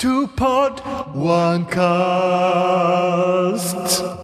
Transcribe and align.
Two 0.00 0.28
Pod 0.36 0.80
One 1.12 1.66
Cast. 1.66 1.90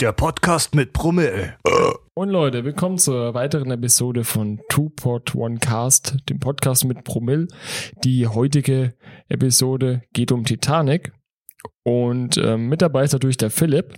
Der 0.01 0.13
Podcast 0.13 0.73
mit 0.77 0.93
Brummel. 0.93 1.57
Und 2.15 2.29
Leute, 2.29 2.65
willkommen 2.65 2.97
zur 2.97 3.35
weiteren 3.35 3.73
Episode 3.73 4.23
von 4.23 4.61
Two 4.69 4.91
Pod 4.91 5.35
One 5.35 5.59
Cast, 5.59 6.15
dem 6.29 6.39
Podcast 6.39 6.85
mit 6.85 7.03
Promille. 7.03 7.49
Die 8.05 8.29
heutige 8.29 8.95
Episode 9.29 10.03
geht 10.13 10.31
um 10.31 10.45
Titanic. 10.45 11.13
Und 11.83 12.39
ähm, 12.39 12.69
mit 12.69 12.81
dabei 12.81 13.03
ist 13.03 13.13
natürlich 13.13 13.39
der 13.39 13.51
Philipp. 13.51 13.97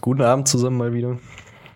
Guten 0.00 0.22
Abend 0.22 0.48
zusammen 0.48 0.78
mal 0.78 0.94
wieder. 0.94 1.18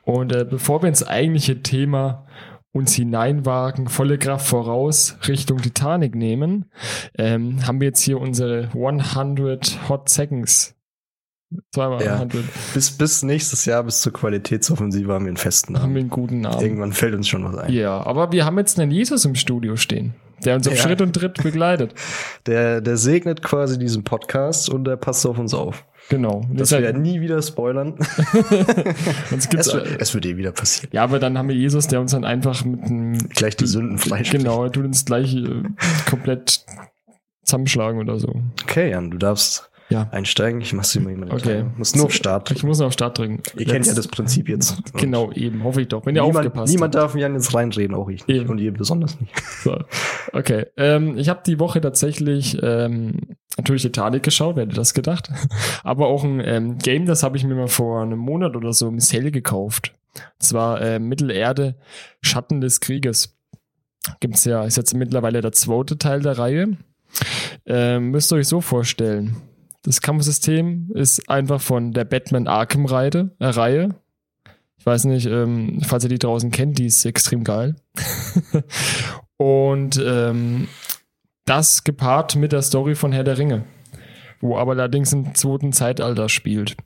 Und 0.05 0.35
äh, 0.35 0.47
bevor 0.49 0.81
wir 0.81 0.89
ins 0.89 1.07
eigentliche 1.07 1.63
Thema 1.63 2.27
uns 2.73 2.95
hineinwagen, 2.95 3.89
volle 3.89 4.19
Kraft 4.19 4.47
voraus 4.47 5.17
Richtung 5.29 5.59
Titanic 5.61 6.15
nehmen, 6.15 6.67
ähm, 7.19 7.67
haben 7.67 7.81
wir 7.81 7.89
jetzt 7.89 8.01
hier 8.01 8.19
unsere 8.21 8.71
100 8.75 9.89
Hot 9.89 10.09
Seconds. 10.09 10.75
Zweimal 11.75 12.03
Ja. 12.03 12.15
100. 12.15 12.43
Bis, 12.73 12.91
bis 12.93 13.23
nächstes 13.23 13.67
Jahr, 13.67 13.83
bis 13.85 14.01
zur 14.01 14.13
Qualitätsoffensive 14.15 15.13
haben 15.13 15.27
wir 15.27 15.29
einen 15.31 15.37
festen 15.37 15.75
Haben 15.75 15.81
wir 15.81 15.87
Namen. 15.89 15.97
einen 15.99 16.11
guten 16.11 16.41
Namen. 16.41 16.61
Irgendwann 16.63 16.93
fällt 16.95 17.15
uns 17.15 17.29
schon 17.29 17.45
was 17.45 17.57
ein. 17.59 17.71
Ja, 17.73 18.01
aber 18.07 18.33
wir 18.33 18.47
haben 18.47 18.57
jetzt 18.59 18.81
einen 18.81 18.91
Jesus 18.91 19.27
im 19.27 19.35
Studio 19.35 19.77
stehen, 19.77 20.15
der 20.47 20.55
uns 20.55 20.67
auf 20.67 20.75
Ja. 20.77 20.81
Schritt 20.81 21.03
und 21.03 21.13
Tritt 21.15 21.43
begleitet. 21.43 21.95
Der, 22.47 22.81
der 22.81 22.97
segnet 22.97 23.43
quasi 23.43 23.79
diesen 23.79 24.03
Podcast 24.03 24.71
und 24.71 24.85
der 24.85 24.97
passt 24.97 25.27
auf 25.27 25.39
uns 25.39 25.53
auf. 25.53 25.85
Genau. 26.13 26.43
Deshalb- 26.53 26.83
wir 26.83 26.93
nie 26.93 27.23
wieder 27.23 27.41
spoilern. 27.41 27.95
Es, 29.35 29.51
wird, 29.51 30.01
es 30.01 30.13
wird 30.15 30.27
eh 30.27 30.37
wieder 30.37 30.53
passieren. 30.53 30.91
ja, 30.93 31.03
aber 31.03 31.19
dann 31.19 31.39
haben 31.39 31.49
wir 31.49 31.57
Jesus, 31.57 31.87
der 31.87 32.01
uns 32.01 32.13
dann 32.13 32.25
einfach 32.27 32.65
mit 32.67 32.83
einem. 32.83 33.17
Gleich 33.31 33.57
die 33.57 33.67
Sünden 33.67 33.97
fleisch. 33.97 34.31
Genau, 34.31 34.65
er 34.65 34.73
tut 34.73 34.85
uns 34.85 35.05
gleich 35.07 35.35
äh, 35.35 35.63
komplett 36.09 36.67
zusammenschlagen 37.45 37.99
oder 37.99 38.19
so. 38.19 38.43
Okay, 38.63 38.91
Jan, 38.91 39.11
du 39.11 39.17
darfst 39.17 39.71
Ja. 39.93 40.09
einsteigen. 40.11 40.61
Ich 40.61 40.73
mach's 40.73 40.93
dir 40.93 41.01
mal 41.01 41.11
jemand 41.11 41.33
Okay. 41.33 41.65
Muss 41.77 41.95
nur 41.95 42.07
auf 42.07 42.13
Start. 42.13 42.51
Ich 42.51 42.65
muss 42.65 42.79
noch 42.79 42.87
auf 42.87 42.93
Start 42.93 43.19
drücken. 43.19 43.43
Ihr 43.57 43.67
kennt 43.67 43.87
ja 43.87 43.95
das 43.95 44.09
Prinzip 44.09 44.49
jetzt. 44.49 44.77
Und 44.93 45.01
Genau, 45.01 45.33
eben, 45.33 45.63
hoffe 45.65 45.83
ich 45.83 45.89
doch. 45.89 46.05
Wenn 46.07 46.17
ihr 46.17 46.23
Niemand, 46.23 46.47
aufgepasst 46.47 46.73
niemand 46.73 46.95
darf 46.95 47.15
Jan 47.15 47.35
jetzt 47.35 47.55
reinreden, 47.55 47.95
auch 47.95 48.09
ich 48.09 48.27
nicht. 48.27 48.41
Eben. 48.41 48.51
Und 48.51 48.59
ihr 48.59 48.73
besonders 48.73 49.21
nicht. 49.21 49.33
So. 49.63 49.79
Okay, 50.33 50.67
ähm, 50.77 51.17
ich 51.19 51.29
habe 51.29 51.41
die 51.47 51.59
Woche 51.59 51.81
tatsächlich 51.81 52.59
ähm, 52.63 53.37
natürlich 53.57 53.83
Titanic 53.83 54.23
geschaut, 54.23 54.57
wer 54.57 54.65
hätte 54.65 54.75
das 54.75 54.95
gedacht? 54.95 55.31
Aber 55.85 56.07
auch 56.07 56.25
ein 56.25 56.41
ähm, 56.45 56.79
Game, 56.79 57.07
das 57.07 57.23
habe 57.23 57.37
ich 57.37 57.45
mir 57.45 57.55
mal 57.55 57.69
vor 57.69 58.03
einem 58.03 58.19
Monat 58.19 58.57
oder 58.57 58.73
so 58.73 58.89
im 58.89 58.99
Sale 58.99 59.31
gekauft. 59.31 59.95
Und 60.15 60.43
zwar 60.43 60.81
äh, 60.81 60.99
Mittelerde, 60.99 61.77
Schatten 62.21 62.61
des 62.61 62.81
Krieges. 62.81 63.37
Gibt's 64.21 64.45
ja, 64.45 64.65
ist 64.65 64.77
jetzt 64.77 64.95
mittlerweile 64.95 65.41
der 65.41 65.53
zweite 65.53 65.97
Teil 65.97 66.21
der 66.21 66.39
Reihe. 66.39 66.77
Ähm, 67.67 68.11
müsst 68.11 68.33
ihr 68.33 68.37
euch 68.37 68.49
so 68.49 68.61
vorstellen. 68.61 69.37
Das 69.83 70.01
Kampfsystem 70.01 70.91
ist 70.95 71.29
einfach 71.29 71.61
von 71.61 71.93
der 71.93 72.05
Batman 72.05 72.47
Arkham 72.47 72.87
Reihe. 72.87 73.35
Äh, 73.39 73.47
Reihe. 73.47 73.89
Ich 74.79 74.87
weiß 74.87 75.05
nicht, 75.05 75.27
ähm, 75.27 75.81
falls 75.85 76.05
ihr 76.05 76.11
die 76.11 76.19
draußen 76.19 76.51
kennt, 76.51 76.79
die 76.79 76.87
ist 76.87 77.05
extrem 77.05 77.45
geil. 77.45 77.77
Und 79.37 80.01
ähm, 80.05 80.69
das 81.45 81.85
gepaart 81.85 82.37
mit 82.37 82.53
der 82.53 82.63
Story 82.63 82.95
von 82.95 83.13
Herr 83.13 83.25
der 83.25 83.39
Ringe, 83.39 83.65
wo 84.41 84.57
aber 84.57 84.73
allerdings 84.73 85.13
im 85.13 85.35
zweiten 85.35 85.73
Zeitalter 85.73 86.29
spielt. 86.29 86.77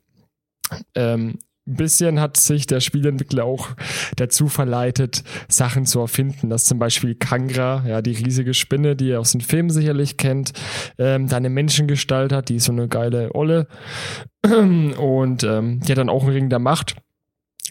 Ähm, 0.95 1.39
ein 1.67 1.75
bisschen 1.75 2.21
hat 2.21 2.37
sich 2.37 2.67
der 2.67 2.81
Spielentwickler 2.81 3.45
auch 3.45 3.71
dazu 4.17 4.49
verleitet, 4.49 5.25
Sachen 5.49 5.85
zu 5.85 6.01
erfinden, 6.01 6.49
dass 6.49 6.65
zum 6.65 6.79
Beispiel 6.79 7.15
Kangra, 7.15 7.85
ja, 7.87 8.03
die 8.03 8.13
riesige 8.13 8.55
Spinne, 8.55 8.95
die 8.95 9.09
ihr 9.09 9.21
aus 9.21 9.33
den 9.33 9.41
Filmen 9.41 9.71
sicherlich 9.71 10.17
kennt, 10.17 10.53
ähm, 10.99 11.29
da 11.29 11.37
eine 11.37 11.51
Menschengestalt 11.51 12.33
hat, 12.33 12.49
die 12.49 12.57
ist 12.57 12.65
so 12.65 12.73
eine 12.73 12.89
geile 12.89 13.35
Olle 13.35 13.67
und 14.45 15.43
ähm, 15.43 15.81
die 15.81 15.93
hat 15.93 15.99
dann 15.99 16.09
auch 16.09 16.23
einen 16.23 16.33
Ring 16.33 16.51
der 16.51 16.61
Macht 16.61 16.97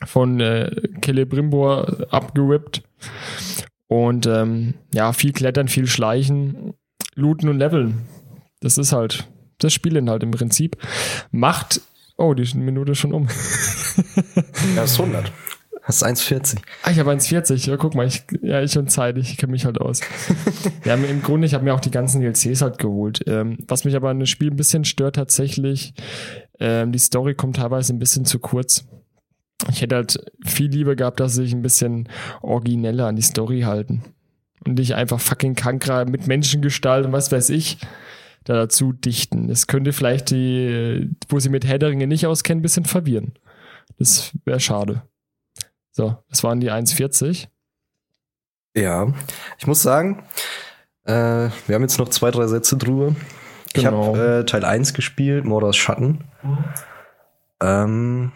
von 0.03 0.41
äh, 0.41 0.71
Celebrimbor 1.01 2.07
abgerippt 2.09 2.83
und 3.87 4.25
ähm, 4.25 4.73
ja, 4.93 5.13
viel 5.13 5.31
klettern, 5.31 5.67
viel 5.67 5.87
schleichen, 5.87 6.73
looten 7.15 7.49
und 7.49 7.59
leveln. 7.59 8.01
Das 8.59 8.77
ist 8.77 8.91
halt 8.91 9.27
das 9.59 9.73
Spielinhalt 9.73 10.23
im 10.23 10.31
Prinzip. 10.31 10.77
Macht, 11.31 11.81
oh, 12.17 12.33
die 12.33 12.57
Minute 12.57 12.93
ist 12.93 12.99
schon 12.99 13.13
um. 13.13 13.27
Ja, 14.75 14.83
ist 14.83 14.99
100. 14.99 15.31
Hast 15.83 16.03
1,40. 16.03 16.57
Ah, 16.81 16.89
ich 16.89 16.99
habe 16.99 17.11
1,40. 17.11 17.69
Ja, 17.69 17.77
guck 17.77 17.93
mal, 17.93 18.07
ich, 18.07 18.23
ja, 18.41 18.61
ich 18.61 18.75
und 18.75 18.89
Zeit, 18.89 19.17
ich 19.19 19.37
kenne 19.37 19.51
mich 19.51 19.65
halt 19.65 19.79
aus. 19.79 20.01
ja, 20.83 20.95
im 20.95 21.21
Grunde, 21.21 21.45
ich 21.45 21.53
habe 21.53 21.63
mir 21.63 21.75
auch 21.75 21.79
die 21.79 21.91
ganzen 21.91 22.21
DLCs 22.21 22.63
halt 22.63 22.79
geholt. 22.79 23.21
Ähm, 23.27 23.59
was 23.67 23.85
mich 23.85 23.95
aber 23.95 24.09
an 24.09 24.19
dem 24.19 24.25
Spiel 24.25 24.49
ein 24.49 24.55
bisschen 24.55 24.83
stört 24.83 25.15
tatsächlich, 25.15 25.93
ähm, 26.59 26.91
die 26.91 26.99
Story 26.99 27.35
kommt 27.35 27.57
teilweise 27.57 27.93
ein 27.93 27.99
bisschen 27.99 28.25
zu 28.25 28.39
kurz. 28.39 28.85
Ich 29.69 29.81
hätte 29.81 29.95
halt 29.95 30.17
viel 30.43 30.71
lieber 30.71 30.95
gehabt, 30.95 31.19
dass 31.19 31.35
sie 31.35 31.43
sich 31.43 31.53
ein 31.53 31.61
bisschen 31.61 32.09
origineller 32.41 33.05
an 33.05 33.15
die 33.15 33.21
Story 33.21 33.61
halten. 33.61 34.03
Und 34.65 34.79
nicht 34.79 34.95
einfach 34.95 35.19
fucking 35.19 35.53
Kankra 35.53 36.05
mit 36.05 36.25
Menschengestalt 36.25 37.05
und 37.05 37.11
was 37.11 37.31
weiß 37.31 37.51
ich 37.51 37.77
da 38.45 38.53
dazu 38.53 38.93
dichten. 38.93 39.47
Das 39.49 39.67
könnte 39.67 39.91
vielleicht 39.93 40.31
die, 40.31 41.09
wo 41.27 41.39
sie 41.39 41.49
mit 41.49 41.67
Hedderinge 41.67 42.07
nicht 42.07 42.25
auskennen, 42.25 42.59
ein 42.59 42.63
bisschen 42.63 42.85
verwirren. 42.85 43.33
Das 43.99 44.31
wäre 44.45 44.59
schade. 44.59 45.03
So, 45.91 46.17
das 46.29 46.43
waren 46.43 46.59
die 46.59 46.71
1,40. 46.71 47.47
Ja, 48.75 49.13
ich 49.57 49.67
muss 49.67 49.81
sagen, 49.81 50.23
äh, 51.05 51.11
wir 51.67 51.75
haben 51.75 51.81
jetzt 51.81 51.97
noch 51.99 52.09
zwei, 52.09 52.31
drei 52.31 52.47
Sätze 52.47 52.77
drüber. 52.77 53.15
Ich 53.67 53.83
Genau. 53.83 54.07
habe 54.15 54.39
äh, 54.39 54.45
Teil 54.45 54.63
1 54.65 54.93
gespielt, 54.93 55.43
Mordors 55.45 55.75
Schatten. 55.77 56.23
Ähm, 57.61 58.31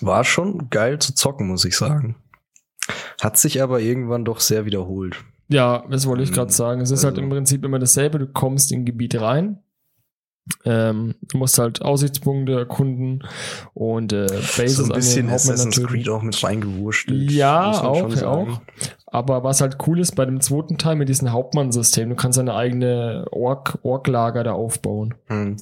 war 0.00 0.24
schon 0.24 0.68
geil 0.70 0.98
zu 0.98 1.14
zocken, 1.14 1.46
muss 1.48 1.64
ich 1.64 1.76
sagen. 1.76 2.16
Hat 3.20 3.38
sich 3.38 3.62
aber 3.62 3.80
irgendwann 3.80 4.24
doch 4.24 4.40
sehr 4.40 4.66
wiederholt. 4.66 5.24
Ja, 5.48 5.84
das 5.90 6.06
wollte 6.06 6.22
ich 6.22 6.32
gerade 6.32 6.52
sagen. 6.52 6.80
Es 6.80 6.90
ist 6.90 7.04
halt 7.04 7.14
Also- 7.14 7.22
im 7.22 7.30
Prinzip 7.30 7.64
immer 7.64 7.78
dasselbe. 7.78 8.18
Du 8.18 8.26
kommst 8.26 8.72
in 8.72 8.80
ein 8.80 8.84
Gebiet 8.84 9.20
rein. 9.20 9.58
Ähm, 10.66 11.14
du 11.22 11.38
musst 11.38 11.58
halt 11.58 11.80
Aussichtspunkte 11.80 12.52
erkunden 12.52 13.24
und 13.72 14.12
äh, 14.12 14.26
Bases 14.26 14.76
So 14.76 14.84
ein 14.84 14.90
bisschen 14.90 15.30
Assassin's. 15.30 15.82
Creed 15.82 16.10
auch 16.10 16.20
mit 16.20 16.42
reingewurschtelt. 16.44 17.30
Ja, 17.30 17.70
auch, 17.80 18.22
auch. 18.22 18.60
Aber 19.06 19.42
was 19.42 19.62
halt 19.62 19.78
cool 19.86 20.00
ist 20.00 20.16
bei 20.16 20.26
dem 20.26 20.42
zweiten 20.42 20.76
Teil 20.76 20.96
mit 20.96 21.08
diesem 21.08 21.32
Hauptmann-System, 21.32 22.10
du 22.10 22.14
kannst 22.14 22.36
deine 22.38 22.54
eigene 22.54 23.24
Ork- 23.30 23.78
Ork-Lager 23.84 24.44
da 24.44 24.52
aufbauen. 24.52 25.14
Hm. 25.28 25.56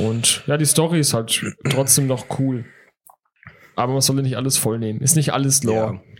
Und 0.00 0.44
ja, 0.46 0.58
die 0.58 0.66
Story 0.66 1.00
ist 1.00 1.14
halt 1.14 1.42
trotzdem 1.70 2.06
noch 2.06 2.26
cool. 2.38 2.66
Aber 3.74 3.92
man 3.94 4.02
sollte 4.02 4.22
nicht 4.22 4.36
alles 4.36 4.58
vollnehmen. 4.58 5.00
Ist 5.00 5.16
nicht 5.16 5.32
alles 5.32 5.62
Lore. 5.64 6.00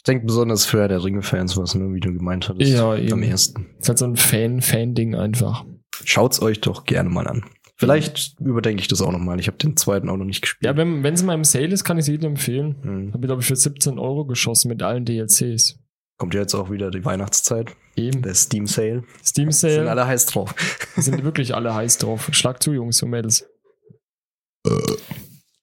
Ich 0.00 0.04
denke 0.04 0.24
besonders 0.24 0.64
für 0.64 0.88
der 0.88 1.04
Ringe-Fans, 1.04 1.58
was 1.58 1.74
ne, 1.74 1.92
wie 1.92 2.00
du 2.00 2.10
gemeint 2.14 2.48
hattest. 2.48 2.72
Ja, 2.72 2.92
am 2.92 2.98
eben. 2.98 3.22
ersten. 3.22 3.66
Ist 3.78 3.86
halt 3.86 3.98
so 3.98 4.06
ein 4.06 4.16
Fan, 4.16 4.62
Fan-Ding 4.62 5.14
einfach. 5.14 5.66
Schaut's 6.06 6.40
euch 6.40 6.62
doch 6.62 6.84
gerne 6.84 7.10
mal 7.10 7.28
an. 7.28 7.44
Vielleicht 7.76 8.40
überdenke 8.40 8.80
ich 8.80 8.88
das 8.88 9.02
auch 9.02 9.12
noch 9.12 9.18
mal. 9.18 9.38
Ich 9.38 9.46
habe 9.46 9.58
den 9.58 9.76
zweiten 9.76 10.08
auch 10.08 10.16
noch 10.16 10.24
nicht 10.24 10.40
gespielt. 10.40 10.64
Ja, 10.64 10.74
wenn 10.74 11.04
es 11.04 11.22
mal 11.22 11.34
im 11.34 11.44
Sale 11.44 11.66
ist, 11.68 11.84
kann 11.84 11.98
ich 11.98 12.04
es 12.04 12.08
jedem 12.08 12.30
empfehlen. 12.30 12.76
Hm. 12.80 13.12
Habe 13.12 13.18
ich, 13.24 13.28
glaube 13.28 13.42
ich, 13.42 13.48
für 13.48 13.56
17 13.56 13.98
Euro 13.98 14.24
geschossen 14.24 14.68
mit 14.68 14.82
allen 14.82 15.04
DLCs. 15.04 15.78
Kommt 16.16 16.32
ja 16.32 16.40
jetzt 16.40 16.54
auch 16.54 16.70
wieder 16.70 16.90
die 16.90 17.04
Weihnachtszeit. 17.04 17.76
Eben. 17.94 18.22
Der 18.22 18.32
Steam 18.34 18.66
Sale. 18.66 19.04
Steam 19.22 19.52
Sind 19.52 19.70
Sale. 19.72 19.90
alle 19.90 20.06
heiß 20.06 20.24
drauf. 20.26 20.54
sind 20.96 21.24
wirklich 21.24 21.54
alle 21.54 21.74
heiß 21.74 21.98
drauf. 21.98 22.30
Schlag 22.32 22.62
zu, 22.62 22.72
Jungs 22.72 23.02
und 23.02 23.10
Mädels. 23.10 23.46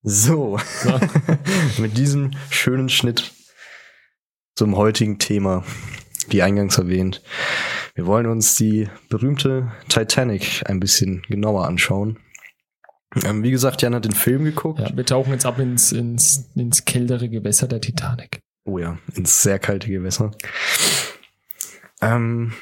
So, 0.03 0.59
So. 0.83 0.99
mit 1.81 1.97
diesem 1.97 2.31
schönen 2.51 2.89
Schnitt 2.89 3.31
zum 4.57 4.75
heutigen 4.75 5.19
Thema, 5.19 5.63
wie 6.29 6.41
eingangs 6.41 6.79
erwähnt. 6.79 7.21
Wir 7.93 8.07
wollen 8.07 8.25
uns 8.25 8.55
die 8.55 8.89
berühmte 9.07 9.71
Titanic 9.87 10.63
ein 10.65 10.79
bisschen 10.79 11.21
genauer 11.29 11.67
anschauen. 11.67 12.17
Ähm, 13.23 13.43
wie 13.43 13.51
gesagt, 13.51 13.83
Jan 13.83 13.93
hat 13.93 14.05
den 14.05 14.13
Film 14.13 14.43
geguckt. 14.43 14.79
Ja, 14.79 14.97
wir 14.97 15.05
tauchen 15.05 15.31
jetzt 15.31 15.45
ab 15.45 15.59
ins, 15.59 15.91
ins, 15.91 16.49
ins 16.55 16.85
kältere 16.85 17.29
Gewässer 17.29 17.67
der 17.67 17.81
Titanic. 17.81 18.39
Oh 18.65 18.79
ja, 18.79 18.97
ins 19.13 19.43
sehr 19.43 19.59
kalte 19.59 19.89
Gewässer. 19.89 20.31
Ähm, 22.01 22.53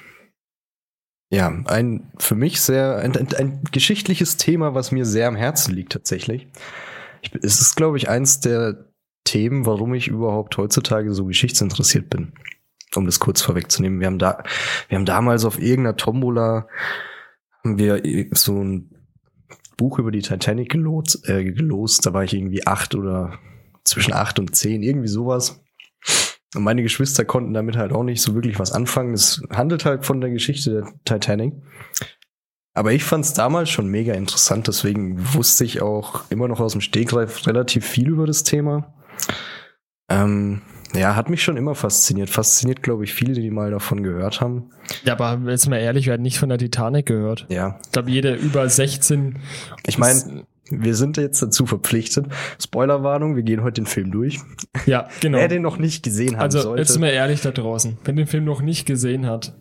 ja, 1.32 1.48
ein 1.66 2.12
für 2.18 2.36
mich 2.36 2.60
sehr 2.60 2.98
ein, 2.98 3.16
ein, 3.16 3.34
ein 3.36 3.64
geschichtliches 3.72 4.36
Thema, 4.36 4.76
was 4.76 4.92
mir 4.92 5.06
sehr 5.06 5.30
am 5.30 5.36
Herzen 5.38 5.74
liegt 5.74 5.94
tatsächlich. 5.94 6.48
Ich, 7.22 7.34
es 7.42 7.62
ist, 7.62 7.76
glaube 7.76 7.98
ich, 7.98 8.10
eins 8.10 8.42
der 8.42 8.86
Themen, 9.26 9.66
warum 9.66 9.94
ich 9.94 10.08
überhaupt 10.08 10.58
heutzutage 10.58 11.14
so 11.14 11.26
geschichtsinteressiert 11.26 12.10
bin. 12.10 12.34
Um 12.96 13.06
das 13.06 13.20
kurz 13.20 13.42
vorwegzunehmen. 13.42 14.00
Wir 14.00 14.08
haben 14.08 14.20
da, 14.20 14.44
wir 14.88 14.98
haben 14.98 15.06
damals 15.06 15.44
auf 15.44 15.60
irgendeiner 15.60 15.98
Tombola 15.98 16.68
haben 17.64 17.78
wir 17.78 18.02
so 18.32 18.64
ein 18.64 18.92
Buch 19.76 20.00
über 20.00 20.12
die 20.12 20.22
Titanic 20.22 20.70
gelost, 20.70 21.28
äh, 21.28 21.44
gelost. 21.44 22.06
Da 22.06 22.14
war 22.14 22.24
ich 22.24 22.34
irgendwie 22.34 22.66
acht 22.66 22.96
oder 22.96 23.40
zwischen 23.84 24.14
acht 24.14 24.40
und 24.40 24.56
zehn, 24.56 24.84
irgendwie 24.84 25.08
sowas. 25.08 25.62
Und 26.56 26.64
meine 26.64 26.84
Geschwister 26.84 27.26
konnten 27.26 27.54
damit 27.54 27.76
halt 27.76 27.92
auch 27.92 28.04
nicht 28.04 28.22
so 28.22 28.34
wirklich 28.34 28.60
was 28.60 28.72
anfangen. 28.72 29.14
Es 29.14 29.42
handelt 29.50 29.84
halt 29.84 30.06
von 30.06 30.22
der 30.22 30.30
Geschichte 30.30 30.72
der 30.72 30.94
Titanic. 31.04 31.54
Aber 32.74 32.94
ich 32.94 33.04
fand 33.04 33.26
es 33.26 33.34
damals 33.34 33.70
schon 33.70 33.88
mega 33.88 34.14
interessant, 34.14 34.68
deswegen 34.68 35.34
wusste 35.34 35.64
ich 35.64 35.82
auch 35.82 36.30
immer 36.30 36.48
noch 36.48 36.60
aus 36.60 36.74
dem 36.74 36.82
Stegreif 36.82 37.48
relativ 37.48 37.86
viel 37.86 38.10
über 38.10 38.28
das 38.28 38.44
Thema. 38.44 38.94
Ähm, 40.10 40.62
ja, 40.94 41.16
hat 41.16 41.30
mich 41.30 41.44
schon 41.44 41.58
immer 41.58 41.76
fasziniert. 41.76 42.30
Fasziniert, 42.30 42.84
glaube 42.84 43.04
ich, 43.04 43.14
viele, 43.14 43.34
die 43.34 43.50
mal 43.50 43.72
davon 43.72 44.04
gehört 44.04 44.40
haben. 44.40 44.70
Ja, 45.04 45.14
aber 45.20 45.50
jetzt 45.50 45.68
mal 45.68 45.78
ehrlich, 45.78 46.06
wir 46.06 46.14
hatten 46.14 46.24
nicht 46.24 46.38
von 46.40 46.50
der 46.50 46.58
Titanic 46.58 47.08
gehört. 47.08 47.46
Ja, 47.50 47.80
Ich 47.86 47.92
glaube, 47.92 48.12
jeder 48.12 48.38
über 48.38 48.70
16. 48.70 49.40
ich 49.88 49.98
meine, 49.98 50.46
wir 50.70 50.96
sind 50.96 51.18
jetzt 51.18 51.42
dazu 51.42 51.66
verpflichtet. 51.66 52.28
Spoilerwarnung, 52.62 53.36
wir 53.36 53.44
gehen 53.44 53.64
heute 53.64 53.82
den 53.82 53.88
Film 53.88 54.12
durch. 54.12 54.40
Ja, 54.86 55.08
genau. 55.22 55.40
Wer 55.40 55.48
den 55.48 55.62
noch 55.64 55.78
nicht 55.78 56.04
gesehen 56.04 56.36
haben 56.38 56.44
Also, 56.44 56.62
sollte. 56.62 56.82
jetzt 56.82 56.94
sind 56.94 57.02
wir 57.02 57.12
ehrlich 57.12 57.42
da 57.42 57.52
draußen. 57.52 57.98
Wenn 58.04 58.16
den 58.16 58.28
Film 58.28 58.46
noch 58.46 58.62
nicht 58.62 58.86
gesehen 58.86 59.26
hat, 59.26 59.56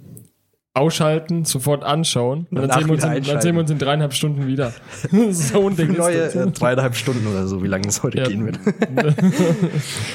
ausschalten, 0.75 1.44
sofort 1.44 1.85
anschauen. 1.85 2.47
Und 2.50 2.56
dann 2.56 2.71
sehen, 2.73 2.88
wir 2.88 2.94
in, 2.94 3.23
dann 3.23 3.41
sehen 3.41 3.55
wir 3.55 3.61
uns 3.61 3.71
in 3.71 3.79
dreieinhalb 3.79 4.12
Stunden 4.12 4.47
wieder. 4.49 4.73
so 5.31 5.69
ein 5.69 5.76
Ding 5.76 5.91
ist 5.93 5.99
neue 5.99 6.19
das. 6.19 6.35
äh, 6.35 6.50
dreieinhalb 6.50 6.97
Stunden 6.97 7.26
oder 7.29 7.47
so, 7.47 7.62
wie 7.62 7.69
lange 7.69 7.87
es 7.87 8.03
heute 8.03 8.19
Ja. 8.19 8.25
gehen 8.29 8.44
wird. 8.44 8.59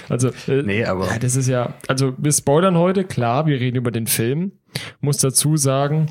also, 0.09 0.29
äh, 0.47 0.61
nee, 0.63 0.83
aber 0.83 1.07
ja, 1.07 1.17
das 1.19 1.35
ist 1.38 1.47
ja, 1.47 1.73
also 1.88 2.13
wir 2.17 2.31
spoilern 2.33 2.77
heute, 2.77 3.06
klar, 3.06 3.45
wir 3.45 3.59
reden 3.59 3.77
über 3.77 3.91
den 3.91 4.06
Film. 4.07 4.51
Muss 5.00 5.17
dazu 5.17 5.56
sagen, 5.57 6.07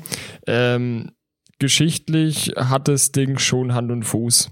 ähm, 0.47 1.11
geschichtlich 1.59 2.53
hat 2.57 2.87
das 2.87 3.11
Ding 3.11 3.37
schon 3.37 3.73
Hand 3.75 3.91
und 3.91 4.03
Fuß. 4.03 4.49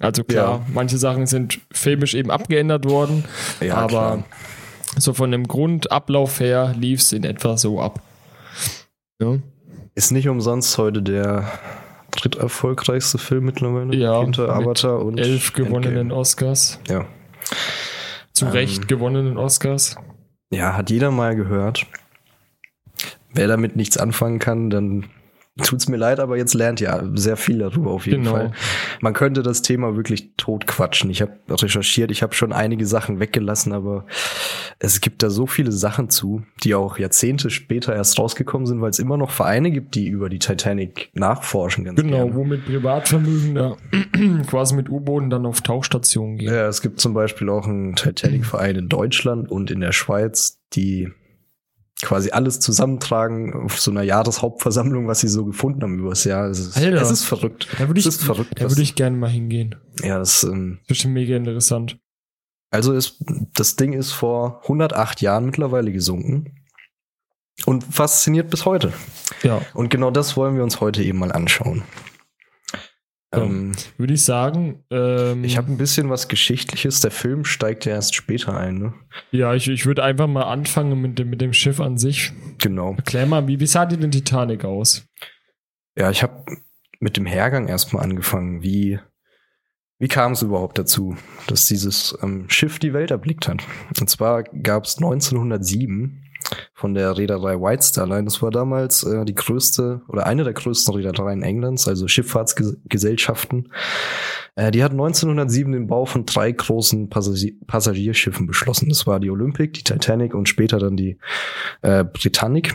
Also 0.00 0.22
klar, 0.24 0.58
Ja. 0.60 0.66
manche 0.72 0.98
Sachen 0.98 1.26
sind 1.26 1.58
filmisch 1.72 2.14
eben 2.14 2.30
abgeändert 2.30 2.84
worden, 2.88 3.24
aber 3.72 3.86
klar. 3.88 4.24
so 4.98 5.14
von 5.14 5.32
dem 5.32 5.48
Grundablauf 5.48 6.38
her 6.38 6.74
lief 6.78 7.00
es 7.00 7.12
in 7.12 7.24
etwa 7.24 7.56
so 7.56 7.80
ab. 7.80 8.00
Ja, 9.20 9.38
ist 9.94 10.12
nicht 10.12 10.28
umsonst 10.28 10.76
heute 10.78 11.02
der 11.02 11.50
dritterfolgreichste 12.10 13.18
Film 13.18 13.44
mittlerweile. 13.46 13.94
Ja, 13.96 14.20
Hinter 14.20 14.42
mit 14.42 14.50
Avatar 14.66 15.04
und 15.04 15.18
elf 15.18 15.52
gewonnenen 15.52 15.96
Endgame. 15.98 16.14
Oscars, 16.20 16.78
Ja. 16.88 17.06
zu 18.32 18.46
Ähm. 18.46 18.52
Recht 18.52 18.88
gewonnenen 18.88 19.36
Oscars. 19.38 19.96
ja, 20.50 20.76
hat 20.76 20.90
jeder 20.90 21.10
mal 21.10 21.34
gehört. 21.36 21.86
Wer 23.32 23.48
damit 23.48 23.76
nichts 23.76 23.96
anfangen 23.98 24.38
kann, 24.38 24.70
dann 24.70 25.06
tut's 25.62 25.88
mir 25.88 25.96
leid, 25.96 26.20
aber 26.20 26.36
jetzt 26.36 26.52
lernt 26.54 26.80
ihr 26.80 27.10
sehr 27.14 27.36
viel 27.36 27.58
darüber 27.58 27.90
auf 27.92 28.06
jeden 28.06 28.24
Genau. 28.24 28.36
Fall. 28.36 28.52
Man 29.00 29.14
könnte 29.14 29.42
das 29.42 29.62
Thema 29.62 29.96
wirklich 29.96 30.32
totquatschen. 30.36 31.08
Ich 31.10 31.22
habe 31.22 31.32
recherchiert, 31.48 32.10
ich 32.10 32.22
habe 32.22 32.34
schon 32.34 32.52
einige 32.52 32.84
Sachen 32.86 33.20
weggelassen, 33.20 33.72
aber 33.72 34.04
es 34.78 35.00
gibt 35.00 35.22
da 35.22 35.30
so 35.30 35.46
viele 35.46 35.72
Sachen 35.72 36.10
zu, 36.10 36.42
die 36.62 36.74
auch 36.74 36.98
Jahrzehnte 36.98 37.48
später 37.50 37.94
erst 37.94 38.18
rausgekommen 38.18 38.66
sind, 38.66 38.80
weil 38.82 38.90
es 38.90 38.98
immer 38.98 39.16
noch 39.16 39.30
Vereine 39.30 39.70
gibt, 39.70 39.94
die 39.94 40.08
über 40.08 40.28
die 40.28 40.38
Titanic 40.38 41.10
nachforschen. 41.14 41.84
Ganz 41.84 42.00
Genau, 42.00 42.18
gerne. 42.24 42.34
wo 42.34 42.44
mit 42.44 42.66
Privatvermögen 42.66 43.54
da 43.54 43.76
quasi 44.48 44.74
mit 44.74 44.90
U-Booten 44.90 45.30
dann 45.30 45.46
auf 45.46 45.62
Tauchstationen 45.62 46.36
gehen. 46.38 46.52
Ja, 46.52 46.66
es 46.68 46.82
gibt 46.82 47.00
zum 47.00 47.14
Beispiel 47.14 47.48
auch 47.48 47.66
einen 47.66 47.94
Titanic-Verein 47.96 48.76
in 48.76 48.88
Deutschland 48.88 49.50
und 49.50 49.70
in 49.70 49.80
der 49.80 49.92
Schweiz, 49.92 50.58
die 50.74 51.10
quasi 52.02 52.30
alles 52.30 52.60
zusammentragen 52.60 53.52
auf 53.54 53.80
so 53.80 53.90
einer 53.90 54.02
Jahreshauptversammlung, 54.02 55.06
was 55.08 55.20
sie 55.20 55.28
so 55.28 55.44
gefunden 55.44 55.82
haben 55.82 55.98
übers 55.98 56.24
Jahr. 56.24 56.46
Es 56.46 56.58
ist, 56.58 56.76
Alter. 56.76 57.00
es 57.00 57.10
ist 57.10 57.24
verrückt. 57.24 57.68
Da 57.78 57.86
würde 57.88 57.98
ich, 58.00 58.06
es 58.06 58.16
ist 58.16 58.24
verrückt. 58.24 58.60
da 58.60 58.68
würde 58.68 58.82
ich 58.82 58.94
gerne 58.94 59.16
mal 59.16 59.30
hingehen. 59.30 59.76
ja, 60.02 60.18
das, 60.18 60.42
ähm, 60.44 60.78
Bestimmt 60.88 61.14
mega 61.14 61.36
interessant. 61.36 61.98
also 62.70 62.92
ist, 62.92 63.24
das 63.54 63.76
Ding 63.76 63.92
ist 63.94 64.12
vor 64.12 64.60
108 64.64 65.20
Jahren 65.22 65.46
mittlerweile 65.46 65.90
gesunken 65.92 66.62
und 67.64 67.82
fasziniert 67.84 68.50
bis 68.50 68.66
heute. 68.66 68.92
Ja, 69.42 69.62
Und 69.72 69.88
genau 69.88 70.10
das 70.10 70.36
wollen 70.36 70.56
wir 70.56 70.62
uns 70.62 70.80
heute 70.80 71.02
eben 71.02 71.18
mal 71.18 71.32
anschauen. 71.32 71.82
Ja. 73.36 73.42
Ähm, 73.42 73.72
würde 73.98 74.14
ich 74.14 74.22
sagen. 74.22 74.84
Ähm, 74.90 75.44
ich 75.44 75.56
habe 75.56 75.70
ein 75.70 75.76
bisschen 75.76 76.10
was 76.10 76.28
Geschichtliches. 76.28 77.00
Der 77.00 77.10
Film 77.10 77.44
steigt 77.44 77.84
ja 77.84 77.92
erst 77.92 78.14
später 78.14 78.56
ein. 78.56 78.78
Ne? 78.78 78.94
ja, 79.30 79.54
ich, 79.54 79.68
ich 79.68 79.86
würde 79.86 80.02
einfach 80.02 80.26
mal 80.26 80.44
anfangen 80.44 81.00
mit 81.00 81.18
dem, 81.18 81.30
mit 81.30 81.40
dem 81.40 81.52
Schiff 81.52 81.80
an 81.80 81.98
sich. 81.98 82.32
Genau. 82.58 82.94
Erklär 82.96 83.26
mal, 83.26 83.46
wie, 83.46 83.60
wie 83.60 83.66
sah 83.66 83.86
die 83.86 83.96
denn 83.96 84.10
Titanic 84.10 84.64
aus? 84.64 85.06
Ja, 85.96 86.10
ich 86.10 86.22
habe 86.22 86.44
mit 87.00 87.16
dem 87.16 87.26
Hergang 87.26 87.68
erstmal 87.68 88.02
angefangen. 88.02 88.62
Wie, 88.62 88.98
wie 89.98 90.08
kam 90.08 90.32
es 90.32 90.42
überhaupt 90.42 90.78
dazu, 90.78 91.16
dass 91.46 91.66
dieses 91.66 92.16
ähm, 92.22 92.48
Schiff 92.48 92.78
die 92.78 92.92
Welt 92.92 93.10
erblickt 93.10 93.48
hat? 93.48 93.62
Und 94.00 94.08
zwar 94.10 94.42
gab 94.42 94.84
es 94.84 94.96
1907 94.96 96.22
von 96.74 96.94
der 96.94 97.16
Reederei 97.16 97.60
White 97.60 97.82
Star 97.82 98.06
Line, 98.06 98.24
das 98.24 98.42
war 98.42 98.50
damals 98.50 99.02
äh, 99.02 99.24
die 99.24 99.34
größte 99.34 100.02
oder 100.08 100.26
eine 100.26 100.44
der 100.44 100.52
größten 100.52 100.94
Reedereien 100.94 101.42
Englands, 101.42 101.88
also 101.88 102.08
Schifffahrtsgesellschaften. 102.08 103.72
Äh, 104.54 104.70
die 104.70 104.82
hat 104.82 104.92
1907 104.92 105.72
den 105.72 105.86
Bau 105.86 106.06
von 106.06 106.26
drei 106.26 106.52
großen 106.52 107.08
Passagier 107.08 107.52
Passagierschiffen 107.66 108.46
beschlossen. 108.46 108.88
Das 108.88 109.06
war 109.06 109.20
die 109.20 109.30
Olympic, 109.30 109.72
die 109.72 109.84
Titanic 109.84 110.34
und 110.34 110.48
später 110.48 110.78
dann 110.78 110.96
die 110.96 111.18
äh, 111.82 112.04
Britannic. 112.04 112.74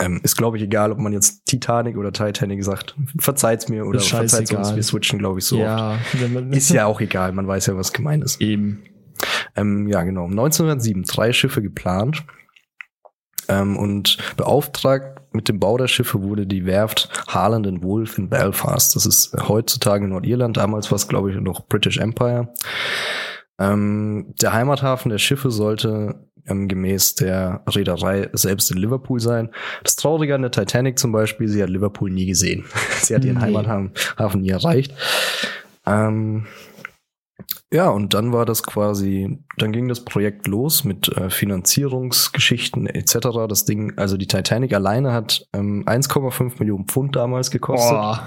Ähm, 0.00 0.20
ist, 0.22 0.36
glaube 0.36 0.56
ich, 0.56 0.62
egal, 0.62 0.92
ob 0.92 0.98
man 0.98 1.12
jetzt 1.12 1.44
Titanic 1.46 1.96
oder 1.96 2.12
Titanic 2.12 2.64
sagt. 2.64 2.96
Verzeiht's 3.18 3.68
mir 3.68 3.84
oder 3.84 4.00
verzeiht's 4.00 4.50
uns. 4.52 4.74
Wir 4.74 4.82
switchen, 4.82 5.18
glaube 5.18 5.38
ich, 5.40 5.44
so. 5.44 5.56
oft. 5.56 5.64
ja, 5.64 6.28
man, 6.28 6.52
Ist 6.52 6.70
ja 6.70 6.86
auch 6.86 7.00
egal, 7.00 7.32
man 7.32 7.46
weiß 7.46 7.66
ja, 7.66 7.76
was 7.76 7.92
gemeint 7.92 8.24
ist. 8.24 8.40
eben. 8.40 8.82
Ähm, 9.56 9.88
ja, 9.88 10.02
genau. 10.02 10.26
1907 10.26 11.04
drei 11.04 11.32
Schiffe 11.32 11.62
geplant. 11.62 12.24
Ähm, 13.48 13.76
und 13.76 14.18
beauftragt 14.36 15.20
mit 15.32 15.48
dem 15.48 15.58
Bau 15.60 15.76
der 15.76 15.88
Schiffe 15.88 16.22
wurde 16.22 16.46
die 16.46 16.66
Werft 16.66 17.08
Harland 17.28 17.66
and 17.66 17.82
Wolff 17.82 18.18
in 18.18 18.28
Belfast. 18.28 18.94
Das 18.94 19.06
ist 19.06 19.36
heutzutage 19.48 20.06
Nordirland. 20.06 20.56
Damals 20.56 20.90
war 20.90 20.96
es, 20.96 21.08
glaube 21.08 21.30
ich, 21.30 21.40
noch 21.40 21.66
British 21.66 21.98
Empire. 21.98 22.52
Ähm, 23.58 24.34
der 24.40 24.52
Heimathafen 24.52 25.10
der 25.10 25.18
Schiffe 25.18 25.50
sollte 25.50 26.26
ähm, 26.46 26.68
gemäß 26.68 27.14
der 27.16 27.62
Reederei 27.68 28.28
selbst 28.32 28.70
in 28.70 28.78
Liverpool 28.78 29.20
sein. 29.20 29.50
Das 29.84 29.96
Traurige 29.96 30.34
an 30.34 30.42
der 30.42 30.50
Titanic 30.50 30.98
zum 30.98 31.12
Beispiel, 31.12 31.48
sie 31.48 31.62
hat 31.62 31.70
Liverpool 31.70 32.10
nie 32.10 32.26
gesehen. 32.26 32.64
sie 33.02 33.14
hat 33.14 33.24
ihren 33.24 33.36
Nee. 33.36 33.42
Heimathafen 33.42 33.92
Hafen 34.18 34.40
nie 34.42 34.50
erreicht. 34.50 34.94
Ähm, 35.86 36.46
ja, 37.72 37.88
und 37.88 38.14
dann 38.14 38.32
war 38.32 38.46
das 38.46 38.62
quasi, 38.62 39.38
dann 39.58 39.72
ging 39.72 39.88
das 39.88 40.04
Projekt 40.04 40.46
los 40.46 40.84
mit 40.84 41.08
äh, 41.08 41.30
Finanzierungsgeschichten 41.30 42.86
etc. 42.86 43.46
Das 43.48 43.64
Ding, 43.64 43.96
also 43.96 44.16
die 44.16 44.26
Titanic 44.26 44.72
alleine 44.74 45.12
hat 45.12 45.46
ähm, 45.52 45.84
1,5 45.86 46.58
Millionen 46.58 46.86
Pfund 46.86 47.16
damals 47.16 47.50
gekostet. 47.50 47.90
Boah. 47.92 48.26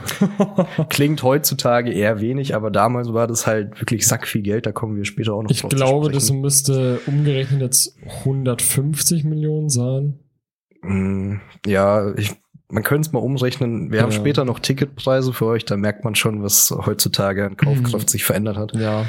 Klingt 0.90 1.24
heutzutage 1.24 1.92
eher 1.92 2.22
wenig, 2.22 2.56
aber 2.56 2.72
damals 2.72 3.14
war 3.14 3.28
das 3.28 3.48
halt 3.48 3.80
wirklich 3.80 4.08
sack 4.08 4.28
viel 4.28 4.42
Geld. 4.42 4.66
Da 4.66 4.72
kommen 4.72 4.96
wir 4.96 5.06
später 5.06 5.34
auch 5.34 5.44
noch 5.44 5.52
Ich 5.52 5.62
drauf 5.62 5.72
zu 5.72 5.76
glaube, 5.76 6.12
das 6.12 6.32
müsste 6.32 7.00
umgerechnet 7.08 7.62
jetzt 7.62 7.98
150 8.20 9.24
Millionen 9.24 9.70
sein. 9.70 10.20
Mm, 10.82 11.38
Ja, 11.66 12.14
ich, 12.16 12.32
man 12.74 12.84
könnte 12.84 13.08
es 13.08 13.14
mal 13.14 13.20
umrechnen. 13.20 13.92
Wir 13.92 14.02
haben 14.02 14.12
Ja. 14.12 14.18
später 14.18 14.46
noch 14.46 14.60
Ticketpreise 14.60 15.32
für 15.32 15.46
euch. 15.46 15.64
Da 15.66 15.78
merkt 15.78 16.04
man 16.04 16.16
schon, 16.16 16.44
was 16.44 16.72
heutzutage 16.72 17.46
an 17.46 17.56
Kaufkraft 17.56 18.08
Mhm. 18.08 18.10
sich 18.10 18.24
verändert 18.24 18.58
hat. 18.58 18.74
Ja, 18.76 19.06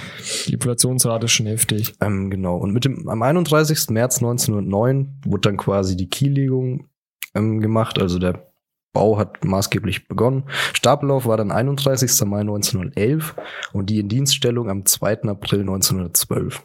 die 0.47 0.53
Inflationsrate 0.53 1.25
ist 1.25 1.33
schon 1.33 1.47
heftig. 1.47 1.95
Ähm, 2.01 2.31
genau. 2.31 2.57
Und 2.57 2.73
mit 2.73 2.85
dem, 2.85 3.09
am 3.09 3.23
31. 3.23 3.91
März 3.91 4.21
1909 4.21 5.21
wurde 5.27 5.41
dann 5.49 5.57
quasi 5.57 5.97
die 5.97 6.09
Kiellegung 6.09 6.89
ähm, 7.35 7.61
gemacht. 7.61 7.99
Also 8.01 8.19
der 8.19 8.47
Bau 8.95 9.19
hat 9.19 9.45
maßgeblich 9.45 10.09
begonnen. 10.09 10.45
Stapellauf 10.73 11.27
war 11.27 11.37
dann 11.37 11.53
31. 11.53 12.25
Mai 12.25 12.41
1911 12.41 13.35
und 13.75 13.91
die 13.91 13.99
Indienststellung 13.99 14.71
am 14.71 14.87
2. 14.87 15.25
April 15.25 15.61
1912. 15.61 16.63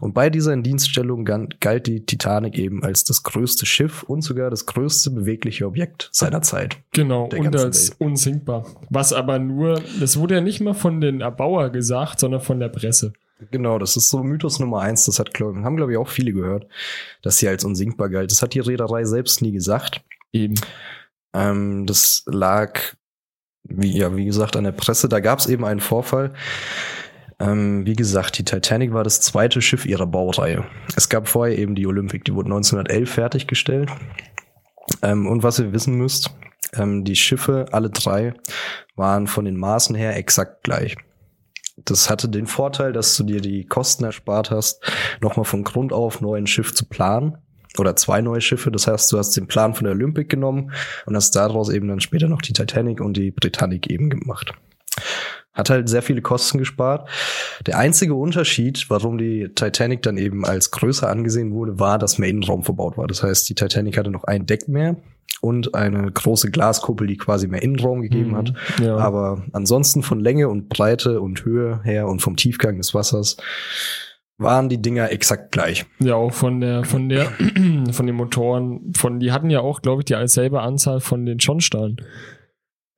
Und 0.00 0.14
bei 0.14 0.30
dieser 0.30 0.52
Indienststellung 0.52 1.24
galt 1.24 1.86
die 1.86 2.04
Titanic 2.06 2.58
eben 2.58 2.82
als 2.82 3.04
das 3.04 3.22
größte 3.22 3.66
Schiff 3.66 4.02
und 4.02 4.22
sogar 4.22 4.50
das 4.50 4.66
größte 4.66 5.10
bewegliche 5.10 5.66
Objekt 5.66 6.08
seiner 6.12 6.42
Zeit. 6.42 6.78
Genau, 6.92 7.28
und 7.28 7.54
als 7.54 7.90
Welt. 7.90 8.00
unsinkbar. 8.00 8.64
Was 8.88 9.12
aber 9.12 9.38
nur, 9.38 9.80
das 10.00 10.18
wurde 10.18 10.36
ja 10.36 10.40
nicht 10.40 10.60
mal 10.60 10.74
von 10.74 11.00
den 11.00 11.20
Erbauer 11.20 11.70
gesagt, 11.70 12.20
sondern 12.20 12.40
von 12.40 12.60
der 12.60 12.68
Presse. 12.68 13.12
Genau, 13.50 13.78
das 13.78 13.96
ist 13.96 14.08
so 14.08 14.22
Mythos 14.22 14.58
Nummer 14.58 14.80
eins. 14.80 15.04
Das 15.04 15.18
hat, 15.18 15.32
glaub, 15.32 15.54
haben, 15.56 15.76
glaube 15.76 15.92
ich, 15.92 15.98
auch 15.98 16.08
viele 16.08 16.32
gehört, 16.32 16.66
dass 17.22 17.38
sie 17.38 17.48
als 17.48 17.64
unsinkbar 17.64 18.08
galt. 18.08 18.30
Das 18.30 18.42
hat 18.42 18.54
die 18.54 18.60
Reederei 18.60 19.04
selbst 19.04 19.42
nie 19.42 19.52
gesagt. 19.52 20.02
Eben. 20.32 20.54
Ähm, 21.34 21.86
das 21.86 22.22
lag, 22.26 22.80
wie, 23.64 23.96
ja, 23.96 24.14
wie 24.16 24.24
gesagt, 24.24 24.56
an 24.56 24.64
der 24.64 24.72
Presse. 24.72 25.08
Da 25.08 25.20
gab 25.20 25.38
es 25.38 25.46
eben 25.46 25.64
einen 25.64 25.80
Vorfall. 25.80 26.32
Ähm, 27.40 27.86
wie 27.86 27.94
gesagt, 27.94 28.38
die 28.38 28.44
Titanic 28.44 28.92
war 28.92 29.04
das 29.04 29.20
zweite 29.20 29.62
Schiff 29.62 29.86
ihrer 29.86 30.06
Baureihe. 30.06 30.64
Es 30.96 31.08
gab 31.08 31.28
vorher 31.28 31.56
eben 31.56 31.74
die 31.74 31.86
Olympic, 31.86 32.24
die 32.24 32.34
wurde 32.34 32.46
1911 32.46 33.10
fertiggestellt. 33.10 33.90
Ähm, 35.02 35.26
und 35.26 35.42
was 35.42 35.58
ihr 35.58 35.72
wissen 35.72 35.94
müsst, 35.94 36.30
ähm, 36.74 37.04
die 37.04 37.16
Schiffe, 37.16 37.66
alle 37.70 37.90
drei, 37.90 38.34
waren 38.96 39.26
von 39.26 39.44
den 39.44 39.56
Maßen 39.56 39.94
her 39.94 40.16
exakt 40.16 40.64
gleich. 40.64 40.96
Das 41.76 42.10
hatte 42.10 42.28
den 42.28 42.46
Vorteil, 42.46 42.92
dass 42.92 43.16
du 43.16 43.22
dir 43.22 43.40
die 43.40 43.64
Kosten 43.64 44.04
erspart 44.04 44.50
hast, 44.50 44.82
nochmal 45.20 45.44
von 45.44 45.62
Grund 45.62 45.92
auf 45.92 46.20
neu 46.20 46.36
ein 46.36 46.48
Schiff 46.48 46.74
zu 46.74 46.86
planen. 46.86 47.38
Oder 47.76 47.96
zwei 47.96 48.20
neue 48.20 48.40
Schiffe. 48.40 48.70
Das 48.70 48.86
heißt, 48.86 49.12
du 49.12 49.18
hast 49.18 49.36
den 49.36 49.46
Plan 49.46 49.74
von 49.74 49.84
der 49.84 49.92
Olympic 49.92 50.28
genommen 50.28 50.72
und 51.06 51.16
hast 51.16 51.36
daraus 51.36 51.70
eben 51.70 51.88
dann 51.88 52.00
später 52.00 52.28
noch 52.28 52.42
die 52.42 52.52
Titanic 52.52 53.00
und 53.00 53.16
die 53.16 53.30
Britannic 53.30 53.90
eben 53.90 54.10
gemacht. 54.10 54.52
Hat 55.52 55.70
halt 55.70 55.88
sehr 55.88 56.02
viele 56.02 56.22
Kosten 56.22 56.58
gespart. 56.58 57.08
Der 57.66 57.78
einzige 57.78 58.14
Unterschied, 58.14 58.88
warum 58.90 59.18
die 59.18 59.48
Titanic 59.54 60.02
dann 60.02 60.16
eben 60.16 60.44
als 60.44 60.70
größer 60.70 61.08
angesehen 61.08 61.52
wurde, 61.52 61.80
war, 61.80 61.98
dass 61.98 62.18
mehr 62.18 62.28
Innenraum 62.28 62.62
verbaut 62.62 62.96
war. 62.96 63.08
Das 63.08 63.22
heißt, 63.22 63.48
die 63.48 63.54
Titanic 63.54 63.98
hatte 63.98 64.10
noch 64.10 64.24
ein 64.24 64.46
Deck 64.46 64.68
mehr 64.68 64.96
und 65.40 65.74
eine 65.74 66.10
große 66.10 66.50
Glaskuppel, 66.50 67.06
die 67.06 67.16
quasi 67.16 67.48
mehr 67.48 67.62
Innenraum 67.62 68.02
gegeben 68.02 68.36
hat. 68.36 68.52
Mhm. 68.78 68.84
Ja. 68.84 68.96
Aber 68.98 69.44
ansonsten 69.52 70.02
von 70.02 70.20
Länge 70.20 70.48
und 70.48 70.68
Breite 70.68 71.20
und 71.20 71.44
Höhe 71.44 71.80
her 71.82 72.06
und 72.06 72.20
vom 72.22 72.36
Tiefgang 72.36 72.76
des 72.76 72.94
Wassers 72.94 73.36
waren 74.38 74.68
die 74.68 74.80
Dinger 74.80 75.10
exakt 75.10 75.52
gleich. 75.52 75.84
Ja, 75.98 76.14
auch 76.14 76.32
von 76.32 76.60
der, 76.60 76.84
von 76.84 77.08
der, 77.08 77.26
von 77.92 78.06
den 78.06 78.14
Motoren, 78.14 78.92
von, 78.96 79.20
die 79.20 79.32
hatten 79.32 79.50
ja 79.50 79.60
auch, 79.60 79.82
glaube 79.82 80.02
ich, 80.02 80.06
die 80.06 80.28
selbe 80.28 80.62
Anzahl 80.62 81.00
von 81.00 81.26
den 81.26 81.40
Schornsteinen. 81.40 82.00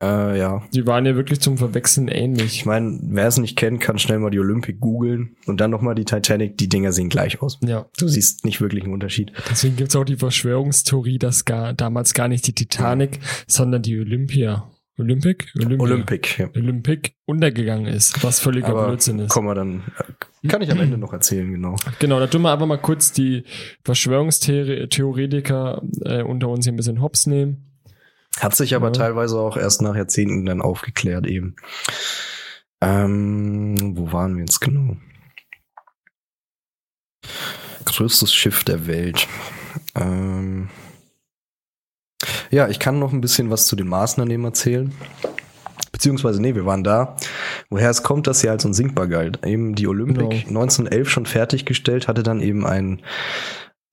Äh, 0.03 0.39
ja. 0.39 0.63
Die 0.73 0.87
waren 0.87 1.05
ja 1.05 1.15
wirklich 1.15 1.41
zum 1.41 1.59
Verwechseln 1.59 2.09
ähnlich. 2.09 2.57
Ich 2.57 2.67
meine, 2.67 2.99
wer 3.03 3.27
es 3.27 3.37
nicht 3.37 3.57
kennt, 3.57 3.81
kann 3.81 3.99
schnell 3.99 4.19
mal 4.19 4.31
die 4.31 4.39
Olympic 4.39 4.79
googeln 4.79 5.37
und 5.47 5.61
dann 5.61 5.71
noch 5.71 5.83
mal 5.83 5.95
die 5.95 6.07
Titanic. 6.07 6.57
Die 6.57 6.69
Dinger 6.69 6.93
sehen 6.93 7.11
gleich 7.11 7.43
aus. 7.43 7.59
Ja. 7.63 7.87
Du 7.99 8.09
siehst 8.09 8.45
nicht 8.45 8.61
wirklich 8.61 8.85
einen 8.85 8.95
Unterschied. 8.95 9.33
Deswegen 9.51 9.77
gibt's 9.77 9.97
auch 9.97 10.05
die 10.05 10.17
Verschwörungstheorie, 10.17 11.19
dass 11.19 11.45
gar, 11.45 11.75
damals 11.75 12.15
gar 12.15 12.29
nicht 12.29 12.47
die 12.47 12.55
Titanic, 12.55 13.19
sondern 13.47 13.83
die 13.83 13.99
Olympia. 13.99 14.71
Olympic? 15.01 15.47
Olympia. 15.57 15.81
Olympic, 15.81 16.39
ja. 16.39 16.49
Olympic 16.55 17.13
untergegangen 17.27 17.87
ist, 17.87 18.23
was 18.23 18.39
völliger 18.41 18.69
Aber 18.69 18.87
Blödsinn 18.89 19.19
ist. 19.21 19.31
kommen 19.31 19.49
wir 19.49 19.55
dann, 19.55 19.83
äh, 19.99 20.49
kann 20.49 20.63
ich 20.63 20.71
am 20.71 20.79
Ende 20.81 20.99
noch 20.99 21.13
erzählen, 21.13 21.51
genau. 21.51 21.77
Genau, 21.99 22.19
da 22.21 22.27
tun 22.27 22.43
wir 22.43 22.53
einfach 22.53 22.67
mal 22.67 22.79
kurz 22.79 23.13
die 23.13 23.45
Verschwörungstheoretiker 23.85 25.83
äh, 26.05 26.23
unter 26.23 26.49
uns 26.49 26.65
hier 26.65 26.73
ein 26.73 26.77
bisschen 26.77 27.01
hops 27.01 27.27
nehmen. 27.27 27.67
Hat 28.39 28.55
sich 28.55 28.75
aber 28.77 28.87
Ja. 28.89 28.93
teilweise 28.93 29.39
auch 29.41 29.57
erst 29.57 29.83
nach 29.83 29.97
Jahrzehnten 29.97 30.47
dann 30.47 30.63
aufgeklärt 30.63 31.27
eben. 31.27 31.57
Ähm, 32.81 33.75
wo 33.97 34.13
waren 34.13 34.35
wir 34.37 34.41
jetzt 34.41 34.61
genau? 34.61 34.97
Größtes 37.85 38.33
Schiff 38.33 38.65
der 38.65 38.87
Welt. 38.87 39.27
Ähm, 39.95 40.69
ja, 42.51 42.69
ich 42.69 42.79
kann 42.79 42.99
noch 42.99 43.13
ein 43.13 43.21
bisschen 43.21 43.51
was 43.51 43.67
zu 43.67 43.77
den 43.77 43.89
Maßnahmen 43.89 44.45
erzählen. 44.45 44.93
Beziehungsweise, 45.93 46.41
nee, 46.41 46.55
wir 46.55 46.67
waren 46.67 46.85
da. 46.85 47.17
Woher 47.69 47.91
es 47.91 48.03
kommt, 48.03 48.27
dass 48.27 48.41
sie 48.41 48.49
als 48.49 48.65
unsinkbar 48.65 49.07
galt. 49.07 49.45
Eben 49.45 49.75
die 49.75 49.87
Olympic 49.87 50.29
Genau. 50.29 50.61
1911 50.61 51.11
schon 51.11 51.27
fertiggestellt, 51.27 52.09
hatte 52.09 52.23
dann 52.23 52.41
eben 52.41 52.67
einen 52.67 53.03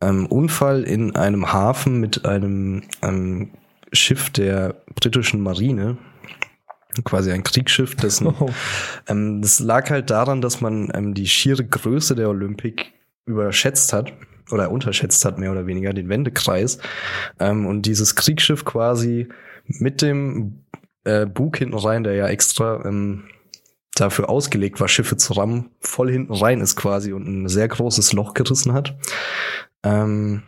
ähm, 0.02 0.26
Unfall 0.28 0.84
in 0.84 1.16
einem 1.16 1.52
Hafen 1.52 2.00
mit 2.00 2.26
einem 2.26 2.84
ähm, 3.02 3.50
Schiff 3.92 4.30
der 4.30 4.76
britischen 4.96 5.42
Marine. 5.42 5.98
Quasi 7.04 7.32
ein 7.32 7.44
Kriegsschiff, 7.44 7.96
dessen 7.96 8.28
Oh, 8.40 8.50
ähm, 9.08 9.42
das 9.42 9.60
lag 9.60 9.90
halt 9.90 10.10
daran, 10.10 10.42
dass 10.42 10.62
man 10.62 10.92
ähm, 10.94 11.14
die 11.14 11.28
schiere 11.28 11.66
Größe 11.66 12.16
der 12.16 12.30
Olympic 12.30 12.86
überschätzt 13.26 13.92
hat 13.92 14.14
oder 14.52 14.72
unterschätzt 14.72 15.24
hat, 15.26 15.38
mehr 15.38 15.52
oder 15.52 15.68
weniger, 15.68 15.94
den 15.94 16.10
Wendekreis. 16.10 16.80
Ähm, 17.40 17.66
und 17.66 17.84
dieses 17.84 18.16
Kriegsschiff 18.16 18.66
quasi 18.66 19.28
mit 19.66 20.02
dem 20.02 20.64
äh, 21.04 21.26
Bug 21.26 21.58
hinten 21.58 21.78
rein, 21.78 22.04
der 22.04 22.14
ja 22.14 22.28
extra 22.28 22.86
ähm, 22.86 23.26
dafür 23.96 24.30
ausgelegt 24.30 24.80
war, 24.80 24.88
Schiffe 24.88 25.18
zu 25.18 25.34
rammen, 25.34 25.72
voll 25.80 26.12
hinten 26.12 26.34
rein 26.34 26.62
ist 26.62 26.76
quasi 26.76 27.14
und 27.14 27.28
ein 27.28 27.48
sehr 27.48 27.68
großes 27.68 28.14
Loch 28.14 28.34
gerissen 28.34 28.74
hat. 28.74 28.96
Ähm, 29.84 30.44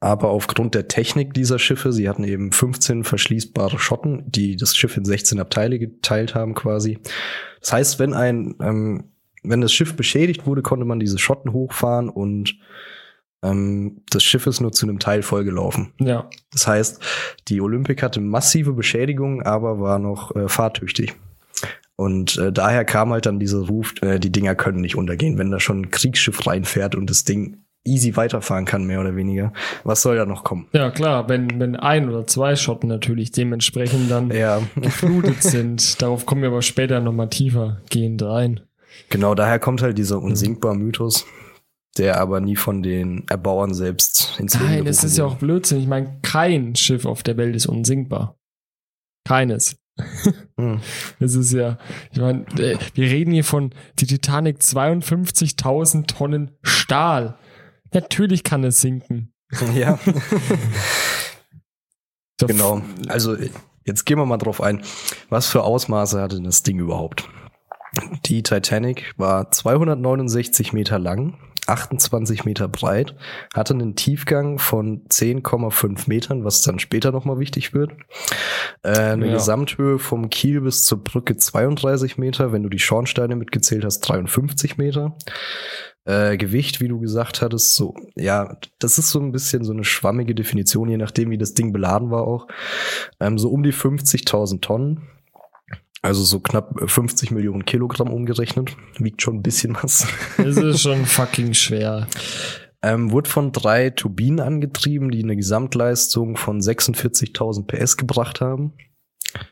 aber 0.00 0.30
aufgrund 0.30 0.74
der 0.74 0.88
Technik 0.88 1.34
dieser 1.34 1.58
Schiffe, 1.58 1.92
sie 1.92 2.08
hatten 2.08 2.24
eben 2.24 2.50
15 2.50 3.04
verschließbare 3.04 3.78
Schotten, 3.78 4.24
die 4.26 4.56
das 4.56 4.74
Schiff 4.74 4.96
in 4.96 5.04
16 5.04 5.38
Abteile 5.38 5.78
geteilt 5.78 6.34
haben 6.34 6.54
quasi. 6.54 6.98
Das 7.60 7.72
heißt, 7.72 7.98
wenn 7.98 8.14
ein, 8.14 8.54
ähm, 8.60 9.04
wenn 9.42 9.60
das 9.60 9.72
Schiff 9.72 9.94
beschädigt 9.94 10.46
wurde, 10.46 10.62
konnte 10.62 10.86
man 10.86 10.98
diese 10.98 11.18
Schotten 11.18 11.52
hochfahren 11.52 12.08
und 12.08 12.58
das 14.10 14.22
Schiff 14.22 14.46
ist 14.46 14.60
nur 14.60 14.72
zu 14.72 14.86
einem 14.86 14.98
Teil 14.98 15.22
vollgelaufen. 15.22 15.92
ja, 16.00 16.28
Das 16.52 16.66
heißt, 16.66 17.00
die 17.48 17.60
Olympic 17.60 18.02
hatte 18.02 18.20
massive 18.20 18.72
Beschädigungen, 18.72 19.42
aber 19.42 19.80
war 19.80 19.98
noch 19.98 20.34
äh, 20.36 20.48
fahrtüchtig. 20.48 21.14
Und 21.96 22.36
äh, 22.38 22.52
daher 22.52 22.84
kam 22.84 23.10
halt 23.12 23.24
dann 23.26 23.38
dieser 23.40 23.66
Ruf, 23.68 23.94
äh, 24.02 24.18
die 24.18 24.30
Dinger 24.30 24.54
können 24.54 24.80
nicht 24.82 24.96
untergehen, 24.96 25.38
wenn 25.38 25.50
da 25.50 25.60
schon 25.60 25.80
ein 25.82 25.90
Kriegsschiff 25.90 26.46
reinfährt 26.46 26.94
und 26.94 27.08
das 27.08 27.24
Ding 27.24 27.62
easy 27.84 28.16
weiterfahren 28.16 28.64
kann, 28.64 28.84
mehr 28.84 29.00
oder 29.00 29.14
weniger. 29.16 29.52
Was 29.84 30.02
soll 30.02 30.16
da 30.16 30.26
noch 30.26 30.42
kommen? 30.44 30.66
ja 30.72 30.90
klar, 30.90 31.28
wenn, 31.28 31.60
wenn 31.60 31.76
ein 31.76 32.08
oder 32.08 32.26
zwei 32.26 32.56
Schotten 32.56 32.88
natürlich 32.88 33.30
dementsprechend 33.30 34.10
dann 34.10 34.30
Ja, 34.30 34.60
geflutet 34.76 35.42
sind. 35.42 36.02
Darauf 36.02 36.26
kommen 36.26 36.42
wir 36.42 36.48
aber 36.48 36.62
später 36.62 37.00
nochmal 37.00 37.30
tiefer 37.30 37.80
gehend 37.88 38.22
rein. 38.22 38.60
genau, 39.08 39.34
daher 39.34 39.58
kommt 39.60 39.82
halt 39.82 39.96
dieser 39.96 40.20
unsinkbar 40.20 40.74
Mythos, 40.74 41.24
der 41.98 42.20
aber 42.20 42.40
nie 42.40 42.56
von 42.56 42.82
den 42.82 43.26
Erbauern 43.28 43.74
selbst 43.74 44.38
ins 44.38 44.54
Leben 44.54 44.66
Nein, 44.66 44.84
das 44.84 45.04
ist 45.04 45.18
ja 45.18 45.24
auch 45.24 45.36
Blödsinn. 45.36 45.78
Ich 45.78 45.86
meine, 45.86 46.18
kein 46.22 46.76
Schiff 46.76 47.04
auf 47.06 47.22
der 47.22 47.36
Welt 47.36 47.56
ist 47.56 47.66
unsinkbar. 47.66 48.36
Keines. 49.26 49.76
Hm. 50.58 50.80
Das 51.20 51.34
ist 51.34 51.52
ja, 51.52 51.76
ich 52.12 52.18
meine, 52.18 52.46
äh, 52.58 52.78
wir 52.94 53.10
reden 53.10 53.32
hier 53.32 53.44
von 53.44 53.74
die 53.98 54.06
Titanic 54.06 54.60
52.000 54.60 56.06
Tonnen 56.06 56.50
Stahl. 56.62 57.36
Natürlich 57.92 58.42
kann 58.42 58.64
es 58.64 58.80
sinken. 58.80 59.32
Ja, 59.74 59.98
genau. 62.38 62.82
Also 63.08 63.36
jetzt 63.84 64.06
gehen 64.06 64.18
wir 64.18 64.26
mal 64.26 64.38
drauf 64.38 64.60
ein. 64.60 64.82
Was 65.28 65.46
für 65.46 65.62
Ausmaße 65.62 66.20
hatte 66.20 66.40
das 66.40 66.62
Ding 66.62 66.78
überhaupt? 66.78 67.28
Die 68.24 68.42
Titanic 68.42 69.14
war 69.16 69.50
269 69.50 70.72
Meter 70.72 70.98
lang, 70.98 71.38
28 71.66 72.44
Meter 72.44 72.68
breit, 72.68 73.14
hatte 73.54 73.74
einen 73.74 73.96
Tiefgang 73.96 74.58
von 74.58 75.04
10,5 75.08 76.04
Metern, 76.08 76.44
was 76.44 76.62
dann 76.62 76.78
später 76.78 77.12
nochmal 77.12 77.38
wichtig 77.38 77.74
wird. 77.74 77.92
Äh, 78.82 78.90
eine 78.98 79.26
Ja. 79.26 79.32
Gesamthöhe 79.34 79.98
vom 79.98 80.30
Kiel 80.30 80.60
bis 80.60 80.84
zur 80.84 81.02
Brücke 81.02 81.36
32 81.36 82.18
Meter, 82.18 82.52
wenn 82.52 82.62
du 82.62 82.68
die 82.68 82.78
Schornsteine 82.78 83.36
mitgezählt 83.36 83.84
hast, 83.84 84.00
53 84.00 84.78
Meter. 84.78 85.16
Äh, 86.04 86.36
Gewicht, 86.36 86.80
wie 86.80 86.86
du 86.86 87.00
gesagt 87.00 87.42
hattest, 87.42 87.74
so, 87.74 87.94
ja, 88.14 88.56
das 88.78 88.96
ist 88.96 89.10
so 89.10 89.18
ein 89.18 89.32
bisschen 89.32 89.64
so 89.64 89.72
eine 89.72 89.82
schwammige 89.82 90.36
Definition, 90.36 90.88
je 90.88 90.98
nachdem, 90.98 91.30
wie 91.30 91.38
das 91.38 91.54
Ding 91.54 91.72
beladen 91.72 92.10
war 92.12 92.22
auch. 92.22 92.46
Ähm, 93.18 93.38
so 93.38 93.50
um 93.50 93.64
die 93.64 93.72
50.000 93.72 94.60
Tonnen. 94.60 95.02
Also 96.06 96.22
so 96.22 96.38
knapp 96.38 96.72
50 96.88 97.32
Millionen 97.32 97.64
Kilogramm 97.64 98.12
umgerechnet. 98.12 98.76
Wiegt 98.98 99.22
schon 99.22 99.36
ein 99.36 99.42
bisschen 99.42 99.76
was. 99.82 100.06
Das 100.36 100.56
ist 100.56 100.80
schon 100.80 101.04
fucking 101.04 101.52
schwer. 101.52 102.06
Ähm, 102.80 103.10
wurde 103.10 103.28
von 103.28 103.50
drei 103.50 103.90
Turbinen 103.90 104.38
angetrieben, 104.38 105.10
die 105.10 105.24
eine 105.24 105.34
Gesamtleistung 105.34 106.36
von 106.36 106.60
46.000 106.60 107.66
PS 107.66 107.96
gebracht 107.96 108.40
haben. 108.40 108.74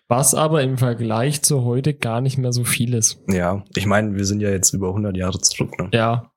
Was 0.06 0.34
aber 0.34 0.62
im 0.62 0.78
Vergleich 0.78 1.42
zu 1.42 1.64
heute 1.64 1.92
gar 1.92 2.20
nicht 2.20 2.38
mehr 2.38 2.52
so 2.52 2.62
viel 2.62 2.94
ist. 2.94 3.20
Ja, 3.28 3.64
ich 3.74 3.86
meine, 3.86 4.14
wir 4.14 4.24
sind 4.24 4.40
ja 4.40 4.50
jetzt 4.50 4.72
über 4.74 4.88
100 4.88 5.16
Jahre 5.16 5.40
zurück. 5.40 5.76
Ne? 5.78 5.88
Ja, 5.92 6.30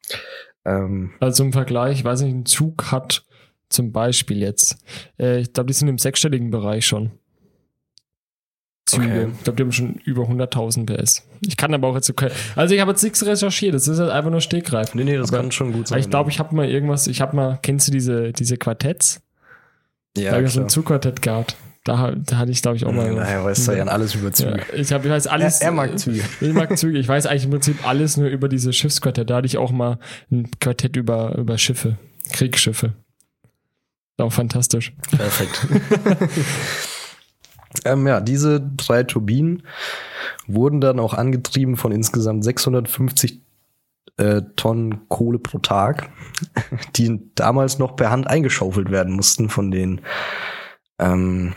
Ähm, 0.65 1.11
also 1.19 1.43
im 1.43 1.53
Vergleich, 1.53 1.99
ich 1.99 2.03
weiß 2.03 2.21
nicht, 2.23 2.33
ein 2.33 2.45
Zug 2.45 2.91
hat 2.91 3.23
zum 3.69 3.91
Beispiel 3.91 4.39
jetzt, 4.39 4.83
äh, 5.19 5.41
ich 5.41 5.53
glaube, 5.53 5.67
die 5.67 5.73
sind 5.73 5.87
im 5.87 5.99
sechsstelligen 5.99 6.49
Bereich 6.49 6.87
schon. 6.87 7.11
Züge. 8.87 9.03
Okay. 9.05 9.27
Ich 9.37 9.43
glaube, 9.43 9.57
die 9.57 9.63
haben 9.63 9.71
schon 9.71 9.95
über 10.05 10.23
100.000 10.23 10.85
PS. 10.85 11.23
Ich 11.41 11.57
kann 11.57 11.73
aber 11.73 11.89
auch 11.89 11.95
jetzt 11.95 12.11
also 12.55 12.73
ich 12.73 12.81
habe 12.81 12.91
jetzt 12.91 13.03
nichts 13.03 13.23
recherchiert, 13.25 13.75
das 13.75 13.87
ist 13.87 13.99
halt 13.99 14.09
einfach 14.11 14.31
nur 14.31 14.41
Stegreif. 14.41 14.95
nee, 14.95 15.03
nee, 15.03 15.17
das 15.17 15.29
Aber- 15.29 15.41
kann 15.41 15.51
schon 15.51 15.73
gut 15.73 15.89
sein. 15.89 15.99
ich 15.99 16.09
glaube, 16.09 16.31
ich 16.31 16.39
habe 16.39 16.55
mal 16.55 16.67
irgendwas, 16.69 17.05
ich 17.07 17.21
habe 17.21 17.35
mal, 17.35 17.59
kennst 17.61 17.87
du 17.87 17.91
diese, 17.91 18.31
diese 18.31 18.57
Quartetts? 18.57 19.21
ja, 20.17 20.31
da 20.31 20.37
habe 20.37 20.47
ich 20.47 20.53
so 20.53 20.61
ein 20.61 20.69
Zugquartett 20.69 21.21
gehabt. 21.21 21.55
Da, 21.83 22.11
da 22.17 22.37
hatte 22.37 22.51
ich, 22.51 22.61
glaube 22.61 22.75
ich, 22.75 22.85
auch 22.85 22.91
mal. 22.91 23.13
Naja, 23.13 23.45
weiß 23.45 23.67
er 23.69 23.77
ja 23.77 23.83
alles 23.85 24.13
über 24.15 24.27
ja, 24.27 24.33
Züge. 24.33 24.61
ich, 24.75 24.91
hab, 24.91 25.05
ich 25.05 25.11
weiß 25.11 25.27
alles. 25.27 25.61
Er- 25.61 25.67
er 25.67 25.71
mag 25.73 25.97
Züge. 25.99 26.21
Ich 26.41 26.53
mag 26.53 26.77
Züge. 26.77 26.97
Ich 26.97 27.07
weiß 27.07 27.27
eigentlich 27.27 27.45
im 27.45 27.51
Prinzip 27.51 27.87
alles 27.87 28.17
nur 28.17 28.27
über 28.27 28.49
diese 28.49 28.73
Schiffsquartett. 28.73 29.29
Da 29.29 29.35
hatte 29.37 29.45
ich 29.45 29.57
auch 29.57 29.71
mal 29.71 29.97
ein 30.31 30.49
Quartett 30.59 30.97
über, 30.97 31.37
über 31.37 31.57
Schiffe, 31.57 31.97
Kriegsschiffe. 32.33 32.93
Auch 34.17 34.33
fantastisch. 34.33 34.93
Perfekt. 35.11 35.67
ähm, 37.85 38.07
ja, 38.07 38.19
diese 38.19 38.61
drei 38.61 39.03
Turbinen 39.03 39.63
wurden 40.47 40.81
dann 40.81 40.99
auch 40.99 41.13
angetrieben 41.13 41.77
von 41.77 41.91
insgesamt 41.91 42.43
650 42.43 43.41
äh, 44.17 44.41
Tonnen 44.55 45.07
Kohle 45.09 45.39
pro 45.39 45.59
Tag, 45.59 46.09
die 46.95 47.19
damals 47.35 47.79
noch 47.79 47.95
per 47.95 48.11
Hand 48.11 48.27
eingeschaufelt 48.27 48.91
werden 48.91 49.13
mussten 49.13 49.49
von 49.49 49.71
den 49.71 50.01
ähm, 50.99 51.53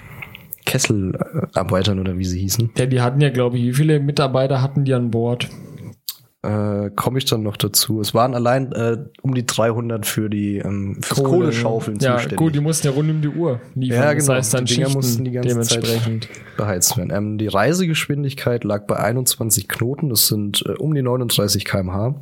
Kesselarbeitern 0.66 1.98
oder 1.98 2.18
wie 2.18 2.24
sie 2.24 2.40
hießen. 2.40 2.70
Ja, 2.76 2.86
die 2.86 3.00
hatten 3.00 3.20
ja, 3.20 3.30
glaube 3.30 3.56
ich, 3.56 3.64
wie 3.64 3.74
viele 3.74 3.98
Mitarbeiter 3.98 4.62
hatten 4.62 4.84
die 4.84 4.94
an 4.94 5.10
Bord? 5.10 5.48
Äh, 6.42 6.90
komme 6.97 7.18
ich 7.18 7.26
dann 7.26 7.42
noch 7.42 7.56
dazu. 7.59 8.00
Es 8.00 8.14
waren 8.14 8.35
allein 8.35 8.73
äh, 8.73 8.97
um 9.20 9.35
die 9.35 9.44
300 9.44 10.06
für 10.06 10.30
die 10.30 10.56
ähm, 10.56 10.97
fürs 11.02 11.23
Kohleschaufeln 11.23 11.99
ja, 12.00 12.14
zuständig. 12.14 12.38
gut, 12.38 12.54
die 12.54 12.61
mussten 12.61 12.87
ja 12.87 12.92
rund 12.94 13.11
um 13.11 13.20
die 13.20 13.28
Uhr 13.28 13.61
liefern. 13.75 13.99
Ja, 14.02 14.12
genau. 14.14 14.26
Das 14.26 14.28
heißt, 14.37 14.54
dann 14.54 14.64
Die 14.64 14.75
Dinger 14.75 14.87
Schichten 14.87 14.99
mussten 14.99 15.25
die 15.25 15.30
ganze 15.32 15.61
Zeit- 15.61 16.28
beheizt 16.56 16.97
werden. 16.97 17.11
Ähm, 17.14 17.37
die 17.38 17.47
Reisegeschwindigkeit 17.49 18.64
lag 18.64 18.87
bei 18.87 18.97
21 18.97 19.68
Knoten, 19.68 20.09
das 20.09 20.28
sind 20.28 20.64
äh, 20.66 20.73
um 20.73 20.94
die 20.94 21.02
39 21.02 21.64
km/h. 21.64 22.14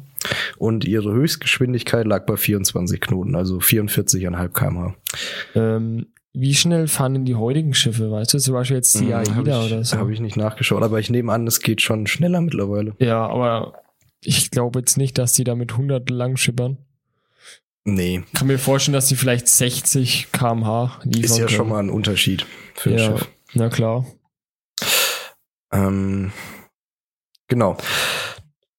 Und 0.59 0.85
ihre 0.85 1.13
Höchstgeschwindigkeit 1.13 2.05
lag 2.07 2.27
bei 2.27 2.37
24 2.37 3.01
Knoten, 3.01 3.37
also 3.37 3.59
44,5 3.59 4.49
km/h. 4.49 4.95
Ähm, 5.55 6.07
wie 6.35 6.55
schnell 6.55 6.89
fahren 6.89 7.15
denn 7.15 7.25
die 7.25 7.35
heutigen 7.37 7.73
Schiffe? 7.75 8.11
Weißt 8.11 8.35
du, 8.35 8.39
zum 8.39 8.55
Beispiel 8.55 8.77
jetzt 8.77 8.99
die 9.01 9.15
AIDA 9.15 9.35
Habe 9.35 9.51
Hm, 9.55 9.61
ich, 9.67 9.73
oder 9.73 9.85
so? 9.85 9.97
hab 9.97 10.09
ich 10.11 10.21
nicht 10.21 10.37
nachgeschaut, 10.37 10.83
aber 10.83 10.99
ich 10.99 11.09
nehme 11.11 11.33
an, 11.33 11.47
es 11.47 11.61
geht 11.61 11.83
schon 11.83 12.07
schneller 12.07 12.41
mittlerweile. 12.41 12.95
Ja, 12.99 13.27
aber 13.27 13.75
ich 14.23 14.51
glaube 14.51 14.81
jetzt 14.81 14.97
nicht, 14.97 15.19
dass 15.19 15.33
die 15.33 15.45
da 15.45 15.55
mit 15.55 15.73
100 15.73 16.09
lang 16.11 16.37
schippern. 16.37 16.79
Nee, 17.85 18.23
Kann 18.35 18.49
mir 18.49 18.59
vorstellen, 18.59 18.93
dass 18.95 19.09
die 19.09 19.17
vielleicht 19.17 19.49
60 19.49 20.31
km/h 20.33 21.01
liefern 21.05 21.25
ist 21.25 21.39
ja 21.39 21.47
können. 21.47 21.57
schon 21.57 21.69
mal 21.71 21.79
ein 21.79 21.91
Unterschied 21.91 22.45
für 22.75 22.91
ein 22.91 22.99
ja, 22.99 23.05
Schiff. 23.17 23.29
na 23.55 23.69
klar. 23.71 24.05
Ähm, 25.73 26.33
genau. 27.47 27.79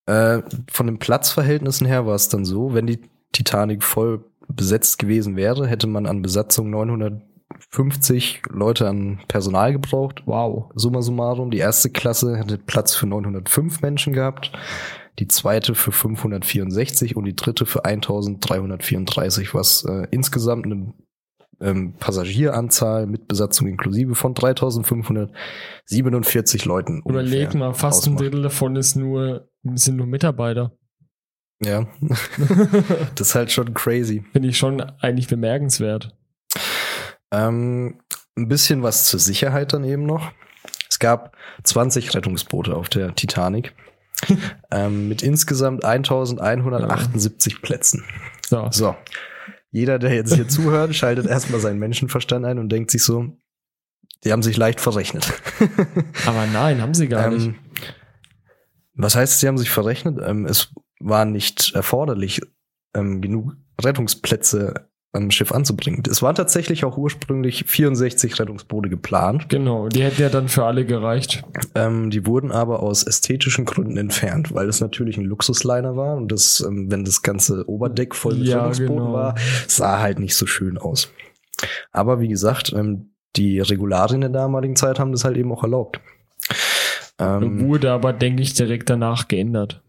Äh, 0.05 0.41
von 0.71 0.85
den 0.85 0.99
Platzverhältnissen 0.99 1.87
her 1.87 2.05
war 2.05 2.15
es 2.15 2.29
dann 2.29 2.45
so, 2.45 2.73
wenn 2.73 2.87
die 2.87 2.99
Titanic 3.31 3.83
voll 3.83 4.23
besetzt 4.47 4.99
gewesen 4.99 5.35
wäre, 5.35 5.67
hätte 5.67 5.87
man 5.87 6.05
an 6.05 6.21
Besatzung 6.21 6.69
950 6.71 8.41
Leute 8.49 8.87
an 8.87 9.19
Personal 9.27 9.73
gebraucht. 9.73 10.23
Wow. 10.25 10.71
Summa 10.75 11.01
summarum. 11.01 11.51
Die 11.51 11.59
erste 11.59 11.89
Klasse 11.89 12.37
hätte 12.37 12.57
Platz 12.57 12.95
für 12.95 13.05
905 13.05 13.81
Menschen 13.81 14.13
gehabt, 14.13 14.51
die 15.19 15.27
zweite 15.27 15.75
für 15.75 15.91
564 15.91 17.17
und 17.17 17.25
die 17.25 17.35
dritte 17.35 17.65
für 17.65 17.83
1334, 17.85 19.53
was 19.53 19.83
äh, 19.83 20.07
insgesamt 20.11 20.65
eine 20.65 20.93
ähm, 21.61 21.95
Passagieranzahl 21.97 23.05
mit 23.05 23.27
Besatzung 23.27 23.67
inklusive 23.67 24.15
von 24.15 24.33
3547 24.33 26.63
Leuten. 26.65 27.03
Überleg 27.05 27.53
mal, 27.53 27.73
fast 27.73 28.07
ein 28.07 28.13
ausmacht. 28.13 28.23
Drittel 28.23 28.43
davon 28.43 28.77
ist 28.77 28.95
nur, 28.95 29.49
sind 29.75 29.97
nur 29.97 30.07
Mitarbeiter. 30.07 30.71
Ja, 31.61 31.85
das 33.15 33.27
ist 33.27 33.35
halt 33.35 33.51
schon 33.51 33.73
crazy. 33.73 34.23
Finde 34.31 34.47
ich 34.47 34.57
schon 34.57 34.79
eigentlich 35.01 35.27
bemerkenswert. 35.27 36.15
Ähm, 37.31 37.99
ein 38.37 38.47
bisschen 38.47 38.81
was 38.81 39.03
zur 39.05 39.19
Sicherheit 39.19 39.73
dann 39.73 39.83
eben 39.83 40.05
noch. 40.05 40.31
Es 40.89 40.99
gab 40.99 41.35
20 41.63 42.15
Rettungsboote 42.15 42.73
auf 42.73 42.87
der 42.87 43.13
Titanic 43.13 43.75
ähm, 44.71 45.07
mit 45.07 45.21
insgesamt 45.21 45.83
1178 45.83 47.61
Plätzen. 47.61 48.03
So. 48.47 48.67
So, 48.71 48.95
jeder, 49.71 49.99
der 49.99 50.13
jetzt 50.13 50.33
hier 50.33 50.47
zuhört, 50.47 50.95
schaltet 50.95 51.27
erstmal 51.27 51.59
seinen 51.59 51.79
Menschenverstand 51.79 52.45
ein 52.45 52.59
und 52.59 52.69
denkt 52.69 52.91
sich 52.91 53.03
so, 53.03 53.37
die 54.23 54.31
haben 54.31 54.43
sich 54.43 54.57
leicht 54.57 54.81
verrechnet. 54.81 55.31
Aber 56.25 56.45
nein, 56.47 56.81
haben 56.81 56.93
sie 56.93 57.07
gar 57.07 57.29
nicht. 57.29 57.47
Ähm, 57.47 57.55
was 58.93 59.15
heißt, 59.15 59.39
sie 59.39 59.47
haben 59.47 59.57
sich 59.57 59.69
verrechnet? 59.69 60.19
Ähm, 60.21 60.45
es 60.45 60.73
war 60.99 61.25
nicht 61.25 61.73
erforderlich, 61.73 62.41
ähm, 62.93 63.21
genug 63.21 63.55
Rettungsplätze 63.81 64.88
am 65.11 65.31
Schiff 65.31 65.51
anzubringen. 65.51 66.03
Es 66.09 66.21
waren 66.21 66.35
tatsächlich 66.35 66.85
auch 66.85 66.97
ursprünglich 66.97 67.65
64 67.65 68.39
Rettungsboote 68.39 68.89
geplant. 68.89 69.49
Genau, 69.49 69.87
die 69.87 70.03
hätten 70.03 70.21
ja 70.21 70.29
dann 70.29 70.49
für 70.49 70.65
alle 70.65 70.85
gereicht. 70.85 71.43
Ähm, 71.73 72.11
die 72.11 72.27
wurden 72.27 72.51
aber 72.51 72.83
aus 72.83 73.03
ästhetischen 73.03 73.65
Gründen 73.65 73.97
entfernt, 73.97 74.53
weil 74.53 74.69
es 74.69 74.81
natürlich 74.81 75.17
ein 75.17 75.25
Luxusliner 75.25 75.95
war 75.95 76.15
und 76.15 76.31
das, 76.31 76.63
ähm, 76.67 76.91
wenn 76.91 77.05
das 77.05 77.23
ganze 77.23 77.67
Oberdeck 77.67 78.13
voll 78.13 78.35
mit 78.35 78.47
Ja, 78.47 78.59
Rettungsbooten 78.59 78.97
genau. 78.97 79.13
war, 79.13 79.35
sah 79.67 79.99
halt 79.99 80.19
nicht 80.19 80.35
so 80.35 80.45
schön 80.45 80.77
aus. 80.77 81.11
Aber 81.91 82.19
wie 82.19 82.27
gesagt, 82.27 82.71
ähm, 82.75 83.11
die 83.35 83.59
Regularien 83.59 84.21
der 84.21 84.29
damaligen 84.29 84.75
Zeit 84.75 84.99
haben 84.99 85.11
das 85.11 85.23
halt 85.23 85.37
eben 85.37 85.51
auch 85.51 85.63
erlaubt. 85.63 85.99
Ähm, 87.19 87.59
Wurde 87.61 87.91
aber, 87.91 88.13
denke 88.13 88.41
ich, 88.41 88.53
direkt 88.53 88.89
danach 88.89 89.27
geändert. 89.27 89.81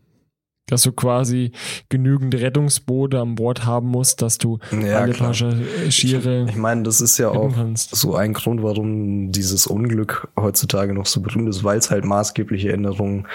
Dass 0.70 0.82
du 0.82 0.92
quasi 0.92 1.52
genügend 1.88 2.34
Rettungsboote 2.34 3.20
an 3.20 3.34
Bord 3.34 3.66
haben 3.66 3.88
musst, 3.88 4.22
dass 4.22 4.38
du 4.38 4.58
ja, 4.70 5.00
alle 5.00 5.12
klar. 5.12 5.28
Passagiere 5.30 6.46
Ich 6.48 6.56
meine, 6.56 6.84
das 6.84 7.00
ist 7.00 7.18
ja 7.18 7.28
auch 7.28 7.54
kannst. 7.54 7.94
so 7.94 8.14
ein 8.14 8.32
Grund, 8.32 8.62
warum 8.62 9.32
dieses 9.32 9.66
Unglück 9.66 10.28
heutzutage 10.38 10.94
noch 10.94 11.06
so 11.06 11.20
berühmt 11.20 11.48
ist, 11.48 11.64
weil 11.64 11.78
es 11.78 11.90
halt 11.90 12.04
maßgebliche 12.04 12.72
Änderungen 12.72 13.26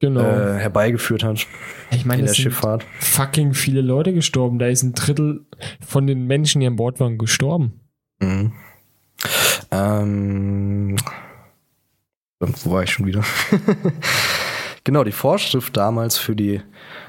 Genau. 0.00 0.20
äh, 0.20 0.58
herbeigeführt 0.58 1.22
hat 1.22 1.46
ich 1.90 2.04
meine, 2.04 2.20
in 2.20 2.26
der 2.26 2.34
sind 2.34 2.42
Schifffahrt. 2.42 2.84
fucking 2.98 3.54
viele 3.54 3.80
Leute 3.80 4.12
gestorben. 4.12 4.58
Da 4.58 4.66
ist 4.66 4.82
ein 4.82 4.92
Drittel 4.92 5.46
von 5.80 6.06
den 6.06 6.26
Menschen, 6.26 6.60
die 6.60 6.66
an 6.66 6.76
Bord 6.76 7.00
waren, 7.00 7.16
gestorben. 7.16 7.80
Mhm. 8.20 8.52
Ähm, 9.70 10.96
wo 12.40 12.70
war 12.72 12.82
ich 12.82 12.90
schon 12.90 13.06
wieder? 13.06 13.22
genau, 14.84 15.04
die 15.04 15.12
Vorschrift 15.12 15.76
damals 15.76 16.18
für 16.18 16.36
die 16.36 16.62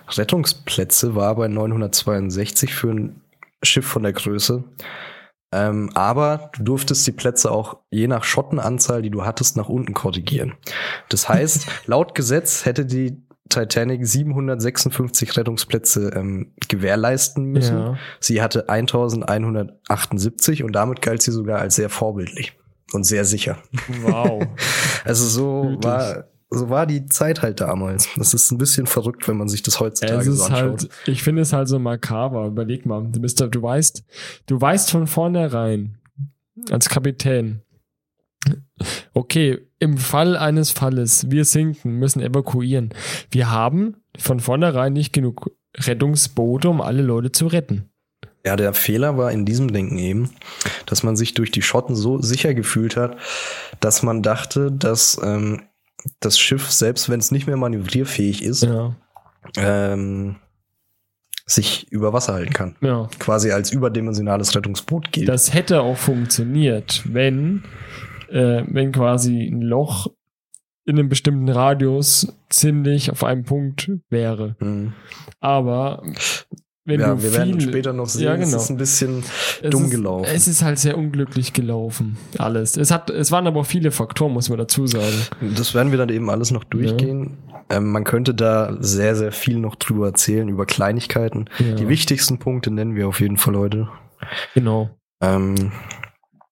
Rettungsplätze 0.09 1.15
war 1.15 1.35
bei 1.35 1.47
962 1.47 2.73
für 2.73 2.91
ein 2.91 3.21
Schiff 3.63 3.85
von 3.85 4.03
der 4.03 4.13
Größe. 4.13 4.63
Ähm, 5.51 5.89
aber 5.93 6.51
du 6.57 6.63
durftest 6.63 7.05
die 7.07 7.11
Plätze 7.11 7.51
auch 7.51 7.77
je 7.89 8.07
nach 8.07 8.23
Schottenanzahl, 8.23 9.01
die 9.01 9.09
du 9.09 9.25
hattest, 9.25 9.55
nach 9.55 9.69
unten 9.69 9.93
korrigieren. 9.93 10.55
Das 11.09 11.29
heißt, 11.29 11.67
laut 11.85 12.15
Gesetz 12.15 12.65
hätte 12.65 12.85
die 12.85 13.23
Titanic 13.49 14.05
756 14.05 15.37
Rettungsplätze 15.37 16.09
ähm, 16.15 16.53
gewährleisten 16.67 17.45
müssen. 17.45 17.77
Ja. 17.77 17.97
Sie 18.19 18.41
hatte 18.41 18.69
1178 18.69 20.63
und 20.63 20.73
damit 20.73 21.01
galt 21.01 21.21
sie 21.21 21.31
sogar 21.31 21.59
als 21.59 21.75
sehr 21.75 21.89
vorbildlich 21.89 22.57
und 22.91 23.03
sehr 23.03 23.25
sicher. 23.25 23.57
Wow. 24.01 24.43
Also 25.05 25.27
so 25.27 25.63
Wirklich? 25.65 25.83
war, 25.83 26.25
so 26.55 26.69
war 26.69 26.85
die 26.85 27.05
Zeit 27.07 27.41
halt 27.41 27.61
damals. 27.61 28.09
Das 28.17 28.33
ist 28.33 28.51
ein 28.51 28.57
bisschen 28.57 28.87
verrückt, 28.87 29.27
wenn 29.27 29.37
man 29.37 29.49
sich 29.49 29.63
das 29.63 29.79
heutzutage 29.79 30.23
so 30.23 30.31
ist 30.31 30.41
anschaut. 30.41 30.81
halt, 30.81 30.89
ich 31.05 31.23
finde 31.23 31.41
es 31.41 31.53
halt 31.53 31.67
so 31.67 31.79
makaber. 31.79 32.47
Überleg 32.47 32.85
mal, 32.85 33.05
du 33.07 33.19
bist, 33.19 33.39
du 33.39 33.61
weißt, 33.61 34.03
du 34.47 34.59
weißt 34.61 34.91
von 34.91 35.07
vornherein 35.07 35.97
als 36.71 36.89
Kapitän, 36.89 37.61
okay, 39.13 39.59
im 39.79 39.97
Fall 39.97 40.37
eines 40.37 40.71
Falles, 40.71 41.29
wir 41.29 41.45
sinken, 41.45 41.99
müssen 41.99 42.21
evakuieren. 42.21 42.93
Wir 43.29 43.51
haben 43.51 43.97
von 44.17 44.39
vornherein 44.39 44.93
nicht 44.93 45.13
genug 45.13 45.51
Rettungsboote, 45.75 46.69
um 46.69 46.81
alle 46.81 47.01
Leute 47.01 47.31
zu 47.31 47.47
retten. 47.47 47.89
Ja, 48.45 48.55
der 48.55 48.73
Fehler 48.73 49.17
war 49.17 49.31
in 49.31 49.45
diesem 49.45 49.73
Denken 49.73 49.97
eben, 49.97 50.29
dass 50.85 51.01
man 51.01 51.15
sich 51.15 51.33
durch 51.33 51.49
die 51.49 51.63
Schotten 51.63 51.95
so 51.95 52.21
sicher 52.21 52.53
gefühlt 52.53 52.95
hat, 52.95 53.17
dass 53.79 54.03
man 54.03 54.21
dachte, 54.21 54.71
dass 54.71 55.19
ähm, 55.23 55.63
das 56.19 56.37
Schiff, 56.39 56.71
selbst 56.71 57.09
wenn 57.09 57.19
es 57.19 57.31
nicht 57.31 57.47
mehr 57.47 57.57
manövrierfähig 57.57 58.43
ist, 58.43 58.63
Ja, 58.63 58.95
ähm, 59.57 60.37
sich 61.45 61.91
über 61.91 62.13
Wasser 62.13 62.33
halten 62.33 62.53
kann. 62.53 62.75
ja. 62.81 63.07
Quasi 63.19 63.51
als 63.51 63.71
überdimensionales 63.71 64.55
Rettungsboot 64.55 65.11
gilt. 65.11 65.29
Das 65.29 65.53
hätte 65.53 65.81
auch 65.81 65.97
funktioniert, 65.97 67.03
wenn, 67.05 67.63
äh, 68.29 68.63
wenn 68.67 68.91
quasi 68.91 69.45
ein 69.47 69.61
Loch 69.61 70.07
in 70.85 70.97
einem 70.99 71.09
bestimmten 71.09 71.49
Radius 71.49 72.27
ziemlich 72.49 73.11
auf 73.11 73.23
einem 73.23 73.43
Punkt 73.43 73.91
wäre. 74.09 74.55
Mhm. 74.59 74.93
Aber 75.39 76.03
wenn 76.85 76.99
ja, 76.99 77.15
du 77.15 77.23
wir 77.23 77.33
werden 77.33 77.59
viel, 77.59 77.69
später 77.69 77.93
noch 77.93 78.07
sehen, 78.07 78.25
Ja, 78.25 78.35
es 78.35 78.49
genau. 78.49 78.57
ist 78.61 78.69
ein 78.69 78.77
bisschen 78.77 79.23
es 79.61 79.69
dumm 79.71 79.85
ist, 79.85 79.91
gelaufen. 79.91 80.27
Es 80.33 80.47
ist 80.47 80.61
halt 80.63 80.77
sehr 80.77 80.97
unglücklich 80.97 81.51
gelaufen, 81.53 82.17
alles. 82.37 82.77
Es, 82.77 82.91
hat, 82.91 83.09
es 83.09 83.31
waren 83.31 83.47
aber 83.47 83.61
auch 83.61 83.65
viele 83.65 83.91
Faktoren, 83.91 84.33
muss 84.33 84.49
man 84.49 84.59
dazu 84.59 84.85
sagen. 84.85 85.15
Das 85.55 85.73
werden 85.73 85.91
wir 85.91 85.97
dann 85.97 86.09
eben 86.09 86.29
alles 86.29 86.51
noch 86.51 86.63
durchgehen. 86.63 87.37
Ähm, 87.71 87.91
man 87.91 88.03
könnte 88.03 88.35
da 88.35 88.77
sehr, 88.79 89.15
sehr 89.15 89.31
viel 89.31 89.57
noch 89.57 89.75
drüber 89.75 90.07
erzählen, 90.07 90.47
über 90.47 90.67
Kleinigkeiten. 90.67 91.49
Ja, 91.57 91.73
Die 91.75 91.89
wichtigsten 91.89 92.37
Punkte 92.37 92.69
nennen 92.69 92.95
wir 92.95 93.07
auf 93.07 93.19
jeden 93.19 93.37
Fall 93.37 93.57
heute. 93.57 93.89
Genau. 94.53 94.91
Ähm, 95.21 95.71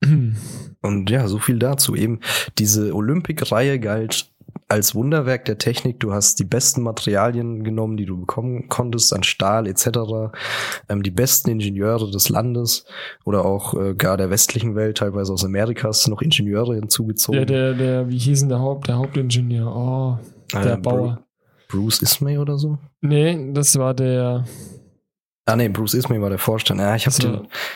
und 0.81 1.09
ja, 1.09 1.27
so 1.27 1.37
viel 1.37 1.59
dazu. 1.59 1.95
Eben 1.95 2.19
diese 2.57 2.95
Olympic-Reihe 2.95 3.79
galt 3.79 4.32
als 4.67 4.95
Wunderwerk 4.95 5.45
der 5.45 5.57
Technik. 5.57 5.99
Du 5.99 6.13
hast 6.13 6.39
die 6.39 6.45
besten 6.45 6.81
Materialien 6.81 7.63
genommen, 7.63 7.95
die 7.97 8.05
du 8.05 8.19
bekommen 8.21 8.69
konntest, 8.69 9.13
an 9.13 9.23
Stahl 9.23 9.67
etc. 9.67 9.87
Ähm, 10.89 11.03
die 11.03 11.11
besten 11.11 11.51
Ingenieure 11.51 12.09
des 12.09 12.29
Landes 12.29 12.85
oder 13.23 13.45
auch 13.45 13.75
äh, 13.75 13.93
gar 13.93 14.17
der 14.17 14.29
westlichen 14.29 14.75
Welt, 14.75 14.97
teilweise 14.97 15.31
aus 15.33 15.45
Amerika, 15.45 15.89
hast 15.89 16.05
du 16.07 16.11
noch 16.11 16.21
Ingenieure 16.21 16.75
hinzugezogen. 16.75 17.45
Der, 17.45 17.73
der, 17.73 17.73
der, 17.73 18.09
wie 18.09 18.17
hieß 18.17 18.39
denn 18.41 18.49
der 18.49 18.59
Haupt, 18.59 18.87
der 18.87 18.97
Hauptingenieur? 18.97 19.67
Oh, 19.75 20.17
der 20.53 20.73
Äh, 20.73 20.77
Bauer. 20.77 21.23
Bruce 21.69 22.01
Ismay 22.01 22.37
oder 22.37 22.57
so? 22.57 22.77
Nee, 23.01 23.51
das 23.53 23.77
war 23.77 23.93
der. 23.93 24.45
Ah 25.45 25.57
nee, 25.57 25.67
Bruce 25.67 25.93
Ismay 25.95 26.21
war 26.21 26.29
der 26.29 26.39
Vorstand. 26.39 26.79
Ja, 26.79 26.95
ich 26.95 27.05
habe 27.05 27.15
Also, 27.15 27.27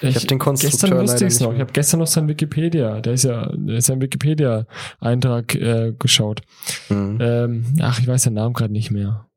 den, 0.02 0.10
ich 0.10 0.16
hab 0.16 0.28
den 0.28 0.40
Konstrukteur 0.40 0.90
Gestern 0.90 1.02
wusste 1.02 1.26
ich 1.26 1.34
nicht 1.34 1.42
noch. 1.42 1.54
Ich 1.54 1.60
habe 1.60 1.74
gestern 1.74 2.00
noch 2.00 2.08
seinen 2.08 2.30
Wikipedia, 2.30 3.02
der 3.02 3.14
ist 3.14 3.24
ja, 3.24 3.52
der 3.54 3.78
ist 3.78 3.90
ja 3.90 3.96
ein 3.96 4.02
Wikipedia-Eintrag 4.02 5.56
äh, 5.56 5.94
geschaut. 6.00 6.42
Mhm. 6.88 7.18
Ähm, 7.20 7.66
ach, 7.82 8.00
ich 8.00 8.08
weiß 8.08 8.24
den 8.24 8.36
Namen 8.36 8.54
gerade 8.54 8.72
nicht 8.72 8.90
mehr. 8.92 9.28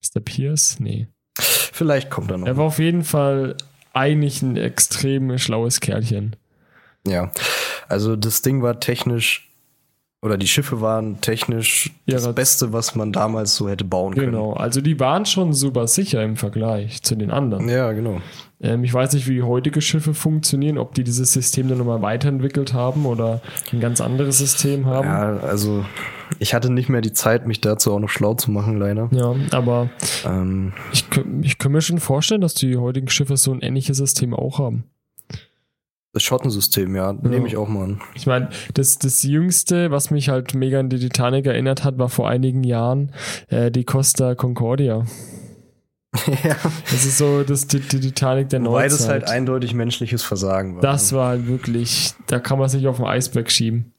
Ist 0.00 0.14
der 0.14 0.20
Pierce? 0.20 0.78
Nee. 0.78 1.08
Vielleicht 1.36 2.10
kommt 2.10 2.30
er 2.30 2.38
noch. 2.38 2.46
Er 2.46 2.56
war 2.56 2.66
auf 2.66 2.78
jeden 2.78 3.02
Fall 3.02 3.56
eigentlich 3.92 4.40
ein 4.42 4.56
extrem 4.56 5.36
schlaues 5.38 5.80
Kerlchen. 5.80 6.36
Ja, 7.06 7.32
also 7.88 8.14
das 8.14 8.42
Ding 8.42 8.62
war 8.62 8.78
technisch 8.78 9.47
oder 10.20 10.36
die 10.36 10.48
Schiffe 10.48 10.80
waren 10.80 11.20
technisch 11.20 11.92
Ja, 12.06 12.14
das 12.14 12.24
das- 12.24 12.34
Beste, 12.34 12.72
was 12.72 12.94
man 12.96 13.12
damals 13.12 13.54
so 13.54 13.68
hätte 13.68 13.84
bauen 13.84 14.14
Genau, 14.14 14.52
also 14.52 14.80
die 14.80 14.98
waren 14.98 15.26
schon 15.26 15.52
super 15.52 15.86
sicher 15.86 16.22
im 16.24 16.36
Vergleich 16.36 17.02
zu 17.02 17.14
den 17.14 17.30
anderen. 17.30 17.66
können. 17.66 17.76
Ja, 17.76 17.92
genau. 17.92 18.20
Ähm, 18.60 18.82
ich 18.82 18.92
weiß 18.92 19.12
nicht, 19.12 19.28
wie 19.28 19.42
heutige 19.42 19.80
Schiffe 19.80 20.14
funktionieren, 20.14 20.78
ob 20.78 20.92
die 20.94 21.04
dieses 21.04 21.32
System 21.32 21.68
dann 21.68 21.78
nochmal 21.78 22.02
weiterentwickelt 22.02 22.72
haben 22.74 23.06
oder 23.06 23.40
ein 23.72 23.78
ganz 23.78 24.00
anderes 24.00 24.38
System 24.38 24.86
haben. 24.86 25.06
Ja, 25.06 25.34
Ja, 25.36 25.40
also 25.40 25.84
ich 26.40 26.52
hatte 26.54 26.72
nicht 26.72 26.88
mehr 26.88 27.00
die 27.00 27.12
Zeit, 27.12 27.46
mich 27.46 27.60
dazu 27.60 27.92
auch 27.92 28.00
noch 28.00 28.08
schlau 28.08 28.34
zu 28.34 28.50
machen, 28.50 28.76
leider. 28.76 29.08
aber 29.52 29.88
Ähm, 30.26 30.72
ich, 30.92 31.04
ich 31.42 31.58
kann 31.58 31.70
mir 31.70 31.80
schon 31.80 31.98
vorstellen, 32.00 32.40
dass 32.40 32.54
die 32.54 32.76
heutigen 32.76 33.08
Schiffe 33.08 33.36
so 33.36 33.52
ein 33.52 33.60
ähnliches 33.60 33.96
System 33.98 34.34
auch 34.34 34.58
haben. 34.58 34.82
Das 36.18 36.24
Schottensystem, 36.24 36.96
ja, 36.96 37.12
nehme 37.12 37.46
ich 37.46 37.56
auch 37.56 37.68
mal 37.68 37.84
an. 37.84 38.00
Ich 38.14 38.26
meine, 38.26 38.48
das, 38.74 38.98
das 38.98 39.22
Jüngste, 39.22 39.92
was 39.92 40.10
mich 40.10 40.28
halt 40.28 40.52
mega 40.52 40.80
an 40.80 40.88
die 40.88 40.98
Titanic 40.98 41.46
erinnert 41.46 41.84
hat, 41.84 41.96
war 41.98 42.08
vor 42.08 42.28
einigen 42.28 42.64
Jahren 42.64 43.12
äh, 43.48 43.70
die 43.70 43.84
Costa 43.84 44.34
Concordia. 44.34 45.04
ja. 46.42 46.56
Das 46.90 47.04
ist 47.04 47.18
so 47.18 47.44
das, 47.44 47.68
die, 47.68 47.78
die 47.78 48.00
Titanic 48.00 48.48
der 48.48 48.58
Neuzeit. 48.58 48.92
das 48.92 49.08
halt 49.08 49.28
eindeutig 49.28 49.74
menschliches 49.74 50.24
Versagen 50.24 50.74
war. 50.74 50.82
das 50.82 51.12
war 51.12 51.28
halt 51.28 51.46
wirklich, 51.46 52.14
da 52.26 52.40
kann 52.40 52.58
man 52.58 52.66
es 52.66 52.74
nicht 52.74 52.88
auf 52.88 52.96
den 52.96 53.06
Eisberg 53.06 53.50
schieben. 53.50 53.92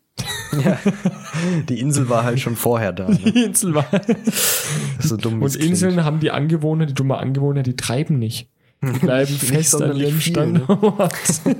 ja. 0.64 0.78
Die 1.70 1.80
Insel 1.80 2.10
war 2.10 2.26
halt 2.26 2.42
schon 2.42 2.58
vorher 2.58 2.92
da. 2.92 3.08
Ne? 3.08 3.18
Die 3.18 3.44
Insel 3.46 3.74
war. 3.76 3.86
So 5.00 5.16
dumm 5.16 5.42
Und 5.42 5.54
klingt. 5.54 5.70
Inseln 5.70 6.04
haben 6.04 6.20
die 6.20 6.30
Angewohner, 6.30 6.86
die 6.86 6.94
dumme 6.94 7.18
Angewohner, 7.18 7.64
die 7.64 7.78
treiben 7.78 8.20
nicht. 8.20 8.50
Die 8.82 9.00
bleiben 9.00 9.32
Nicht 9.32 9.46
fest 9.46 9.82
an 9.82 9.96
ihrem 9.96 10.20
viel, 10.20 10.34
ne? 10.48 10.60
Standort. 10.62 11.42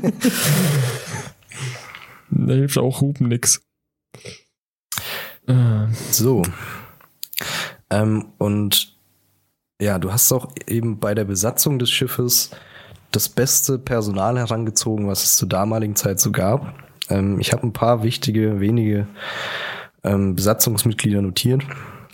da 2.30 2.54
hilft 2.54 2.78
auch 2.78 3.02
Hupen 3.02 3.28
nix. 3.28 3.62
Äh, 5.48 5.88
So. 6.12 6.44
Ähm, 7.90 8.28
und 8.38 8.96
ja, 9.82 9.98
du 9.98 10.12
hast 10.12 10.32
auch 10.32 10.54
eben 10.68 11.00
bei 11.00 11.16
der 11.16 11.24
Besatzung 11.26 11.80
des 11.80 11.90
Schiffes 11.90 12.52
das 13.12 13.30
beste 13.30 13.80
Personal 13.80 14.38
herangezogen, 14.38 15.08
was 15.08 15.24
es 15.24 15.36
zur 15.36 15.50
damaligen 15.50 15.96
Zeit 15.96 16.20
so 16.20 16.32
gab. 16.32 16.76
Ähm, 17.10 17.40
ich 17.40 17.52
habe 17.52 17.64
ein 17.66 17.74
paar 17.74 18.04
wichtige, 18.04 18.60
wenige 18.60 19.08
ähm, 20.04 20.36
Besatzungsmitglieder 20.36 21.22
notiert. 21.22 21.64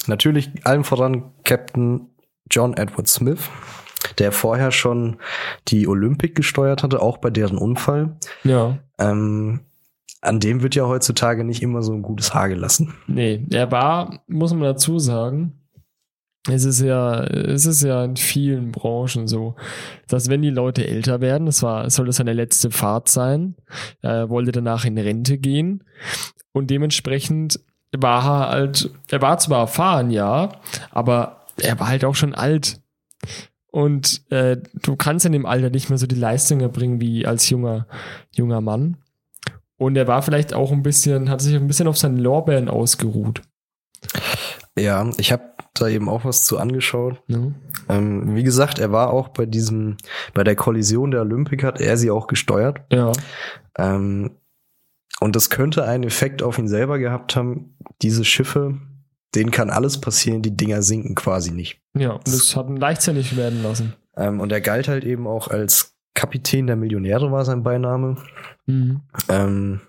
Natürlich 0.07 0.49
allem 0.65 0.83
voran 0.83 1.31
Captain 1.43 2.07
John 2.49 2.75
Edward 2.77 3.07
Smith, 3.07 3.49
der 4.19 4.31
vorher 4.31 4.71
schon 4.71 5.17
die 5.67 5.87
Olympic 5.87 6.33
gesteuert 6.33 6.83
hatte, 6.83 7.01
auch 7.01 7.17
bei 7.17 7.29
deren 7.29 7.57
Unfall. 7.57 8.17
ja. 8.43 8.77
Ähm, 8.97 9.61
an 10.21 10.39
dem 10.39 10.63
wird 10.63 10.73
ja 10.73 10.87
heutzutage 10.87 11.43
nicht 11.43 11.61
immer 11.61 11.83
so 11.83 11.93
ein 11.93 12.01
gutes 12.01 12.33
Haar 12.33 12.49
gelassen. 12.49 12.95
Nee, 13.05 13.45
er 13.51 13.71
war, 13.71 14.23
muss 14.27 14.53
man 14.53 14.63
dazu 14.63 14.97
sagen, 14.97 15.53
es 16.49 16.63
ist 16.63 16.81
ja, 16.81 17.23
es 17.23 17.65
ist 17.65 17.83
ja 17.83 18.03
in 18.03 18.17
vielen 18.17 18.71
Branchen 18.71 19.27
so, 19.27 19.55
dass 20.07 20.29
wenn 20.29 20.41
die 20.41 20.49
Leute 20.49 20.87
älter 20.87 21.21
werden, 21.21 21.45
das 21.45 21.63
war, 21.63 21.85
es 21.85 21.95
sollte 21.95 22.11
seine 22.11 22.33
letzte 22.33 22.71
Fahrt 22.71 23.09
sein, 23.09 23.55
er 24.01 24.29
wollte 24.29 24.51
danach 24.51 24.85
in 24.85 24.97
Rente 24.97 25.37
gehen 25.37 25.83
und 26.51 26.69
dementsprechend 26.69 27.59
war 27.95 28.23
er 28.23 28.49
halt, 28.49 28.91
er 29.09 29.21
war 29.21 29.37
zwar 29.37 29.61
erfahren, 29.61 30.11
ja, 30.11 30.49
aber 30.91 31.45
er 31.57 31.79
war 31.79 31.87
halt 31.87 32.05
auch 32.05 32.15
schon 32.15 32.35
alt. 32.35 32.81
Und 33.75 34.31
äh, 34.31 34.55
du 34.83 34.95
kannst 34.95 35.25
in 35.25 35.33
dem 35.33 35.45
Alter 35.45 35.69
nicht 35.69 35.89
mehr 35.89 35.97
so 35.97 36.07
die 36.07 36.15
Leistung 36.15 36.61
erbringen 36.61 37.01
wie 37.01 37.27
als 37.27 37.49
junger, 37.49 37.87
junger 38.31 38.61
Mann. 38.61 38.95
Und 39.75 39.97
er 39.97 40.07
war 40.07 40.21
vielleicht 40.21 40.53
auch 40.53 40.71
ein 40.71 40.81
bisschen, 40.81 41.29
hat 41.29 41.41
sich 41.41 41.53
ein 41.53 41.67
bisschen 41.67 41.89
auf 41.89 41.97
seinen 41.97 42.15
Lorbeeren 42.15 42.69
ausgeruht. 42.69 43.41
Ja, 44.79 45.09
ich 45.17 45.33
habe 45.33 45.43
da 45.73 45.89
eben 45.89 46.07
auch 46.07 46.23
was 46.23 46.45
zu 46.45 46.57
angeschaut. 46.57 47.21
Ne? 47.27 47.53
Ähm, 47.89 48.33
wie 48.33 48.43
gesagt, 48.43 48.79
er 48.79 48.93
war 48.93 49.11
auch 49.11 49.27
bei 49.27 49.45
diesem, 49.45 49.97
bei 50.33 50.45
der 50.45 50.55
Kollision 50.55 51.11
der 51.11 51.23
Olympic 51.23 51.65
hat 51.65 51.81
er 51.81 51.97
sie 51.97 52.11
auch 52.11 52.27
gesteuert. 52.27 52.79
Ja, 52.93 53.11
Ähm, 53.77 54.37
und 55.19 55.35
das 55.35 55.49
könnte 55.49 55.83
einen 55.83 56.05
Effekt 56.05 56.43
auf 56.43 56.57
ihn 56.57 56.69
selber 56.69 56.97
gehabt 56.97 57.35
haben. 57.35 57.75
Diese 58.01 58.23
Schiffe, 58.23 58.79
denen 59.35 59.51
kann 59.51 59.69
alles 59.69 59.99
passieren, 59.99 60.41
die 60.41 60.55
Dinger 60.55 60.81
sinken 60.81 61.15
quasi 61.15 61.51
nicht. 61.51 61.79
ja, 61.93 62.11
und 62.11 62.27
das 62.27 62.55
hat 62.55 62.67
ihn 62.67 62.77
leichtsinnig 62.77 63.35
werden 63.35 63.63
lassen. 63.63 63.93
Ähm, 64.17 64.39
und 64.39 64.51
er 64.51 64.61
galt 64.61 64.87
halt 64.87 65.03
eben 65.03 65.27
auch 65.27 65.49
als 65.49 65.93
Kapitän 66.13 66.67
der 66.67 66.75
Millionäre, 66.77 67.31
war 67.31 67.43
sein 67.45 67.63
Beiname. 67.63 68.15
Mhm. 68.65 69.01
Ähm, 69.29 69.81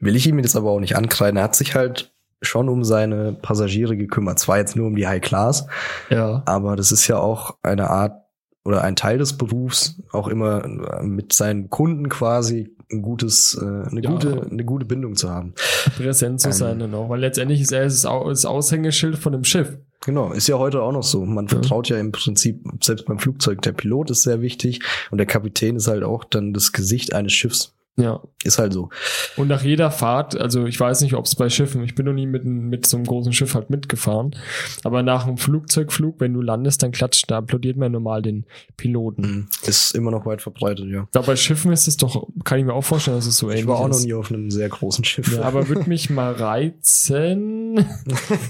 will 0.00 0.16
ich 0.16 0.26
ihm 0.26 0.38
jetzt 0.38 0.56
aber 0.56 0.70
auch 0.70 0.80
nicht 0.80 0.96
ankreiden. 0.96 1.36
Er 1.36 1.44
hat 1.44 1.54
sich 1.54 1.74
halt 1.74 2.12
schon 2.42 2.68
um 2.68 2.82
seine 2.82 3.32
Passagiere 3.32 3.96
gekümmert. 3.96 4.40
Zwar 4.40 4.58
jetzt 4.58 4.74
nur 4.74 4.88
um 4.88 4.96
die 4.96 5.06
High 5.06 5.22
Class, 5.22 5.66
Ja, 6.10 6.42
aber 6.44 6.74
das 6.74 6.90
ist 6.90 7.06
ja 7.06 7.18
auch 7.18 7.56
eine 7.62 7.88
Art 7.88 8.20
oder 8.64 8.82
ein 8.82 8.96
Teil 8.96 9.18
des 9.18 9.36
Berufs, 9.38 10.00
auch 10.12 10.28
immer 10.28 10.66
mit 11.02 11.32
seinen 11.32 11.70
Kunden 11.70 12.08
quasi 12.08 12.76
ein 12.92 13.02
gutes, 13.02 13.58
äh, 13.60 13.64
eine 13.64 14.00
Ja. 14.02 14.10
gute, 14.10 14.42
eine 14.50 14.64
gute 14.64 14.84
Bindung 14.84 15.16
zu 15.16 15.30
haben. 15.30 15.54
präsent 15.96 16.40
zu 16.40 16.48
Ähm. 16.48 16.52
sein 16.52 16.94
auch, 16.94 17.08
weil 17.08 17.20
letztendlich 17.20 17.60
ist 17.60 17.72
er 17.72 17.84
das 17.84 18.04
Au- 18.06 18.28
das 18.28 18.44
Aushängeschild 18.44 19.18
von 19.18 19.32
dem 19.32 19.44
Schiff. 19.44 19.78
Genau, 20.04 20.32
ist 20.32 20.48
ja 20.48 20.58
heute 20.58 20.82
auch 20.82 20.92
noch 20.92 21.02
so. 21.04 21.24
Man 21.24 21.48
vertraut 21.48 21.88
ja 21.88 21.96
im 21.98 22.10
Prinzip, 22.12 22.60
selbst 22.82 23.06
beim 23.06 23.18
Flugzeug, 23.20 23.62
der 23.62 23.72
Pilot 23.72 24.10
ist 24.10 24.22
sehr 24.22 24.40
wichtig 24.40 24.80
und 25.10 25.18
der 25.18 25.26
Kapitän 25.26 25.76
ist 25.76 25.86
halt 25.88 26.02
auch 26.02 26.24
dann 26.24 26.52
das 26.52 26.72
Gesicht 26.72 27.12
eines 27.14 27.32
Schiffs. 27.32 27.74
Ja. 27.96 28.22
Ist 28.42 28.58
halt 28.58 28.72
so. 28.72 28.88
Und 29.36 29.48
nach 29.48 29.62
jeder 29.62 29.90
Fahrt, 29.90 30.34
also 30.36 30.64
ich 30.64 30.80
weiß 30.80 31.02
nicht, 31.02 31.14
ob 31.14 31.26
es 31.26 31.34
bei 31.34 31.48
Schiffen, 31.50 31.84
ich 31.84 31.94
bin 31.94 32.06
noch 32.06 32.14
nie 32.14 32.26
mit, 32.26 32.44
mit 32.44 32.86
so 32.86 32.96
einem 32.96 33.06
großen 33.06 33.32
Schiff 33.32 33.54
halt 33.54 33.70
mitgefahren, 33.70 34.34
aber 34.82 35.02
nach 35.02 35.26
einem 35.26 35.36
Flugzeugflug, 35.36 36.18
wenn 36.18 36.32
du 36.32 36.40
landest, 36.40 36.82
dann 36.82 36.90
klatscht, 36.90 37.30
da 37.30 37.38
applaudiert 37.38 37.76
man 37.76 37.92
normal 37.92 38.22
den 38.22 38.46
Piloten. 38.76 39.48
Ist 39.64 39.94
immer 39.94 40.10
noch 40.10 40.24
weit 40.26 40.40
verbreitet, 40.42 40.86
ja. 40.88 41.06
Da 41.12 41.20
bei 41.20 41.36
Schiffen 41.36 41.70
ist 41.70 41.86
es 41.86 41.98
doch, 41.98 42.28
kann 42.44 42.58
ich 42.58 42.64
mir 42.64 42.72
auch 42.72 42.82
vorstellen, 42.82 43.18
dass 43.18 43.26
es 43.26 43.36
so 43.36 43.48
ähnlich 43.48 43.62
Ich 43.62 43.68
war 43.68 43.78
auch 43.78 43.88
noch 43.88 43.96
ist. 43.96 44.04
nie 44.06 44.14
auf 44.14 44.32
einem 44.32 44.50
sehr 44.50 44.70
großen 44.70 45.04
Schiff. 45.04 45.30
Ja, 45.32 45.42
aber 45.42 45.68
würde 45.68 45.88
mich 45.88 46.08
mal 46.10 46.32
reizen. 46.32 47.84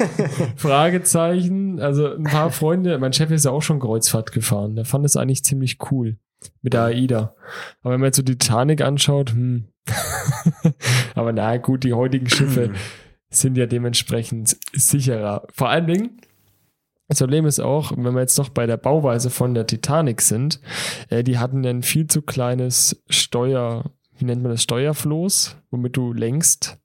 Fragezeichen. 0.57 1.81
Also 1.81 2.14
ein 2.14 2.24
paar 2.24 2.50
Freunde, 2.50 2.96
mein 2.98 3.12
Chef 3.12 3.31
ist 3.31 3.44
ja 3.44 3.50
auch 3.50 3.62
schon 3.62 3.81
Kreuzfahrt 3.81 4.33
gefahren. 4.33 4.76
Der 4.76 4.85
fand 4.85 5.05
es 5.05 5.16
eigentlich 5.16 5.44
ziemlich 5.44 5.78
cool 5.90 6.16
mit 6.62 6.72
der 6.72 6.85
AIDA. 6.85 7.35
Aber 7.83 7.94
wenn 7.94 8.00
man 8.00 8.09
jetzt 8.09 8.16
so 8.16 8.22
die 8.22 8.38
Titanic 8.38 8.81
anschaut, 8.81 9.33
hm. 9.33 9.64
aber 11.14 11.33
na 11.33 11.57
gut, 11.57 11.85
die 11.85 11.92
heutigen 11.92 12.28
Schiffe 12.28 12.72
sind 13.31 13.57
ja 13.57 13.66
dementsprechend 13.66 14.57
sicherer. 14.72 15.46
Vor 15.52 15.68
allen 15.70 15.87
Dingen, 15.87 16.20
das 17.09 17.18
Problem 17.18 17.46
ist 17.46 17.61
auch, 17.61 17.92
wenn 17.96 18.14
wir 18.14 18.20
jetzt 18.20 18.38
noch 18.38 18.48
bei 18.48 18.66
der 18.66 18.76
Bauweise 18.76 19.31
von 19.31 19.55
der 19.55 19.66
Titanic 19.66 20.20
sind, 20.22 20.61
äh, 21.11 21.24
die 21.24 21.38
hatten 21.38 21.66
ein 21.66 21.83
viel 21.83 22.07
zu 22.07 22.22
kleines 22.22 23.02
Steuer, 23.09 23.90
wie 24.16 24.24
nennt 24.24 24.42
man 24.42 24.52
das, 24.52 24.62
Steuerfloß, 24.62 25.57
womit 25.70 25.96
du 25.96 26.12
lenkst. 26.12 26.78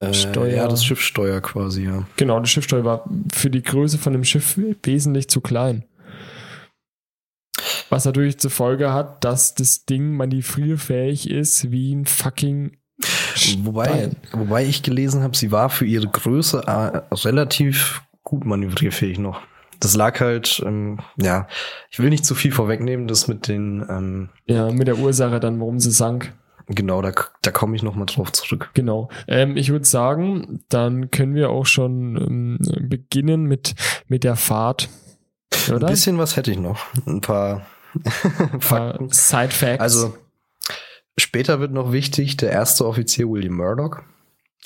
Äh, 0.00 0.12
Steuer- 0.14 0.54
Ja, 0.54 0.68
das 0.68 0.84
Schiffssteuer 0.84 1.40
quasi, 1.40 1.84
ja. 1.84 2.06
Genau, 2.16 2.38
die 2.40 2.48
Schiffsteuer 2.48 2.84
war 2.84 3.08
für 3.32 3.50
die 3.50 3.62
Größe 3.62 3.98
von 3.98 4.12
dem 4.12 4.24
Schiff 4.24 4.58
wesentlich 4.82 5.28
zu 5.28 5.40
klein. 5.40 5.84
Was 7.90 8.04
natürlich 8.04 8.38
zur 8.38 8.50
Folge 8.50 8.92
hat, 8.92 9.24
dass 9.24 9.54
das 9.54 9.84
Ding 9.84 10.12
manövrierfähig 10.16 11.30
ist 11.30 11.70
wie 11.70 11.94
ein 11.94 12.06
fucking 12.06 12.76
Wobei, 13.62 13.86
Stein. 13.88 14.16
wobei 14.32 14.64
ich 14.64 14.82
gelesen 14.82 15.22
habe, 15.22 15.36
sie 15.36 15.52
war 15.52 15.68
für 15.68 15.84
ihre 15.84 16.08
Größe 16.08 16.62
äh, 16.66 17.02
relativ 17.26 18.02
gut 18.24 18.44
manövrierfähig 18.46 19.18
noch. 19.18 19.40
Das 19.78 19.94
lag 19.94 20.18
halt, 20.20 20.62
ähm, 20.64 21.00
ja, 21.20 21.46
ich 21.90 21.98
will 21.98 22.08
nicht 22.08 22.24
zu 22.24 22.34
viel 22.34 22.50
vorwegnehmen, 22.52 23.06
das 23.06 23.28
mit 23.28 23.46
den, 23.48 23.84
ähm, 23.90 24.30
Ja, 24.46 24.70
mit 24.70 24.88
der 24.88 24.98
Ursache 24.98 25.38
dann, 25.38 25.60
warum 25.60 25.78
sie 25.78 25.90
sank. 25.90 26.32
genau, 26.68 27.02
da, 27.02 27.12
da 27.42 27.50
komme 27.50 27.76
ich 27.76 27.82
noch 27.82 27.94
mal 27.94 28.06
drauf 28.06 28.32
zurück. 28.32 28.70
Genau. 28.72 29.10
Ähm, 29.28 29.58
ich 29.58 29.68
würde 29.70 29.84
sagen, 29.84 30.64
dann 30.70 31.10
können 31.10 31.34
wir 31.34 31.50
auch 31.50 31.66
schon 31.66 32.16
ähm, 32.16 32.88
beginnen 32.88 33.44
mit, 33.44 33.74
mit 34.08 34.24
der 34.24 34.36
Fahrt. 34.36 34.88
Oder? 35.68 35.86
Ein 35.88 35.92
bisschen 35.92 36.16
was 36.16 36.36
hätte 36.36 36.50
ich 36.50 36.58
noch. 36.58 36.80
Ein 37.06 37.20
paar 37.20 37.66
Fakten. 38.60 39.08
Side 39.10 39.50
Facts. 39.50 39.80
Also, 39.80 40.16
später 41.18 41.60
wird 41.60 41.72
noch 41.72 41.92
wichtig, 41.92 42.36
der 42.36 42.50
erste 42.50 42.86
Offizier 42.86 43.28
William 43.28 43.54
Murdoch 43.56 44.02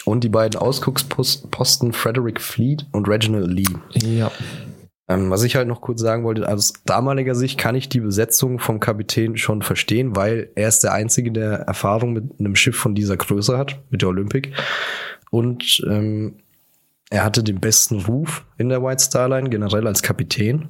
und 0.04 0.24
die 0.24 0.28
beiden 0.28 0.60
Ausgucksposten 0.60 1.92
Frederick 1.92 2.40
Fleet 2.40 2.86
und 2.92 3.08
Reginald 3.08 3.48
Lee. 3.48 3.64
ja. 3.94 4.30
Ähm, 5.10 5.28
was 5.28 5.42
ich 5.42 5.56
halt 5.56 5.66
noch 5.66 5.80
kurz 5.80 6.00
sagen 6.00 6.22
wollte, 6.22 6.48
aus 6.48 6.72
damaliger 6.86 7.34
Sicht 7.34 7.58
kann 7.58 7.74
ich 7.74 7.88
die 7.88 7.98
Besetzung 7.98 8.60
vom 8.60 8.78
Kapitän 8.78 9.36
schon 9.36 9.60
verstehen, 9.60 10.14
weil 10.14 10.50
er 10.54 10.68
ist 10.68 10.84
der 10.84 10.92
Einzige, 10.92 11.32
der 11.32 11.62
Erfahrung 11.62 12.12
mit 12.12 12.38
einem 12.38 12.54
Schiff 12.54 12.76
von 12.76 12.94
dieser 12.94 13.16
Größe 13.16 13.58
hat, 13.58 13.80
mit 13.90 14.02
der 14.02 14.08
Olympic. 14.10 14.52
Und 15.32 15.82
ähm, 15.88 16.36
er 17.10 17.24
hatte 17.24 17.42
den 17.42 17.58
besten 17.58 18.02
Ruf 18.02 18.44
in 18.56 18.68
der 18.68 18.84
White 18.84 19.02
Star 19.02 19.28
Line, 19.28 19.50
generell 19.50 19.88
als 19.88 20.00
Kapitän. 20.02 20.68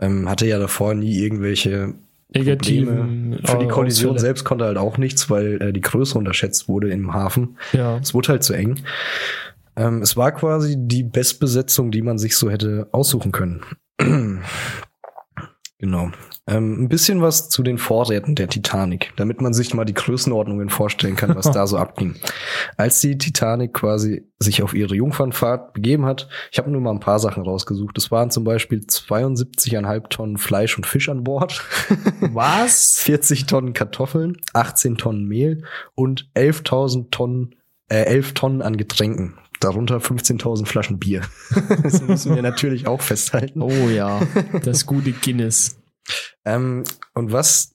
Ähm, 0.00 0.28
hatte 0.28 0.46
ja 0.46 0.58
davor 0.58 0.94
nie 0.94 1.18
irgendwelche 1.18 1.94
Negativen 2.34 3.30
Probleme. 3.30 3.38
Für 3.44 3.58
die 3.58 3.68
Kollision 3.68 4.10
Ausfälle. 4.10 4.20
selbst 4.20 4.44
konnte 4.44 4.64
halt 4.64 4.76
auch 4.76 4.98
nichts, 4.98 5.30
weil 5.30 5.62
äh, 5.62 5.72
die 5.72 5.80
Größe 5.80 6.18
unterschätzt 6.18 6.68
wurde 6.68 6.90
im 6.90 7.14
Hafen. 7.14 7.56
Ja. 7.72 7.98
Es 7.98 8.12
wurde 8.12 8.28
halt 8.28 8.42
zu 8.42 8.54
eng. 8.54 8.80
Ähm, 9.76 10.02
es 10.02 10.16
war 10.16 10.32
quasi 10.32 10.76
die 10.76 11.02
Bestbesetzung, 11.02 11.90
die 11.90 12.02
man 12.02 12.18
sich 12.18 12.36
so 12.36 12.50
hätte 12.50 12.88
aussuchen 12.92 13.32
können. 13.32 13.62
Genau. 15.84 16.10
Ähm, 16.46 16.82
ein 16.82 16.88
bisschen 16.88 17.22
was 17.22 17.48
zu 17.48 17.62
den 17.62 17.78
Vorräten 17.78 18.34
der 18.34 18.48
Titanic, 18.48 19.12
damit 19.16 19.40
man 19.40 19.54
sich 19.54 19.74
mal 19.74 19.84
die 19.84 19.94
Größenordnungen 19.94 20.68
vorstellen 20.70 21.16
kann, 21.16 21.36
was 21.36 21.50
da 21.50 21.66
so 21.66 21.76
abging. 21.76 22.16
Als 22.76 23.00
die 23.00 23.16
Titanic 23.16 23.74
quasi 23.74 24.26
sich 24.38 24.62
auf 24.62 24.74
ihre 24.74 24.94
Jungfernfahrt 24.94 25.72
begeben 25.74 26.06
hat, 26.06 26.28
ich 26.52 26.58
habe 26.58 26.70
nur 26.70 26.80
mal 26.80 26.90
ein 26.90 27.00
paar 27.00 27.18
Sachen 27.18 27.42
rausgesucht. 27.42 27.96
Es 27.98 28.10
waren 28.10 28.30
zum 28.30 28.44
Beispiel 28.44 28.80
72,5 28.80 30.08
Tonnen 30.08 30.38
Fleisch 30.38 30.76
und 30.76 30.86
Fisch 30.86 31.08
an 31.08 31.24
Bord. 31.24 31.62
Was? 32.20 32.96
40 33.00 33.46
Tonnen 33.46 33.72
Kartoffeln, 33.72 34.38
18 34.52 34.96
Tonnen 34.96 35.26
Mehl 35.26 35.64
und 35.94 36.30
11.000 36.34 37.10
Tonnen, 37.10 37.56
äh, 37.88 38.04
11 38.04 38.34
Tonnen 38.34 38.62
an 38.62 38.76
Getränken. 38.76 39.38
Darunter 39.64 39.96
15.000 39.96 40.66
Flaschen 40.66 40.98
Bier. 40.98 41.22
das 41.82 42.02
müssen 42.02 42.34
wir 42.34 42.42
natürlich 42.42 42.86
auch 42.86 43.00
festhalten. 43.00 43.62
Oh 43.62 43.88
ja, 43.88 44.20
das 44.62 44.86
gute 44.86 45.12
Guinness. 45.12 45.80
Ähm, 46.44 46.84
und 47.14 47.32
was 47.32 47.74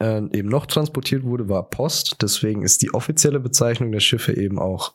äh, 0.00 0.22
eben 0.36 0.48
noch 0.48 0.66
transportiert 0.66 1.24
wurde, 1.24 1.48
war 1.48 1.68
Post. 1.68 2.16
Deswegen 2.22 2.62
ist 2.62 2.80
die 2.82 2.94
offizielle 2.94 3.40
Bezeichnung 3.40 3.92
der 3.92 4.00
Schiffe 4.00 4.34
eben 4.36 4.58
auch 4.58 4.94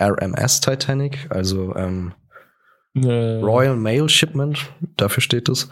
RMS 0.00 0.60
Titanic, 0.60 1.26
also 1.30 1.74
ähm, 1.74 2.12
Äh, 2.94 3.40
Royal 3.40 3.76
Mail 3.76 4.08
Shipment, 4.08 4.72
dafür 4.96 5.22
steht 5.22 5.48
es. 5.48 5.68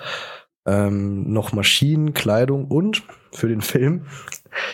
Ähm, 0.66 1.32
noch 1.32 1.52
Maschinen, 1.52 2.14
Kleidung 2.14 2.66
und 2.66 3.02
für 3.32 3.48
den 3.48 3.60
Film, 3.60 4.06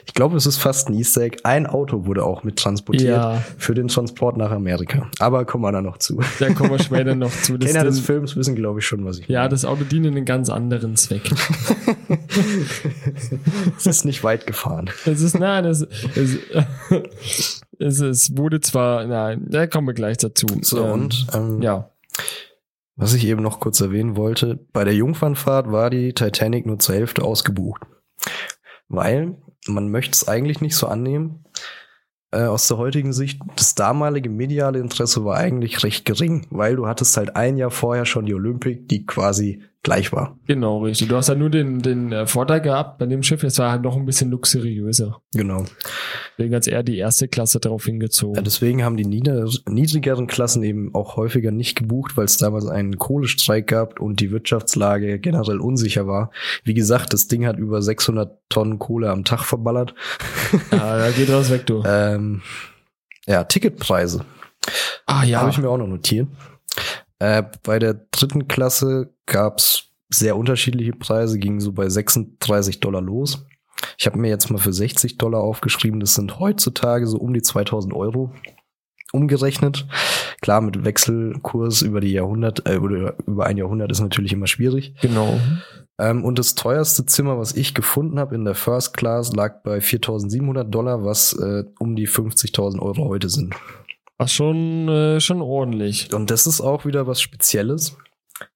ich 0.06 0.14
glaube, 0.14 0.36
es 0.36 0.46
ist 0.46 0.58
fast 0.58 0.88
ein 0.88 0.94
Easter 0.94 1.22
Egg, 1.22 1.38
ein 1.44 1.66
Auto 1.66 2.06
wurde 2.06 2.24
auch 2.24 2.44
mit 2.44 2.56
transportiert 2.58 3.16
Ja, 3.16 3.42
für 3.58 3.74
den 3.74 3.88
Transport 3.88 4.36
nach 4.36 4.50
Amerika. 4.50 5.10
Aber 5.18 5.44
kommen 5.44 5.64
wir 5.64 5.72
da 5.72 5.82
noch 5.82 5.98
zu. 5.98 6.20
da 6.38 6.52
kommen 6.52 6.70
wir 6.70 6.78
später 6.78 7.14
noch 7.14 7.30
zu. 7.30 7.58
Das 7.58 7.70
Kenner 7.70 7.84
des 7.84 8.00
Films 8.00 8.36
wissen, 8.36 8.54
glaube 8.54 8.80
ich, 8.80 8.86
schon, 8.86 9.04
was 9.04 9.18
ich 9.18 9.28
ja, 9.28 9.40
meine. 9.40 9.50
das 9.50 9.64
Auto 9.64 9.84
dient 9.84 10.06
einen 10.06 10.24
ganz 10.24 10.48
anderen 10.50 10.96
Zweck. 10.96 11.30
es 13.76 13.86
ist 13.86 14.04
nicht 14.04 14.24
weit 14.24 14.46
gefahren. 14.46 14.90
Es 15.06 15.20
ist, 15.20 15.38
nein, 15.38 15.64
es, 15.64 15.82
es, 15.82 16.38
es, 17.78 18.00
es 18.00 18.36
wurde 18.36 18.60
zwar, 18.60 19.06
nein, 19.06 19.46
da 19.48 19.66
kommen 19.66 19.86
wir 19.88 19.94
gleich 19.94 20.18
dazu. 20.18 20.46
So, 20.62 20.84
Ähm, 20.84 20.92
und 20.92 21.26
ähm, 21.34 21.62
Ja, 21.62 21.88
was 22.96 23.14
ich 23.14 23.26
eben 23.26 23.42
noch 23.42 23.58
kurz 23.58 23.80
erwähnen 23.80 24.16
wollte, 24.16 24.60
bei 24.72 24.84
der 24.84 24.94
Jungfernfahrt 24.94 25.72
war 25.72 25.90
die 25.90 26.12
Titanic 26.12 26.66
nur 26.66 26.78
zur 26.78 26.94
Hälfte 26.94 27.24
ausgebucht. 27.24 27.82
Weil, 28.88 29.36
man 29.66 29.90
möchte 29.90 30.12
es 30.12 30.28
eigentlich 30.28 30.60
nicht 30.60 30.76
so 30.76 30.86
annehmen, 30.86 31.44
äh, 32.32 32.44
aus 32.44 32.66
der 32.68 32.78
heutigen 32.78 33.12
Sicht, 33.12 33.40
das 33.56 33.74
damalige 33.74 34.30
mediale 34.30 34.78
Interesse 34.78 35.24
war 35.24 35.36
eigentlich 35.36 35.82
recht 35.84 36.04
gering, 36.04 36.46
weil 36.50 36.76
du 36.76 36.86
hattest 36.86 37.16
halt 37.16 37.36
ein 37.36 37.56
Jahr 37.56 37.70
vorher 37.70 38.06
schon 38.06 38.26
die 38.26 38.34
Olympic, 38.34 38.86
die 38.86 39.06
quasi 39.06 39.62
gleich 39.82 40.12
war. 40.12 40.38
genau, 40.46 40.82
richtig. 40.82 41.08
Du 41.08 41.16
hast 41.16 41.28
ja 41.28 41.34
nur 41.34 41.50
den, 41.50 41.80
den 41.80 42.12
äh, 42.12 42.26
Vorteil 42.26 42.60
gehabt 42.60 42.98
bei 42.98 43.06
dem 43.06 43.22
Schiff, 43.22 43.42
es 43.42 43.58
war 43.58 43.72
halt 43.72 43.82
noch 43.82 43.96
ein 43.96 44.06
bisschen 44.06 44.30
luxuriöser. 44.30 45.20
Genau. 45.34 45.64
Deswegen 46.38 46.54
hat 46.54 46.68
eher 46.68 46.82
die 46.82 46.98
erste 46.98 47.28
Klasse 47.28 47.58
darauf 47.58 47.84
hingezogen. 47.84 48.36
Ja, 48.36 48.42
deswegen 48.42 48.84
haben 48.84 48.96
die 48.96 49.04
niedrigeren 49.04 50.26
Klassen 50.26 50.62
eben 50.62 50.94
auch 50.94 51.16
häufiger 51.16 51.50
nicht 51.50 51.76
gebucht, 51.76 52.16
weil 52.16 52.26
es 52.26 52.36
damals 52.36 52.66
einen 52.66 52.98
Kohlestreik 52.98 53.66
gab 53.66 54.00
und 54.00 54.20
die 54.20 54.30
Wirtschaftslage 54.30 55.18
generell 55.18 55.58
unsicher 55.58 56.06
war. 56.06 56.30
Wie 56.64 56.74
gesagt, 56.74 57.12
das 57.12 57.26
Ding 57.26 57.46
hat 57.46 57.58
über 57.58 57.82
600 57.82 58.38
Tonnen 58.48 58.78
Kohle 58.78 59.10
am 59.10 59.24
Tag 59.24 59.44
verballert. 59.44 59.94
ja, 60.70 60.98
da 60.98 61.10
geht 61.10 61.30
was 61.30 61.50
weg, 61.50 61.66
du. 61.66 61.82
Ähm, 61.84 62.42
ja, 63.26 63.44
Ticketpreise 63.44 64.24
ah 65.06 65.24
ja, 65.24 65.40
habe 65.40 65.50
ich 65.50 65.58
mir 65.58 65.68
auch 65.68 65.78
noch 65.78 65.86
notiert. 65.86 66.28
Äh, 67.22 67.44
bei 67.62 67.78
der 67.78 67.94
dritten 68.10 68.48
Klasse 68.48 69.14
gab's 69.26 69.90
sehr 70.10 70.36
unterschiedliche 70.36 70.90
Preise, 70.90 71.38
gingen 71.38 71.60
so 71.60 71.70
bei 71.70 71.88
36 71.88 72.80
Dollar 72.80 73.00
los. 73.00 73.46
Ich 73.96 74.06
habe 74.06 74.18
mir 74.18 74.28
jetzt 74.28 74.50
mal 74.50 74.58
für 74.58 74.72
60 74.72 75.18
Dollar 75.18 75.40
aufgeschrieben, 75.40 76.00
das 76.00 76.16
sind 76.16 76.40
heutzutage 76.40 77.06
so 77.06 77.18
um 77.18 77.32
die 77.32 77.42
2000 77.42 77.94
Euro 77.94 78.32
umgerechnet. 79.12 79.86
Klar, 80.40 80.62
mit 80.62 80.84
Wechselkurs 80.84 81.82
über 81.82 82.00
die 82.00 82.10
Jahrhundert, 82.10 82.68
äh, 82.68 82.78
oder 82.78 83.14
über 83.24 83.46
ein 83.46 83.56
Jahrhundert 83.56 83.92
ist 83.92 84.00
natürlich 84.00 84.32
immer 84.32 84.48
schwierig. 84.48 84.96
genau. 85.00 85.38
Ähm, 86.00 86.24
und 86.24 86.40
das 86.40 86.56
teuerste 86.56 87.06
Zimmer, 87.06 87.38
was 87.38 87.54
ich 87.54 87.72
gefunden 87.72 88.18
habe 88.18 88.34
in 88.34 88.44
der 88.44 88.56
First 88.56 88.96
Class, 88.96 89.32
lag 89.32 89.62
bei 89.62 89.78
4.700 89.78 90.64
Dollar, 90.64 91.04
was 91.04 91.34
äh, 91.34 91.62
um 91.78 91.94
die 91.94 92.08
50.000 92.08 92.80
Euro 92.80 93.04
heute 93.08 93.28
sind. 93.28 93.54
Schon, 94.28 94.88
äh, 94.88 95.20
schon 95.20 95.40
ordentlich. 95.40 96.12
Und 96.12 96.30
das 96.30 96.46
ist 96.46 96.60
auch 96.60 96.84
wieder 96.84 97.06
was 97.06 97.20
Spezielles. 97.20 97.96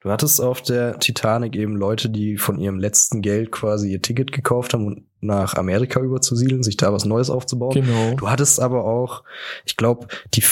Du 0.01 0.11
hattest 0.11 0.41
auf 0.41 0.63
der 0.63 0.99
Titanic 0.99 1.55
eben 1.55 1.77
Leute, 1.77 2.09
die 2.11 2.39
von 2.39 2.59
ihrem 2.59 2.79
letzten 2.79 3.23
Geld 3.23 3.53
quasi 3.53 3.93
ihr 3.93 4.03
Ticket 4.03 4.33
gekauft 4.33 4.75
haben, 4.75 4.87
um 4.87 5.07
nach 5.21 5.55
Amerika 5.55 6.01
überzusiedeln, 6.01 6.63
sich 6.63 6.77
da 6.77 6.93
was 6.93 7.05
Neues 7.05 7.31
aufzubauen. 7.31 7.73
Genau. 7.75 8.15
Du 8.17 8.29
hattest 8.29 8.61
aber 8.61 8.85
auch, 8.85 9.23
ich 9.65 9.77
glaube, 9.77 10.09
die 10.35 10.43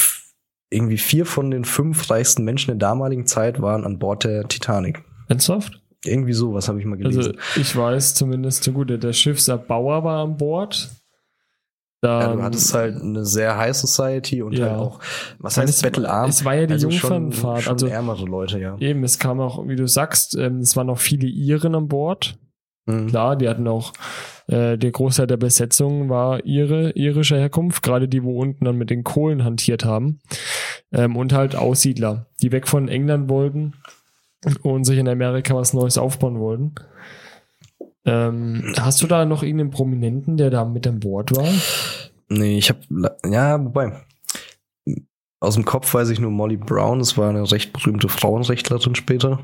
irgendwie 0.70 0.98
vier 0.98 1.26
von 1.26 1.50
den 1.50 1.64
fünf 1.64 2.10
reichsten 2.10 2.44
Menschen 2.44 2.68
der 2.68 2.76
damaligen 2.76 3.26
Zeit 3.26 3.60
waren 3.62 3.84
an 3.84 3.98
Bord 3.98 4.24
der 4.24 4.46
Titanic. 4.48 5.02
Ernsthaft? 5.28 5.80
Irgendwie 6.04 6.32
sowas 6.32 6.68
habe 6.68 6.80
ich 6.80 6.84
mal 6.84 6.98
Also 7.04 7.20
gelesen. 7.20 7.38
ich 7.56 7.74
weiß 7.74 8.14
zumindest 8.14 8.64
so 8.64 8.72
gut, 8.72 8.90
der 8.90 9.12
Schiffserbauer 9.12 10.04
war 10.04 10.24
an 10.24 10.36
Bord. 10.36 10.90
Ja, 12.08 12.32
du 12.34 12.42
hattest 12.42 12.74
halt 12.74 13.00
eine 13.00 13.24
sehr 13.24 13.56
High 13.56 13.74
Society 13.76 14.42
und 14.42 14.52
Ja. 14.56 14.70
halt 14.70 14.78
auch, 14.80 15.00
was 15.38 15.56
heißt 15.56 15.68
es- 15.68 15.82
bettelarm? 15.82 16.28
es 16.30 16.44
war 16.44 16.54
ja 16.54 16.66
die 16.66 16.74
schon, 16.80 16.90
Jungfernfahrt, 16.90 17.62
schon 17.62 17.72
also- 17.74 17.86
ärmere 17.86 18.24
Leute, 18.24 18.58
ja. 18.60 18.76
Eben, 18.78 19.04
es 19.04 19.18
kam 19.18 19.40
auch, 19.40 19.66
wie 19.66 19.76
du 19.76 19.86
sagst, 19.88 20.36
ähm, 20.36 20.58
es 20.58 20.76
waren 20.76 20.86
noch 20.88 20.98
viele 20.98 21.26
Iren 21.26 21.74
an 21.74 21.88
Bord. 21.88 22.38
Mhm. 22.86 23.06
Klar, 23.08 23.36
die 23.36 23.48
hatten 23.48 23.66
auch, 23.66 23.92
äh, 24.46 24.76
der 24.76 24.90
Großteil 24.90 25.26
der 25.26 25.38
Besetzung 25.38 26.10
war 26.10 26.44
ihre, 26.44 26.90
irischer 26.92 27.38
Herkunft, 27.38 27.82
gerade 27.82 28.08
die, 28.08 28.22
wo 28.22 28.38
unten 28.38 28.64
dann 28.66 28.76
mit 28.76 28.90
den 28.90 29.02
Kohlen 29.04 29.42
hantiert 29.42 29.84
haben. 29.86 30.20
Ähm, 30.92 31.16
und 31.16 31.32
halt 31.32 31.56
Aussiedler, 31.56 32.26
die 32.42 32.52
weg 32.52 32.68
von 32.68 32.88
England 32.88 33.30
wollten 33.30 33.72
und 34.62 34.84
sich 34.84 34.98
in 34.98 35.08
Amerika 35.08 35.54
was 35.54 35.72
Neues 35.72 35.96
aufbauen 35.96 36.38
wollten. 36.38 36.74
Ähm, 38.06 38.74
hast 38.78 39.00
du 39.02 39.06
da 39.06 39.24
noch 39.24 39.42
irgendeinen 39.42 39.70
Prominenten, 39.70 40.36
der 40.36 40.50
da 40.50 40.64
mit 40.64 40.86
an 40.86 41.00
Bord 41.00 41.34
war? 41.36 41.48
Nee, 42.28 42.58
ich 42.58 42.68
habe 42.70 42.80
ja, 43.26 43.62
wobei 43.64 43.92
aus 45.40 45.54
dem 45.54 45.64
Kopf 45.64 45.92
weiß 45.92 46.08
ich 46.10 46.20
nur 46.20 46.30
Molly 46.30 46.56
Brown, 46.56 46.98
das 47.00 47.18
war 47.18 47.28
eine 47.28 47.50
recht 47.50 47.72
berühmte 47.72 48.08
Frauenrechtlerin 48.08 48.94
später. 48.94 49.40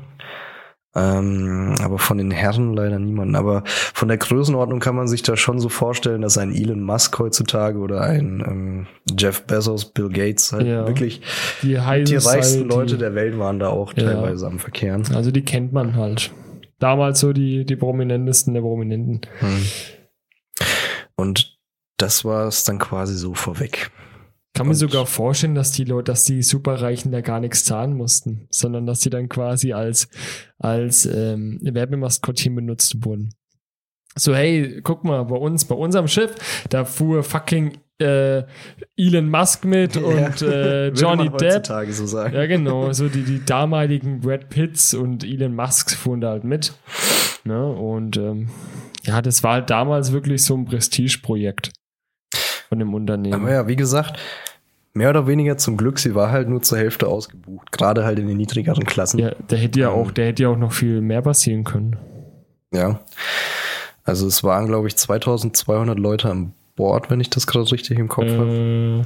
Ähm, 0.93 1.75
aber 1.81 1.99
von 1.99 2.17
den 2.17 2.31
Herren 2.31 2.73
leider 2.73 2.99
niemanden. 2.99 3.35
Aber 3.35 3.63
von 3.65 4.09
der 4.09 4.17
Größenordnung 4.17 4.79
kann 4.81 4.95
man 4.95 5.07
sich 5.07 5.23
da 5.23 5.37
schon 5.37 5.59
so 5.59 5.69
vorstellen, 5.69 6.21
dass 6.21 6.37
ein 6.37 6.53
Elon 6.53 6.81
Musk 6.83 7.17
heutzutage 7.17 7.79
oder 7.79 8.01
ein 8.01 8.43
ähm, 8.45 8.87
Jeff 9.17 9.43
Bezos, 9.43 9.85
Bill 9.85 10.09
Gates 10.09 10.51
halt 10.51 10.67
Ja. 10.67 10.85
wirklich 10.87 11.21
Die, 11.61 11.67
die 11.69 12.15
reichsten. 12.15 12.67
Leute 12.67 12.97
der 12.97 13.15
Welt 13.15 13.39
waren 13.39 13.59
da 13.59 13.69
auch 13.69 13.93
Ja. 13.95 14.03
teilweise 14.03 14.47
am 14.47 14.59
Verkehren. 14.59 15.03
Also 15.15 15.31
die 15.31 15.43
kennt 15.45 15.71
man 15.71 15.95
halt. 15.95 16.31
Damals 16.81 17.19
so 17.19 17.31
die, 17.31 17.63
die 17.63 17.75
prominentesten 17.75 18.55
der 18.55 18.61
Prominenten. 18.61 19.21
Hm. 19.39 19.65
Und 21.15 21.59
das 21.97 22.25
war 22.25 22.47
es 22.47 22.63
dann 22.63 22.79
quasi 22.79 23.15
so 23.15 23.35
vorweg. 23.35 23.91
Kann 24.53 24.67
Und- 24.67 24.73
sogar 24.73 25.05
vorstellen, 25.05 25.53
dass 25.53 25.71
die 25.71 25.83
Leute, 25.83 26.11
dass 26.11 26.25
die 26.25 26.41
Superreichen 26.41 27.11
da 27.11 27.21
gar 27.21 27.39
nichts 27.39 27.63
zahlen 27.63 27.95
mussten, 27.95 28.47
sondern 28.49 28.87
dass 28.87 28.99
die 29.01 29.11
dann 29.11 29.29
quasi 29.29 29.73
als, 29.73 30.09
als 30.57 31.05
ähm, 31.05 31.59
Werbemaskottchen 31.61 32.55
benutzt 32.55 33.05
wurden. 33.05 33.29
So, 34.15 34.35
hey, 34.35 34.81
guck 34.81 35.03
mal, 35.05 35.23
bei 35.23 35.37
uns, 35.37 35.63
bei 35.65 35.75
unserem 35.75 36.07
Schiff, 36.07 36.33
da 36.69 36.83
fuhr 36.83 37.23
fucking 37.23 37.77
äh, 38.01 38.43
Elon 38.97 39.29
Musk 39.29 39.63
mit 39.65 39.95
und 39.97 40.41
äh, 40.41 40.87
Johnny 40.93 41.29
Depp. 41.29 41.65
so 41.91 42.05
sagen. 42.05 42.35
Ja, 42.35 42.45
genau, 42.47 42.91
so 42.93 43.07
die, 43.07 43.23
die 43.23 43.45
damaligen 43.45 44.19
Brad 44.21 44.49
Pitts 44.49 44.93
und 44.93 45.23
Elon 45.23 45.55
Musk 45.55 45.91
fuhren 45.95 46.19
da 46.21 46.31
halt 46.31 46.43
mit. 46.43 46.73
Ne? 47.43 47.65
Und 47.65 48.17
ähm, 48.17 48.49
ja, 49.03 49.21
das 49.21 49.43
war 49.43 49.53
halt 49.53 49.69
damals 49.69 50.11
wirklich 50.11 50.43
so 50.43 50.55
ein 50.55 50.65
Prestigeprojekt 50.65 51.71
von 52.69 52.79
dem 52.79 52.93
Unternehmen. 52.93 53.33
Aber 53.33 53.51
ja, 53.51 53.67
wie 53.67 53.75
gesagt, 53.75 54.19
mehr 54.93 55.09
oder 55.09 55.27
weniger 55.27 55.57
zum 55.57 55.77
Glück, 55.77 55.99
sie 55.99 56.15
war 56.15 56.31
halt 56.31 56.49
nur 56.49 56.61
zur 56.61 56.77
Hälfte 56.77 57.07
ausgebucht. 57.07 57.71
Gerade 57.71 58.03
halt 58.03 58.19
in 58.19 58.27
den 58.27 58.37
niedrigeren 58.37 58.85
Klassen. 58.85 59.19
Ja, 59.19 59.31
da 59.47 59.55
hätte 59.55 59.79
ja 59.79 59.89
Ähm. 59.91 59.95
auch, 59.95 60.11
da 60.11 60.21
hätte 60.21 60.43
ja 60.43 60.49
auch 60.49 60.57
noch 60.57 60.73
viel 60.73 61.01
mehr 61.01 61.21
passieren 61.21 61.63
können. 61.63 61.97
Ja. 62.73 62.99
Also 64.03 64.27
es 64.27 64.43
waren, 64.43 64.67
glaube 64.67 64.87
ich, 64.87 64.95
2200 64.97 65.97
Leute 65.99 66.29
an 66.29 66.53
Bord, 66.75 67.09
wenn 67.09 67.19
ich 67.19 67.29
das 67.29 67.47
gerade 67.47 67.71
richtig 67.71 67.97
im 67.99 68.07
Kopf 68.07 68.29
habe. 68.29 69.05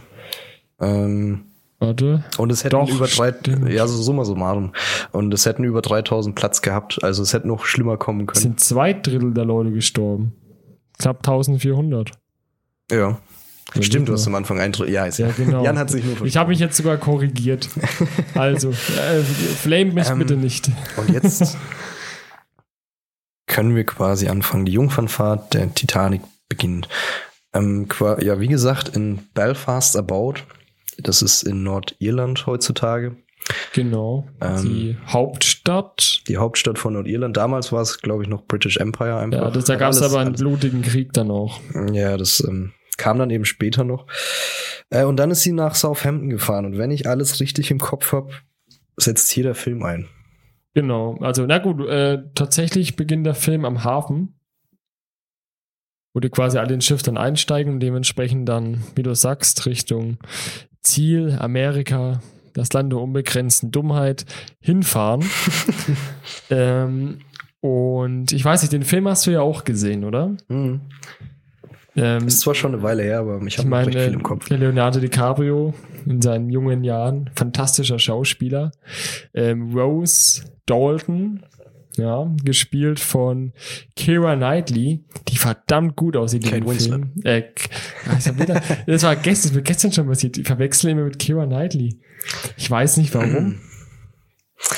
Äh, 0.79 0.85
Ähm, 0.85 1.45
Warte. 1.79 2.23
Und 2.37 2.51
es 2.51 2.63
hätten 2.63 2.71
Doch, 2.77 2.89
über 2.89 3.05
drei, 3.07 3.33
stimmt. 3.33 3.69
ja, 3.71 3.85
so 3.85 4.01
summa 4.01 4.23
summarum. 4.23 4.71
Und 5.11 5.33
es 5.33 5.45
hätten 5.45 5.63
über 5.65 5.81
3000 5.81 6.33
Platz 6.35 6.61
gehabt. 6.61 7.03
Also 7.03 7.21
es 7.21 7.33
hätte 7.33 7.47
noch 7.47 7.65
schlimmer 7.65 7.97
kommen 7.97 8.21
Es 8.21 8.27
können. 8.27 8.41
sind 8.41 8.59
zwei 8.61 8.93
Drittel 8.93 9.33
der 9.33 9.45
Leute 9.45 9.71
gestorben. 9.71 10.33
Knapp 10.97 11.17
1400. 11.17 12.11
Ja. 12.91 13.19
Stimmt, 13.81 14.07
du 14.07 14.13
hast 14.13 14.25
am 14.27 14.35
Anfang 14.35 14.59
Eindruck. 14.59 14.87
Ja, 14.87 15.05
ist 15.05 15.17
Ja, 15.17 15.31
genau. 15.35 15.63
Jan 15.65 15.77
hat 15.77 15.89
sich 15.89 16.03
nur 16.05 16.21
Ich 16.25 16.37
habe 16.37 16.49
mich 16.49 16.59
jetzt 16.59 16.77
sogar 16.77 16.95
korrigiert. 16.97 17.67
Also, 18.35 18.69
äh, 18.69 19.21
flame 19.23 19.91
mich 19.91 20.09
Ähm, 20.09 20.19
bitte 20.19 20.37
nicht. 20.37 20.69
Und 20.95 21.09
jetzt 21.11 21.57
können 23.47 23.75
wir 23.75 23.85
quasi 23.85 24.27
anfangen. 24.27 24.65
Die 24.65 24.71
Jungfernfahrt 24.71 25.53
der 25.53 25.73
Titanic 25.73 26.21
beginnt. 26.47 26.87
Ähm, 27.55 27.87
ja, 28.19 28.39
wie 28.39 28.47
gesagt, 28.47 28.89
in 28.95 29.19
Belfast 29.33 29.95
About. 29.95 30.35
Das 30.97 31.21
ist 31.21 31.43
in 31.43 31.63
Nordirland 31.63 32.45
heutzutage. 32.45 33.15
Genau. 33.73 34.27
ähm, 34.41 34.61
die 34.63 34.97
Hauptstadt. 35.07 36.21
Die 36.27 36.37
Hauptstadt 36.37 36.79
von 36.79 36.93
Nordirland. 36.93 37.37
Damals 37.37 37.71
war 37.71 37.81
es, 37.81 37.99
glaube 38.01 38.23
ich, 38.23 38.29
noch 38.29 38.45
British 38.45 38.77
Empire 38.77 39.17
einfach. 39.17 39.39
Ja, 39.39 39.51
das, 39.51 39.65
da 39.65 39.75
gab 39.75 39.91
es 39.91 40.01
aber 40.01 40.19
einen 40.19 40.29
alles- 40.29 40.41
blutigen 40.41 40.81
Krieg 40.81 41.13
dann 41.13 41.29
auch. 41.31 41.59
Ja, 41.91 42.17
das 42.17 42.43
ähm, 42.47 42.71
kam 42.97 43.19
dann 43.19 43.29
eben 43.29 43.45
später 43.45 43.83
noch. 43.83 44.07
Äh, 44.89 45.03
und 45.03 45.17
dann 45.17 45.31
ist 45.31 45.41
sie 45.41 45.51
nach 45.51 45.75
Southampton 45.75 46.29
gefahren. 46.29 46.65
Und 46.65 46.77
wenn 46.77 46.91
ich 46.91 47.07
alles 47.07 47.39
richtig 47.39 47.69
im 47.71 47.79
Kopf 47.79 48.13
habe, 48.13 48.31
setzt 48.97 49.31
hier 49.31 49.43
der 49.43 49.55
Film 49.55 49.83
ein. 49.83 50.07
Genau. 50.73 51.17
Also, 51.21 51.45
na 51.45 51.59
gut, 51.59 51.87
äh, 51.87 52.19
tatsächlich 52.35 52.95
beginnt 52.95 53.25
der 53.25 53.35
Film 53.35 53.63
am 53.65 53.83
Hafen. 53.83 54.34
Wo 56.15 56.21
die 56.21 56.29
quasi 56.29 56.57
alle 56.57 56.73
ins 56.73 56.85
Schiff 56.85 57.03
dann 57.03 57.17
einsteigen 57.17 57.73
und 57.73 57.81
dementsprechend 57.81 58.47
dann, 58.47 58.81
wie 58.95 59.03
du 59.03 59.13
sagst, 59.13 59.65
Richtung 59.65 60.17
Ziel, 60.81 61.35
Amerika, 61.37 62.21
das 62.53 62.71
Land 62.71 62.93
der 62.93 62.99
unbegrenzten 62.99 63.69
Dummheit, 63.71 64.25
hinfahren. 64.61 65.25
ähm, 66.49 67.19
und 67.59 68.31
ich 68.31 68.45
weiß 68.45 68.61
nicht, 68.61 68.71
den 68.71 68.83
Film 68.83 69.09
hast 69.09 69.27
du 69.27 69.31
ja 69.31 69.41
auch 69.41 69.65
gesehen, 69.65 70.05
oder? 70.05 70.37
Mhm. 70.47 70.79
Ähm, 71.97 72.27
Ist 72.27 72.41
zwar 72.41 72.55
schon 72.55 72.73
eine 72.73 72.81
Weile 72.81 73.03
her, 73.03 73.19
aber 73.19 73.41
ich 73.45 73.57
habe 73.57 73.67
noch 73.67 73.77
recht 73.77 73.87
meine, 73.87 74.05
viel 74.05 74.13
im 74.13 74.23
Kopf. 74.23 74.49
Leonardo 74.49 74.99
DiCaprio 75.01 75.73
in 76.05 76.21
seinen 76.21 76.49
jungen 76.49 76.85
Jahren, 76.85 77.29
fantastischer 77.35 77.99
Schauspieler. 77.99 78.71
Ähm, 79.33 79.73
Rose 79.73 80.43
Dalton, 80.65 81.43
ja, 81.97 82.33
gespielt 82.43 82.99
von 82.99 83.53
Kira 83.95 84.35
Knightley, 84.35 85.03
die 85.27 85.37
verdammt 85.37 85.95
gut 85.95 86.15
aussieht 86.15 86.45
in 86.51 86.63
dem. 86.63 86.77
Film. 86.79 87.11
Äh, 87.23 87.43
ah, 88.07 88.37
wieder, 88.39 88.61
das 88.87 89.03
war 89.03 89.15
gestern, 89.15 89.33
das 89.33 89.45
ist 89.45 89.55
mir 89.55 89.61
gestern 89.63 89.91
schon 89.91 90.07
passiert. 90.07 90.37
Ich 90.37 90.47
verwechsel 90.47 90.91
immer 90.91 91.03
mit 91.03 91.19
Kira 91.19 91.45
Knightley. 91.45 91.99
Ich 92.57 92.69
weiß 92.69 92.97
nicht 92.97 93.13
warum. 93.13 93.59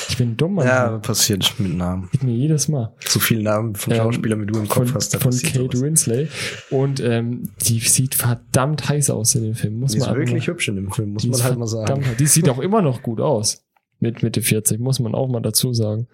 Ich 0.08 0.16
bin 0.18 0.36
dumm, 0.36 0.54
Mann. 0.54 0.66
Ja, 0.66 0.98
passiert 0.98 1.54
mit 1.58 1.74
Namen. 1.76 2.08
Geht 2.10 2.24
mir 2.24 2.34
jedes 2.34 2.66
Mal. 2.68 2.92
So 3.06 3.20
viele 3.20 3.42
Namen 3.44 3.74
von 3.76 3.92
Ähm, 3.92 3.98
Schauspielern, 4.00 4.42
wie 4.42 4.46
du 4.46 4.58
im 4.58 4.68
Kopf 4.68 4.86
von, 4.88 4.94
hast, 4.96 5.16
von 5.16 5.30
Kate 5.30 5.68
sowas. 5.76 5.80
Winslet. 5.82 6.28
Und 6.70 6.98
ähm, 7.00 7.50
die 7.62 7.78
sieht 7.78 8.16
verdammt 8.16 8.88
heiß 8.88 9.10
aus 9.10 9.34
in 9.36 9.44
dem 9.44 9.54
Film. 9.54 9.78
Muss 9.78 9.92
Die 9.92 9.98
ist 9.98 10.02
man 10.04 10.10
einfach 10.16 10.26
wirklich 10.26 10.46
mal- 10.48 10.52
hübsch 10.54 10.68
in 10.68 10.76
dem 10.76 10.90
Film, 10.90 11.10
muss 11.12 11.24
man 11.24 11.32
ist 11.32 11.44
halt 11.44 11.58
mal 11.58 11.66
sagen. 11.68 11.86
verdammt. 11.86 12.20
Die 12.20 12.26
sieht 12.26 12.48
auch 12.48 12.58
immer 12.58 12.82
noch 12.82 13.02
gut 13.02 13.20
aus. 13.20 13.64
Mit 14.00 14.22
Mitte 14.22 14.42
40, 14.42 14.78
muss 14.80 14.98
man 15.00 15.14
auch 15.14 15.28
mal 15.28 15.40
dazu 15.40 15.72
sagen. 15.72 16.08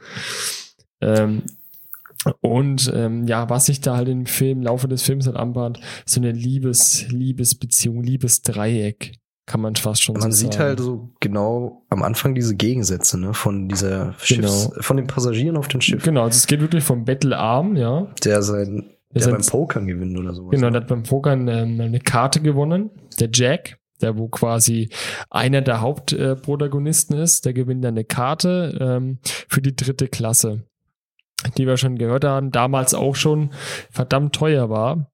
Ähm, 1.00 1.42
und 2.40 2.90
ähm, 2.94 3.26
ja, 3.26 3.50
was 3.50 3.66
sich 3.66 3.80
da 3.80 3.96
halt 3.96 4.08
im 4.08 4.24
Film, 4.26 4.58
im 4.58 4.64
Laufe 4.64 4.88
des 4.88 5.02
Films 5.02 5.26
halt 5.26 5.36
anbahnt, 5.36 5.80
so 6.06 6.20
eine 6.20 6.32
Liebes, 6.32 7.06
Liebesbeziehung, 7.10 8.02
Liebesdreieck, 8.02 9.12
kann 9.46 9.60
man 9.60 9.76
fast 9.76 10.02
schon 10.02 10.14
Man 10.16 10.32
so 10.32 10.38
sieht 10.38 10.54
sagen. 10.54 10.64
halt 10.64 10.80
so 10.80 11.10
genau 11.20 11.84
am 11.90 12.02
Anfang 12.02 12.34
diese 12.34 12.56
Gegensätze, 12.56 13.18
ne, 13.20 13.34
von 13.34 13.68
dieser 13.68 14.14
Schiffs, 14.18 14.70
Genau. 14.70 14.82
von 14.82 14.96
den 14.96 15.06
Passagieren 15.06 15.58
auf 15.58 15.68
dem 15.68 15.82
Schiff, 15.82 16.02
Genau, 16.02 16.22
also 16.22 16.36
es 16.38 16.46
geht 16.46 16.60
wirklich 16.62 16.82
vom 16.82 17.04
Bettelarm, 17.04 17.76
ja. 17.76 18.06
der 18.24 18.42
sein, 18.42 18.86
Der 19.12 19.26
der 19.26 19.32
beim 19.32 19.42
Pokern 19.44 19.86
gewinnt 19.86 20.18
oder 20.18 20.32
sowas. 20.32 20.52
Genau, 20.52 20.68
ne? 20.68 20.72
der 20.72 20.80
hat 20.80 20.88
beim 20.88 21.02
Pokern 21.02 21.46
ähm, 21.48 21.78
eine 21.78 22.00
Karte 22.00 22.40
gewonnen, 22.40 22.88
der 23.20 23.28
Jack, 23.34 23.76
der 24.00 24.16
wo 24.16 24.28
quasi 24.28 24.88
einer 25.28 25.60
der 25.60 25.82
Hauptprotagonisten 25.82 27.18
ist, 27.18 27.44
der 27.44 27.52
gewinnt 27.52 27.84
dann 27.84 27.94
eine 27.94 28.04
Karte 28.04 28.78
ähm, 28.80 29.18
für 29.22 29.60
die 29.60 29.76
dritte 29.76 30.08
Klasse, 30.08 30.62
die 31.56 31.66
wir 31.66 31.76
schon 31.76 31.98
gehört 31.98 32.24
haben, 32.24 32.50
damals 32.50 32.94
auch 32.94 33.16
schon 33.16 33.50
verdammt 33.90 34.34
teuer 34.34 34.70
war. 34.70 35.10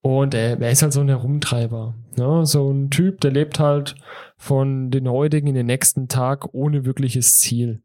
Und 0.00 0.34
äh, 0.34 0.56
er 0.56 0.70
ist 0.70 0.82
halt 0.82 0.92
so 0.92 1.00
ein 1.00 1.08
Herumtreiber. 1.08 1.94
Ne? 2.16 2.46
So 2.46 2.70
ein 2.70 2.90
Typ, 2.90 3.20
der 3.20 3.32
lebt 3.32 3.58
halt 3.58 3.96
von 4.36 4.90
den 4.90 5.08
heutigen 5.08 5.48
in 5.48 5.54
den 5.54 5.66
nächsten 5.66 6.08
Tag 6.08 6.54
ohne 6.54 6.84
wirkliches 6.84 7.38
Ziel. 7.38 7.82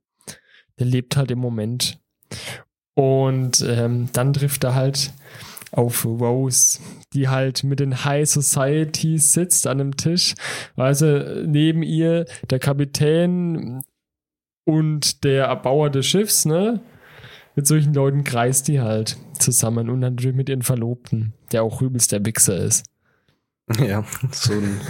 Der 0.80 0.86
lebt 0.86 1.18
halt 1.18 1.32
im 1.32 1.40
Moment. 1.40 2.00
Und 2.96 3.66
ähm, 3.68 4.10
dann 4.14 4.34
trifft 4.34 4.64
er 4.64 4.76
halt 4.76 5.14
auf 5.72 6.06
Rose, 6.06 6.80
die 7.14 7.30
halt 7.30 7.64
mit 7.64 7.80
den 7.80 8.06
High 8.06 8.30
Societies 8.30 9.34
sitzt 9.34 9.66
an 9.66 9.82
einem 9.82 9.98
Tisch. 9.98 10.36
Also 10.76 11.20
neben 11.46 11.82
ihr 11.82 12.26
der 12.50 12.60
Kapitän 12.60 13.82
und 14.66 15.24
der 15.24 15.46
Erbauer 15.46 15.90
des 15.90 16.06
Schiffs, 16.06 16.46
ne? 16.46 16.80
Mit 17.56 17.68
solchen 17.68 17.94
Leuten 17.94 18.24
kreist 18.24 18.68
die 18.68 18.82
halt 18.82 19.18
zusammen 19.38 19.90
und 19.90 20.00
natürlich 20.00 20.36
mit 20.36 20.50
ihren 20.50 20.64
Verlobten, 20.64 21.34
der 21.52 21.64
auch 21.64 21.82
übelst 21.82 22.12
der 22.12 22.26
Wichser 22.26 22.58
ist. 22.58 22.86
Ja, 23.80 24.04
so 24.32 24.54
ein, 24.54 24.82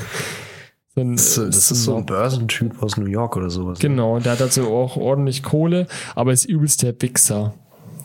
So 0.96 1.02
ein, 1.02 1.16
das, 1.16 1.36
das 1.36 1.72
ist 1.72 1.84
so 1.84 1.96
ein 1.96 2.06
Börsentyp 2.06 2.82
aus 2.82 2.98
New 2.98 3.06
York 3.06 3.36
oder 3.38 3.50
sowas. 3.50 3.80
ne? 3.80 3.90
Genau, 3.90 4.20
der 4.20 4.34
hat 4.34 4.42
also 4.42 4.68
auch 4.76 4.98
ordentlich 4.98 5.44
Kohle, 5.44 5.88
aber 6.16 6.34
ist 6.34 6.46
übelst 6.46 6.82
der 6.84 7.00
Wichser. 7.02 7.54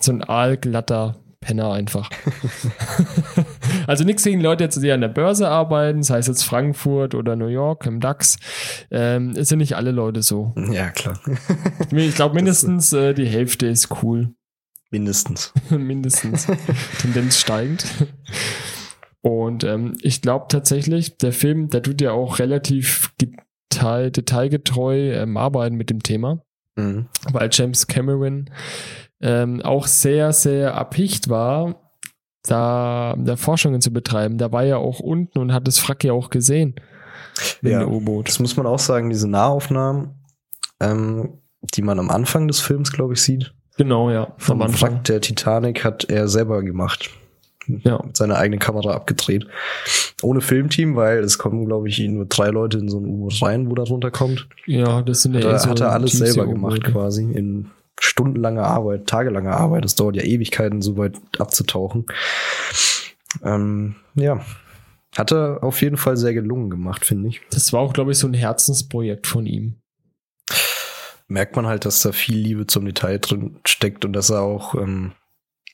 So 0.01 0.13
ein 0.13 0.23
aalglatter 0.23 1.17
Penner 1.41 1.73
einfach. 1.73 2.11
also 3.87 4.05
nichts 4.05 4.25
gegen 4.25 4.41
Leute, 4.41 4.65
jetzt, 4.65 4.83
die 4.83 4.91
an 4.91 5.01
der 5.01 5.09
Börse 5.09 5.49
arbeiten, 5.49 6.03
sei 6.03 6.19
es 6.19 6.27
jetzt 6.27 6.45
Frankfurt 6.45 7.15
oder 7.15 7.37
New 7.37 7.47
York 7.47 7.87
im 7.87 8.01
DAX. 8.01 8.37
Ähm, 8.91 9.35
es 9.37 9.49
sind 9.49 9.59
nicht 9.59 9.77
alle 9.77 9.91
Leute 9.91 10.23
so. 10.23 10.55
Ja, 10.71 10.91
klar. 10.91 11.19
Ich 11.93 12.15
glaube, 12.15 12.35
mindestens 12.35 12.93
äh, 12.93 13.15
die 13.15 13.27
Hälfte 13.27 13.67
ist 13.67 14.03
cool. 14.03 14.35
Mindestens. 14.91 15.53
mindestens. 15.71 16.47
Tendenz 17.01 17.39
steigend. 17.39 17.85
Und 19.21 19.65
ähm, 19.65 19.97
ich 20.01 20.23
glaube 20.23 20.47
tatsächlich, 20.49 21.19
der 21.19 21.33
Film, 21.33 21.69
der 21.69 21.83
tut 21.83 22.01
ja 22.01 22.13
auch 22.13 22.39
relativ 22.39 23.13
detail, 23.21 24.11
detailgetreu 24.11 25.13
ähm, 25.13 25.37
arbeiten 25.37 25.77
mit 25.77 25.91
dem 25.91 26.03
Thema, 26.03 26.43
Mhm. 26.77 27.07
weil 27.33 27.49
James 27.53 27.89
Cameron 27.89 28.51
ähm, 29.21 29.61
auch 29.63 29.89
sehr, 29.89 30.33
sehr 30.33 30.77
abhicht 30.77 31.29
war, 31.29 31.91
da, 32.45 33.17
da 33.19 33.37
Forschungen 33.37 33.81
zu 33.81 33.93
betreiben. 33.93 34.39
Da 34.39 34.53
war 34.53 34.63
ja 34.65 34.77
auch 34.77 35.01
unten 35.01 35.41
und 35.41 35.53
hat 35.53 35.67
das 35.67 35.81
Frack 35.81 36.05
ja 36.05 36.13
auch 36.13 36.31
gesehen. 36.31 36.77
Ja, 37.63 37.85
U-Boot. 37.85 38.29
Das 38.29 38.39
muss 38.39 38.57
man 38.57 38.67
auch 38.67 38.79
sagen, 38.79 39.11
diese 39.11 39.29
Nahaufnahmen, 39.29 40.15
ähm, 40.81 41.43
die 41.75 41.83
man 41.83 41.99
am 41.99 42.11
Anfang 42.11 42.47
des 42.47 42.61
Films, 42.61 42.93
glaube 42.93 43.15
ich, 43.15 43.23
sieht, 43.23 43.53
Genau, 43.79 44.11
ja. 44.11 44.35
vom. 44.37 44.61
Wrack 44.61 45.05
der 45.05 45.21
Titanic 45.21 45.85
hat 45.85 46.05
er 46.11 46.29
selber 46.29 46.63
gemacht. 46.63 47.11
Ja. 47.67 48.03
Mit 48.05 48.17
seiner 48.17 48.37
eigenen 48.37 48.59
Kamera 48.59 48.93
abgedreht. 48.93 49.47
Ohne 50.23 50.41
Filmteam, 50.41 50.97
weil 50.97 51.19
es 51.19 51.39
kommen, 51.39 51.67
glaube 51.67 51.89
ich, 51.89 51.99
nur 52.01 52.25
drei 52.25 52.49
Leute 52.49 52.79
in 52.79 52.89
so 52.89 52.99
ein 52.99 53.07
U-Boot 53.07 53.43
rein, 53.43 53.71
wo 53.71 53.75
da 53.75 53.83
runterkommt. 53.83 54.49
Ja, 54.67 55.03
das 55.03 55.23
sind 55.23 55.35
ja 55.35 55.41
Da 55.41 55.55
eh 55.55 55.59
so 55.59 55.71
hat 55.71 55.81
er 55.81 55.93
alles 55.93 56.13
selber 56.13 56.45
Tiefsee-U-Boote. 56.45 56.81
gemacht 56.81 56.85
quasi. 56.85 57.23
In 57.25 57.71
stundenlanger 58.01 58.65
Arbeit, 58.65 59.07
tagelanger 59.07 59.57
Arbeit. 59.57 59.85
Es 59.85 59.95
dauert 59.95 60.17
ja 60.17 60.23
Ewigkeiten, 60.23 60.83
so 60.83 60.97
weit 60.97 61.19
abzutauchen. 61.39 62.07
Ähm, 63.45 63.97
ja. 64.15 64.41
Hat 65.17 65.33
er 65.33 65.63
auf 65.63 65.83
jeden 65.83 65.97
Fall 65.97 66.17
sehr 66.17 66.33
gelungen 66.35 66.71
gemacht, 66.71 67.05
finde 67.05 67.29
ich. 67.29 67.41
Das 67.51 67.73
war 67.73 67.81
auch, 67.81 67.93
glaube 67.93 68.13
ich, 68.13 68.19
so 68.19 68.27
ein 68.27 68.35
Herzensprojekt 68.35 69.27
von 69.27 69.47
ihm. 69.47 69.75
Merkt 71.29 71.57
man 71.57 71.67
halt, 71.67 71.85
dass 71.85 72.03
da 72.03 72.13
viel 72.13 72.37
Liebe 72.39 72.67
zum 72.67 72.85
Detail 72.85 73.19
drin 73.19 73.61
steckt 73.67 74.05
und 74.05 74.13
dass 74.15 74.31
er 74.31 74.41
auch 74.43 74.75
ähm, 74.75 75.13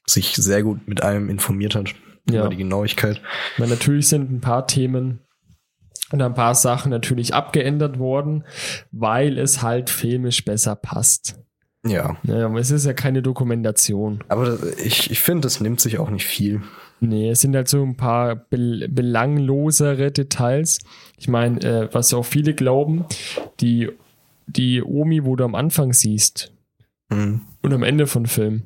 sich 0.06 0.34
sehr 0.36 0.62
gut 0.62 0.86
mit 0.88 1.02
allem 1.02 1.28
informiert 1.30 1.74
hat 1.74 1.94
Ja. 2.28 2.40
über 2.40 2.50
die 2.50 2.56
Genauigkeit. 2.56 3.20
Weil 3.58 3.68
natürlich 3.68 4.08
sind 4.08 4.30
ein 4.30 4.40
paar 4.40 4.66
Themen 4.66 5.20
und 6.12 6.20
ein 6.20 6.34
paar 6.34 6.54
Sachen 6.54 6.90
natürlich 6.90 7.34
abgeändert 7.34 7.98
worden, 7.98 8.44
weil 8.92 9.38
es 9.38 9.62
halt 9.62 9.90
filmisch 9.90 10.44
besser 10.44 10.74
passt. 10.76 11.40
Ja, 11.86 12.16
Ja, 12.22 12.46
aber 12.46 12.58
es 12.60 12.70
ist 12.70 12.86
ja 12.86 12.92
keine 12.94 13.22
Dokumentation. 13.22 14.24
aber 14.28 14.46
das- 14.46 14.78
ich, 14.78 15.10
ich 15.10 15.20
finde, 15.20 15.42
das 15.42 15.60
nimmt 15.60 15.80
sich 15.80 15.98
auch 15.98 16.10
nicht 16.10 16.26
viel. 16.26 16.62
Nee, 17.00 17.30
es 17.30 17.40
sind 17.42 17.54
halt 17.54 17.68
so 17.68 17.82
ein 17.82 17.96
paar 17.96 18.36
bel 18.36 18.88
belanglosere 18.88 20.10
Details. 20.10 20.78
Ich 21.18 21.28
meine, 21.28 21.60
äh, 21.62 21.88
was 21.92 22.14
auch 22.14 22.24
viele 22.24 22.54
glauben, 22.54 23.04
die, 23.60 23.90
die 24.46 24.82
Omi, 24.82 25.24
wo 25.24 25.36
du 25.36 25.44
am 25.44 25.54
Anfang 25.54 25.92
siehst 25.92 26.52
Mhm. 27.10 27.42
und 27.62 27.72
am 27.72 27.82
Ende 27.82 28.06
von 28.06 28.26
Film. 28.26 28.62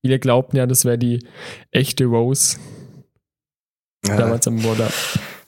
Viele 0.00 0.18
glaubten 0.18 0.56
ja, 0.56 0.66
das 0.66 0.84
wäre 0.84 0.98
die 0.98 1.24
echte 1.70 2.04
Rose 2.06 2.58
Ja, 4.06 4.16
damals 4.16 4.46
am 4.46 4.62
Border. 4.62 4.90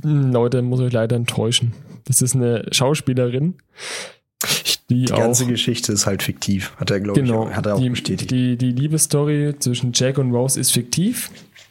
Hm, 0.02 0.32
Leute, 0.32 0.62
muss 0.62 0.80
euch 0.80 0.92
leider 0.92 1.16
enttäuschen. 1.16 1.72
Das 2.04 2.22
ist 2.22 2.34
eine 2.34 2.66
Schauspielerin, 2.72 3.54
die, 4.90 5.04
Die 5.04 5.12
auch 5.12 5.18
ganze 5.18 5.46
Geschichte 5.46 5.92
ist 5.92 6.06
halt 6.06 6.22
fiktiv, 6.22 6.74
hat 6.76 6.90
er, 6.90 7.00
glaube 7.00 7.20
genau 7.20 7.48
ich, 7.50 7.54
hat 7.56 7.66
er 7.66 7.74
auch 7.76 7.80
die, 7.80 7.90
bestätigt. 7.90 8.30
Die, 8.30 8.56
die 8.56 8.72
Liebesstory 8.72 9.54
zwischen 9.58 9.92
Jack 9.94 10.18
und 10.18 10.32
Rose 10.32 10.58
ist 10.58 10.72
fiktiv, 10.72 11.30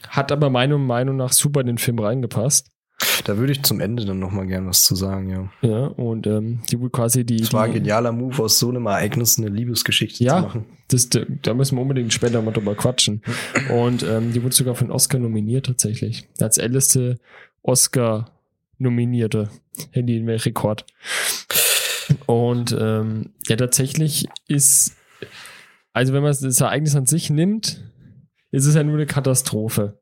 hat 0.10 0.32
aber 0.32 0.49
meiner 0.49 0.78
Meinung 0.78 1.16
nach 1.18 1.34
super 1.34 1.62
in 1.62 1.68
den 1.68 1.78
Film 1.78 1.99
reingepasst. 1.99 2.70
Da 3.26 3.38
würde 3.38 3.52
ich 3.52 3.62
zum 3.64 3.80
Ende 3.80 4.06
dann 4.06 4.20
nochmal 4.20 4.48
gern 4.48 4.68
was 4.68 4.84
zu 4.84 4.95
sagen, 4.95 5.30
ja. 5.30 5.50
Ja, 5.70 5.86
und 5.88 6.26
ähm, 6.28 6.62
die 6.72 6.78
quasi 6.89 7.26
die. 7.26 7.41
Es 7.41 7.54
war 7.54 7.66
ein 7.66 7.74
genialer 7.74 8.12
Move, 8.12 8.41
aus 8.43 8.58
so 8.58 8.70
einem 8.70 8.86
Ereignis 8.88 9.38
eine 9.38 9.50
Liebesgeschichte 9.50 10.24
Ja. 10.24 10.38
zu 10.38 10.41
machen. 10.43 10.66
das, 10.88 11.10
da 11.10 11.22
da 11.43 11.54
müssen 11.54 11.76
wir 11.78 11.82
unbedingt 11.82 12.12
später 12.14 12.41
mal 12.41 12.52
drüber 12.52 12.76
quatschen. 12.76 13.22
Und 13.72 14.04
ähm, 14.04 14.34
die 14.34 14.41
wurde 14.43 14.56
sogar 14.56 14.76
für 14.76 14.82
einen 14.86 14.91
Oscar 14.91 15.20
nominiert 15.20 15.68
tatsächlich. 15.68 16.28
Als 16.39 16.58
älteste 16.58 17.18
Oscar-Nominierte. 17.62 19.50
Handy 19.91 20.18
in 20.18 20.28
Rekord. 20.30 20.86
Und 22.26 22.76
ähm, 22.80 23.32
ja, 23.48 23.56
tatsächlich 23.58 24.28
ist, 24.48 24.95
also 25.93 26.14
wenn 26.14 26.24
man 26.24 26.36
das 26.39 26.62
Ereignis 26.62 26.95
an 26.95 27.06
sich 27.06 27.30
nimmt, 27.30 27.84
ist 28.52 28.66
es 28.66 28.76
ja 28.76 28.84
nur 28.84 28.95
eine 28.95 29.06
Katastrophe. 29.06 30.00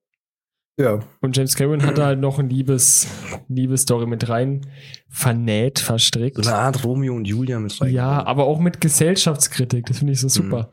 Ja. 0.77 0.99
Und 1.21 1.37
James 1.37 1.55
Cameron 1.55 1.85
hat 1.85 1.97
da 1.97 2.07
halt 2.07 2.19
noch 2.19 2.37
ein 2.37 2.49
Liebes, 2.49 3.07
Liebesstory 3.47 4.05
mit 4.07 4.27
rein 4.27 4.61
vernäht, 5.07 5.79
verstrickt. 5.79 6.43
So 6.43 6.49
eine 6.49 6.59
Art 6.59 6.83
Romeo 6.83 7.15
und 7.15 7.25
Julia 7.25 7.59
mit 7.59 7.79
rein. 7.79 7.93
Ja, 7.93 8.25
aber 8.25 8.45
auch 8.45 8.59
mit 8.59 8.81
Gesellschaftskritik. 8.81 9.85
Das 9.85 9.99
finde 9.99 10.13
ich 10.13 10.19
so 10.19 10.27
super. 10.27 10.71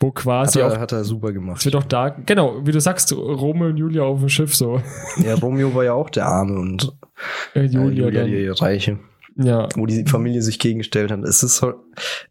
Wo 0.00 0.08
hat 0.08 0.14
quasi 0.16 0.58
er, 0.58 0.66
auch, 0.72 0.78
hat 0.78 0.90
er 0.90 1.04
super 1.04 1.28
es 1.28 1.34
gemacht. 1.34 1.64
wird 1.64 1.76
auch 1.76 1.84
da, 1.84 2.08
genau, 2.08 2.66
wie 2.66 2.72
du 2.72 2.80
sagst, 2.80 3.12
Romeo 3.12 3.68
und 3.68 3.76
Julia 3.76 4.02
auf 4.02 4.18
dem 4.18 4.28
Schiff 4.28 4.56
so. 4.56 4.82
Ja, 5.24 5.34
Romeo 5.34 5.72
war 5.72 5.84
ja 5.84 5.92
auch 5.92 6.10
der 6.10 6.26
Arme 6.26 6.58
und 6.58 6.92
Äh, 7.54 7.60
äh, 7.60 7.64
Julia, 7.66 8.04
Julia, 8.06 8.20
dann. 8.22 8.30
die 8.30 8.46
Reiche, 8.48 8.98
Ja, 9.38 9.68
wo 9.76 9.84
die 9.86 10.04
Familie 10.06 10.40
sich 10.42 10.58
gegengestellt 10.58 11.10
hat. 11.10 11.22
Es 11.24 11.42
ist 11.42 11.62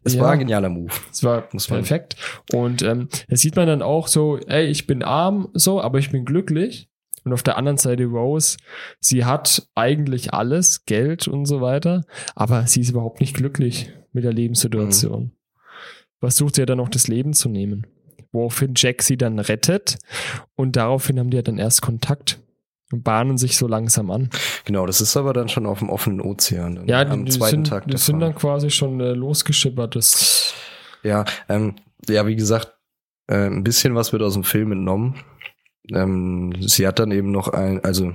es 0.02 0.14
Ja. 0.14 0.22
war 0.22 0.32
ein 0.32 0.40
genialer 0.40 0.68
Move. 0.68 0.92
es 1.12 1.22
war 1.22 1.48
Muss 1.52 1.70
man- 1.70 1.80
perfekt. 1.80 2.16
Und 2.52 2.82
ähm, 2.82 3.08
da 3.28 3.36
sieht 3.36 3.54
man 3.56 3.66
dann 3.68 3.82
auch 3.82 4.08
so, 4.08 4.38
ey, 4.38 4.66
ich 4.66 4.86
bin 4.88 5.02
arm, 5.04 5.48
so, 5.54 5.80
aber 5.80 5.98
ich 5.98 6.10
bin 6.10 6.24
glücklich. 6.24 6.88
Und 7.24 7.32
auf 7.32 7.42
der 7.42 7.56
anderen 7.58 7.76
Seite 7.78 8.04
Rose, 8.06 8.56
sie 9.00 9.24
hat 9.24 9.66
eigentlich 9.74 10.32
alles, 10.32 10.84
Geld 10.84 11.26
und 11.26 11.46
so 11.46 11.60
weiter, 11.60 12.04
aber 12.36 12.66
sie 12.68 12.80
ist 12.80 12.90
überhaupt 12.90 13.20
nicht 13.20 13.34
glücklich 13.36 13.90
mit 14.12 14.22
der 14.24 14.32
Lebenssituation. 14.32 15.22
Mhm. 15.24 15.30
Versucht 16.20 16.54
sie 16.54 16.62
ja 16.62 16.66
dann 16.66 16.78
noch 16.78 16.88
das 16.88 17.08
Leben 17.08 17.32
zu 17.34 17.48
nehmen. 17.48 17.86
Woraufhin 18.32 18.74
Jack 18.76 19.02
sie 19.02 19.16
dann 19.16 19.38
rettet 19.38 19.98
und 20.54 20.76
daraufhin 20.76 21.18
haben 21.18 21.30
die 21.30 21.36
ja 21.36 21.42
dann 21.42 21.58
erst 21.58 21.82
Kontakt 21.82 22.40
und 22.92 23.02
bahnen 23.02 23.36
sich 23.38 23.56
so 23.56 23.66
langsam 23.66 24.10
an. 24.10 24.30
Genau, 24.64 24.86
das 24.86 25.00
ist 25.00 25.16
aber 25.16 25.32
dann 25.32 25.48
schon 25.48 25.66
auf 25.66 25.80
dem 25.80 25.90
offenen 25.90 26.20
Ozean. 26.20 26.76
Dann 26.76 26.88
Ja, 26.88 27.00
am 27.02 27.24
die, 27.24 27.32
zweiten 27.32 27.50
sind, 27.64 27.66
Tag. 27.68 27.88
die 27.88 27.96
sind 27.96 28.20
dann 28.20 28.34
quasi 28.34 28.70
schon 28.70 29.00
äh, 29.00 29.12
losgeschippert. 29.12 29.96
Das, 29.96 30.54
Ja, 31.02 31.24
ähm, 31.48 31.74
ja, 32.08 32.26
wie 32.26 32.36
gesagt, 32.36 32.74
äh, 33.28 33.46
ein 33.46 33.64
bisschen 33.64 33.94
was 33.94 34.12
wird 34.12 34.22
aus 34.22 34.34
dem 34.34 34.44
Film 34.44 34.72
entnommen. 34.72 35.16
Ähm, 35.92 36.52
sie 36.60 36.86
hat 36.86 36.98
dann 36.98 37.10
eben 37.10 37.30
noch 37.30 37.48
ein, 37.48 37.82
also 37.84 38.12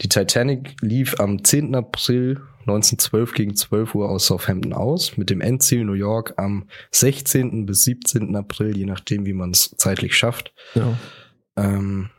die 0.00 0.08
Titanic 0.08 0.76
lief 0.80 1.18
am 1.18 1.42
10. 1.42 1.74
April 1.74 2.40
1912 2.60 3.32
gegen 3.34 3.56
12 3.56 3.94
Uhr 3.94 4.08
aus 4.10 4.26
Southampton 4.26 4.72
aus, 4.72 5.16
mit 5.16 5.30
dem 5.30 5.40
Endziel 5.40 5.84
New 5.84 5.94
York 5.94 6.34
am 6.36 6.68
16. 6.92 7.66
bis 7.66 7.84
17. 7.84 8.36
April, 8.36 8.76
je 8.76 8.84
nachdem, 8.84 9.26
wie 9.26 9.32
man 9.32 9.50
es 9.50 9.74
zeitlich 9.76 10.16
schafft. 10.16 10.52
ja. 10.74 10.96
Ähm, 11.56 12.10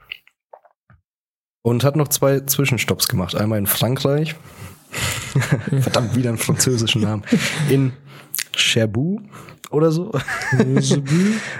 und 1.61 1.83
hat 1.83 1.95
noch 1.95 2.07
zwei 2.07 2.41
Zwischenstopps 2.41 3.07
gemacht. 3.07 3.35
Einmal 3.35 3.59
in 3.59 3.67
Frankreich. 3.67 4.35
Verdammt, 5.81 6.15
wieder 6.15 6.29
einen 6.29 6.37
französischen 6.37 7.01
Namen. 7.01 7.23
In 7.69 7.93
Cherbourg 8.53 9.21
oder 9.69 9.91
so. 9.91 10.11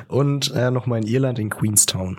Und 0.08 0.52
äh, 0.56 0.72
nochmal 0.72 1.02
in 1.02 1.08
Irland, 1.08 1.40
in 1.40 1.50
Queenstown. 1.50 2.18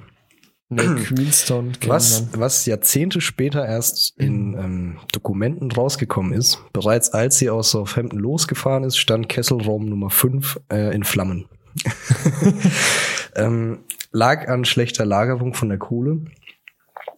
Ne, 0.72 0.84
Queenstown 1.02 1.72
Was, 1.84 2.28
was 2.32 2.64
Jahrzehnte 2.64 3.20
später 3.20 3.66
erst 3.66 4.16
in 4.20 4.54
ähm, 4.54 4.98
Dokumenten 5.10 5.72
rausgekommen 5.72 6.32
ist. 6.32 6.60
Bereits 6.72 7.12
als 7.12 7.38
sie 7.38 7.50
aus 7.50 7.72
Southampton 7.72 8.20
losgefahren 8.20 8.84
ist, 8.84 8.96
stand 8.96 9.28
Kesselraum 9.28 9.86
Nummer 9.86 10.10
5 10.10 10.60
äh, 10.72 10.94
in 10.94 11.02
Flammen. 11.02 11.46
ähm, 13.34 13.80
lag 14.12 14.48
an 14.48 14.64
schlechter 14.64 15.04
Lagerung 15.04 15.54
von 15.54 15.68
der 15.70 15.78
Kohle. 15.78 16.20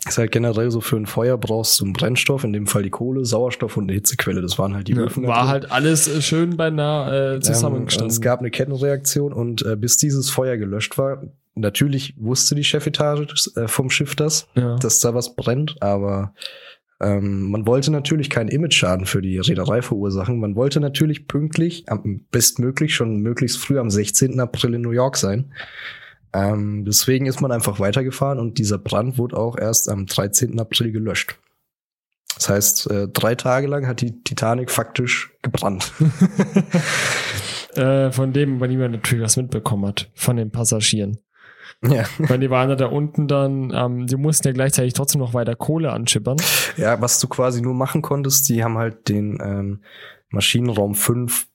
Ist 0.06 0.18
halt 0.18 0.32
generell 0.32 0.70
so 0.72 0.80
für 0.80 0.96
ein 0.96 1.06
Feuer 1.06 1.38
brauchst 1.38 1.78
du 1.78 1.84
einen 1.84 1.92
Brennstoff, 1.92 2.42
in 2.42 2.52
dem 2.52 2.66
Fall 2.66 2.82
die 2.82 2.90
Kohle, 2.90 3.24
Sauerstoff 3.24 3.76
und 3.76 3.84
eine 3.84 3.92
Hitzequelle. 3.92 4.42
Das 4.42 4.58
waren 4.58 4.74
halt 4.74 4.88
die 4.88 4.92
Ja, 4.94 5.02
Öfen. 5.02 5.26
war 5.28 5.46
halt 5.46 5.70
alles 5.70 6.08
äh, 6.08 6.20
schön 6.20 6.56
beinahe 6.56 7.32
äh, 7.32 7.34
Ähm, 7.36 7.42
zusammengestanden. 7.42 8.06
und 8.06 8.12
es 8.12 8.20
gab 8.20 8.40
eine 8.40 8.50
Kettenreaktion 8.50 9.32
und 9.32 9.64
äh, 9.64 9.76
bis 9.76 9.98
dieses 9.98 10.28
Feuer 10.30 10.56
gelöscht 10.56 10.98
war, 10.98 11.22
natürlich 11.54 12.14
wusste 12.18 12.54
die 12.56 12.64
Chefetage 12.64 13.50
äh, 13.56 13.68
vom 13.68 13.90
Schiff 13.90 14.16
das, 14.16 14.48
ja. 14.56 14.74
dass 14.76 14.98
da 15.00 15.14
was 15.14 15.36
brennt, 15.36 15.76
aber 15.80 16.34
ähm, 17.00 17.50
man 17.50 17.66
wollte 17.66 17.90
natürlich 17.92 18.28
keinen 18.30 18.48
Image-Schaden 18.48 19.06
für 19.06 19.22
die 19.22 19.38
Reederei 19.38 19.82
verursachen. 19.82 20.38
Man 20.40 20.56
wollte 20.56 20.80
natürlich 20.80 21.26
pünktlich, 21.28 21.84
am 21.88 22.24
bestmöglich, 22.30 22.94
schon 22.94 23.16
möglichst 23.20 23.58
früh 23.58 23.78
am 23.78 23.90
16. 23.90 24.38
April 24.40 24.74
in 24.74 24.82
New 24.82 24.90
York 24.92 25.16
sein. 25.16 25.52
Ähm, 26.32 26.84
deswegen 26.84 27.26
ist 27.26 27.40
man 27.40 27.52
einfach 27.52 27.78
weitergefahren 27.78 28.38
und 28.38 28.58
dieser 28.58 28.78
Brand 28.78 29.18
wurde 29.18 29.36
auch 29.36 29.58
erst 29.58 29.88
am 29.88 30.06
13. 30.06 30.58
April 30.58 30.92
gelöscht. 30.92 31.38
Das 32.36 32.48
heißt, 32.48 32.90
äh, 32.90 33.08
drei 33.08 33.34
Tage 33.34 33.66
lang 33.66 33.86
hat 33.86 34.00
die 34.00 34.22
Titanic 34.22 34.70
faktisch 34.70 35.32
gebrannt. 35.42 35.92
äh, 37.74 38.10
von 38.10 38.32
dem, 38.32 38.58
bei 38.58 38.66
dem 38.66 38.80
man 38.80 38.92
natürlich 38.92 39.24
was 39.24 39.36
mitbekommen 39.36 39.86
hat, 39.86 40.10
von 40.14 40.36
den 40.36 40.50
Passagieren. 40.50 41.18
ja. 41.82 42.04
Weil 42.18 42.38
die 42.38 42.50
waren 42.50 42.76
da 42.76 42.86
unten 42.86 43.28
dann, 43.28 43.72
ähm, 43.74 44.06
die 44.06 44.16
mussten 44.16 44.48
ja 44.48 44.54
gleichzeitig 44.54 44.94
trotzdem 44.94 45.20
noch 45.20 45.34
weiter 45.34 45.54
Kohle 45.54 45.92
anschippern. 45.92 46.38
Ja, 46.76 47.00
was 47.00 47.20
du 47.20 47.28
quasi 47.28 47.60
nur 47.60 47.74
machen 47.74 48.02
konntest, 48.02 48.48
die 48.48 48.64
haben 48.64 48.78
halt 48.78 49.08
den 49.08 49.38
ähm, 49.42 49.82
Maschinenraum 50.30 50.94
5 50.94 51.46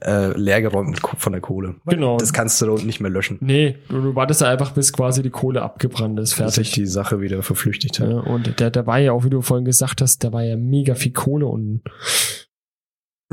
äh, 0.00 0.36
leergeräumt 0.38 1.00
von 1.00 1.32
der 1.32 1.40
Kohle. 1.40 1.76
Genau. 1.86 2.16
Das 2.18 2.32
kannst 2.32 2.60
du 2.60 2.66
da 2.66 2.72
unten 2.72 2.86
nicht 2.86 3.00
mehr 3.00 3.10
löschen. 3.10 3.38
Nee, 3.40 3.76
du, 3.88 4.00
du 4.00 4.14
wartest 4.14 4.40
da 4.42 4.50
einfach, 4.50 4.72
bis 4.72 4.92
quasi 4.92 5.22
die 5.22 5.30
Kohle 5.30 5.62
abgebrannt 5.62 6.18
ist, 6.20 6.38
Dass 6.38 6.54
sich 6.54 6.68
fertig. 6.68 6.72
die 6.74 6.86
Sache 6.86 7.20
wieder 7.20 7.42
verflüchtigt 7.42 8.00
hat. 8.00 8.08
Ja, 8.10 8.18
und 8.20 8.58
der, 8.60 8.70
der 8.70 8.86
war 8.86 8.98
ja 8.98 9.12
auch, 9.12 9.24
wie 9.24 9.30
du 9.30 9.40
vorhin 9.42 9.64
gesagt 9.64 10.00
hast, 10.02 10.22
da 10.24 10.32
war 10.32 10.42
ja 10.44 10.56
mega 10.56 10.94
viel 10.94 11.12
Kohle 11.12 11.46
unten. 11.46 11.82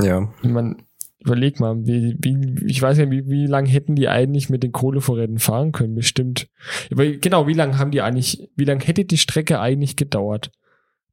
Ja. 0.02 0.32
Meine, 0.44 0.78
überleg 1.20 1.60
mal, 1.60 1.76
wie, 1.86 2.16
wie, 2.20 2.66
ich 2.68 2.82
weiß 2.82 2.98
ja, 3.00 3.10
wie, 3.10 3.28
wie 3.30 3.48
lange 3.48 3.70
hätten 3.70 3.96
die 3.96 4.08
eigentlich 4.08 4.50
mit 4.50 4.64
den 4.64 4.72
Kohlevorräten 4.72 5.40
fahren 5.40 5.72
können? 5.72 5.96
Bestimmt. 5.96 6.48
Aber 6.92 7.06
genau, 7.06 7.48
wie 7.48 7.54
lange 7.54 7.78
haben 7.80 7.92
die 7.92 8.02
eigentlich, 8.02 8.50
wie 8.56 8.66
lange 8.66 8.84
hätte 8.86 9.06
die 9.06 9.18
Strecke 9.18 9.60
eigentlich 9.60 9.96
gedauert? 9.96 10.52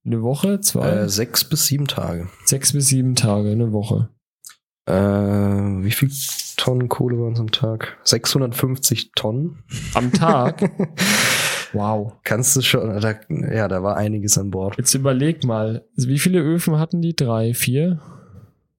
Eine 0.06 0.20
Woche, 0.22 0.60
zwei, 0.60 0.86
Äh, 0.90 1.08
sechs 1.08 1.44
bis 1.44 1.66
sieben 1.66 1.86
Tage. 1.86 2.28
sechs 2.44 2.74
bis 2.74 2.88
sieben 2.88 3.14
Tage, 3.14 3.50
eine 3.50 3.72
Woche. 3.72 4.10
Äh, 4.86 4.92
wie 4.92 5.90
viel 5.90 6.10
Tonnen 6.56 6.88
Kohle 6.88 7.18
waren 7.18 7.32
es 7.32 7.40
am 7.40 7.50
Tag? 7.50 7.96
650 8.04 9.12
Tonnen. 9.14 9.62
Am 9.94 10.12
Tag? 10.12 10.62
wow. 11.72 12.12
Kannst 12.22 12.56
du 12.56 12.62
schon, 12.62 13.00
da, 13.00 13.14
ja, 13.28 13.68
da 13.68 13.82
war 13.82 13.96
einiges 13.96 14.36
an 14.36 14.50
Bord. 14.50 14.76
Jetzt 14.76 14.94
überleg 14.94 15.44
mal, 15.44 15.84
wie 15.96 16.18
viele 16.18 16.40
Öfen 16.40 16.78
hatten 16.78 17.00
die? 17.00 17.16
Drei, 17.16 17.54
vier? 17.54 18.00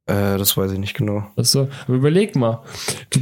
Äh, 0.05 0.37
das 0.37 0.55
weiß 0.55 0.71
ich 0.71 0.79
nicht 0.79 0.95
genau. 0.95 1.25
Achso, 1.35 1.67
aber 1.85 1.95
überleg 1.95 2.35
mal. 2.35 2.63
Du, 3.09 3.21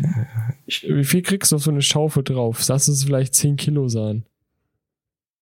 wie 0.89 1.05
viel 1.05 1.21
kriegst 1.21 1.51
du 1.51 1.55
auf 1.55 1.63
so 1.63 1.71
eine 1.71 1.81
Schaufel 1.81 2.23
drauf? 2.23 2.61
Lass 2.67 2.89
es 2.89 3.05
vielleicht 3.05 3.35
10 3.35 3.55
Kilo 3.55 3.87
sein. 3.87 4.25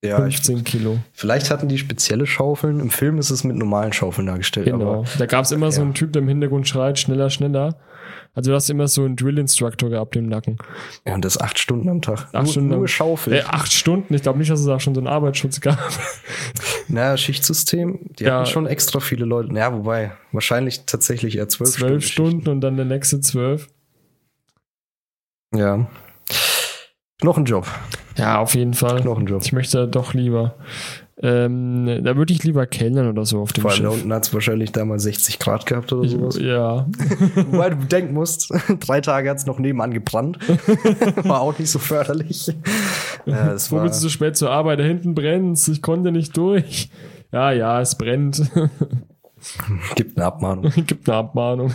Ja, 0.04 0.26
ich, 0.26 0.38
15 0.38 0.64
Kilo. 0.64 0.98
vielleicht 1.14 1.52
hatten 1.52 1.68
die 1.68 1.78
spezielle 1.78 2.26
Schaufeln. 2.26 2.80
Im 2.80 2.90
Film 2.90 3.20
ist 3.20 3.30
es 3.30 3.44
mit 3.44 3.56
normalen 3.56 3.94
Schaufeln 3.94 4.26
dargestellt. 4.28 4.66
Genau. 4.66 5.02
Aber 5.02 5.06
Da 5.20 5.26
gab 5.28 5.46
es 5.46 5.52
immer 5.52 5.72
so 5.72 5.82
ja. 5.82 5.86
einen 5.86 5.94
Typ, 5.94 6.12
der 6.14 6.24
im 6.24 6.28
Hintergrund 6.28 6.68
schreit, 6.68 6.98
schneller, 6.98 7.30
schneller. 7.30 7.78
Also 8.34 8.50
du 8.52 8.56
hast 8.56 8.70
immer 8.70 8.88
so 8.88 9.04
einen 9.04 9.16
Drill-Instructor 9.16 9.90
gehabt 9.90 10.16
im 10.16 10.28
Nacken. 10.28 10.58
ja, 11.06 11.14
und 11.14 11.24
das 11.24 11.40
acht 11.40 11.60
Stunden 11.60 11.88
am 11.90 12.02
Tag. 12.02 12.28
Acht 12.28 12.34
nur, 12.34 12.46
Stunden 12.48 12.70
nur 12.70 12.88
Schaufel. 12.88 13.34
Äh, 13.34 13.42
acht 13.44 13.72
Stunden, 13.74 14.14
ich 14.14 14.22
glaube 14.24 14.40
nicht, 14.40 14.50
dass 14.50 14.60
es 14.62 14.68
auch 14.70 14.80
schon 14.80 14.96
so 14.96 15.02
einen 15.02 15.08
Arbeitsschutz 15.08 15.60
gab. 15.62 15.78
Na, 16.88 17.16
Schichtsystem, 17.18 18.00
die 18.18 18.24
Ja. 18.24 18.38
hatten 18.40 18.46
schon 18.48 18.66
extra 18.68 19.02
viele 19.02 19.26
Leute. 19.26 19.54
Ja, 19.54 19.72
wobei, 19.74 20.14
wahrscheinlich 20.32 20.86
tatsächlich 20.86 21.38
eher 21.38 21.48
zwölf, 21.50 21.72
Zwölf 21.72 22.06
Stunden. 22.08 22.32
Stunden 22.42 22.50
und 22.50 22.62
dann 22.62 22.76
der 22.78 22.86
nächste 22.86 23.20
zwölf. 23.20 23.68
Ja. 25.54 25.88
Knochenjob. 27.22 27.66
Ja, 28.18 28.40
auf 28.40 28.56
jeden 28.56 28.74
Fall. 28.74 29.02
Knochenjob. 29.02 29.42
Ich 29.44 29.54
möchte 29.54 29.88
doch 29.88 30.14
lieber. 30.14 30.56
Ähm, 31.24 32.02
da 32.04 32.16
würde 32.18 32.34
ich 32.34 32.44
lieber 32.44 32.66
kellnern 32.66 33.08
oder 33.08 33.26
so 33.26 33.42
auf 33.42 33.54
dem 33.54 33.62
Vor 33.62 33.72
allem 33.72 33.84
da 33.84 33.90
Schiff. 33.92 34.00
unten 34.02 34.14
hat 34.14 34.26
es 34.26 34.34
wahrscheinlich 34.34 34.72
damals 34.72 35.04
60 35.04 35.38
Grad 35.38 35.68
gehabt 35.68 35.94
oder 35.94 36.10
sowas. 36.10 36.36
Ich, 36.36 36.44
ja, 36.44 36.88
Wobei 37.36 37.70
du 37.70 37.86
denken 37.86 38.16
musst, 38.16 38.52
drei 38.80 39.02
Tage 39.02 39.30
hat 39.30 39.38
es 39.38 39.46
noch 39.46 39.60
nebenan 39.60 39.94
gebrannt. 39.94 40.40
war 41.24 41.42
auch 41.42 41.58
nicht 41.60 41.70
so 41.70 41.78
förderlich. 41.78 42.52
Ja, 43.28 43.52
es 43.54 43.72
Wo 43.72 43.76
war, 43.76 43.84
bist 43.84 44.00
du 44.00 44.04
so 44.04 44.10
spät 44.10 44.36
zur 44.36 44.50
Arbeit? 44.50 44.80
Da 44.80 44.84
hinten 44.84 45.14
brennt's. 45.14 45.68
Ich 45.68 45.84
konnte 45.84 46.12
nicht 46.12 46.36
durch. 46.36 46.90
Ja, 47.32 47.52
ja, 47.52 47.80
es 47.80 47.96
brennt. 47.96 48.42
Gibt 49.96 50.18
eine 50.18 50.26
Abmahnung. 50.26 50.72
Gibt 50.88 51.08
eine 51.08 51.18
Abmahnung. 51.20 51.72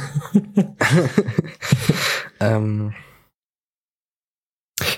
ähm, 2.40 2.92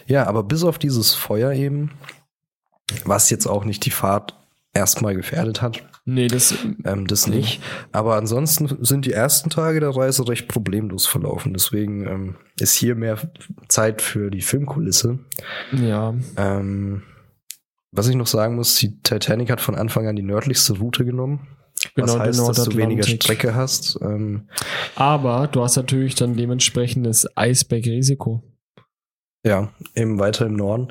ja, 0.08 0.26
aber 0.26 0.42
bis 0.42 0.64
auf 0.64 0.78
dieses 0.78 1.14
Feuer 1.14 1.52
eben, 1.52 1.92
was 3.04 3.30
jetzt 3.30 3.46
auch 3.46 3.64
nicht 3.64 3.84
die 3.84 3.90
Fahrt 3.90 4.34
erstmal 4.74 5.14
gefährdet 5.14 5.62
hat, 5.62 5.84
Nee, 6.10 6.26
das. 6.26 6.54
ähm, 6.86 7.06
das 7.06 7.26
nicht. 7.26 7.60
Aber 7.92 8.16
ansonsten 8.16 8.82
sind 8.82 9.04
die 9.04 9.12
ersten 9.12 9.50
Tage 9.50 9.78
der 9.80 9.90
Reise 9.90 10.26
recht 10.26 10.48
problemlos 10.48 11.06
verlaufen. 11.06 11.52
Deswegen 11.52 12.06
ähm, 12.06 12.36
ist 12.58 12.74
hier 12.76 12.94
mehr 12.94 13.18
Zeit 13.68 14.00
für 14.00 14.30
die 14.30 14.40
Filmkulisse. 14.40 15.18
Ja. 15.70 16.14
Ähm, 16.38 17.02
was 17.92 18.08
ich 18.08 18.16
noch 18.16 18.26
sagen 18.26 18.56
muss, 18.56 18.76
die 18.76 19.02
Titanic 19.02 19.50
hat 19.50 19.60
von 19.60 19.74
Anfang 19.74 20.06
an 20.06 20.16
die 20.16 20.22
nördlichste 20.22 20.78
Route 20.78 21.04
genommen. 21.04 21.46
Genau, 21.94 22.14
was 22.14 22.18
heißt, 22.18 22.48
dass 22.48 22.64
du 22.64 22.76
weniger. 22.78 23.02
Strecke 23.02 23.54
hast. 23.54 23.98
Ähm, 24.00 24.48
Aber 24.96 25.46
du 25.46 25.62
hast 25.62 25.76
natürlich 25.76 26.14
dann 26.14 26.36
dementsprechendes 26.36 27.28
Eisbergrisiko. 27.36 28.42
Ja, 29.48 29.68
eben 29.94 30.18
weiter 30.18 30.46
im 30.46 30.54
Norden. 30.54 30.88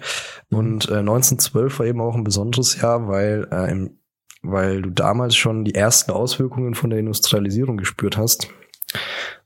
Mhm. 0.49 0.57
Und 0.57 0.89
äh, 0.89 0.97
1912 0.97 1.79
war 1.79 1.85
eben 1.85 2.01
auch 2.01 2.15
ein 2.15 2.23
besonderes 2.23 2.81
Jahr, 2.81 3.07
weil, 3.07 3.47
äh, 3.51 3.71
im, 3.71 3.99
weil 4.41 4.81
du 4.81 4.89
damals 4.89 5.35
schon 5.35 5.63
die 5.63 5.75
ersten 5.75 6.11
Auswirkungen 6.11 6.75
von 6.75 6.89
der 6.89 6.99
Industrialisierung 6.99 7.77
gespürt 7.77 8.17
hast. 8.17 8.49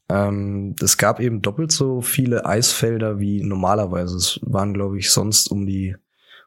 Ähm, 0.10 0.76
es 0.82 0.98
gab 0.98 1.20
eben 1.20 1.42
doppelt 1.42 1.72
so 1.72 2.02
viele 2.02 2.46
Eisfelder 2.46 3.20
wie 3.20 3.44
normalerweise. 3.44 4.16
Es 4.18 4.40
waren, 4.44 4.74
glaube 4.74 4.98
ich, 4.98 5.12
sonst 5.12 5.50
um 5.52 5.66
die 5.66 5.96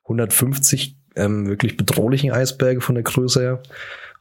150 0.05 0.99
ähm, 1.17 1.47
wirklich 1.47 1.77
bedrohlichen 1.77 2.33
Eisberge 2.33 2.81
von 2.81 2.95
der 2.95 3.05
Größe 3.05 3.41
her. 3.41 3.63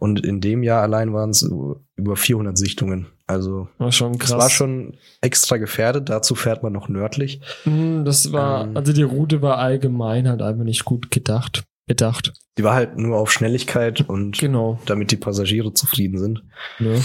Und 0.04 0.20
in 0.26 0.42
dem 0.42 0.64
Jahr 0.64 0.82
allein 0.82 1.14
waren 1.14 1.30
es 1.30 1.50
über 1.96 2.16
400 2.18 2.58
Sichtungen. 2.58 3.08
Also 3.26 3.70
War 3.78 3.94
schon 3.94 4.18
das 4.18 4.32
krass. 4.32 4.38
war 4.42 4.50
schon 4.50 4.98
extra 5.22 5.56
gefährdet. 5.56 6.10
Dazu 6.10 6.36
fährt 6.36 6.62
man 6.62 6.74
noch 6.74 6.90
nördlich. 6.90 7.40
Mhm, 7.64 8.04
Das 8.04 8.34
war, 8.34 8.66
Ähm. 8.66 8.76
also 8.76 8.92
die 8.92 9.04
Route 9.04 9.42
war 9.42 9.60
allgemein 9.60 10.28
halt 10.28 10.42
einfach 10.42 10.66
nicht 10.66 10.84
gut 10.84 11.10
gedacht. 11.10 11.64
Bedacht. 11.88 12.34
Die 12.58 12.66
war 12.66 12.74
halt 12.76 12.98
nur 12.98 13.18
auf 13.18 13.32
Schnelligkeit 13.32 14.02
und 14.10 14.38
Genau. 14.38 14.78
damit 14.88 15.12
die 15.12 15.16
Passagiere 15.16 15.74
zufrieden 15.74 16.18
sind. 16.18 16.44
Ne? 16.80 17.02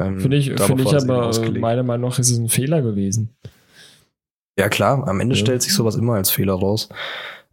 Ähm, 0.00 0.18
Finde 0.20 0.36
ich, 0.36 0.50
finde 0.60 0.82
ich 0.82 0.94
aber, 0.96 1.30
meiner 1.60 1.84
Meinung 1.84 2.10
nach 2.10 2.18
ist 2.18 2.30
es 2.30 2.38
ein 2.38 2.48
Fehler 2.48 2.82
gewesen. 2.82 3.36
Ja 4.58 4.68
klar, 4.68 5.06
am 5.06 5.20
Ende 5.20 5.36
Ja. 5.36 5.40
stellt 5.40 5.62
sich 5.62 5.74
sowas 5.74 5.94
immer 5.94 6.14
als 6.14 6.30
Fehler 6.30 6.54
raus. 6.54 6.88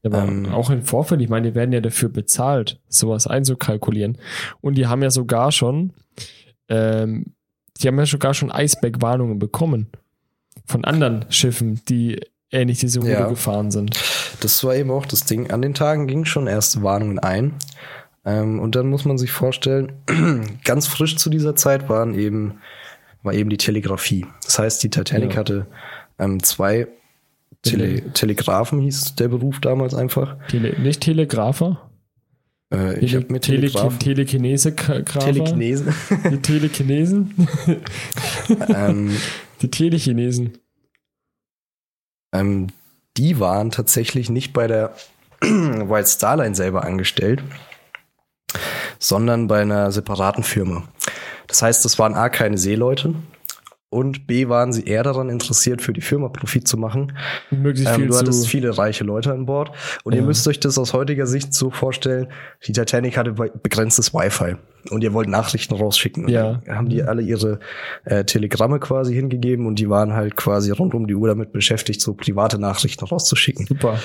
Aber 0.03 0.23
Ähm. 0.23 0.47
auch 0.53 0.69
im 0.69 0.83
Vorfeld, 0.83 1.21
ich 1.21 1.29
meine, 1.29 1.49
die 1.49 1.55
werden 1.55 1.71
ja 1.73 1.81
dafür 1.81 2.09
bezahlt, 2.09 2.79
sowas 2.87 3.27
einzukalkulieren. 3.27 4.17
Und 4.61 4.75
die 4.75 4.87
haben 4.87 5.01
ja 5.03 5.09
sogar 5.11 5.51
schon, 5.51 5.93
ähm, 6.69 7.33
die 7.81 7.87
haben 7.87 7.97
ja 7.99 8.05
sogar 8.05 8.33
schon 8.33 8.51
Eisbergwarnungen 8.51 9.39
bekommen. 9.39 9.87
Von 10.65 10.85
anderen 10.85 11.25
Schiffen, 11.29 11.81
die 11.89 12.19
ähnlich 12.51 12.79
diese 12.79 12.99
Route 12.99 13.11
Ja. 13.11 13.27
gefahren 13.29 13.71
sind. 13.71 13.99
Das 14.41 14.63
war 14.63 14.75
eben 14.75 14.91
auch 14.91 15.05
das 15.05 15.25
Ding. 15.25 15.51
An 15.51 15.61
den 15.61 15.73
Tagen 15.73 16.07
gingen 16.07 16.25
schon 16.25 16.47
erste 16.47 16.81
Warnungen 16.83 17.19
ein. 17.19 17.53
Ähm, 18.25 18.59
und 18.59 18.75
dann 18.75 18.87
muss 18.89 19.05
man 19.05 19.17
sich 19.17 19.31
vorstellen, 19.31 19.93
ganz 20.65 20.87
frisch 20.87 21.15
zu 21.17 21.29
dieser 21.29 21.55
Zeit 21.55 21.89
waren 21.89 22.13
eben, 22.13 22.59
war 23.23 23.33
eben 23.33 23.49
die 23.49 23.57
Telegrafie. 23.57 24.25
Das 24.43 24.59
heißt, 24.59 24.83
die 24.83 24.89
Titanic 24.89 25.31
Ja. 25.33 25.37
hatte 25.39 25.67
ähm, 26.19 26.41
zwei 26.43 26.87
Tele 27.61 28.13
Telegraphen, 28.13 28.79
hieß 28.79 29.15
der 29.15 29.27
Beruf 29.27 29.59
damals 29.59 29.93
einfach. 29.93 30.37
Tele, 30.47 30.79
nicht 30.79 31.01
Telegrafer? 31.01 31.89
Äh, 32.73 32.99
ich 32.99 33.15
habe 33.15 33.25
mir 33.29 33.39
Tele, 33.39 33.67
Telegraphen. 33.69 33.99
Telekinese? 33.99 34.75
Telekinesen. 34.75 35.93
Die 36.31 36.37
Telekinesen? 36.37 37.47
ähm, 38.73 39.15
Die 39.61 39.69
Telechinesen. 39.69 40.57
Ähm, 42.33 42.67
die 43.17 43.39
waren 43.39 43.71
tatsächlich 43.71 44.29
nicht 44.29 44.53
bei 44.53 44.67
der 44.67 44.93
White 45.41 46.07
Star 46.07 46.37
Line 46.37 46.55
selber 46.55 46.83
angestellt, 46.85 47.43
sondern 48.99 49.47
bei 49.47 49.61
einer 49.61 49.91
separaten 49.91 50.43
Firma. 50.43 50.87
Das 51.47 51.61
heißt, 51.61 51.83
das 51.83 51.97
waren 51.99 52.13
A 52.13 52.29
keine 52.29 52.57
Seeleute 52.57 53.15
und 53.91 54.27
B 54.27 54.49
waren 54.49 54.71
sie 54.71 54.83
eher 54.85 55.01
daran 55.03 55.29
interessiert, 55.29 55.81
für 55.81 55.93
die 55.93 56.01
Firma 56.01 56.29
Profit 56.29 56.67
zu 56.67 56.77
machen. 56.77 57.13
Möglichst 57.49 57.93
Ähm, 57.93 58.01
viel 58.01 58.07
du 58.09 58.17
hattest 58.17 58.47
viele 58.47 58.77
reiche 58.77 59.03
Leute 59.03 59.31
an 59.33 59.45
Bord 59.47 59.71
und 60.03 60.13
ihr 60.13 60.19
Ja. 60.21 60.25
müsst 60.25 60.47
euch 60.47 60.59
das 60.59 60.77
aus 60.77 60.93
heutiger 60.93 61.25
Sicht 61.25 61.53
so 61.53 61.71
vorstellen, 61.71 62.27
die 62.67 62.71
Titanic 62.73 63.17
hatte 63.17 63.31
be- 63.33 63.51
begrenztes 63.63 64.13
Wi-Fi 64.13 64.55
und 64.91 65.03
ihr 65.03 65.13
wollt 65.13 65.27
Nachrichten 65.27 65.73
rausschicken. 65.73 66.25
Und 66.25 66.31
Ja. 66.31 66.61
dann 66.65 66.75
haben 66.77 66.89
die 66.89 67.01
alle 67.03 67.21
ihre 67.23 67.59
äh, 68.05 68.23
Telegramme 68.25 68.79
quasi 68.79 69.13
hingegeben 69.15 69.65
und 69.65 69.79
die 69.79 69.89
waren 69.89 70.13
halt 70.13 70.35
quasi 70.35 70.69
rund 70.71 70.93
um 70.93 71.07
die 71.07 71.15
Uhr 71.15 71.27
damit 71.27 71.51
beschäftigt, 71.51 71.99
so 71.99 72.13
private 72.13 72.59
Nachrichten 72.59 73.05
rauszuschicken. 73.05 73.65
Super. 73.65 73.99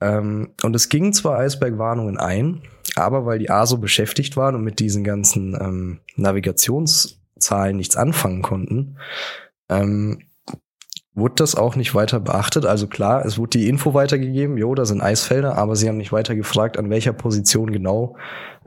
Ähm, 0.00 0.50
und 0.62 0.76
es 0.76 0.88
gingen 0.88 1.12
zwar 1.12 1.38
Eisbergwarnungen 1.38 2.16
ein, 2.16 2.62
aber 2.94 3.26
weil 3.26 3.40
die 3.40 3.50
A 3.50 3.66
so 3.66 3.78
beschäftigt 3.78 4.36
waren 4.36 4.54
und 4.54 4.62
mit 4.62 4.78
diesen 4.78 5.02
ganzen 5.04 5.54
ähm, 5.60 5.98
Navigationszahlen 7.36 7.76
nichts 7.76 7.96
anfangen 7.96 8.42
konnten, 8.42 8.96
ähm, 9.68 10.18
wurde 11.14 11.34
das 11.36 11.54
auch 11.54 11.76
nicht 11.76 11.94
weiter 11.94 12.20
beachtet. 12.20 12.66
Also 12.66 12.86
klar, 12.86 13.24
es 13.24 13.38
wurde 13.38 13.58
die 13.58 13.68
Info 13.68 13.94
weitergegeben, 13.94 14.58
jo, 14.58 14.74
da 14.74 14.84
sind 14.84 15.00
Eisfelder, 15.00 15.56
aber 15.56 15.76
sie 15.76 15.88
haben 15.88 15.96
nicht 15.96 16.12
weiter 16.12 16.34
gefragt, 16.34 16.78
an 16.78 16.90
welcher 16.90 17.12
Position 17.12 17.72
genau 17.72 18.16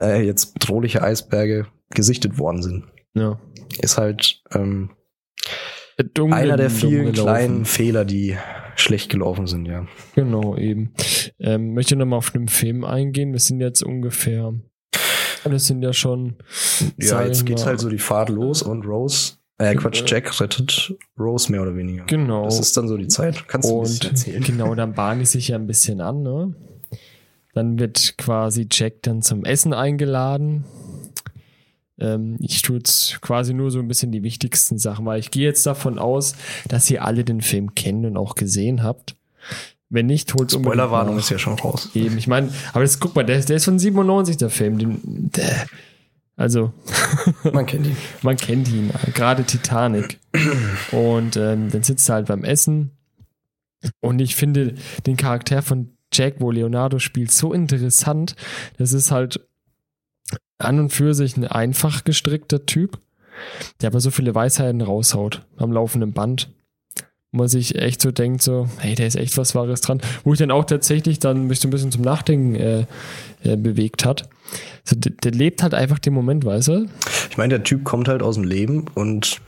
äh, 0.02 0.26
jetzt 0.26 0.54
bedrohliche 0.54 1.04
Eisberge 1.04 1.68
gesichtet 1.90 2.40
worden 2.40 2.62
sind. 2.62 2.86
Ja. 3.14 3.40
Ist 3.82 3.98
halt 3.98 4.42
ähm, 4.52 4.92
Dumm, 6.14 6.34
einer 6.34 6.58
der 6.58 6.70
vielen 6.70 7.12
kleinen 7.12 7.66
Fehler, 7.66 8.06
die 8.06 8.38
schlecht 8.76 9.12
gelaufen 9.12 9.46
sind, 9.46 9.66
ja. 9.66 9.86
Genau, 10.16 10.56
eben. 10.56 10.94
Ähm, 11.40 11.74
möchte 11.74 11.98
nochmal 11.98 12.18
auf 12.18 12.32
den 12.32 12.48
Film 12.48 12.86
eingehen. 12.86 13.34
Wir 13.34 13.40
sind 13.40 13.60
jetzt 13.60 13.84
ungefähr, 13.84 14.54
das 15.46 15.66
sind 15.68 15.82
ja 15.82 15.94
schon, 15.94 16.36
Ja, 16.98 17.24
jetzt 17.24 17.46
geht's 17.46 17.62
mal- 17.62 17.70
halt 17.70 17.80
so 17.80 17.90
die 17.90 17.98
Fahrt 18.00 18.30
los 18.30 18.62
und 18.62 18.86
Rose, 18.86 19.34
äh, 19.58 19.76
Quatsch, 19.76 20.04
Jack 20.06 20.40
rettet 20.40 20.94
Rose 21.20 21.52
mehr 21.52 21.62
oder 21.62 21.76
weniger. 21.76 22.06
genau. 22.06 22.46
Das 22.46 22.60
ist 22.60 22.76
dann 22.78 22.88
so 22.88 22.98
die 22.98 23.08
Zeit. 23.08 23.48
Kannst 23.48 23.70
du 23.70 23.76
Und 23.80 24.04
erzählen? 24.06 24.44
genau, 24.44 24.76
dann 24.76 24.94
bahnen 24.94 25.20
die 25.20 25.26
sich 25.26 25.50
ja 25.50 25.56
ein 25.58 25.68
bisschen 25.68 26.02
an, 26.02 26.22
ne? 26.24 26.54
Dann 27.54 27.80
wird 27.80 28.18
quasi 28.18 28.68
Jack 28.72 29.02
dann 29.02 29.22
zum 29.22 29.44
Essen 29.44 29.74
eingeladen. 29.74 30.66
Ähm, 32.00 32.38
ich 32.40 32.62
tue 32.62 32.78
jetzt 32.78 33.20
quasi 33.22 33.54
nur 33.54 33.72
so 33.72 33.80
ein 33.80 33.88
bisschen 33.88 34.12
die 34.12 34.24
wichtigsten 34.24 34.78
Sachen, 34.78 35.06
weil 35.06 35.20
ich 35.20 35.32
gehe 35.32 35.44
jetzt 35.46 35.66
davon 35.66 36.00
aus, 36.00 36.36
dass 36.68 36.90
ihr 36.90 37.04
alle 37.04 37.26
den 37.26 37.42
Film 37.42 37.76
kennt 37.76 38.06
und 38.06 38.16
auch 38.16 38.36
gesehen 38.36 38.84
habt. 38.84 39.16
Wenn 39.90 40.06
nicht, 40.06 40.34
holt 40.36 40.52
Spoilerwarnung 40.52 41.18
ist 41.18 41.30
ja 41.32 41.40
schon 41.40 41.54
raus. 41.60 41.90
Eben, 41.96 42.18
ich 42.18 42.28
meine, 42.28 42.52
aber 42.74 42.82
das 42.84 43.00
guck 43.00 43.16
mal, 43.16 43.26
der, 43.26 43.38
ist- 43.40 43.50
der 43.50 43.58
ist 43.58 43.66
von 43.66 43.80
97, 43.80 44.38
der 44.38 44.50
Film. 44.52 44.78
Den, 44.78 45.32
der, 45.32 45.66
also, 46.36 46.72
Man 47.54 47.66
kennt 47.66 47.88
ihn. 47.88 47.98
man 48.22 48.38
kennt 48.38 48.70
ihn, 48.70 48.92
gerade 49.14 49.44
Titanic. 49.44 50.20
Und 50.92 51.36
ähm, 51.38 51.70
dann 51.72 51.84
sitzt 51.84 52.08
er 52.10 52.16
halt 52.16 52.28
beim 52.28 52.44
Essen. 52.44 52.92
Und 54.00 54.20
ich 54.20 54.36
finde 54.36 54.76
den 55.06 55.18
Charakter 55.18 55.62
von 55.62 55.90
Jack, 56.14 56.36
wo 56.40 56.52
Leonardo 56.52 57.00
spielt, 57.00 57.32
so 57.32 57.52
interessant. 57.54 58.36
Das 58.78 58.94
ist 58.94 59.10
halt 59.12 59.42
an 60.60 60.80
und 60.80 60.90
für 60.92 61.14
sich 61.14 61.36
ein 61.38 61.46
einfach 61.48 62.04
gestrickter 62.04 62.66
Typ, 62.66 63.00
der 63.82 63.88
aber 63.88 64.00
so 64.02 64.12
viele 64.12 64.36
Weisheiten 64.36 64.82
raushaut 64.82 65.46
am 65.58 65.72
laufenden 65.72 66.14
Band. 66.14 66.50
Wo 67.32 67.38
man 67.38 67.48
sich 67.48 67.76
echt 67.76 68.02
so 68.02 68.12
denkt, 68.12 68.42
so, 68.42 68.68
hey, 68.80 68.96
da 68.96 69.06
ist 69.06 69.16
echt 69.16 69.38
was 69.38 69.54
Wahres 69.54 69.82
dran. 69.82 70.02
Wo 70.24 70.34
ich 70.34 70.40
dann 70.40 70.52
auch 70.52 70.66
tatsächlich 70.66 71.20
dann 71.20 71.46
mich 71.46 71.60
so 71.60 71.68
ein 71.68 71.72
bisschen 71.72 71.92
zum 71.92 72.02
Nachdenken 72.02 72.56
äh, 72.56 72.86
äh, 73.44 73.56
bewegt 73.56 74.04
hat. 74.04 74.28
So, 74.84 74.96
der, 74.96 75.12
der 75.12 75.32
lebt 75.32 75.62
halt 75.62 75.74
einfach 75.76 76.00
den 76.00 76.14
Moment, 76.14 76.44
weißt 76.44 76.70
du? 76.70 76.90
Ich 77.30 77.38
meine, 77.38 77.56
der 77.56 77.64
Typ 77.64 77.84
kommt 77.84 78.08
halt 78.08 78.24
aus 78.24 78.36
dem 78.36 78.44
Leben 78.46 78.86
und 78.96 79.42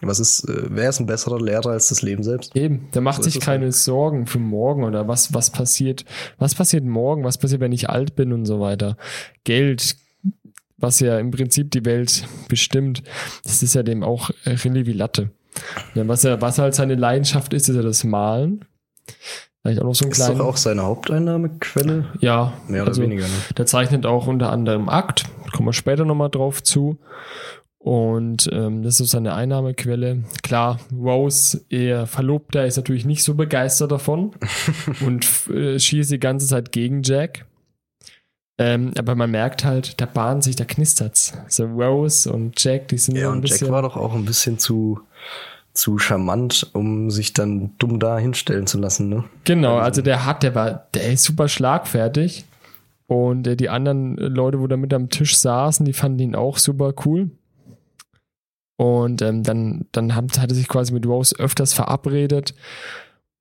was 0.00 0.20
ist, 0.20 0.48
äh, 0.48 0.62
wer 0.70 0.88
ist 0.88 1.00
ein 1.00 1.06
besserer 1.06 1.40
Lehrer 1.40 1.70
als 1.70 1.88
das 1.88 2.02
Leben 2.02 2.22
selbst? 2.22 2.54
Eben, 2.54 2.88
der 2.94 3.02
macht 3.02 3.22
So 3.22 3.30
sich 3.30 3.40
keine 3.40 3.64
halt. 3.64 3.74
Sorgen 3.74 4.26
für 4.26 4.38
morgen 4.38 4.84
oder 4.84 5.08
was, 5.08 5.34
was 5.34 5.50
passiert, 5.50 6.04
was 6.38 6.54
passiert 6.54 6.84
morgen, 6.84 7.24
was 7.24 7.38
passiert, 7.38 7.60
wenn 7.60 7.72
ich 7.72 7.90
alt 7.90 8.14
bin 8.14 8.32
und 8.32 8.46
so 8.46 8.60
weiter. 8.60 8.96
Geld, 9.44 9.96
was 10.76 11.00
ja 11.00 11.18
im 11.18 11.32
Prinzip 11.32 11.72
die 11.72 11.84
Welt 11.84 12.28
bestimmt, 12.48 13.02
das 13.42 13.62
ist 13.62 13.74
ja 13.74 13.82
dem 13.82 14.04
auch 14.04 14.30
äh, 14.44 14.50
Rille 14.50 14.86
wie 14.86 14.92
Latte. 14.92 15.30
Was, 15.94 16.24
er, 16.24 16.40
was 16.40 16.58
halt 16.58 16.74
seine 16.74 16.94
Leidenschaft 16.94 17.52
ist, 17.52 17.68
ist 17.68 17.76
ja 17.76 17.82
das 17.82 18.04
Malen. 18.04 18.64
Vielleicht 19.62 19.80
auch 19.80 19.86
noch 19.86 19.94
so 19.94 20.04
ein 20.04 20.12
Ist 20.12 20.20
doch 20.20 20.26
kleiner. 20.26 20.44
auch 20.44 20.56
seine 20.56 20.82
Haupteinnahmequelle? 20.82 22.06
Ja, 22.20 22.52
Mehr 22.68 22.82
oder 22.82 22.90
also, 22.90 23.02
weniger, 23.02 23.24
ne? 23.24 23.34
Der 23.56 23.66
zeichnet 23.66 24.06
auch 24.06 24.26
unter 24.26 24.50
anderem 24.50 24.88
Akt, 24.88 25.24
kommen 25.52 25.68
wir 25.68 25.72
später 25.72 26.04
nochmal 26.04 26.30
drauf 26.30 26.62
zu. 26.62 26.98
Und 27.78 28.48
ähm, 28.52 28.82
das 28.82 28.94
ist 28.94 28.98
so 28.98 29.04
seine 29.04 29.34
Einnahmequelle. 29.34 30.24
Klar, 30.42 30.78
Rose, 30.92 31.64
ihr 31.68 32.06
Verlobter, 32.06 32.66
ist 32.66 32.76
natürlich 32.76 33.04
nicht 33.04 33.22
so 33.22 33.34
begeistert 33.34 33.92
davon 33.92 34.32
und 35.06 35.26
äh, 35.48 35.78
schießt 35.78 36.10
die 36.10 36.18
ganze 36.20 36.46
Zeit 36.46 36.72
gegen 36.72 37.02
Jack. 37.02 37.46
Ähm, 38.60 38.92
aber 38.98 39.14
man 39.14 39.30
merkt 39.30 39.64
halt, 39.64 40.00
da 40.00 40.06
bahnt 40.06 40.42
sich, 40.42 40.56
da 40.56 40.64
knistert's. 40.64 41.32
So 41.46 41.64
Rose 41.66 42.30
und 42.32 42.62
Jack, 42.62 42.88
die 42.88 42.98
sind 42.98 43.16
Ja, 43.16 43.24
so 43.26 43.28
ein 43.28 43.34
und 43.36 43.40
bisschen. 43.42 43.66
Jack 43.68 43.72
war 43.72 43.82
doch 43.82 43.96
auch 43.96 44.14
ein 44.14 44.24
bisschen 44.24 44.58
zu, 44.58 45.00
zu 45.72 45.98
charmant, 45.98 46.70
um 46.72 47.10
sich 47.10 47.32
dann 47.32 47.72
dumm 47.78 48.00
da 48.00 48.18
hinstellen 48.18 48.66
zu 48.66 48.78
lassen, 48.78 49.08
ne? 49.08 49.24
Genau, 49.44 49.76
also 49.76 50.02
der 50.02 50.26
hat, 50.26 50.42
der 50.42 50.54
war, 50.54 50.88
der 50.94 51.12
ist 51.12 51.24
super 51.24 51.48
schlagfertig. 51.48 52.44
Und 53.06 53.46
äh, 53.46 53.56
die 53.56 53.70
anderen 53.70 54.16
Leute, 54.16 54.60
wo 54.60 54.66
da 54.66 54.76
mit 54.76 54.92
am 54.92 55.08
Tisch 55.08 55.38
saßen, 55.38 55.86
die 55.86 55.92
fanden 55.94 56.18
ihn 56.18 56.34
auch 56.34 56.58
super 56.58 56.92
cool. 57.06 57.30
Und 58.76 59.22
ähm, 59.22 59.42
dann, 59.42 59.86
dann 59.92 60.14
hat, 60.14 60.38
hat 60.38 60.50
er 60.50 60.54
sich 60.54 60.68
quasi 60.68 60.92
mit 60.92 61.06
Rose 61.06 61.34
öfters 61.38 61.74
verabredet. 61.74 62.54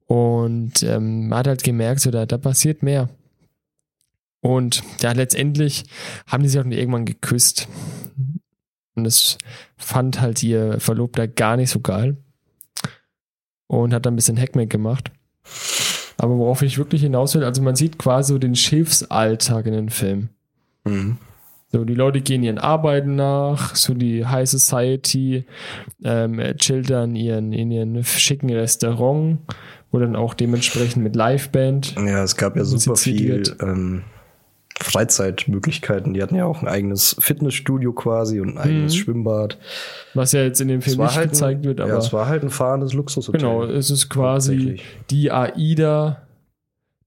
Und 0.05 0.83
ähm, 0.83 1.27
man 1.27 1.39
hat 1.39 1.47
halt 1.47 1.63
gemerkt, 1.63 1.99
so, 2.01 2.11
da, 2.11 2.25
da 2.25 2.37
passiert 2.37 2.81
mehr. 2.81 3.09
Und 4.41 4.83
ja, 5.01 5.11
letztendlich 5.11 5.83
haben 6.27 6.43
die 6.43 6.49
sich 6.49 6.59
auch 6.59 6.65
irgendwann 6.65 7.05
geküsst. 7.05 7.67
Und 8.97 9.03
das 9.03 9.37
fand 9.77 10.19
halt 10.19 10.41
ihr 10.43 10.79
Verlobter 10.79 11.27
gar 11.27 11.55
nicht 11.55 11.69
so 11.69 11.79
geil. 11.79 12.17
Und 13.67 13.93
hat 13.93 14.05
dann 14.05 14.13
ein 14.13 14.15
bisschen 14.17 14.39
Hackmack 14.39 14.69
gemacht. 14.69 15.11
Aber 16.17 16.37
worauf 16.37 16.63
ich 16.63 16.77
wirklich 16.77 17.03
hinaus 17.03 17.35
will, 17.35 17.43
also 17.43 17.61
man 17.61 17.75
sieht 17.75 17.99
quasi 17.99 18.33
so 18.33 18.39
den 18.39 18.55
Schiffsalltag 18.55 19.67
in 19.67 19.73
den 19.73 19.89
Film. 19.89 20.29
Mhm. 20.83 21.17
So, 21.71 21.83
die 21.83 21.93
Leute 21.95 22.21
gehen 22.21 22.43
ihren 22.43 22.59
Arbeiten 22.59 23.15
nach, 23.15 23.75
so 23.75 23.93
die 23.93 24.25
High 24.25 24.49
Society 24.49 25.45
ähm, 26.03 26.41
chillt 26.57 26.89
dann 26.89 27.15
ihren, 27.15 27.51
in 27.51 27.71
ihren 27.71 28.03
schicken 28.03 28.49
Restaurant, 28.49 29.39
wo 29.91 29.99
dann 29.99 30.15
auch 30.15 30.33
dementsprechend 30.33 31.03
mit 31.03 31.15
Liveband. 31.15 31.93
Ja, 31.95 32.23
es 32.23 32.37
gab 32.37 32.55
ja 32.55 32.63
super 32.63 32.95
viel 32.95 33.43
ähm, 33.61 34.03
Freizeitmöglichkeiten. 34.79 36.13
Die 36.13 36.21
hatten 36.21 36.35
ja 36.35 36.45
auch 36.45 36.61
ein 36.61 36.67
eigenes 36.67 37.15
Fitnessstudio 37.19 37.93
quasi 37.93 38.39
und 38.39 38.49
ein 38.49 38.57
eigenes 38.57 38.93
Mhm. 38.93 38.97
Schwimmbad. 38.99 39.57
Was 40.13 40.31
ja 40.31 40.43
jetzt 40.43 40.61
in 40.61 40.67
dem 40.67 40.81
Film 40.81 40.99
nicht 41.01 41.15
halt 41.15 41.31
gezeigt 41.31 41.61
ein, 41.61 41.63
wird, 41.65 41.81
aber 41.81 41.91
ja, 41.91 41.97
es 41.97 42.13
war 42.13 42.27
halt 42.27 42.43
ein 42.43 42.49
fahrendes 42.49 42.93
Luxushotel. 42.93 43.39
genau, 43.39 43.63
es 43.63 43.89
ist 43.89 44.09
quasi 44.09 44.81
die 45.09 45.31
AIDA 45.31 46.21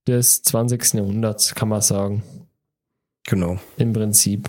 des 0.06 0.42
20. 0.42 0.94
Jahrhunderts, 0.94 1.54
kann 1.54 1.68
man 1.68 1.80
sagen. 1.80 2.22
Genau. 3.26 3.58
Im 3.76 3.92
Prinzip. 3.92 4.48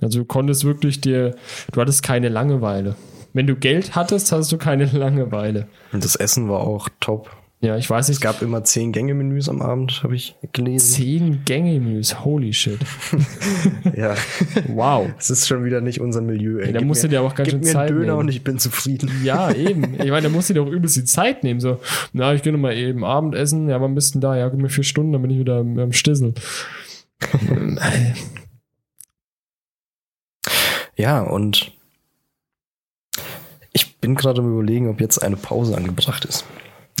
Also 0.00 0.20
du 0.20 0.24
konntest 0.24 0.64
wirklich 0.64 1.00
dir, 1.00 1.34
du 1.72 1.80
hattest 1.80 2.02
keine 2.02 2.28
Langeweile. 2.28 2.94
Wenn 3.32 3.46
du 3.46 3.54
Geld 3.54 3.94
hattest, 3.94 4.32
hast 4.32 4.50
du 4.52 4.58
keine 4.58 4.84
Langeweile. 4.92 5.68
Und 5.92 6.04
das 6.04 6.16
Essen 6.16 6.48
war 6.48 6.60
auch 6.60 6.88
top. 7.00 7.30
Ja, 7.62 7.76
ich 7.76 7.90
weiß 7.90 8.06
Es 8.06 8.08
nicht, 8.08 8.20
gab 8.22 8.40
immer 8.40 8.64
zehn 8.64 8.90
Gänge-Menüs 8.90 9.50
am 9.50 9.60
Abend, 9.60 10.02
habe 10.02 10.16
ich 10.16 10.34
gelesen. 10.52 10.94
zehn 10.94 11.44
Gänge-Menüs, 11.44 12.24
holy 12.24 12.54
shit. 12.54 12.78
Ja, 13.94 14.14
Wow. 14.68 15.10
es 15.18 15.28
ist 15.28 15.46
schon 15.46 15.62
wieder 15.64 15.82
nicht 15.82 16.00
unser 16.00 16.22
Milieu. 16.22 16.58
Ey. 16.60 16.72
Ja, 16.72 16.80
da 16.80 16.84
musst 16.86 17.04
du 17.04 17.08
dir 17.08 17.20
auch 17.20 17.34
ganz 17.34 17.50
schön 17.50 17.60
mir 17.60 17.66
Zeit 17.66 17.90
Döner 17.90 18.00
nehmen. 18.06 18.18
und 18.18 18.28
ich 18.28 18.42
bin 18.44 18.58
zufrieden. 18.58 19.10
Ja, 19.24 19.50
eben. 19.54 19.92
Ich 20.00 20.08
meine, 20.10 20.22
da 20.22 20.28
musst 20.30 20.48
du 20.48 20.54
dir 20.54 20.62
auch 20.62 20.68
übelst 20.68 20.96
die 20.96 21.04
Zeit 21.04 21.44
nehmen. 21.44 21.60
So, 21.60 21.80
na, 22.14 22.32
ich 22.32 22.42
gehe 22.42 22.52
noch 22.52 22.58
mal 22.58 22.72
eben 22.74 23.04
Abendessen. 23.04 23.68
Ja, 23.68 23.78
wann 23.80 23.94
bist 23.94 24.14
denn 24.14 24.22
da? 24.22 24.34
Ja, 24.36 24.48
gib 24.48 24.58
mir 24.60 24.70
vier 24.70 24.84
Stunden, 24.84 25.12
dann 25.12 25.20
bin 25.20 25.30
ich 25.30 25.38
wieder 25.38 25.56
am, 25.58 25.78
am 25.78 25.92
Stissel. 25.92 26.32
Ja, 30.96 31.20
und 31.22 31.72
ich 33.72 33.96
bin 33.98 34.14
gerade 34.14 34.40
am 34.40 34.52
überlegen, 34.52 34.88
ob 34.88 35.00
jetzt 35.00 35.18
eine 35.22 35.36
Pause 35.36 35.76
angebracht 35.76 36.24
ist. 36.24 36.44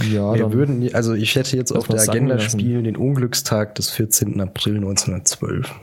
Ja, 0.04 0.34
Wir 0.34 0.52
würden, 0.52 0.94
also 0.94 1.14
ich 1.14 1.34
hätte 1.34 1.56
jetzt 1.56 1.72
auf 1.72 1.88
der 1.88 2.00
Agenda 2.00 2.38
spielen 2.38 2.84
den 2.84 2.96
Unglückstag 2.96 3.74
des 3.74 3.90
14. 3.90 4.40
April 4.40 4.76
1912. 4.76 5.74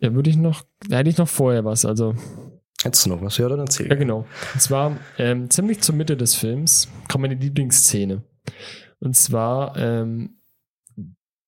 ja, 0.00 0.14
würde 0.14 0.30
ich 0.30 0.36
noch, 0.36 0.64
da 0.88 0.98
hätte 0.98 1.10
ich 1.10 1.18
noch 1.18 1.28
vorher 1.28 1.64
was. 1.64 1.84
Also, 1.84 2.14
Hättest 2.82 3.06
du 3.06 3.10
noch 3.10 3.22
was? 3.22 3.38
Ja, 3.38 3.48
dann 3.48 3.60
erzähl. 3.60 3.88
ja, 3.88 3.94
genau. 3.94 4.26
Und 4.52 4.60
zwar 4.60 4.98
ähm, 5.18 5.48
ziemlich 5.50 5.80
zur 5.80 5.94
Mitte 5.94 6.16
des 6.16 6.34
Films 6.34 6.88
kommt 7.08 7.22
meine 7.22 7.34
Lieblingsszene. 7.34 8.22
Und 9.00 9.16
zwar, 9.16 9.76
ähm, 9.76 10.38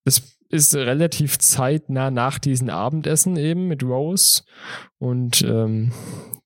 es 0.05 0.38
ist 0.51 0.75
relativ 0.75 1.39
zeitnah 1.39 2.11
nach 2.11 2.39
diesem 2.39 2.71
Abendessen 2.71 3.37
eben 3.37 3.69
mit 3.69 3.83
Rose 3.83 4.43
und 4.99 5.43
ähm, 5.43 5.93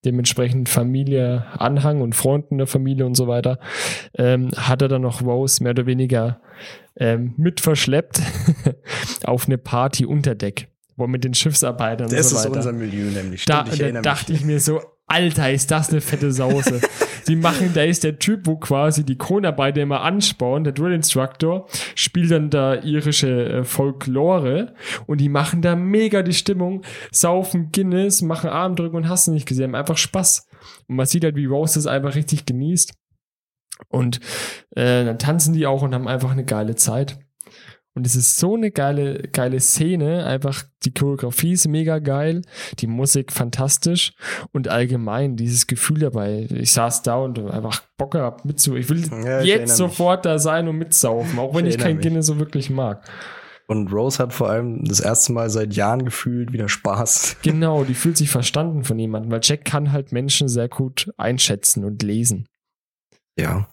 dementsprechend 0.05 0.69
Familie, 0.69 1.47
Anhang 1.59 2.01
und 2.01 2.15
Freunden 2.15 2.59
der 2.59 2.67
Familie 2.67 3.07
und 3.07 3.15
so 3.17 3.29
weiter, 3.29 3.59
ähm, 4.15 4.51
hat 4.57 4.83
er 4.83 4.89
dann 4.89 5.03
noch 5.03 5.23
Rose 5.23 5.63
mehr 5.63 5.71
oder 5.71 5.87
weniger 5.87 6.41
ähm, 6.97 7.35
mit 7.37 7.61
verschleppt 7.61 8.21
auf 9.25 9.47
eine 9.47 9.59
Party 9.59 10.05
unter 10.05 10.35
Deck, 10.35 10.69
wo 10.97 11.07
mit 11.07 11.23
den 11.25 11.35
Schiffsarbeitern 11.35 12.09
Das 12.11 12.27
und 12.27 12.31
so 12.31 12.37
ist 12.37 12.45
weiter. 12.45 12.57
unser 12.57 12.73
Milieu 12.73 13.11
nämlich. 13.11 13.45
Da, 13.45 13.65
Stimmt, 13.67 13.81
ich 13.89 13.93
da 13.95 14.01
dachte 14.03 14.33
mich. 14.33 14.41
ich 14.41 14.47
mir 14.47 14.61
so, 14.61 14.81
Alter, 15.07 15.53
ist 15.53 15.71
das 15.71 15.91
eine 15.91 16.01
fette 16.01 16.33
Sause. 16.33 16.81
Die 17.29 17.37
machen, 17.37 17.71
da 17.75 17.83
ist 17.83 18.05
der 18.05 18.19
Typ, 18.19 18.47
wo 18.47 18.57
quasi 18.57 19.05
die 19.05 19.19
Kronarbeiter 19.19 19.83
immer 19.83 20.03
anspornen, 20.03 20.65
der 20.65 20.73
Drill 20.73 20.93
Instructor, 20.93 21.69
spielt 21.95 22.31
dann 22.31 22.51
da 22.51 22.75
irische 22.75 23.47
äh, 23.47 23.65
Folklore 23.65 24.75
und 25.07 25.21
die 25.21 25.29
machen 25.29 25.63
da 25.63 25.77
mega 25.77 26.23
die 26.23 26.33
Stimmung, 26.33 26.83
saufen 27.11 27.71
Guinness, 27.71 28.23
machen 28.23 28.51
Armdrücken 28.51 28.97
und 28.97 29.09
hast 29.09 29.29
nicht 29.29 29.47
gesehen, 29.47 29.67
haben 29.67 29.75
einfach 29.77 29.99
Spaß. 29.99 30.49
Und 30.89 30.97
man 30.97 31.07
sieht 31.07 31.25
halt, 31.25 31.37
wie 31.37 31.47
Rose 31.47 31.75
das 31.75 31.87
einfach 31.87 32.15
richtig 32.15 32.47
genießt. 32.47 32.93
Und 33.89 34.21
äh, 34.71 35.05
dann 35.05 35.19
tanzen 35.19 35.55
die 35.55 35.67
auch 35.67 35.83
und 35.83 35.95
haben 35.95 36.09
einfach 36.09 36.31
eine 36.31 36.45
geile 36.45 36.75
Zeit. 36.77 37.19
Und 37.95 38.07
es 38.07 38.17
ist 38.17 38.39
so 38.39 38.55
eine 38.57 38.71
geile, 38.71 39.29
geile 39.33 39.61
Szene. 39.61 40.25
Einfach 40.25 40.65
die 40.85 40.95
Choreografie 40.95 41.53
ist 41.53 41.69
mega 41.69 41.99
geil, 41.99 42.41
die 42.79 42.87
Musik 42.87 43.31
fantastisch 43.33 44.15
und 44.53 44.69
allgemein 44.69 45.37
dieses 45.37 45.67
Gefühl 45.67 45.99
dabei. 45.99 46.47
Ich 46.51 46.73
saß 46.73 47.03
da 47.03 47.17
und 47.17 47.39
einfach 47.51 47.83
Bock 47.99 48.13
gehabt 48.13 48.47
mitzu. 48.47 48.77
Ich 48.77 48.89
will 48.89 49.03
Ja, 49.25 49.41
ich 49.43 49.47
jetzt 49.49 49.69
mich. 49.69 49.73
sofort 49.73 50.25
da 50.25 50.39
sein 50.39 50.69
und 50.69 50.79
mitsaufen, 50.79 51.39
auch 51.39 51.55
wenn 51.55 51.67
Ich 51.67 51.75
ich, 51.75 51.81
kein 51.81 51.97
mich. 51.97 52.03
Guinness 52.07 52.27
so 52.27 52.39
wirklich 52.39 52.71
mag. 52.71 53.07
Und 53.69 53.93
Rose 53.93 54.19
hat 54.19 54.33
vor 54.33 54.49
allem 54.51 54.85
das 54.85 55.01
erste 55.01 55.33
Mal 55.33 55.49
seit 55.51 55.75
Jahren 55.75 56.05
gefühlt 56.05 56.53
wieder 56.53 56.69
Spaß. 56.69 57.37
Genau, 57.43 57.85
die 57.85 57.95
fühlt 57.95 58.17
sich 58.17 58.31
verstanden 58.31 58.85
von 58.85 58.99
jemandem, 58.99 59.31
weil 59.31 59.41
Jack 59.43 59.65
kann 59.65 59.93
halt 59.93 60.13
Menschen 60.13 60.49
sehr 60.49 60.69
gut 60.69 61.13
einschätzen 61.17 61.85
und 61.85 62.03
lesen. 62.03 62.47
Ja. 63.39 63.69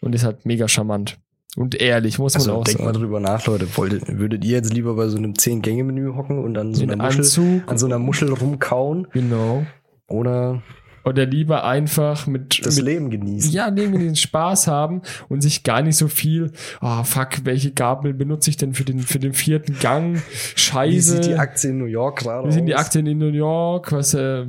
Und 0.00 0.14
ist 0.14 0.24
halt 0.24 0.46
mega 0.46 0.68
charmant. 0.68 1.18
Und 1.56 1.74
ehrlich, 1.80 2.18
muss 2.18 2.34
man 2.34 2.40
Also 2.42 2.52
auch 2.52 2.64
denkt 2.64 2.80
mal 2.80 2.86
sagen. 2.92 2.98
drüber 2.98 3.18
nach, 3.18 3.44
Leute. 3.46 3.66
Wolltet, 3.76 4.18
würdet 4.18 4.44
ihr 4.44 4.52
jetzt 4.52 4.72
lieber 4.72 4.94
bei 4.94 5.08
so 5.08 5.16
einem 5.16 5.32
10-Gänge-Menü 5.32 6.14
hocken 6.14 6.38
und 6.38 6.56
an 6.58 6.74
so 6.74 6.82
einer 6.84 6.96
Muschel, 6.96 7.20
Anzug. 7.20 7.62
an 7.66 7.78
so 7.78 7.86
einer 7.86 7.98
Muschel 7.98 8.32
rumkauen? 8.32 9.08
Genau. 9.12 9.66
Oder 10.06 10.62
Oder 11.04 11.24
lieber 11.24 11.64
einfach 11.64 12.26
mit, 12.26 12.60
das 12.64 12.76
mit 12.76 12.84
Leben 12.84 13.10
genießen? 13.10 13.50
ja, 13.52 13.68
irgendwie 13.74 14.04
den 14.04 14.16
Spaß 14.16 14.66
haben 14.66 15.00
und 15.28 15.40
sich 15.40 15.62
gar 15.62 15.80
nicht 15.82 15.96
so 15.96 16.08
viel, 16.08 16.52
ah, 16.80 17.04
fuck, 17.04 17.44
welche 17.44 17.72
Gabel 17.72 18.12
benutze 18.12 18.50
ich 18.50 18.56
denn 18.58 18.74
für 18.74 18.84
den, 18.84 18.98
für 19.00 19.18
den 19.18 19.32
vierten 19.32 19.78
Gang? 19.78 20.20
Scheiße. 20.56 20.92
Wie 20.92 21.00
sieht 21.00 21.26
die 21.26 21.34
Aktie 21.36 21.70
in 21.70 21.78
New 21.78 21.86
York 21.86 22.18
gerade 22.18 22.48
Wie 22.48 22.52
sind 22.52 22.66
die? 22.66 22.74
Aktien 22.74 23.06
in 23.06 23.16
New 23.18 23.28
York? 23.32 23.92
Was, 23.92 24.12
äh, 24.14 24.44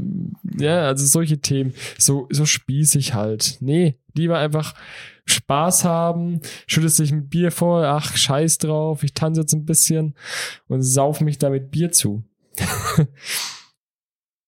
ja, 0.60 0.82
also 0.82 1.06
solche 1.06 1.38
Themen. 1.40 1.74
So, 1.98 2.28
so 2.32 2.46
spießig 2.46 3.14
halt. 3.14 3.58
Nee, 3.62 3.96
lieber 4.14 4.38
einfach 4.40 4.74
Spaß 5.28 5.84
haben, 5.84 6.42
schüttest 6.66 7.00
dich 7.00 7.12
mit 7.12 7.30
Bier 7.30 7.52
vor, 7.52 7.86
ach, 7.86 8.16
scheiß 8.16 8.58
drauf, 8.58 9.04
ich 9.04 9.14
tanze 9.14 9.42
jetzt 9.42 9.54
ein 9.54 9.66
bisschen 9.66 10.16
und 10.68 10.82
sauf 10.82 11.22
mich 11.22 11.38
da 11.38 11.50
mit 11.50 11.72
Bier 11.72 11.92
zu. 11.92 12.24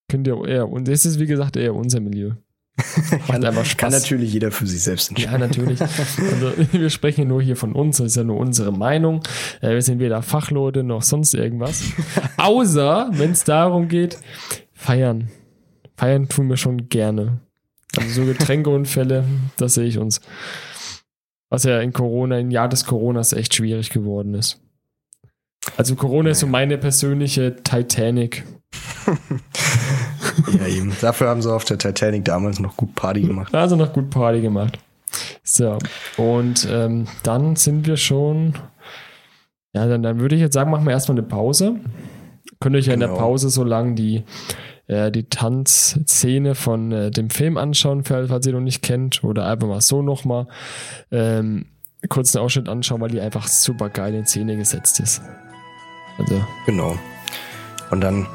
Könnt 0.10 0.28
ihr 0.28 0.44
eher, 0.48 0.70
und 0.70 0.88
das 0.88 1.06
ist 1.06 1.20
wie 1.20 1.28
gesagt 1.28 1.56
eher 1.56 1.76
unser 1.76 2.00
Milieu. 2.00 2.32
Spaß. 3.28 3.78
Kann 3.78 3.92
natürlich 3.92 4.34
jeder 4.34 4.52
für 4.52 4.66
sich 4.66 4.82
selbst 4.82 5.10
entscheiden. 5.10 5.42
Ja, 5.42 5.48
natürlich. 5.48 5.82
Also, 5.82 6.54
wir 6.72 6.90
sprechen 6.90 7.28
nur 7.28 7.42
hier 7.42 7.56
von 7.56 7.74
uns, 7.74 7.98
das 7.98 8.08
ist 8.08 8.16
ja 8.16 8.24
nur 8.24 8.38
unsere 8.38 8.72
Meinung. 8.72 9.22
Äh, 9.62 9.72
wir 9.72 9.82
sind 9.82 10.00
weder 10.00 10.22
Fachleute 10.22 10.84
noch 10.84 11.02
sonst 11.02 11.34
irgendwas. 11.34 11.84
Außer, 12.38 13.10
wenn 13.14 13.32
es 13.32 13.44
darum 13.44 13.88
geht, 13.88 14.18
feiern. 14.74 15.30
Feiern 15.98 16.30
tun 16.30 16.50
wir 16.50 16.58
schon 16.58 16.90
gerne. 16.90 17.42
Also 17.98 18.22
so 18.22 18.26
Getränkeunfälle, 18.26 19.26
das 19.58 19.74
sehe 19.74 19.86
ich 19.86 19.98
uns. 19.98 20.22
Was 21.50 21.64
ja 21.64 21.80
in 21.80 21.94
Corona, 21.94 22.38
im 22.40 22.52
Jahr 22.52 22.70
des 22.70 22.86
Coronas 22.86 23.34
echt 23.34 23.56
schwierig 23.56 23.90
geworden 23.90 24.36
ist. 24.36 24.62
Also 25.78 25.96
Corona 25.96 26.30
ist 26.32 26.40
so 26.40 26.48
meine 26.48 26.78
persönliche 26.78 27.56
Titanic. 27.64 28.44
Ja, 30.58 30.68
eben. 30.68 30.96
Dafür 31.02 31.28
haben 31.28 31.42
sie 31.42 31.54
auf 31.54 31.66
der 31.66 31.78
Titanic 31.78 32.24
damals 32.26 32.60
noch 32.60 32.78
gut 32.78 32.96
Party 32.96 33.22
gemacht. 33.22 33.54
Also 33.54 33.76
noch 33.76 33.92
gut 33.92 34.10
Party 34.10 34.42
gemacht. 34.42 34.80
So, 35.44 35.78
und 36.18 36.68
ähm, 36.72 37.08
dann 37.24 37.56
sind 37.56 37.86
wir 37.88 37.98
schon. 37.98 38.54
Ja, 39.74 39.86
dann, 39.86 40.02
dann 40.02 40.20
würde 40.20 40.36
ich 40.36 40.42
jetzt 40.42 40.54
sagen, 40.54 40.72
machen 40.72 40.86
wir 40.86 40.92
erstmal 40.92 41.18
eine 41.18 41.28
Pause. 41.28 41.76
Könnt 42.60 42.76
ihr 42.76 42.80
euch 42.80 42.88
ja 42.88 42.94
in 42.94 43.00
der 43.00 43.10
Genau. 43.10 43.20
Pause 43.20 43.50
so 43.50 43.64
lang 43.64 43.96
die, 43.96 44.24
äh, 44.90 45.12
die 45.12 45.24
Tanzszene 45.24 46.54
von 46.54 46.92
äh, 46.92 47.12
dem 47.12 47.30
Film 47.30 47.58
anschauen, 47.58 48.04
falls 48.04 48.46
ihr 48.46 48.54
noch 48.54 48.60
nicht 48.60 48.82
kennt, 48.82 49.24
oder 49.24 49.46
einfach 49.46 49.68
mal 49.68 49.82
so 49.82 50.02
nochmal 50.02 50.48
ähm, 51.12 51.66
kurz 52.10 52.36
einen 52.36 52.44
Ausschnitt 52.44 52.68
anschauen, 52.68 53.00
weil 53.00 53.10
die 53.10 53.22
einfach 53.22 53.48
super 53.48 53.90
geil 53.90 54.14
in 54.14 54.26
Szene 54.26 54.58
gesetzt 54.58 55.00
ist. 55.00 55.22
Also, 56.18 56.44
Genau. 56.66 57.00
Und 57.92 58.02
dann 58.02 58.28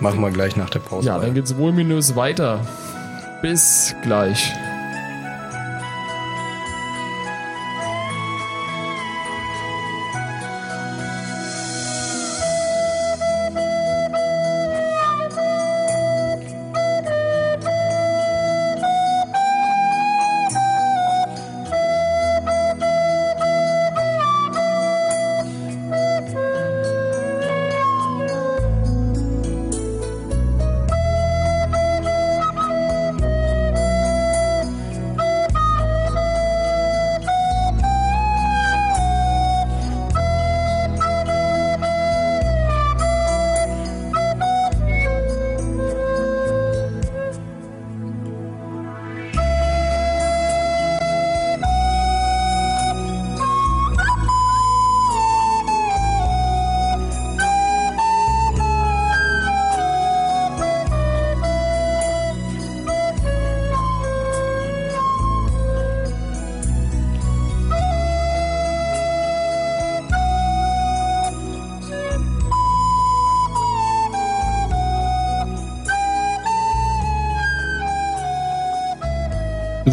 Machen 0.00 0.20
wir 0.20 0.30
gleich 0.30 0.56
nach 0.56 0.70
der 0.70 0.80
Pause. 0.80 1.06
Ja, 1.06 1.14
dann 1.14 1.22
weiter. 1.22 1.34
geht's 1.34 1.56
wohlminös 1.56 2.16
weiter. 2.16 2.60
Bis 3.40 3.94
gleich. 4.02 4.52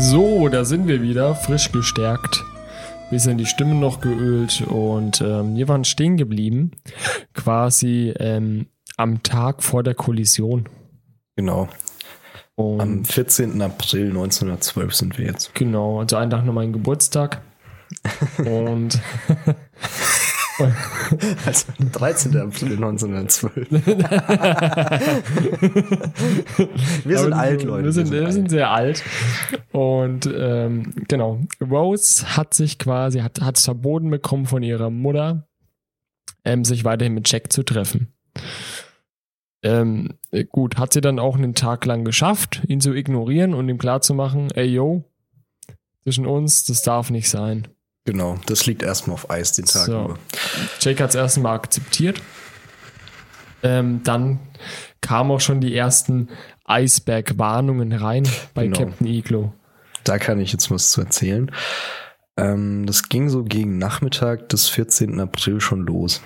So, 0.05 0.49
da 0.49 0.65
sind 0.65 0.85
wir 0.87 1.01
wieder, 1.01 1.33
frisch 1.33 1.71
gestärkt. 1.71 2.43
Bisschen 3.09 3.37
die 3.37 3.45
Stimme 3.45 3.73
noch 3.73 4.01
geölt 4.01 4.61
und 4.67 5.21
ähm, 5.21 5.55
wir 5.55 5.69
waren 5.69 5.85
stehen 5.85 6.17
geblieben, 6.17 6.71
quasi 7.33 8.13
ähm, 8.19 8.67
am 8.97 9.23
Tag 9.23 9.63
vor 9.63 9.81
der 9.81 9.95
Kollision. 9.95 10.67
Genau. 11.37 11.69
Und 12.55 12.81
Am 12.81 13.05
14. 13.05 13.61
April 13.61 14.09
1912 14.09 14.93
sind 14.93 15.17
wir 15.17 15.25
jetzt. 15.25 15.55
genau, 15.55 16.01
also 16.01 16.17
einen 16.17 16.29
Tag 16.29 16.45
noch 16.45 16.53
mein 16.53 16.73
Geburtstag. 16.73 17.41
und 18.39 18.99
Also 21.45 21.73
13. 21.91 22.37
April 22.37 22.73
1912. 22.73 23.71
wir 27.05 27.17
sind 27.17 27.33
Aber 27.33 27.41
alt, 27.41 27.63
Leute. 27.63 27.85
Wir 27.85 27.91
sind, 27.91 28.11
wir 28.11 28.25
alt. 28.25 28.33
sind 28.33 28.49
sehr 28.49 28.71
alt. 28.71 29.03
Und 29.71 30.29
ähm, 30.33 30.93
genau, 31.07 31.41
Rose 31.61 32.37
hat 32.37 32.53
sich 32.53 32.79
quasi, 32.79 33.19
hat 33.19 33.57
es 33.57 33.65
verboten 33.65 34.09
bekommen 34.09 34.45
von 34.45 34.63
ihrer 34.63 34.89
Mutter, 34.89 35.47
ähm, 36.45 36.65
sich 36.65 36.85
weiterhin 36.85 37.13
mit 37.13 37.31
Jack 37.31 37.51
zu 37.51 37.63
treffen. 37.63 38.13
Ähm, 39.63 40.15
äh, 40.31 40.43
gut, 40.43 40.77
hat 40.77 40.93
sie 40.93 41.01
dann 41.01 41.19
auch 41.19 41.35
einen 41.35 41.55
Tag 41.55 41.85
lang 41.85 42.03
geschafft, 42.03 42.61
ihn 42.67 42.81
zu 42.81 42.93
ignorieren 42.93 43.53
und 43.53 43.69
ihm 43.69 43.77
klarzumachen, 43.77 44.51
ey 44.51 44.65
yo, 44.65 45.05
zwischen 46.03 46.25
uns, 46.25 46.65
das 46.65 46.81
darf 46.81 47.09
nicht 47.09 47.29
sein. 47.29 47.69
Genau, 48.05 48.37
das 48.47 48.65
liegt 48.65 48.83
erstmal 48.83 49.13
auf 49.15 49.29
Eis 49.29 49.53
den 49.53 49.65
Tag 49.65 49.85
So. 49.85 50.05
über. 50.05 50.19
Jake 50.81 51.01
hat 51.01 51.11
es 51.11 51.15
erstmal 51.15 51.55
akzeptiert. 51.55 52.21
Ähm, 53.61 54.01
dann 54.03 54.39
kamen 54.99 55.31
auch 55.31 55.39
schon 55.39 55.61
die 55.61 55.75
ersten 55.75 56.27
Eisberg-Warnungen 56.65 57.93
rein 57.93 58.27
bei 58.53 58.65
Genau. 58.67 58.77
Captain 58.79 59.07
Iglo. 59.07 59.53
Da 60.03 60.17
kann 60.17 60.39
ich 60.39 60.51
jetzt 60.51 60.69
was 60.69 60.91
zu 60.91 61.01
erzählen. 61.01 61.49
Ähm, 62.35 62.85
das 62.85 63.07
ging 63.07 63.29
so 63.29 63.43
gegen 63.43 63.77
Nachmittag 63.77 64.49
des 64.49 64.67
14. 64.67 65.19
April 65.21 65.61
schon 65.61 65.85
los. 65.85 66.21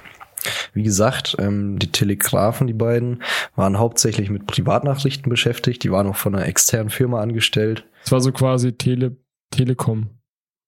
Wie 0.73 0.83
gesagt, 0.83 1.35
ähm, 1.39 1.77
die 1.77 1.91
Telegrafen, 1.91 2.67
die 2.67 2.73
beiden, 2.73 3.21
waren 3.55 3.77
hauptsächlich 3.77 4.29
mit 4.29 4.47
Privatnachrichten 4.47 5.29
beschäftigt. 5.29 5.83
Die 5.83 5.91
waren 5.91 6.07
auch 6.07 6.15
von 6.15 6.33
einer 6.33 6.45
externen 6.47 6.89
Firma 6.89 7.21
angestellt. 7.21 7.85
Es 8.03 8.11
war 8.11 8.21
so 8.21 8.31
quasi 8.31 8.73
Tele 8.73 9.17
Telekom. 9.51 10.09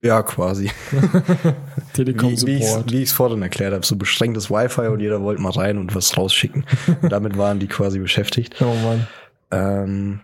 Ja, 0.02 0.24
quasi. 0.24 0.72
Telekom 1.93 2.32
Wie, 2.32 2.62
wie 2.91 2.97
ich 2.97 3.10
es 3.10 3.12
vorhin 3.12 3.41
erklärt 3.41 3.74
habe, 3.74 3.86
so 3.86 3.97
beschränktes 3.97 4.50
Wi-Fi 4.50 4.88
und 4.88 5.02
jeder 5.02 5.22
wollte 5.22 5.41
mal 5.41 5.52
rein 5.52 5.78
und 5.78 5.93
was 5.93 6.16
rausschicken. 6.16 6.66
Und 7.02 7.12
damit 7.12 7.38
waren 7.38 7.60
die 7.60 7.68
quasi 7.68 8.00
beschäftigt. 8.00 8.62
Oh 8.62 8.74
Mann. 8.76 9.08
Ähm, 9.52 10.22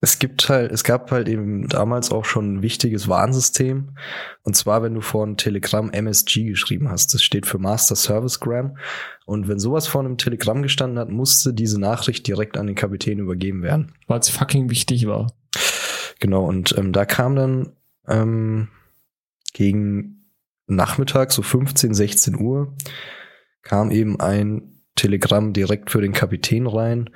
es 0.00 0.18
gibt 0.18 0.48
halt, 0.48 0.72
es 0.72 0.84
gab 0.84 1.10
halt 1.12 1.28
eben 1.28 1.68
damals 1.68 2.10
auch 2.10 2.24
schon 2.24 2.54
ein 2.54 2.62
wichtiges 2.62 3.08
Warnsystem. 3.08 3.96
Und 4.42 4.54
zwar, 4.54 4.82
wenn 4.82 4.94
du 4.94 5.00
vor 5.00 5.24
ein 5.24 5.36
Telegramm 5.36 5.90
MSG 5.90 6.44
geschrieben 6.44 6.90
hast. 6.90 7.14
Das 7.14 7.22
steht 7.22 7.46
für 7.46 7.58
Master 7.58 7.94
Service 7.94 8.40
Gram. 8.40 8.76
Und 9.26 9.48
wenn 9.48 9.60
sowas 9.60 9.86
vor 9.86 10.02
einem 10.02 10.18
Telegramm 10.18 10.62
gestanden 10.62 10.98
hat, 10.98 11.08
musste 11.08 11.54
diese 11.54 11.80
Nachricht 11.80 12.26
direkt 12.26 12.58
an 12.58 12.66
den 12.66 12.76
Kapitän 12.76 13.18
übergeben 13.18 13.62
werden. 13.62 13.92
Weil 14.08 14.18
es 14.18 14.28
fucking 14.28 14.70
wichtig 14.70 15.06
war. 15.06 15.32
Genau, 16.18 16.44
und 16.44 16.76
ähm, 16.76 16.92
da 16.92 17.04
kam 17.06 17.36
dann 17.36 17.72
ähm, 18.08 18.68
gegen 19.52 20.24
Nachmittag, 20.66 21.32
so 21.32 21.42
15, 21.42 21.94
16 21.94 22.38
Uhr, 22.38 22.74
kam 23.62 23.90
eben 23.90 24.20
ein 24.20 24.82
Telegramm 24.96 25.52
direkt 25.52 25.90
für 25.90 26.00
den 26.00 26.12
Kapitän 26.12 26.66
rein, 26.66 27.10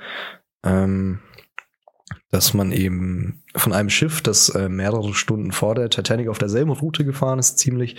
ähm, 0.63 1.19
dass 2.31 2.53
man 2.53 2.71
eben 2.71 3.43
von 3.55 3.73
einem 3.73 3.89
Schiff, 3.89 4.21
das 4.21 4.49
äh, 4.49 4.69
mehrere 4.69 5.13
Stunden 5.13 5.51
vor 5.51 5.75
der 5.75 5.89
Titanic 5.89 6.27
auf 6.27 6.37
derselben 6.37 6.71
Route 6.71 7.05
gefahren 7.05 7.39
ist, 7.39 7.57
ziemlich, 7.57 7.97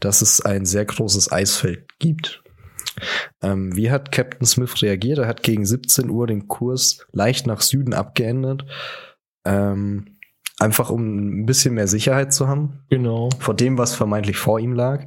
dass 0.00 0.22
es 0.22 0.40
ein 0.40 0.64
sehr 0.64 0.84
großes 0.84 1.30
Eisfeld 1.30 1.98
gibt. 1.98 2.42
Ähm, 3.42 3.76
wie 3.76 3.90
hat 3.90 4.10
Captain 4.10 4.46
Smith 4.46 4.82
reagiert? 4.82 5.18
Er 5.18 5.28
hat 5.28 5.42
gegen 5.42 5.64
17 5.64 6.10
Uhr 6.10 6.26
den 6.26 6.48
Kurs 6.48 7.06
leicht 7.12 7.46
nach 7.46 7.60
Süden 7.60 7.94
abgeändert. 7.94 8.64
Ähm, 9.44 10.17
einfach 10.58 10.90
um 10.90 11.40
ein 11.42 11.46
bisschen 11.46 11.74
mehr 11.74 11.86
Sicherheit 11.88 12.32
zu 12.32 12.48
haben 12.48 12.80
Genau. 12.90 13.28
vor 13.38 13.54
dem, 13.54 13.78
was 13.78 13.94
vermeintlich 13.94 14.36
vor 14.38 14.58
ihm 14.60 14.72
lag. 14.72 15.06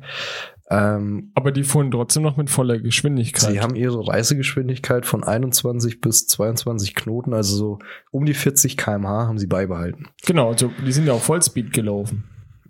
Ähm, 0.69 1.31
Aber 1.35 1.51
die 1.51 1.63
fuhren 1.65 1.91
trotzdem 1.91 2.23
noch 2.23 2.37
mit 2.37 2.49
voller 2.49 2.79
Geschwindigkeit. 2.79 3.51
sie 3.51 3.59
haben 3.59 3.75
ihre 3.75 4.07
Reisegeschwindigkeit 4.07 5.05
von 5.05 5.23
21 5.25 5.99
bis 5.99 6.27
22 6.27 6.95
Knoten, 6.95 7.33
also 7.33 7.55
so 7.57 7.79
um 8.11 8.23
die 8.25 8.33
40 8.33 8.77
km/h 8.77 9.27
haben 9.27 9.37
sie 9.37 9.47
beibehalten. 9.47 10.07
genau, 10.25 10.47
also 10.49 10.71
die 10.85 10.93
sind 10.93 11.07
ja 11.07 11.13
auf 11.13 11.23
Vollspeed 11.23 11.73
gelaufen. 11.73 12.23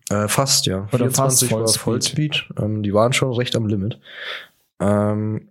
Äh, 0.10 0.28
fast, 0.28 0.66
ja. 0.66 0.88
Oder 0.92 1.12
fast 1.12 1.42
24 1.46 1.52
war 1.52 1.60
Vollspeed. 1.60 1.80
Vollspeed. 2.38 2.50
Ähm, 2.60 2.82
die 2.82 2.94
waren 2.94 3.14
schon 3.14 3.32
recht 3.34 3.56
am 3.56 3.68
Limit. 3.68 4.00
Ähm, 4.80 5.50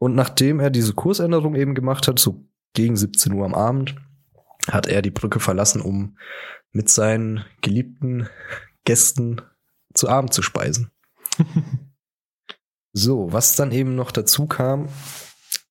und 0.00 0.14
nachdem 0.16 0.58
er 0.60 0.70
diese 0.70 0.94
Kursänderung 0.94 1.54
eben 1.54 1.74
gemacht 1.74 2.08
hat, 2.08 2.18
so 2.18 2.44
gegen 2.74 2.96
17 2.96 3.32
Uhr 3.32 3.44
am 3.46 3.54
Abend, 3.54 3.94
hat 4.68 4.88
er 4.88 5.00
die 5.00 5.10
Brücke 5.12 5.38
verlassen, 5.38 5.80
um 5.80 6.16
mit 6.74 6.90
seinen 6.90 7.44
geliebten 7.62 8.28
Gästen 8.84 9.40
zu 9.94 10.08
Abend 10.08 10.34
zu 10.34 10.42
speisen. 10.42 10.90
so, 12.92 13.32
was 13.32 13.56
dann 13.56 13.72
eben 13.72 13.94
noch 13.94 14.10
dazu 14.10 14.46
kam, 14.46 14.88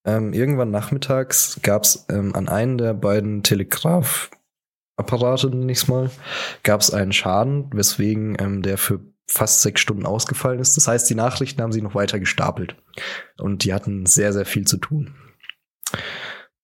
ähm, 0.05 0.33
irgendwann 0.33 0.71
nachmittags 0.71 1.59
gab 1.61 1.83
es 1.83 2.05
ähm, 2.09 2.35
an 2.35 2.49
einem 2.49 2.77
der 2.77 2.93
beiden 2.93 3.43
Telegraph-Apparate, 3.43 5.49
nenne 5.49 5.71
ich's 5.71 5.87
mal, 5.87 6.09
gab 6.63 6.81
es 6.81 6.91
einen 6.91 7.13
Schaden, 7.13 7.69
weswegen 7.73 8.35
ähm, 8.39 8.61
der 8.63 8.77
für 8.77 8.99
fast 9.27 9.61
sechs 9.61 9.81
Stunden 9.81 10.05
ausgefallen 10.05 10.59
ist. 10.59 10.75
Das 10.75 10.87
heißt, 10.87 11.09
die 11.09 11.15
Nachrichten 11.15 11.61
haben 11.61 11.71
sich 11.71 11.83
noch 11.83 11.95
weiter 11.95 12.19
gestapelt. 12.19 12.75
Und 13.37 13.63
die 13.63 13.73
hatten 13.73 14.05
sehr, 14.05 14.33
sehr 14.33 14.45
viel 14.45 14.67
zu 14.67 14.77
tun. 14.77 15.15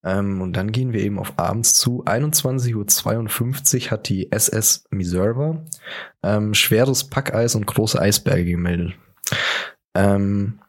Ähm, 0.04 0.42
und 0.42 0.54
dann 0.54 0.72
gehen 0.72 0.94
wir 0.94 1.02
eben 1.02 1.20
auf 1.20 1.34
abends 1.38 1.74
zu. 1.74 2.04
21.52 2.06 3.86
Uhr 3.86 3.92
hat 3.92 4.10
die 4.10 4.32
SS 4.32 4.86
Miserva 4.92 5.64
ähm, 6.24 6.54
schweres 6.54 7.10
Packeis 7.10 7.56
und 7.56 7.68
große 7.68 8.00
Eisberge 8.00 8.52
gemeldet. 8.52 8.94
Ähm, 9.94 10.60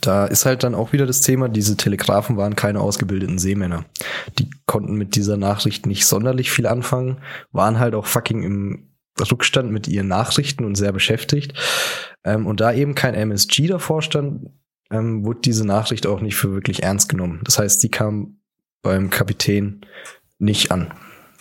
da 0.00 0.24
ist 0.26 0.46
halt 0.46 0.62
dann 0.62 0.74
auch 0.74 0.92
wieder 0.92 1.06
das 1.06 1.20
Thema, 1.20 1.48
diese 1.48 1.76
Telegrafen 1.76 2.36
waren 2.36 2.56
keine 2.56 2.80
ausgebildeten 2.80 3.38
Seemänner. 3.38 3.84
Die 4.38 4.50
konnten 4.66 4.94
mit 4.94 5.14
dieser 5.14 5.36
Nachricht 5.36 5.86
nicht 5.86 6.06
sonderlich 6.06 6.50
viel 6.50 6.66
anfangen, 6.66 7.20
waren 7.52 7.78
halt 7.78 7.94
auch 7.94 8.06
fucking 8.06 8.42
im 8.42 8.90
Rückstand 9.20 9.70
mit 9.70 9.86
ihren 9.86 10.08
Nachrichten 10.08 10.64
und 10.64 10.74
sehr 10.74 10.92
beschäftigt. 10.92 11.54
Ähm, 12.24 12.46
und 12.46 12.60
da 12.60 12.72
eben 12.72 12.94
kein 12.94 13.14
MSG 13.14 13.66
davor 13.68 14.02
stand, 14.02 14.50
ähm, 14.94 15.24
wurde 15.24 15.40
diese 15.40 15.66
Nachricht 15.66 16.06
auch 16.06 16.20
nicht 16.20 16.36
für 16.36 16.52
wirklich 16.52 16.82
ernst 16.82 17.08
genommen. 17.08 17.40
Das 17.44 17.58
heißt, 17.58 17.82
die 17.82 17.90
kam 17.90 18.38
beim 18.82 19.10
Kapitän 19.10 19.80
nicht 20.38 20.70
an, 20.70 20.92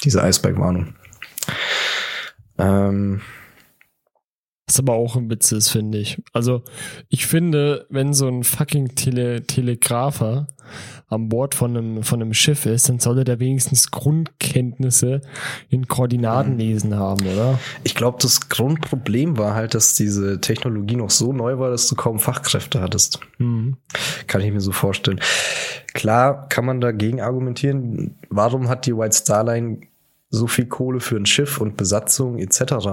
diese 0.03 0.23
Eisbergwarnung. 0.23 0.95
Ähm, 2.57 3.21
Was 4.67 4.79
aber 4.79 4.93
auch 4.93 5.17
ein 5.17 5.29
Witz 5.29 5.51
ist, 5.51 5.69
finde 5.69 5.97
ich. 5.97 6.21
Also, 6.31 6.63
ich 7.09 7.25
finde, 7.25 7.85
wenn 7.89 8.13
so 8.13 8.27
ein 8.27 8.43
fucking 8.43 8.95
Tele 8.95 9.45
Telegrafer 9.45 10.47
an 11.09 11.27
Bord 11.29 11.53
von 11.53 11.75
einem, 11.75 12.03
von 12.03 12.21
einem 12.21 12.33
Schiff 12.33 12.65
ist, 12.65 12.87
dann 12.87 12.99
sollte 12.99 13.25
der 13.25 13.39
wenigstens 13.39 13.91
Grundkenntnisse 13.91 15.21
in 15.69 15.87
Koordinatenlesen 15.87 16.95
haben, 16.95 17.27
oder? 17.27 17.59
ich 17.83 17.93
glaube, 17.93 18.17
das 18.21 18.49
Grundproblem 18.49 19.37
war 19.37 19.53
halt, 19.53 19.75
dass 19.75 19.95
diese 19.95 20.39
Technologie 20.41 20.95
noch 20.95 21.09
so 21.09 21.33
neu 21.33 21.59
war, 21.59 21.69
dass 21.69 21.87
du 21.87 21.95
kaum 21.95 22.19
Fachkräfte 22.19 22.81
hattest. 22.81 23.19
Mhm. 23.37 23.77
Kann 24.27 24.41
ich 24.41 24.51
mir 24.51 24.61
so 24.61 24.71
vorstellen. 24.71 25.19
Klar 25.93 26.47
kann 26.49 26.65
man 26.65 26.81
dagegen 26.81 27.21
argumentieren, 27.21 28.15
warum 28.29 28.69
hat 28.69 28.85
die 28.85 28.97
White 28.97 29.15
Star 29.15 29.43
Line 29.43 29.81
so 30.29 30.47
viel 30.47 30.65
Kohle 30.65 30.99
für 30.99 31.15
ein 31.15 31.27
Schiff 31.27 31.61
und 31.61 31.77
Besatzung 31.77 32.39
etc. 32.39 32.87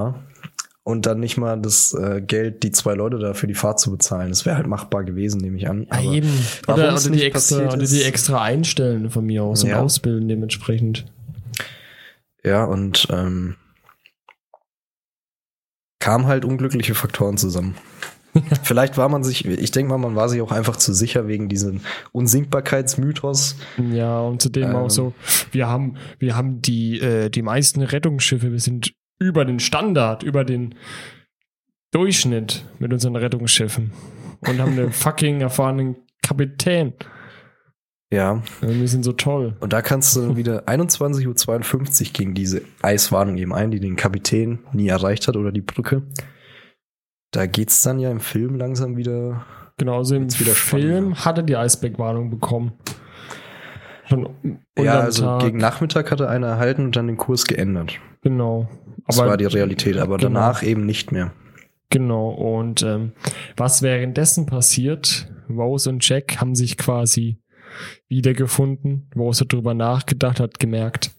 und 0.91 1.07
dann 1.07 1.21
nicht 1.21 1.37
mal 1.37 1.61
das 1.61 1.95
äh, 1.95 2.21
Geld, 2.21 2.63
die 2.63 2.71
zwei 2.73 2.95
Leute 2.95 3.19
da 3.19 3.35
für 3.35 3.47
die 3.47 3.55
Fahrt 3.55 3.81
zu 3.81 3.91
bezahlen. 3.91 4.29
Das 4.31 4.45
wäre 4.45 4.57
halt 4.57 4.67
machbar 4.67 5.05
gewesen, 5.05 5.41
nehme 5.41 5.57
ich 5.57 5.69
an. 5.69 5.85
Ja, 5.85 5.99
Aber 5.99 6.03
eben. 6.13 6.29
Oder, 6.69 6.93
oder, 6.95 7.11
die 7.11 7.23
extra, 7.25 7.73
oder 7.73 7.77
die 7.79 8.03
extra 8.03 8.43
einstellen 8.43 9.11
von 9.11 9.25
mir 9.25 9.43
aus 9.45 9.65
und 9.65 9.71
Ja. 9.71 9.81
ausbilden 9.81 10.29
dementsprechend. 10.29 11.07
Ja, 12.45 12.65
und 12.65 13.07
ähm, 13.11 13.57
kamen 15.99 16.27
halt 16.27 16.45
unglückliche 16.45 16.95
Faktoren 16.95 17.37
zusammen. 17.37 17.75
Vielleicht 18.63 18.97
war 18.97 19.09
man 19.09 19.25
sich, 19.25 19.45
ich 19.45 19.71
denke 19.73 19.91
mal, 19.91 19.99
man 19.99 20.15
war 20.15 20.29
sich 20.29 20.41
auch 20.41 20.53
einfach 20.53 20.77
zu 20.77 20.93
sicher 20.95 21.27
wegen 21.27 21.49
diesem 21.49 21.81
Unsinkbarkeitsmythos. 22.13 23.57
Ja, 23.93 24.21
und 24.21 24.41
zudem 24.41 24.71
Ähm. 24.71 24.77
auch 24.77 24.91
so, 24.91 25.15
wir 25.51 25.67
haben, 25.67 25.97
wir 26.19 26.37
haben 26.37 26.63
die, 26.63 27.01
äh, 27.01 27.29
die 27.29 27.43
meisten 27.43 27.83
Rettungsschiffe, 27.83 28.53
wir 28.53 28.61
sind 28.61 28.93
über 29.21 29.45
den 29.45 29.61
Standard, 29.61 30.23
über 30.23 30.45
den 30.45 30.75
Durchschnitt 31.93 32.65
mit 32.79 32.93
unseren 32.93 33.17
Rettungsschiffen 33.17 33.93
und 34.41 34.61
haben 34.61 34.73
einen 34.73 34.93
fucking 34.93 35.41
erfahrenen 35.41 35.97
Kapitän. 36.23 36.95
Ja, 38.13 38.43
wir 38.61 38.89
sind 38.89 39.05
so 39.05 39.13
toll. 39.13 39.55
und 39.61 39.73
da 39.73 39.83
kannst 39.83 40.17
du 40.17 40.23
dann 40.23 40.37
wieder 40.37 40.65
21.52 40.69 42.07
Uhr 42.07 42.13
gegen 42.13 42.35
diese 42.35 42.63
Eiswarnung 42.83 43.37
eben 43.37 43.55
ein, 43.55 43.71
die 43.71 43.79
den 43.79 43.95
Kapitän 43.95 44.59
nie 44.73 44.89
erreicht 44.89 45.29
hat 45.29 45.37
oder 45.37 45.53
die 45.53 45.61
Brücke. 45.61 46.03
Da 47.31 47.47
geht's 47.47 47.83
dann 47.85 48.01
ja 48.01 48.11
im 48.11 48.19
Film 48.19 48.57
langsam 48.57 48.97
wieder. 48.97 49.47
Genau, 49.79 49.99
also 49.99 50.17
im 50.17 50.25
wieder 50.25 50.53
Film 50.53 51.15
spannender. 51.15 51.25
hat 51.25 51.39
er 51.39 51.43
die 51.45 51.57
Eisbergwarnung 51.57 52.31
bekommen. 52.31 52.73
Ja, 54.79 55.01
also 55.01 55.25
Tag. 55.25 55.43
gegen 55.43 55.59
Nachmittag 55.59 56.11
hat 56.11 56.21
er 56.21 56.29
eine 56.31 56.47
erhalten 56.47 56.85
und 56.87 56.97
dann 56.97 57.07
den 57.07 57.17
Kurs 57.17 57.45
geändert. 57.45 57.99
Genau. 58.23 58.69
Das 59.07 59.19
war 59.19 59.37
die 59.37 59.47
Realität, 59.47 59.97
aber 59.97 60.19
Genau. 60.19 60.41
danach 60.41 60.63
eben 60.63 60.87
nicht 60.87 61.11
mehr. 61.13 61.33
Genau, 61.89 62.31
und 62.31 62.83
ähm, 62.83 63.13
was 63.57 63.83
währenddessen 63.83 64.47
passiert? 64.47 65.29
Rose 65.49 65.91
und 65.91 66.07
Jack 66.09 66.41
haben 66.41 66.55
sich 66.55 66.77
quasi 66.77 67.39
wiedergefunden. 68.09 69.11
Rose 69.17 69.41
hat 69.43 69.53
drüber 69.53 69.75
nachgedacht, 69.75 70.39
hat 70.41 70.59
gemerkt, 70.61 71.11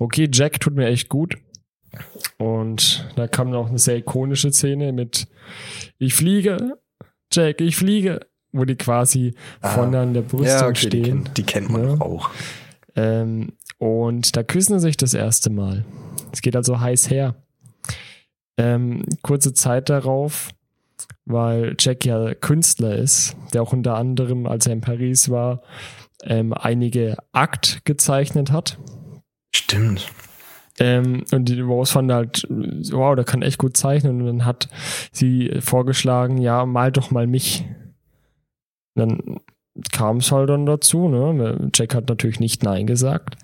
okay, 0.00 0.28
Jack 0.32 0.60
tut 0.60 0.74
mir 0.74 0.86
echt 0.86 1.08
gut. 1.08 1.36
Und 2.38 3.08
da 3.16 3.28
kam 3.28 3.50
noch 3.50 3.68
eine 3.68 3.78
sehr 3.78 3.96
ikonische 3.98 4.50
Szene 4.52 4.92
mit 4.92 5.28
Ich 5.98 6.14
fliege, 6.14 6.78
Jack, 7.32 7.60
ich 7.60 7.76
fliege, 7.76 8.20
wo 8.54 8.64
die 8.64 8.76
quasi 8.76 9.34
Ah. 9.60 9.68
vorne 9.70 9.98
an 10.00 10.14
der 10.14 10.22
Brüstung 10.22 10.46
Ja, 10.46 10.66
okay, 10.68 10.72
die, 10.72 10.86
stehen. 10.86 11.04
kennt, 11.24 11.36
die 11.38 11.42
kennt 11.42 11.70
man 11.70 11.84
Ja. 11.84 12.00
auch. 12.00 12.30
Ähm, 12.96 13.52
und 13.78 14.36
da 14.36 14.42
küssen 14.42 14.78
sie 14.78 14.84
sich 14.86 14.96
das 14.96 15.12
erste 15.14 15.50
Mal. 15.50 15.84
Es 16.32 16.40
geht 16.40 16.56
also 16.56 16.80
heiß 16.80 17.10
her. 17.10 17.34
Ähm, 18.56 19.02
kurze 19.22 19.52
Zeit 19.52 19.88
darauf, 19.90 20.50
weil 21.24 21.74
Jack 21.78 22.04
ja 22.04 22.34
Künstler 22.34 22.94
ist, 22.94 23.36
der 23.52 23.62
auch 23.62 23.72
unter 23.72 23.96
anderem, 23.96 24.46
als 24.46 24.66
er 24.66 24.72
in 24.74 24.80
Paris 24.80 25.28
war, 25.28 25.62
ähm, 26.22 26.52
einige 26.54 27.16
Akt 27.32 27.80
gezeichnet 27.84 28.52
hat. 28.52 28.78
Stimmt. 29.54 30.08
Ähm, 30.78 31.24
und 31.32 31.48
die 31.48 31.60
Rose 31.60 31.92
fand 31.92 32.10
halt, 32.12 32.46
wow, 32.48 33.14
der 33.14 33.24
kann 33.24 33.42
echt 33.42 33.58
gut 33.58 33.76
zeichnen. 33.76 34.20
Und 34.20 34.26
dann 34.26 34.44
hat 34.44 34.68
sie 35.12 35.52
vorgeschlagen, 35.60 36.38
ja, 36.38 36.64
mal 36.66 36.90
doch 36.92 37.10
mal 37.10 37.26
mich. 37.26 37.64
Dann 38.94 39.40
kam 39.92 40.18
es 40.18 40.30
halt 40.30 40.48
dann 40.48 40.66
dazu, 40.66 41.08
ne? 41.08 41.70
Jack 41.74 41.94
hat 41.94 42.08
natürlich 42.08 42.40
nicht 42.40 42.62
Nein 42.62 42.86
gesagt. 42.86 43.36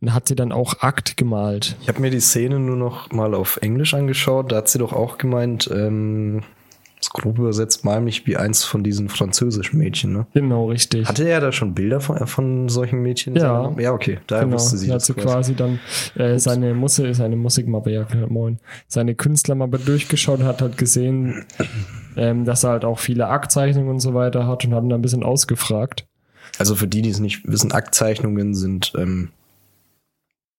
Und 0.00 0.12
hat 0.12 0.28
sie 0.28 0.34
dann 0.34 0.52
auch 0.52 0.80
Akt 0.80 1.16
gemalt. 1.16 1.76
Ich 1.82 1.88
habe 1.88 2.00
mir 2.00 2.10
die 2.10 2.20
Szene 2.20 2.58
nur 2.58 2.76
noch 2.76 3.10
mal 3.12 3.34
auf 3.34 3.58
Englisch 3.62 3.94
angeschaut. 3.94 4.52
Da 4.52 4.56
hat 4.56 4.68
sie 4.68 4.78
doch 4.78 4.92
auch 4.92 5.16
gemeint, 5.16 5.70
ähm, 5.72 6.42
das 7.04 7.10
grob 7.10 7.38
übersetzt, 7.38 7.84
mal 7.84 8.00
mich 8.00 8.26
wie 8.26 8.36
eins 8.36 8.64
von 8.64 8.82
diesen 8.82 9.08
französischen 9.08 9.78
Mädchen. 9.78 10.12
Ne? 10.12 10.26
Genau, 10.32 10.68
richtig. 10.68 11.06
Hatte 11.06 11.28
er 11.28 11.40
da 11.40 11.52
schon 11.52 11.74
Bilder 11.74 12.00
von, 12.00 12.26
von 12.26 12.68
solchen 12.68 13.02
Mädchen? 13.02 13.36
Ja. 13.36 13.72
Ja, 13.78 13.92
okay. 13.92 14.18
Daher 14.26 14.44
genau. 14.44 14.56
wusste 14.56 14.78
sie 14.78 14.88
Da 14.88 14.94
hat 14.94 15.00
das 15.00 15.06
sie 15.06 15.14
quasi. 15.14 15.54
dann 15.54 15.80
äh, 16.14 16.38
seine 16.38 16.74
Musik, 16.74 17.14
seine 17.14 17.36
Musikmappe, 17.36 17.90
ja, 17.90 18.06
moin, 18.28 18.58
seine 18.88 19.14
Künstlermappe 19.14 19.78
durchgeschaut 19.78 20.42
hat 20.42 20.62
halt 20.62 20.78
gesehen, 20.78 21.44
ähm, 22.16 22.44
dass 22.44 22.64
er 22.64 22.70
halt 22.70 22.84
auch 22.84 22.98
viele 22.98 23.28
Aktzeichnungen 23.28 23.90
und 23.90 24.00
so 24.00 24.14
weiter 24.14 24.46
hat 24.46 24.64
und 24.64 24.74
hat 24.74 24.84
ihn 24.84 24.90
dann 24.90 24.98
ein 24.98 25.02
bisschen 25.02 25.22
ausgefragt. 25.22 26.06
Also 26.58 26.74
für 26.74 26.86
die, 26.86 27.02
die 27.02 27.10
es 27.10 27.20
nicht 27.20 27.46
wissen, 27.48 27.72
Aktzeichnungen 27.72 28.54
sind 28.54 28.92
ähm, 28.96 29.30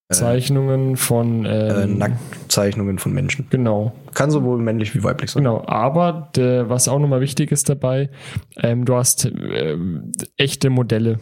äh, 0.10 0.14
Zeichnungen 0.14 0.98
von 0.98 1.46
äh, 1.46 1.84
ähm, 1.84 1.98
Nacktzeichnungen 1.98 3.00
von 3.00 3.14
Menschen. 3.14 3.48
Genau, 3.50 3.94
Kann 4.14 4.30
sowohl 4.30 4.60
männlich 4.60 4.94
wie 4.94 5.04
weiblich 5.04 5.32
sein. 5.32 5.44
genau. 5.44 5.64
Aber 5.68 6.30
der, 6.36 6.70
was 6.70 6.88
auch 6.88 7.00
nochmal 7.00 7.22
wichtig 7.22 7.52
ist 7.52 7.70
dabei, 7.70 8.10
ähm, 8.58 8.86
du 8.86 8.96
hast 8.96 9.26
ähm, 9.26 10.12
echte 10.38 10.70
Modelle, 10.70 11.20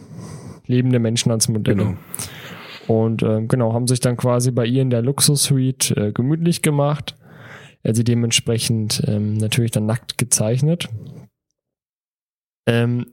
lebende 0.66 0.98
Menschen 0.98 1.32
als 1.32 1.48
Modelle. 1.48 1.84
Genau. 1.84 1.96
Und 2.86 3.22
ähm, 3.22 3.48
genau, 3.48 3.72
haben 3.72 3.86
sich 3.86 4.00
dann 4.00 4.18
quasi 4.18 4.50
bei 4.50 4.66
ihr 4.66 4.82
in 4.82 4.90
der 4.90 5.00
Luxussuite 5.00 5.96
äh, 5.96 6.12
gemütlich 6.12 6.60
gemacht. 6.60 7.16
Sie 7.92 8.04
dementsprechend 8.04 9.02
ähm, 9.06 9.34
natürlich 9.34 9.72
dann 9.72 9.84
nackt 9.86 10.16
gezeichnet. 10.16 10.88
Ähm, 12.66 13.06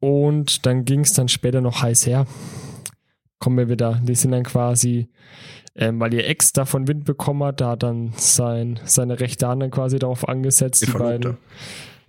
und 0.00 0.66
dann 0.66 0.84
ging 0.84 1.00
es 1.00 1.12
dann 1.12 1.28
später 1.28 1.60
noch 1.60 1.82
heiß 1.82 2.06
her. 2.06 2.26
Kommen 3.38 3.58
wir 3.58 3.68
wieder. 3.68 4.00
Die 4.02 4.14
sind 4.14 4.32
dann 4.32 4.42
quasi, 4.44 5.08
ähm, 5.76 6.00
weil 6.00 6.12
ihr 6.14 6.26
Ex 6.26 6.52
davon 6.52 6.88
Wind 6.88 7.04
bekommen 7.04 7.44
hat, 7.44 7.60
da 7.60 7.70
hat 7.70 7.82
dann 7.82 8.12
sein, 8.16 8.80
seine 8.84 9.20
rechte 9.20 9.46
Hand 9.46 9.62
dann 9.62 9.70
quasi 9.70 9.98
darauf 9.98 10.28
angesetzt, 10.28 10.82
Ihr 10.82 10.86
die 10.86 10.92
beiden. 10.98 11.36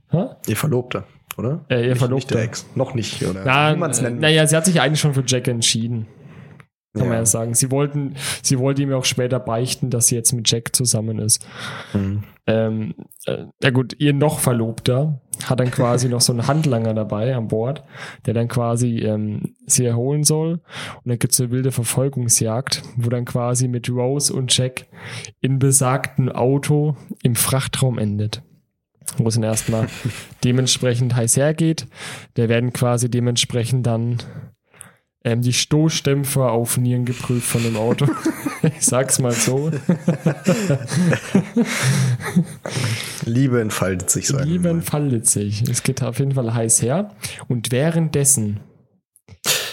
Verlobter. 0.10 0.38
Hä? 0.46 0.50
Ihr 0.52 0.58
Verlobter, 0.58 1.08
oder? 1.38 1.66
Äh, 1.70 1.82
ihr 1.84 1.90
Nicht- 1.90 1.98
Verlobter. 2.00 2.16
Nicht 2.16 2.32
der 2.34 2.44
Ex. 2.44 2.66
Noch 2.76 2.94
nicht, 2.96 3.24
oder? 3.24 3.44
Na, 3.46 3.74
äh, 3.74 4.10
naja, 4.12 4.48
sie 4.48 4.56
hat 4.56 4.66
sich 4.66 4.82
eigentlich 4.82 5.00
schon 5.00 5.14
für 5.14 5.24
Jack 5.26 5.48
entschieden. 5.48 6.08
Kann 6.94 7.04
man 7.04 7.14
Ja. 7.14 7.20
ja 7.20 7.26
sagen. 7.26 7.54
Sie 7.54 7.72
wollten, 7.72 8.16
sie 8.42 8.60
wollte 8.60 8.82
ihm 8.82 8.92
ja 8.92 8.98
auch 8.98 9.06
später 9.06 9.40
beichten, 9.40 9.90
dass 9.90 10.08
sie 10.08 10.16
jetzt 10.16 10.34
mit 10.34 10.50
Jack 10.52 10.76
zusammen 10.76 11.20
ist. 11.20 11.46
Mhm. 11.94 12.24
Ähm, 12.48 12.96
äh, 13.26 13.46
ja 13.64 13.70
gut, 13.70 13.96
ihr 14.00 14.14
noch 14.14 14.40
Verlobter 14.40 15.22
hat 15.46 15.60
dann 15.60 15.72
quasi 15.72 16.10
noch 16.10 16.22
so 16.22 16.34
einen 16.34 16.48
Handlanger 16.48 16.94
dabei 16.94 17.36
an 17.36 17.48
Bord, 17.48 17.84
der 18.26 18.34
dann 18.34 18.48
quasi 18.48 18.98
ähm, 19.00 19.56
sie 19.66 19.86
erholen 19.86 20.24
soll. 20.24 20.54
Und 20.96 21.06
dann 21.06 21.18
gibt's 21.20 21.40
eine 21.40 21.52
wilde 21.52 21.72
Verfolgungsjagd, 21.72 22.84
wo 22.98 23.10
dann 23.10 23.26
quasi 23.26 23.68
mit 23.68 23.90
Rose 23.90 24.34
und 24.34 24.56
Jack 24.56 24.88
in 25.40 25.60
besagten 25.60 26.30
Auto 26.32 26.96
im 27.24 27.36
Frachtraum 27.36 27.98
endet. 27.98 28.44
Wo 29.18 29.28
es 29.30 29.36
dann 29.36 29.44
erstmal 29.44 29.88
dementsprechend 30.44 31.16
heiß 31.16 31.38
hergeht. 31.38 31.88
Da 32.36 32.50
werden 32.50 32.74
quasi 32.74 33.10
dementsprechend 33.10 33.88
dann 33.88 34.18
ähm, 35.24 35.42
die 35.42 35.54
Stoßdämpfer 35.54 36.52
auf 36.52 36.78
Nieren 36.78 37.06
geprüft 37.06 37.48
von 37.48 37.62
dem 37.64 37.78
Auto. 37.78 38.08
ich 38.64 38.86
sag's 38.86 39.20
mal 39.20 39.32
so. 39.34 39.72
Liebe 43.26 43.62
entfaltet 43.62 44.10
sich, 44.10 44.28
sagen 44.28 44.50
Liebe 44.50 44.70
entfaltet 44.70 45.28
sich. 45.28 45.64
Es 45.70 45.84
geht 45.84 46.02
auf 46.04 46.20
jeden 46.20 46.34
Fall 46.34 46.54
heiß 46.54 46.82
her. 46.82 47.12
Und 47.48 47.72
währenddessen 47.72 48.60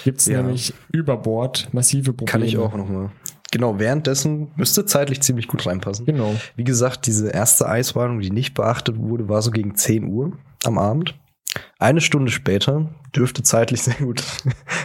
gibt 0.04 0.20
es 0.20 0.26
Ja. 0.26 0.42
nämlich 0.42 0.74
über 0.92 1.16
Bord 1.16 1.68
massive 1.72 2.12
Probleme. 2.12 2.30
Kann 2.30 2.42
ich 2.42 2.58
auch 2.58 2.74
nochmal. 2.76 3.10
Genau, 3.50 3.78
währenddessen 3.78 4.48
müsste 4.56 4.84
zeitlich 4.84 5.22
ziemlich 5.22 5.48
gut 5.48 5.64
reinpassen. 5.66 6.04
Genau. 6.04 6.34
Wie 6.56 6.64
gesagt, 6.64 7.06
diese 7.06 7.30
erste 7.30 7.66
Eiswarnung, 7.66 8.20
die 8.20 8.30
nicht 8.30 8.52
beachtet 8.52 8.98
wurde, 8.98 9.28
war 9.30 9.40
so 9.40 9.50
gegen 9.50 9.74
10 9.74 10.04
Uhr 10.04 10.32
am 10.64 10.76
Abend. 10.76 11.14
Eine 11.78 12.00
Stunde 12.00 12.30
später, 12.30 12.88
dürfte 13.14 13.42
zeitlich 13.42 13.82
sehr 13.84 13.94
gut 13.94 14.22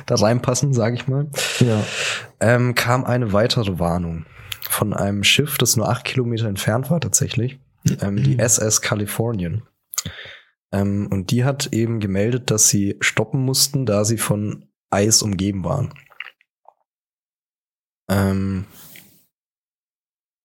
da 0.06 0.16
reinpassen, 0.16 0.74
sage 0.74 0.96
ich 0.96 1.08
mal, 1.08 1.28
Ja. 1.60 1.84
ähm, 2.40 2.76
kam 2.76 3.04
eine 3.06 3.34
weitere 3.34 3.80
Warnung 3.80 4.26
von 4.70 4.94
einem 4.94 5.24
Schiff, 5.24 5.58
das 5.58 5.76
nur 5.76 5.90
acht 5.90 6.06
Kilometer 6.06 6.48
entfernt 6.48 6.90
war 6.90 7.00
tatsächlich, 7.02 7.60
ähm, 8.02 8.22
die 8.22 8.40
SS 8.40 8.82
Californian. 8.82 9.64
Ähm, 10.72 11.08
und 11.12 11.32
die 11.32 11.44
hat 11.44 11.70
eben 11.74 12.00
gemeldet, 12.00 12.50
dass 12.50 12.68
sie 12.70 12.98
stoppen 13.02 13.42
mussten, 13.46 13.86
da 13.86 14.06
sie 14.06 14.18
von 14.18 14.68
Eis 14.90 15.22
umgeben 15.22 15.64
waren. 15.64 15.94
Ähm, 18.10 18.66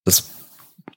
das 0.05 0.29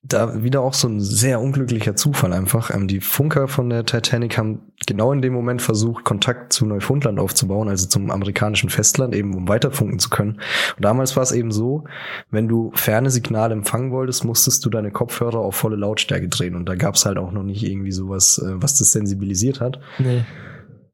da 0.05 0.42
wieder 0.42 0.62
auch 0.62 0.74
so 0.74 0.88
ein 0.88 1.00
sehr 1.00 1.40
unglücklicher 1.40 1.94
Zufall 1.94 2.32
einfach. 2.32 2.74
Ähm, 2.74 2.88
die 2.88 3.00
Funker 3.00 3.46
von 3.46 3.70
der 3.70 3.86
Titanic 3.86 4.36
haben 4.36 4.72
genau 4.84 5.12
in 5.12 5.22
dem 5.22 5.32
Moment 5.32 5.62
versucht, 5.62 6.05
Kontakt 6.05 6.53
zu 6.53 6.66
Neufundland 6.66 7.20
aufzubauen, 7.20 7.68
also 7.68 7.86
zum 7.86 8.11
amerikanischen 8.11 8.68
Festland, 8.68 9.14
eben 9.14 9.32
um 9.34 9.46
weiterfunken 9.46 10.00
zu 10.00 10.11
können. 10.11 10.40
Und 10.76 10.84
damals 10.84 11.14
war 11.14 11.22
es 11.22 11.30
eben 11.30 11.53
so, 11.53 11.84
wenn 12.30 12.48
du 12.48 12.72
ferne 12.74 13.11
Signale 13.11 13.55
empfangen 13.55 13.92
wolltest, 13.92 14.24
musstest 14.24 14.64
du 14.64 14.70
deine 14.70 14.90
Kopfhörer 14.90 15.38
auf 15.38 15.55
volle 15.55 15.76
Lautstärke 15.76 16.28
drehen. 16.28 16.57
Und 16.57 16.68
da 16.68 16.74
gab 16.74 16.96
es 16.96 17.07
halt 17.07 17.18
auch 17.18 17.30
noch 17.30 17.44
nicht 17.44 17.62
irgendwie 17.62 17.92
sowas, 17.92 18.38
äh, 18.38 18.61
was 18.61 18.76
das 18.78 18.90
sensibilisiert 18.90 19.61
hat. 19.61 19.78
Nee. 19.98 20.24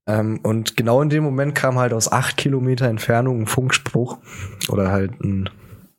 Ähm, 0.07 0.41
und 0.43 0.77
genau 0.77 1.01
in 1.01 1.09
dem 1.09 1.25
Moment 1.25 1.55
kam 1.55 1.79
halt 1.79 1.95
aus 1.95 2.13
acht 2.13 2.37
Kilometer 2.37 2.89
Entfernung 2.89 3.41
ein 3.41 3.47
Funkspruch 3.47 4.19
oder 4.69 4.91
halt 4.91 5.19
ein 5.23 5.49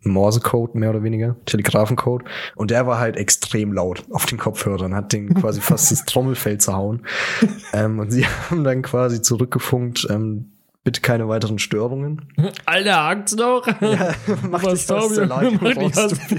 Morsecode 0.01 0.75
mehr 0.75 0.91
oder 0.91 1.03
weniger, 1.03 1.35
Telegrafencode. 1.45 2.23
Und 2.55 2.71
der 2.71 2.87
war 2.87 2.99
halt 2.99 3.17
extrem 3.17 3.73
laut 3.73 4.03
auf 4.11 4.25
den 4.25 4.37
Kopfhörern, 4.37 4.95
hat 4.95 5.11
den 5.13 5.33
quasi 5.33 5.61
fast 5.61 5.91
das 5.91 6.05
Trommelfell 6.05 6.57
zerhauen. 6.57 7.05
ähm, 7.73 7.99
und 7.99 8.11
sie 8.11 8.25
haben 8.25 8.63
dann 8.63 8.81
quasi 8.81 9.21
zurückgefunkt, 9.21 10.07
ähm, 10.09 10.51
bitte 10.83 11.01
keine 11.01 11.27
weiteren 11.27 11.59
Störungen. 11.59 12.25
Alter, 12.65 13.03
hackt's 13.05 13.35
noch? 13.35 13.67
Ja, 13.81 14.13
mach 14.49 14.63
Was 14.63 14.87
dich 14.87 14.95
aus 14.95 15.13
der 15.13 15.25
Leitung 15.25 15.57
raus. 15.57 16.07
Du, 16.07 16.35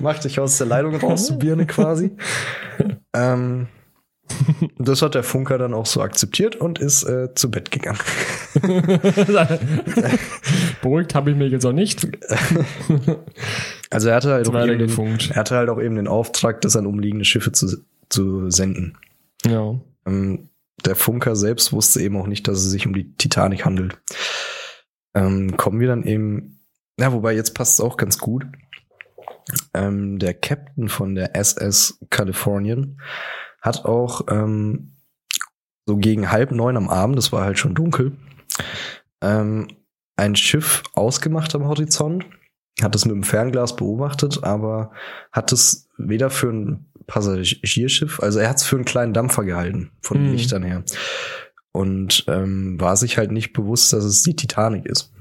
mach 0.00 0.18
dich 0.18 0.40
aus 0.40 0.58
der 0.58 0.66
Leitung 0.66 0.96
raus, 0.96 1.28
du 1.28 1.38
Birne 1.38 1.66
quasi. 1.66 2.16
ähm, 3.12 3.68
das 4.78 5.02
hat 5.02 5.14
der 5.14 5.22
Funker 5.22 5.58
dann 5.58 5.74
auch 5.74 5.86
so 5.86 6.02
akzeptiert 6.02 6.56
und 6.56 6.78
ist 6.78 7.04
äh, 7.04 7.34
zu 7.34 7.50
Bett 7.50 7.70
gegangen. 7.70 7.98
Beruhigt 10.82 11.14
habe 11.14 11.30
ich 11.30 11.36
mich 11.36 11.52
jetzt 11.52 11.66
auch 11.66 11.72
nicht. 11.72 12.08
Also 13.88 14.08
er 14.08 14.16
hatte 14.16 14.32
halt, 14.32 14.48
auch 14.48 14.66
eben 14.66 14.78
den, 14.80 15.18
er 15.30 15.36
hatte 15.36 15.54
halt 15.54 15.68
auch 15.68 15.80
eben 15.80 15.94
den 15.94 16.08
Auftrag, 16.08 16.60
das 16.60 16.74
an 16.74 16.86
umliegende 16.86 17.24
Schiffe 17.24 17.52
zu, 17.52 17.84
zu 18.08 18.50
senden. 18.50 18.98
Ja. 19.46 19.80
Ähm, 20.04 20.48
der 20.84 20.96
Funker 20.96 21.36
selbst 21.36 21.72
wusste 21.72 22.02
eben 22.02 22.16
auch 22.16 22.26
nicht, 22.26 22.48
dass 22.48 22.58
es 22.58 22.70
sich 22.70 22.88
um 22.88 22.94
die 22.94 23.14
Titanic 23.14 23.64
handelt. 23.64 23.96
Ähm, 25.14 25.56
kommen 25.56 25.78
wir 25.78 25.86
dann 25.86 26.02
eben, 26.02 26.60
ja, 26.98 27.12
wobei 27.12 27.34
jetzt 27.34 27.54
passt 27.54 27.74
es 27.74 27.80
auch 27.80 27.96
ganz 27.96 28.18
gut. 28.18 28.44
Ähm, 29.72 30.18
der 30.18 30.34
Captain 30.34 30.88
von 30.88 31.14
der 31.14 31.36
SS 31.36 32.00
Californian 32.10 32.98
hat 33.60 33.84
auch 33.84 34.26
ähm, 34.30 34.92
so 35.86 35.96
gegen 35.96 36.30
halb 36.30 36.50
neun 36.52 36.76
am 36.76 36.88
Abend, 36.88 37.16
das 37.16 37.32
war 37.32 37.44
halt 37.44 37.58
schon 37.58 37.74
dunkel, 37.74 38.16
ähm, 39.20 39.68
ein 40.16 40.34
Schiff 40.36 40.82
ausgemacht 40.94 41.54
am 41.54 41.66
Horizont, 41.66 42.26
hat 42.82 42.94
es 42.94 43.04
mit 43.04 43.14
dem 43.14 43.22
Fernglas 43.22 43.76
beobachtet, 43.76 44.42
aber 44.44 44.92
hat 45.32 45.52
es 45.52 45.88
weder 45.96 46.30
für 46.30 46.50
ein 46.50 46.86
Passagierschiff, 47.06 48.20
also 48.20 48.38
er 48.40 48.48
hat 48.48 48.56
es 48.56 48.64
für 48.64 48.76
einen 48.76 48.84
kleinen 48.84 49.14
Dampfer 49.14 49.44
gehalten, 49.44 49.90
von 50.00 50.18
den 50.18 50.26
Mhm. 50.26 50.32
Lichtern 50.32 50.62
her. 50.64 50.82
Und 51.72 52.24
ähm, 52.26 52.80
war 52.80 52.96
sich 52.96 53.18
halt 53.18 53.30
nicht 53.30 53.52
bewusst, 53.52 53.92
dass 53.92 54.02
es 54.04 54.22
die 54.22 54.34
Titanic 54.34 54.86
ist. 54.86 55.12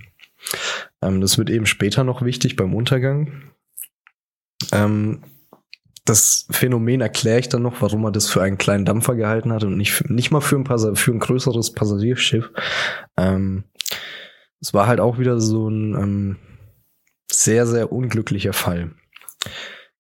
Ähm, 1.02 1.20
das 1.22 1.38
wird 1.38 1.50
eben 1.50 1.66
später 1.66 2.04
noch 2.04 2.22
wichtig 2.24 2.56
beim 2.56 2.74
Untergang. 2.74 3.52
Ähm, 4.72 5.22
das 6.06 6.46
Phänomen 6.52 7.02
erkläre 7.02 7.40
ich 7.40 7.50
dann 7.50 7.64
noch, 7.64 7.82
warum 7.82 8.06
er 8.06 8.12
das 8.12 8.30
für 8.30 8.42
einen 8.42 8.60
kleinen 8.60 8.86
Dampfer 8.86 9.16
gehalten 9.16 9.52
hat 9.52 9.64
und 9.64 9.76
nicht, 9.76 10.08
nicht 10.10 10.32
mal 10.32 10.42
für 10.42 10.56
ein, 10.56 10.64
Passa 10.64 10.94
für 10.94 11.12
ein 11.12 11.20
größeres 11.20 11.74
Passagierschiff. 11.74 12.52
Ähm, 13.18 13.64
es 14.62 14.74
war 14.74 14.88
halt 14.88 15.00
auch 15.00 15.18
wieder 15.18 15.40
so 15.40 15.68
ein 15.68 15.94
ähm, 15.96 16.36
sehr, 17.32 17.66
sehr 17.66 17.92
unglücklicher 17.92 18.54
Fall. 18.54 18.92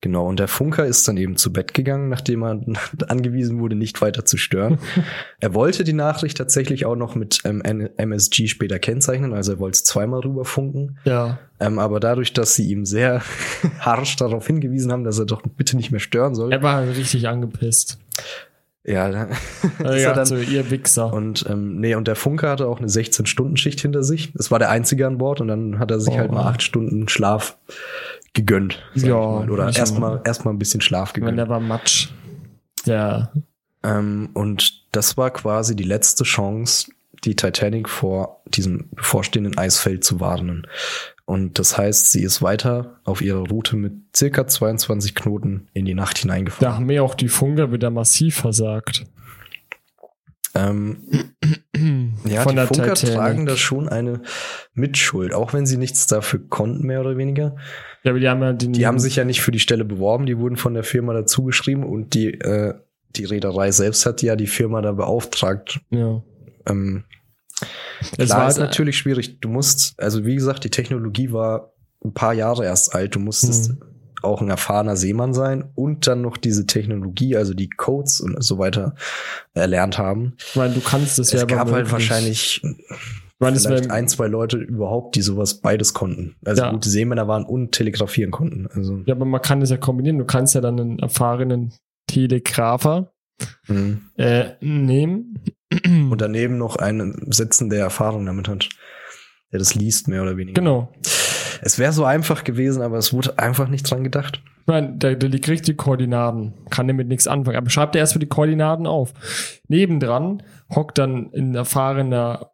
Genau, 0.02 0.28
und 0.28 0.38
der 0.39 0.48
Funker 0.48 0.86
ist 0.86 1.08
dann 1.08 1.18
eben 1.18 1.36
zu 1.36 1.52
Bett 1.52 1.74
gegangen, 1.74 2.10
nachdem 2.10 2.43
er 2.43 2.60
angewiesen 3.08 3.60
wurde, 3.60 3.76
nicht 3.76 4.02
weiter 4.02 4.24
zu 4.24 4.38
stören. 4.38 4.78
er 5.39 5.54
wollte 5.56 5.84
die 5.84 5.93
Nachricht 5.93 6.38
tatsächlich 6.38 6.86
auch 6.86 6.96
noch 6.96 7.16
mit 7.16 7.39
ähm, 7.43 7.62
MSG 7.62 8.48
später 8.48 8.78
kennzeichnen, 8.78 9.34
also 9.34 9.54
er 9.54 9.60
wollte 9.60 9.78
es 9.78 9.84
zweimal 9.84 10.20
rüberfunken. 10.20 11.00
Ja. 11.06 11.39
Ähm, 11.60 11.80
aber 11.80 12.00
dadurch, 12.00 12.34
dass 12.34 12.54
sie 12.56 12.70
ihm 12.70 12.86
sehr 12.86 13.24
harsch 13.80 14.16
darauf 14.18 14.46
hingewiesen 14.46 14.91
haben, 14.91 15.06
dass 15.06 15.18
er 15.18 15.26
doch 15.26 15.41
bitte 15.41 15.76
nicht 15.76 15.89
mehr 15.91 16.02
stören 16.02 16.36
soll, 16.36 16.52
Er 16.52 16.62
war 16.62 16.76
halt 16.76 16.96
richtig 16.96 17.28
angepisst. 17.28 17.98
ja, 18.84 19.10
dann, 19.10 19.30
er 19.84 20.10
hat 20.10 20.18
dann, 20.18 20.26
so, 20.28 20.36
ihr 20.36 20.70
Wichser. 20.70 21.12
und 21.12 21.46
ähm, 21.50 21.80
nee, 21.80 21.96
und 21.96 22.08
der 22.08 22.16
Funker 22.16 22.50
hatte 22.52 22.68
auch 22.68 22.78
eine 22.78 22.88
16-Stunden-Schicht 22.89 23.80
hinter 23.82 24.04
sich. 24.04 24.32
Es 24.38 24.52
war 24.52 24.60
der 24.60 24.70
einzige 24.70 25.08
an 25.08 25.18
Bord 25.18 25.41
und 25.41 25.48
dann 25.48 25.80
hat 25.80 25.89
er 25.89 26.00
sich 26.00 26.14
Oh. 26.14 26.18
halt 26.18 26.32
mal 26.32 26.43
acht 26.46 26.62
Stunden 26.62 27.08
Schlaf 27.10 27.58
gegönnt. 28.36 28.84
Ja. 28.94 29.16
Oder 29.16 29.76
erstmal 29.76 30.22
erstmal 30.24 30.54
ein 30.54 30.60
bisschen 30.60 30.82
Schlaf 30.82 31.10
Wenn 31.16 31.22
gegönnt. 31.22 31.40
der 31.40 31.50
war 31.50 31.60
Matsch. 31.60 32.10
Ja. 32.86 33.32
Ähm, 33.84 34.30
und 34.34 34.84
das 34.92 35.18
war 35.18 35.32
quasi 35.32 35.76
die 35.76 35.84
letzte 35.84 36.24
Chance, 36.24 36.92
die 37.24 37.36
Titanic 37.36 37.90
vor 37.90 38.42
diesem 38.46 38.90
bevorstehenden 38.92 39.58
Eisfeld 39.58 40.04
zu 40.04 40.20
warnen. 40.20 40.68
Und 41.26 41.58
das 41.58 41.76
heißt, 41.76 42.12
sie 42.12 42.22
ist 42.22 42.44
weiter 42.44 43.00
auf 43.04 43.22
ihrer 43.22 43.48
Route 43.48 43.76
mit 43.76 43.94
circa 44.16 44.46
22 44.46 45.16
Knoten 45.16 45.68
in 45.74 45.86
die 45.86 45.96
Nacht 45.96 46.18
Da 46.18 46.22
hineingefahren. 46.22 46.76
haben 46.76 46.86
mir 46.86 47.04
auch 47.04 47.16
die 47.16 47.30
Funker 47.30 47.72
wieder 47.72 47.90
massiv 47.90 48.36
versagt. 48.36 49.06
Ähm, 50.56 50.97
ja, 52.26 52.41
Von 52.43 52.51
die 52.51 52.56
der 52.56 52.68
Funker 52.68 52.93
Titanic. 52.93 53.16
tragen 53.16 53.45
da 53.45 53.58
schon 53.58 53.89
eine 53.89 54.22
Mitschuld, 54.74 55.34
auch 55.34 55.53
wenn 55.53 55.66
sie 55.66 55.78
nichts 55.78 56.08
dafür 56.08 56.39
konnten, 56.49 56.86
mehr 56.88 57.01
oder 57.01 57.18
weniger. 57.18 57.56
Ja, 58.03 58.12
aber 58.12 58.20
die 58.20 58.30
haben 58.30 58.41
ja 58.41 58.53
den. 58.53 58.72
Die 58.74 58.88
haben 58.88 58.99
sich 58.99 59.16
ja 59.18 59.26
nicht 59.26 59.41
für 59.41 59.51
die 59.51 59.60
Stelle 59.60 59.84
beworben, 59.86 60.26
die 60.26 60.38
wurden 60.38 60.56
von 60.58 60.74
der 60.74 60.84
Firma 60.84 61.14
dazu 61.14 61.43
geschrieben 61.43 61.84
und 61.84 62.14
die, 62.14 62.34
äh, 62.34 62.74
die 63.16 63.26
Reederei 63.26 63.72
selbst 63.72 64.06
hat 64.06 64.22
ja 64.22 64.36
die 64.36 64.47
Firma 64.47 64.82
da 64.82 64.91
beauftragt, 64.93 65.80
Ja. 65.89 66.22
ähm, 66.68 67.03
Es 68.18 68.30
war 68.30 68.47
ist 68.49 68.58
natürlich 68.58 68.97
schwierig. 68.97 69.39
Du 69.41 69.49
musst, 69.49 69.93
also 69.99 70.26
wie 70.26 70.36
gesagt, 70.36 70.64
die 70.64 70.70
Technologie 70.70 71.32
war 71.32 71.74
ein 72.03 72.14
paar 72.14 72.34
Jahre 72.34 72.66
erst 72.66 72.93
alt. 72.93 73.16
Du 73.16 73.20
musstest 73.20 73.70
Hm. 73.70 73.80
Auch 74.26 74.42
ein 74.42 74.50
erfahrener 74.50 74.96
Seemann 74.98 75.34
sein 75.34 75.66
und 75.76 76.08
dann 76.08 76.22
noch 76.22 76.38
diese 76.38 76.66
Technologie, 76.66 77.38
also 77.38 77.54
die 77.54 77.70
Codes 77.70 78.22
und 78.22 78.44
so 78.44 78.58
weiter 78.58 78.96
erlernt 79.54 79.98
haben. 79.98 80.34
Ich 80.50 80.56
meine, 80.56 80.74
du 80.74 80.82
kannst 80.82 81.20
es 81.20 81.34
Es 81.34 81.40
ja 81.42 81.46
gab 81.46 81.62
aber 81.62 81.74
halt 81.74 81.92
wahrscheinlich 81.92 82.62
Ich 82.64 83.40
meine, 83.40 83.58
es 83.58 83.66
vielleicht 83.66 83.92
ein, 83.92 84.08
zwei 84.08 84.28
Leute 84.28 84.58
überhaupt, 84.58 85.16
die 85.16 85.22
sowas 85.22 85.56
beides 85.56 85.94
konnten. 85.94 86.36
Also 86.46 86.64
Ja. 86.64 86.72
gute 86.72 86.90
Seemänner 86.90 87.28
waren 87.28 87.44
und 87.46 87.72
telegrafieren 87.74 88.32
konnten. 88.32 88.68
Also 88.74 89.02
ja, 89.06 89.14
aber 89.14 89.26
man 89.26 89.42
kann 89.42 89.62
es 89.62 89.70
ja 89.70 89.78
kombinieren. 89.78 90.18
Du 90.18 90.26
kannst 90.26 90.56
ja 90.56 90.62
dann 90.62 90.80
einen 90.80 91.00
erfahrenen 91.00 91.74
Telegrafer 92.08 93.12
mh. 93.68 93.98
äh, 94.18 94.52
nehmen. 94.62 95.44
und 95.84 96.22
daneben 96.22 96.58
noch 96.58 96.78
einen 96.78 97.32
setzen, 97.32 97.70
der 97.70 97.82
Erfahrung 97.82 98.26
damit 98.26 98.48
hat. 98.48 98.70
Der 99.52 99.60
das 99.60 99.76
liest, 99.76 100.08
mehr 100.08 100.22
oder 100.22 100.38
weniger. 100.38 100.60
genau. 100.60 100.94
Es 101.62 101.80
wäre 101.80 101.93
so 101.93 102.06
einfach 102.06 102.43
gewesen, 102.43 102.82
aber 102.82 102.97
es 102.97 103.14
wurde 103.14 103.38
einfach 103.39 103.68
nicht 103.68 103.89
dran 103.89 104.03
gedacht. 104.03 104.41
Ich 104.62 104.68
meine, 104.68 104.93
der, 104.93 105.16
der 105.16 105.39
kriegt 105.39 105.68
die 105.68 105.76
Koordinaten, 105.76 106.53
kann 106.70 106.88
damit 106.88 107.08
nichts 107.08 107.28
anfangen. 107.28 107.58
Aber 107.58 107.70
schreibt 107.70 107.95
er 107.95 107.99
erst 107.99 108.14
für 108.14 108.20
die 108.20 108.28
Koordinaten 108.28 108.88
auf. 108.88 109.14
Nebendran 109.68 110.41
hockt 110.74 110.97
dann 110.97 111.32
ein 111.36 111.53
erfahrener, 111.56 112.51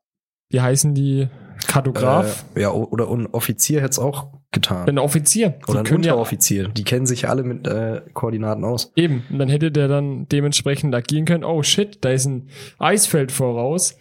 wie 0.49 0.61
heißen 0.61 0.93
die, 0.93 1.29
Kartograf, 1.67 2.45
Äh, 2.55 2.61
ja, 2.61 2.71
oder 2.71 3.09
ein 3.09 3.27
Offizier 3.27 3.79
hätte 3.81 3.91
es 3.91 3.99
auch 3.99 4.27
getan. 4.51 4.87
ein 4.89 4.97
Offizier. 4.97 5.49
Die 5.49 5.71
oder 5.71 5.79
ein 5.79 5.85
können 5.85 6.03
ja 6.03 6.13
Unteroffizier. 6.13 6.67
Die 6.69 6.83
kennen 6.83 7.05
sich 7.05 7.29
alle 7.29 7.43
mit 7.43 7.67
äh, 7.67 8.01
Koordinaten 8.13 8.63
aus. 8.63 8.91
Eben, 8.95 9.23
und 9.29 9.39
dann 9.39 9.49
hätte 9.49 9.71
der 9.71 9.87
dann 9.87 10.27
dementsprechend 10.27 10.93
agieren 10.93 11.25
können, 11.25 11.43
oh 11.43 11.63
shit, 11.63 12.03
da 12.03 12.09
ist 12.09 12.25
ein 12.25 12.49
Eisfeld 12.79 13.31
voraus, 13.31 13.95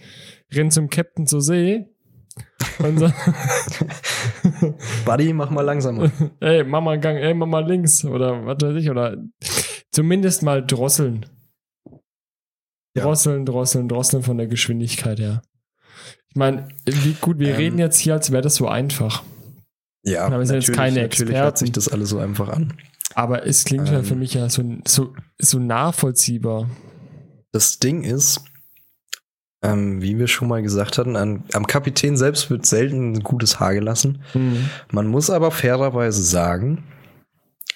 rennt 0.52 0.72
zum 0.72 0.90
Captain 0.90 1.26
zur 1.26 1.40
See 1.42 1.86
Buddy, 5.04 5.32
mach 5.32 5.50
mal 5.50 5.62
langsamer. 5.62 6.10
ey, 6.40 6.64
mach 6.64 6.80
mal 6.80 6.98
Gang, 6.98 7.16
ey, 7.16 7.34
mach 7.34 7.46
mal 7.46 7.66
links 7.66 8.04
oder 8.04 8.44
was 8.46 8.58
weiß 8.60 8.76
ich, 8.76 8.90
oder 8.90 9.16
zumindest 9.92 10.42
mal 10.42 10.64
drosseln. 10.64 11.26
Ja. 12.96 13.04
Drosseln, 13.04 13.46
drosseln, 13.46 13.88
drosseln 13.88 14.22
von 14.22 14.36
der 14.38 14.46
Geschwindigkeit 14.48 15.20
her. 15.20 15.42
Ich 16.28 16.36
meine, 16.36 16.68
wie 16.86 17.14
gut, 17.20 17.38
wir 17.38 17.50
Ähm. 17.50 17.56
reden 17.56 17.78
jetzt 17.78 17.98
hier, 17.98 18.14
als 18.14 18.30
wäre 18.32 18.42
das 18.42 18.56
so 18.56 18.68
einfach. 18.68 19.22
Ja, 20.02 20.24
Aber 20.26 20.38
wir 20.38 20.46
sind 20.46 20.56
jetzt 20.64 20.72
keine 20.72 21.02
natürlich 21.02 21.36
hört 21.36 21.58
sich 21.58 21.68
Experten. 21.68 21.86
das 21.86 21.88
alles 21.88 22.08
so 22.08 22.18
einfach 22.18 22.48
an. 22.48 22.74
Aber 23.14 23.46
es 23.46 23.64
klingt 23.64 23.88
ja 23.88 23.98
Ähm. 23.98 24.04
für 24.04 24.16
mich 24.16 24.34
ja 24.34 24.48
so, 24.48 24.64
so, 24.86 25.12
so 25.38 25.58
nachvollziehbar. 25.58 26.68
Das 27.52 27.80
Ding 27.80 28.02
ist, 28.04 28.40
ähm, 29.62 30.00
wie 30.00 30.18
wir 30.18 30.26
schon 30.26 30.48
mal 30.48 30.62
gesagt 30.62 30.98
hatten, 30.98 31.16
an, 31.16 31.44
am 31.52 31.66
Kapitän 31.66 32.16
selbst 32.16 32.50
wird 32.50 32.64
selten 32.64 33.12
ein 33.12 33.22
gutes 33.22 33.60
Haar 33.60 33.74
gelassen. 33.74 34.22
Hm. 34.32 34.70
Man 34.90 35.06
muss 35.06 35.28
aber 35.28 35.50
fairerweise 35.50 36.22
sagen, 36.22 36.84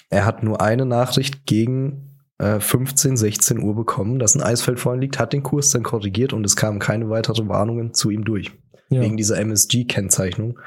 er 0.09 0.25
hat 0.25 0.43
nur 0.43 0.61
eine 0.61 0.85
Nachricht 0.85 1.45
gegen 1.45 2.19
äh, 2.37 2.59
15, 2.59 3.17
16 3.17 3.59
Uhr 3.59 3.75
bekommen, 3.75 4.19
dass 4.19 4.35
ein 4.35 4.41
Eisfeld 4.41 4.79
vor 4.79 4.93
ihm 4.93 4.99
liegt, 4.99 5.19
hat 5.19 5.33
den 5.33 5.43
Kurs 5.43 5.69
dann 5.69 5.83
korrigiert 5.83 6.33
und 6.33 6.45
es 6.45 6.55
kamen 6.55 6.79
keine 6.79 7.09
weiteren 7.09 7.49
Warnungen 7.49 7.93
zu 7.93 8.09
ihm 8.09 8.25
durch. 8.25 8.51
Ja. 8.89 9.01
Wegen 9.01 9.17
dieser 9.17 9.39
MSG-Kennzeichnung. 9.39 10.59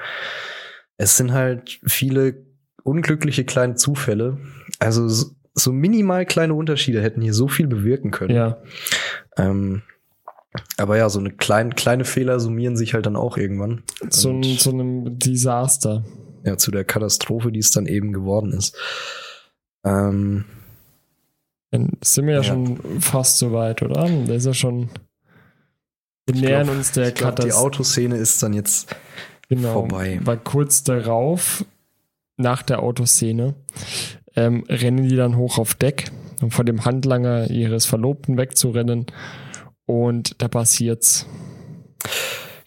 Es 0.97 1.17
sind 1.17 1.33
halt 1.33 1.79
viele 1.87 2.45
unglückliche 2.83 3.45
kleine 3.45 3.75
Zufälle. 3.75 4.39
Also 4.81 5.09
so, 5.09 5.27
so 5.55 5.73
minimal 5.73 6.27
kleine 6.27 6.55
Unterschiede 6.55 7.03
hätten 7.03 7.21
hier 7.21 7.35
so 7.35 7.49
viel 7.49 7.67
bewirken 7.67 8.11
können. 8.11 8.35
ja. 8.35 8.59
Ähm, 9.37 9.83
aber 10.77 10.97
ja, 10.97 11.09
so 11.09 11.19
eine 11.19 11.31
kleine, 11.31 11.71
kleine 11.75 12.05
Fehler 12.05 12.41
summieren 12.41 12.77
sich 12.77 12.95
halt 12.95 13.07
dann 13.07 13.17
auch 13.17 13.37
irgendwann. 13.37 13.83
Ein, 14.03 14.11
Und, 14.31 14.45
so 14.61 14.71
einem 14.71 15.19
Desaster. 15.19 16.05
ja, 16.45 16.57
zu 16.57 16.71
der 16.71 16.85
Katastrophe, 16.85 17.51
die 17.53 17.61
es 17.61 17.71
dann 17.71 17.87
eben 17.87 18.13
geworden 18.13 18.53
ist. 18.53 18.77
Ähm, 19.85 20.45
Dann 21.71 21.91
sind 22.03 22.27
wir 22.27 22.35
ja, 22.35 22.41
Ja. 22.41 22.45
schon 22.45 23.01
fast 23.01 23.39
so 23.39 23.53
weit, 23.53 23.83
oder? 23.83 24.09
Das 24.27 24.37
ist 24.39 24.47
ja 24.47 24.55
schon. 24.55 24.89
Wir 26.27 26.35
ich 26.35 26.41
nähern 26.43 26.65
glaub- 26.65 26.77
uns 26.77 26.93
der 26.93 27.11
glaub, 27.13 27.37
Die 27.37 27.43
Katastrophe. 27.43 27.67
Autoszene 27.67 28.17
ist 28.17 28.43
dann 28.43 28.55
jetzt 28.55 28.95
Genau. 29.51 29.73
vorbei. 29.75 30.19
Weil 30.25 30.39
kurz 30.39 30.83
darauf, 30.83 31.65
nach 32.39 32.63
der 32.63 32.83
Autoszene, 32.83 33.55
ähm, 34.37 34.65
rennen 34.69 35.09
die 35.09 35.17
dann 35.17 35.37
hoch 35.37 35.59
auf 35.59 35.75
Deck, 35.75 36.11
um 36.41 36.51
von 36.51 36.65
dem 36.67 36.85
Handlanger 36.87 37.51
ihres 37.51 37.85
Verlobten 37.87 38.39
wegzurennen. 38.39 39.07
Und 39.89 40.41
da 40.43 40.49
passiert's. 40.49 41.27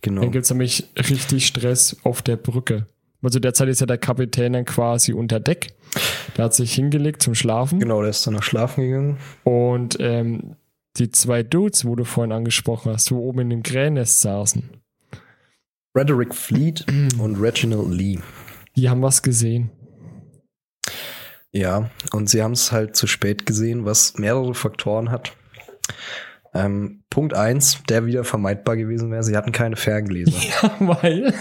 genau. 0.02 0.22
Dann 0.22 0.32
gibt's 0.32 0.50
nämlich 0.50 0.88
richtig 0.98 1.46
Stress 1.46 1.96
auf 2.04 2.24
der 2.24 2.36
Brücke. 2.36 2.88
Also 3.22 3.40
derzeit 3.40 3.70
ist 3.70 3.80
ja 3.80 3.86
der 3.86 4.00
Kapitän 4.00 4.54
dann 4.54 4.66
quasi 4.66 5.14
unter 5.14 5.40
Deck. 5.40 5.76
Der 6.36 6.46
hat 6.46 6.56
sich 6.56 6.74
hingelegt 6.74 7.22
zum 7.22 7.36
Schlafen. 7.36 7.80
Genau, 7.80 8.02
der 8.02 8.10
ist 8.10 8.26
dann 8.26 8.34
noch 8.34 8.42
schlafen 8.42 8.84
gegangen. 8.84 9.18
Und 9.44 9.98
ähm, 10.00 10.56
die 10.98 11.12
zwei 11.12 11.44
Dudes, 11.44 11.86
wo 11.86 11.96
du 11.96 12.06
vorhin 12.06 12.32
angesprochen 12.32 12.92
hast, 12.92 13.12
wo 13.12 13.20
oben 13.20 13.42
in 13.42 13.50
dem 13.52 13.64
Krähennest 13.64 14.22
saßen, 14.22 14.68
Frederick 15.96 16.34
Fleet 16.34 16.84
und 17.20 17.36
Reginald 17.40 17.90
Lee. 17.92 18.18
die 18.76 18.90
haben 18.90 19.04
was 19.04 19.22
gesehen. 19.22 19.70
Ja, 21.52 21.92
und 22.14 22.32
sie 22.32 22.42
haben 22.42 22.54
es 22.54 22.72
halt 22.72 22.96
zu 22.96 23.06
spät 23.06 23.46
gesehen, 23.46 23.86
was 23.86 24.18
mehrere 24.18 24.56
Faktoren 24.56 25.12
hat. 25.12 25.34
Ähm, 26.54 27.04
Punkt 27.10 27.34
eins, 27.34 27.82
der 27.88 28.06
wieder 28.06 28.24
vermeidbar 28.26 28.76
gewesen 28.76 29.10
wäre, 29.10 29.24
sie 29.24 29.38
hatten 29.38 29.52
keine 29.54 29.76
Ferngläser. 29.78 30.32
Ja, 30.62 30.72
weil 30.80 31.34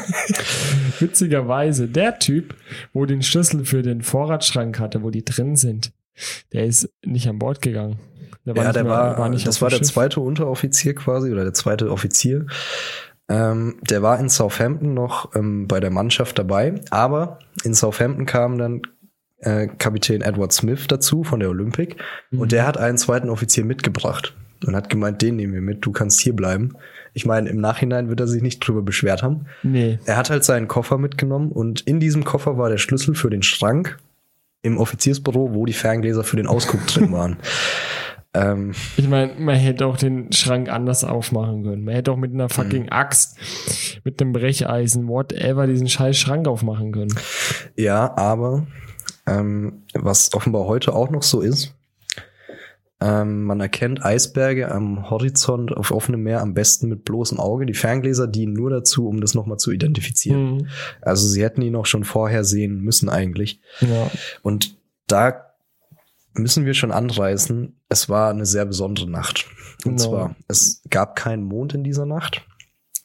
witzigerweise 0.99 1.89
der 1.89 2.19
Typ, 2.19 2.55
wo 2.93 3.07
den 3.07 3.23
Schlüssel 3.23 3.65
für 3.65 3.83
den 3.83 4.03
Vorratsschrank 4.03 4.79
hatte, 4.79 5.03
wo 5.03 5.11
die 5.11 5.25
drin 5.25 5.57
sind, 5.57 5.93
der 6.53 6.67
ist 6.67 6.89
nicht 7.05 7.29
an 7.29 7.39
Bord 7.39 7.63
gegangen. 7.63 7.99
Der 8.47 8.55
ja, 8.55 8.73
der 8.73 8.85
mehr- 8.85 8.93
war, 8.93 9.29
nicht 9.29 9.47
das 9.47 9.61
war 9.61 9.69
der 9.71 9.79
Schiff. 9.79 9.89
zweite 9.89 10.21
Unteroffizier 10.21 10.95
quasi 10.95 11.31
oder 11.31 11.45
der 11.45 11.55
zweite 11.55 11.91
Offizier. 11.91 12.47
Ähm, 13.29 13.79
der 13.83 14.03
war 14.03 14.19
in 14.19 14.29
Southampton 14.29 14.95
noch 14.95 15.35
ähm, 15.35 15.69
bei 15.69 15.79
der 15.81 15.91
Mannschaft 15.91 16.39
dabei, 16.39 16.75
aber 16.91 17.39
in 17.65 17.75
Southampton 17.75 18.27
kam 18.27 18.59
dann 18.59 18.83
äh, 19.39 19.69
Kapitän 19.69 20.21
Edward 20.23 20.53
Smith 20.53 20.87
dazu 20.89 21.23
von 21.23 21.41
der 21.41 21.51
Olympic 21.51 21.97
Mhm. 22.31 22.41
und 22.41 22.53
der 22.53 22.67
hat 22.67 22.77
einen 22.79 22.99
zweiten 22.99 23.29
Offizier 23.29 23.65
mitgebracht 23.65 24.35
und 24.67 24.77
hat 24.77 24.89
gemeint, 24.91 25.23
den 25.23 25.37
nehmen 25.37 25.55
wir 25.55 25.61
mit, 25.61 25.85
du 25.85 25.93
kannst 25.93 26.21
hier 26.21 26.35
bleiben. 26.35 26.75
Ich 27.15 27.27
meine, 27.27 27.49
im 27.49 27.61
Nachhinein 27.61 28.09
wird 28.09 28.21
er 28.21 28.29
sich 28.29 28.43
nicht 28.43 28.61
drüber 28.61 28.83
beschwert 28.83 29.23
haben. 29.23 29.47
Nee. 29.63 29.99
Er 30.05 30.17
hat 30.17 30.31
halt 30.31 30.45
seinen 30.45 30.69
Koffer 30.69 30.99
mitgenommen 30.99 31.51
und 31.51 31.81
in 31.83 31.99
diesem 32.01 32.25
Koffer 32.25 32.57
war 32.59 32.69
der 32.69 32.79
Schlüssel 32.79 33.15
für 33.15 33.31
den 33.31 33.43
Schrank 33.43 33.99
im 34.63 34.79
Offiziersbüro, 34.79 35.55
wo 35.55 35.67
die 35.67 35.73
Ferngläser 35.73 36.23
für 36.25 36.37
den 36.37 36.47
Ausguck 36.47 36.87
drin 36.87 37.11
waren. 37.13 37.37
Ähm, 38.33 38.73
Ich 38.97 39.09
meine, 39.09 39.33
man 39.41 39.57
hätte 39.57 39.87
auch 39.87 39.97
den 39.97 40.31
Schrank 40.33 40.69
anders 40.69 41.03
aufmachen 41.03 41.65
können. 41.65 41.83
Man 41.83 41.95
hätte 41.95 42.13
auch 42.13 42.17
mit 42.17 42.33
einer 42.33 42.49
fucking 42.49 42.85
Mhm. 42.85 42.89
Axt, 42.93 43.37
mit 44.05 44.21
einem 44.21 44.33
Brecheisen, 44.33 45.09
whatever, 45.09 45.67
diesen 45.67 45.89
scheiß 45.89 46.17
Schrank 46.17 46.47
aufmachen 46.47 46.93
können. 46.93 47.13
ja, 47.77 48.17
aber 48.17 48.67
ähm, 49.27 49.83
was 49.95 50.33
offenbar 50.35 50.67
heute 50.67 50.93
auch 50.95 51.11
noch 51.11 51.23
so 51.25 51.41
ist, 51.41 51.75
ähm, 53.01 53.45
man 53.45 53.61
erkennt 53.61 54.05
Eisberge 54.05 54.71
am 54.71 55.09
Horizont 55.11 55.75
auf 55.77 55.91
offenem 55.91 56.23
Meer 56.23 56.41
am 56.43 56.53
besten 56.55 56.89
mit 56.89 57.05
bloßem 57.05 57.41
Auge. 57.41 57.65
Die 57.67 57.75
Ferngläser 57.75 58.27
dienen 58.27 58.53
nur 58.53 58.71
dazu, 58.71 59.09
um 59.09 59.21
das 59.21 59.35
nochmal 59.35 59.59
zu 59.59 59.71
identifizieren. 59.73 60.57
Mhm. 60.57 60.69
Also 61.01 61.27
sie 61.27 61.43
hätten 61.43 61.63
ihn 61.63 61.77
auch 61.77 61.87
schon 61.87 62.05
vorher 62.05 62.45
sehen 62.45 62.81
müssen 62.81 63.09
eigentlich. 63.09 63.61
Ja. 63.81 64.11
Und 64.43 64.77
da 65.07 65.47
müssen 66.35 66.65
wir 66.67 66.75
schon 66.75 66.93
anreißen, 66.93 67.75
es 67.89 68.09
war 68.09 68.31
eine 68.31 68.47
sehr 68.47 68.65
besondere 68.67 69.11
Nacht. 69.11 69.47
Und 69.85 69.97
Genau. 69.97 70.11
zwar, 70.11 70.37
es 70.47 70.83
gab 70.91 71.17
keinen 71.17 71.43
Mond 71.45 71.75
in 71.75 71.83
dieser 71.85 72.07
Nacht. 72.07 72.43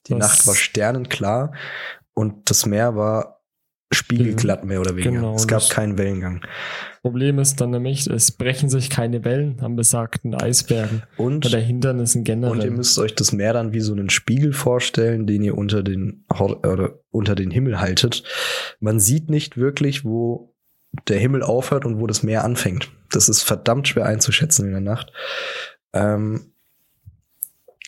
Die 0.08 0.12
Das- 0.14 0.20
Nacht 0.20 0.48
war 0.48 0.56
sternenklar 0.56 1.54
und 2.14 2.50
das 2.50 2.66
Meer 2.66 2.96
war 2.96 3.35
spiegelglatt 3.92 4.66
mehr 4.66 4.82
oder 4.82 4.96
weniger. 4.96 5.12
Genau, 5.12 5.36
es 5.36 5.48
gab 5.48 5.70
keinen 5.70 5.98
Wellengang. 5.98 6.42
Problem 7.02 7.40
ist 7.40 7.62
dann 7.62 7.70
nämlich, 7.72 8.08
es 8.08 8.32
brechen 8.32 8.70
sich 8.70 8.90
keine 8.90 9.24
Wellen 9.24 9.60
am 9.62 9.76
besagten 9.76 10.34
Eisbergen 10.34 11.04
Und, 11.18 11.46
oder 11.46 11.60
Hindernissen 11.60 12.24
generell. 12.24 12.52
und 12.52 12.64
ihr 12.64 12.72
müsst 12.72 12.98
euch 12.98 13.14
das 13.14 13.32
Meer 13.32 13.54
dann 13.54 13.74
wie 13.74 13.82
so 13.82 13.94
einen 13.94 14.10
Spiegel 14.10 14.54
vorstellen, 14.54 15.28
den 15.28 15.44
ihr 15.44 15.58
unter 15.58 15.84
den, 15.84 16.26
oder 16.40 17.00
unter 17.12 17.36
den 17.36 17.52
Himmel 17.52 17.80
haltet. 17.80 18.24
Man 18.80 19.00
sieht 19.00 19.30
nicht 19.30 19.58
wirklich, 19.58 20.04
wo 20.04 20.54
der 21.08 21.20
Himmel 21.20 21.44
aufhört 21.44 21.86
und 21.86 22.00
wo 22.00 22.08
das 22.08 22.24
Meer 22.24 22.44
anfängt. 22.44 22.92
Das 23.12 23.30
ist 23.30 23.44
verdammt 23.44 23.88
schwer 23.88 24.06
einzuschätzen 24.06 24.66
in 24.66 24.72
der 24.72 24.82
Nacht. 24.82 25.12
Ähm, 25.94 26.52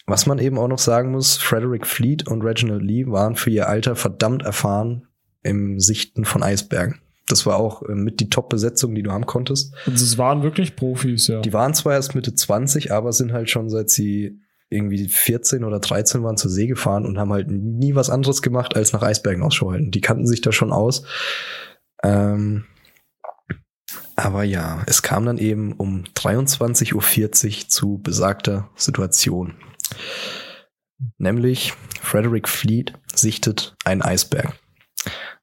was 0.06 0.26
man 0.26 0.40
eben 0.40 0.58
auch 0.58 0.68
noch 0.68 0.80
sagen 0.80 1.12
muss, 1.12 1.38
Frederick 1.38 1.86
Fleet 1.86 2.28
und 2.28 2.42
Reginald 2.42 2.82
Lee 2.82 3.08
waren 3.08 3.36
für 3.36 3.50
ihr 3.50 3.68
Alter 3.68 3.96
verdammt 3.96 4.44
erfahren 4.44 5.07
im 5.48 5.80
Sichten 5.80 6.26
von 6.26 6.44
Eisbergen. 6.44 7.00
Das 7.28 7.46
war 7.46 7.58
auch 7.58 7.84
äh, 7.84 7.94
mit 7.94 8.20
die 8.20 8.30
Top-Besetzung, 8.30 8.96
die 8.96 9.04
du 9.04 9.12
haben 9.12 9.26
konntest. 9.26 9.74
also 9.86 10.04
es 10.04 10.18
waren 10.18 10.44
wirklich 10.44 10.76
Profis, 10.76 11.28
ja. 11.28 11.42
Die 11.42 11.54
waren 11.54 11.74
zwar 11.74 11.94
erst 11.94 12.16
Mitte 12.16 12.34
20, 12.34 12.92
aber 12.92 13.12
sind 13.12 13.34
halt 13.34 13.50
schon 13.50 13.70
seit 13.70 13.90
sie 13.90 14.40
irgendwie 14.70 15.08
14 15.08 15.64
oder 15.64 15.80
13 15.80 16.24
waren 16.24 16.38
zur 16.38 16.52
See 16.52 16.68
gefahren 16.68 17.06
und 17.06 17.18
haben 17.18 17.32
halt 17.32 17.50
nie 17.50 17.96
was 17.96 18.10
anderes 18.10 18.42
gemacht, 18.42 18.76
als 18.76 18.92
nach 18.92 19.02
Eisbergen 19.02 19.44
Ausschau 19.44 19.72
halten. 19.72 19.92
Die 19.92 20.02
kannten 20.02 20.28
sich 20.28 20.42
da 20.42 20.52
schon 20.52 20.74
aus. 20.74 21.04
Ähm, 22.04 22.66
aber 24.16 24.44
ja, 24.44 24.84
es 24.88 25.02
kam 25.02 25.26
dann 25.26 25.38
eben 25.38 25.74
um 25.74 26.04
23.40 26.16 26.94
Uhr 26.94 27.70
zu 27.70 28.00
besagter 28.00 28.70
Situation. 28.76 29.54
Nämlich 31.18 31.74
Frederick 32.02 32.50
Fleet 32.50 32.94
sichtet 33.14 33.76
einen 33.86 34.02
Eisberg. 34.02 34.54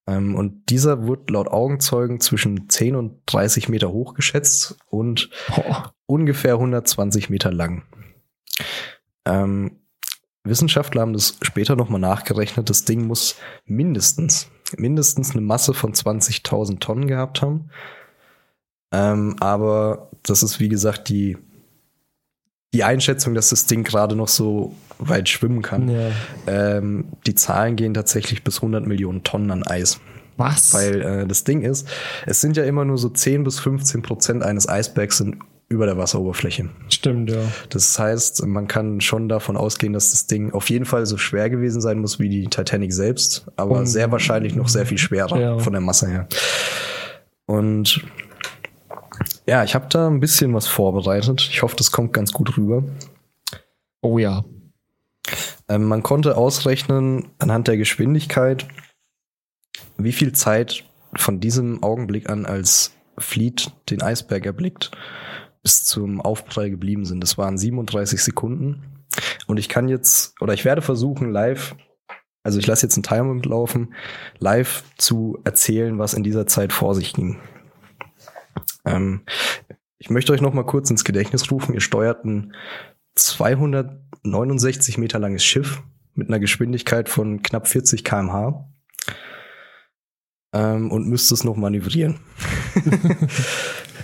Ähm, 0.06 0.34
und 0.34 0.70
dieser 0.70 1.06
wird 1.06 1.30
laut 1.30 1.48
Augenzeugen 1.48 2.20
zwischen 2.20 2.68
10 2.68 2.96
und 2.96 3.20
30 3.26 3.68
Meter 3.68 3.90
hoch 3.90 4.14
geschätzt 4.14 4.76
und 4.88 5.30
Boah. 5.54 5.94
ungefähr 6.06 6.54
120 6.54 7.30
Meter 7.30 7.52
lang. 7.52 7.84
Ähm, 9.24 9.80
Wissenschaftler 10.44 11.00
haben 11.00 11.14
das 11.14 11.38
später 11.40 11.74
nochmal 11.74 12.00
nachgerechnet. 12.00 12.68
Das 12.68 12.84
Ding 12.84 13.06
muss 13.06 13.36
mindestens, 13.64 14.50
mindestens 14.76 15.30
eine 15.32 15.40
Masse 15.40 15.72
von 15.72 15.94
20.000 15.94 16.80
Tonnen 16.80 17.08
gehabt 17.08 17.40
haben. 17.40 17.70
Ähm, 18.92 19.36
aber 19.40 20.10
das 20.22 20.42
ist, 20.42 20.60
wie 20.60 20.68
gesagt, 20.68 21.08
die, 21.08 21.38
die 22.74 22.84
Einschätzung, 22.84 23.34
dass 23.34 23.48
das 23.48 23.64
Ding 23.66 23.84
gerade 23.84 24.14
noch 24.16 24.28
so 24.28 24.74
weit 24.98 25.28
schwimmen 25.28 25.62
kann. 25.62 25.88
Ja. 25.88 26.10
Ähm, 26.46 27.06
die 27.26 27.34
Zahlen 27.34 27.76
gehen 27.76 27.94
tatsächlich 27.94 28.44
bis 28.44 28.56
100 28.58 28.86
Millionen 28.86 29.22
Tonnen 29.24 29.50
an 29.50 29.62
Eis. 29.66 29.98
Was? 30.36 30.74
Weil 30.74 31.00
äh, 31.00 31.26
das 31.26 31.44
Ding 31.44 31.62
ist, 31.62 31.88
es 32.26 32.40
sind 32.40 32.56
ja 32.56 32.64
immer 32.64 32.84
nur 32.84 32.98
so 32.98 33.08
10 33.08 33.44
bis 33.44 33.60
15 33.60 34.02
Prozent 34.02 34.42
eines 34.42 34.68
Eisbergs 34.68 35.18
sind 35.18 35.36
über 35.68 35.86
der 35.86 35.96
Wasseroberfläche. 35.96 36.68
Stimmt, 36.90 37.30
ja. 37.30 37.38
Das 37.70 37.98
heißt, 37.98 38.44
man 38.46 38.68
kann 38.68 39.00
schon 39.00 39.28
davon 39.28 39.56
ausgehen, 39.56 39.92
dass 39.94 40.10
das 40.10 40.26
Ding 40.26 40.52
auf 40.52 40.68
jeden 40.70 40.84
Fall 40.84 41.06
so 41.06 41.16
schwer 41.16 41.48
gewesen 41.50 41.80
sein 41.80 41.98
muss 42.00 42.18
wie 42.20 42.28
die 42.28 42.46
Titanic 42.48 42.92
selbst, 42.92 43.46
aber 43.56 43.78
Und- 43.78 43.86
sehr 43.86 44.12
wahrscheinlich 44.12 44.54
noch 44.54 44.68
sehr 44.68 44.84
viel 44.86 44.98
schwerer 44.98 45.40
Ja. 45.40 45.58
von 45.58 45.72
der 45.72 45.80
Masse 45.80 46.08
her. 46.08 46.28
Und 47.46 48.02
ja, 49.46 49.64
ich 49.64 49.74
habe 49.74 49.86
da 49.88 50.06
ein 50.06 50.20
bisschen 50.20 50.54
was 50.54 50.66
vorbereitet. 50.66 51.48
Ich 51.50 51.62
hoffe, 51.62 51.76
das 51.76 51.92
kommt 51.92 52.12
ganz 52.12 52.32
gut 52.32 52.56
rüber. 52.56 52.84
Oh 54.00 54.18
ja. 54.18 54.44
Ähm, 55.68 55.84
man 55.84 56.02
konnte 56.02 56.36
ausrechnen 56.36 57.30
anhand 57.38 57.68
der 57.68 57.76
Geschwindigkeit, 57.76 58.66
wie 59.96 60.12
viel 60.12 60.32
Zeit 60.32 60.84
von 61.16 61.40
diesem 61.40 61.82
Augenblick 61.82 62.28
an, 62.28 62.46
als 62.46 62.92
Fleet 63.18 63.72
den 63.90 64.02
Eisberg 64.02 64.44
erblickt, 64.46 64.90
bis 65.62 65.84
zum 65.84 66.20
Aufprall 66.20 66.70
geblieben 66.70 67.04
sind. 67.04 67.20
Das 67.20 67.38
waren 67.38 67.56
37 67.56 68.22
Sekunden. 68.22 69.06
Und 69.46 69.58
ich 69.58 69.68
kann 69.68 69.88
jetzt, 69.88 70.40
oder 70.40 70.54
ich 70.54 70.64
werde 70.64 70.82
versuchen, 70.82 71.30
live, 71.30 71.76
also 72.42 72.58
ich 72.58 72.66
lasse 72.66 72.84
jetzt 72.84 72.96
einen 72.96 73.04
Timer 73.04 73.34
mitlaufen, 73.34 73.94
live 74.38 74.84
zu 74.98 75.38
erzählen, 75.44 75.98
was 75.98 76.14
in 76.14 76.22
dieser 76.22 76.46
Zeit 76.46 76.72
vor 76.72 76.94
sich 76.94 77.12
ging. 77.12 77.40
Ähm, 78.84 79.22
ich 79.98 80.10
möchte 80.10 80.32
euch 80.32 80.40
noch 80.40 80.54
mal 80.54 80.64
kurz 80.64 80.90
ins 80.90 81.04
Gedächtnis 81.04 81.50
rufen. 81.50 81.74
Ihr 81.74 81.80
steuert 81.80 82.24
ein 82.24 82.54
269 83.14 84.98
Meter 84.98 85.18
langes 85.18 85.44
Schiff 85.44 85.82
mit 86.14 86.28
einer 86.28 86.40
Geschwindigkeit 86.40 87.08
von 87.08 87.42
knapp 87.42 87.66
40 87.68 88.04
km/h 88.04 88.68
ähm, 90.52 90.90
und 90.90 91.08
müsst 91.08 91.32
es 91.32 91.44
noch 91.44 91.56
manövrieren. 91.56 92.20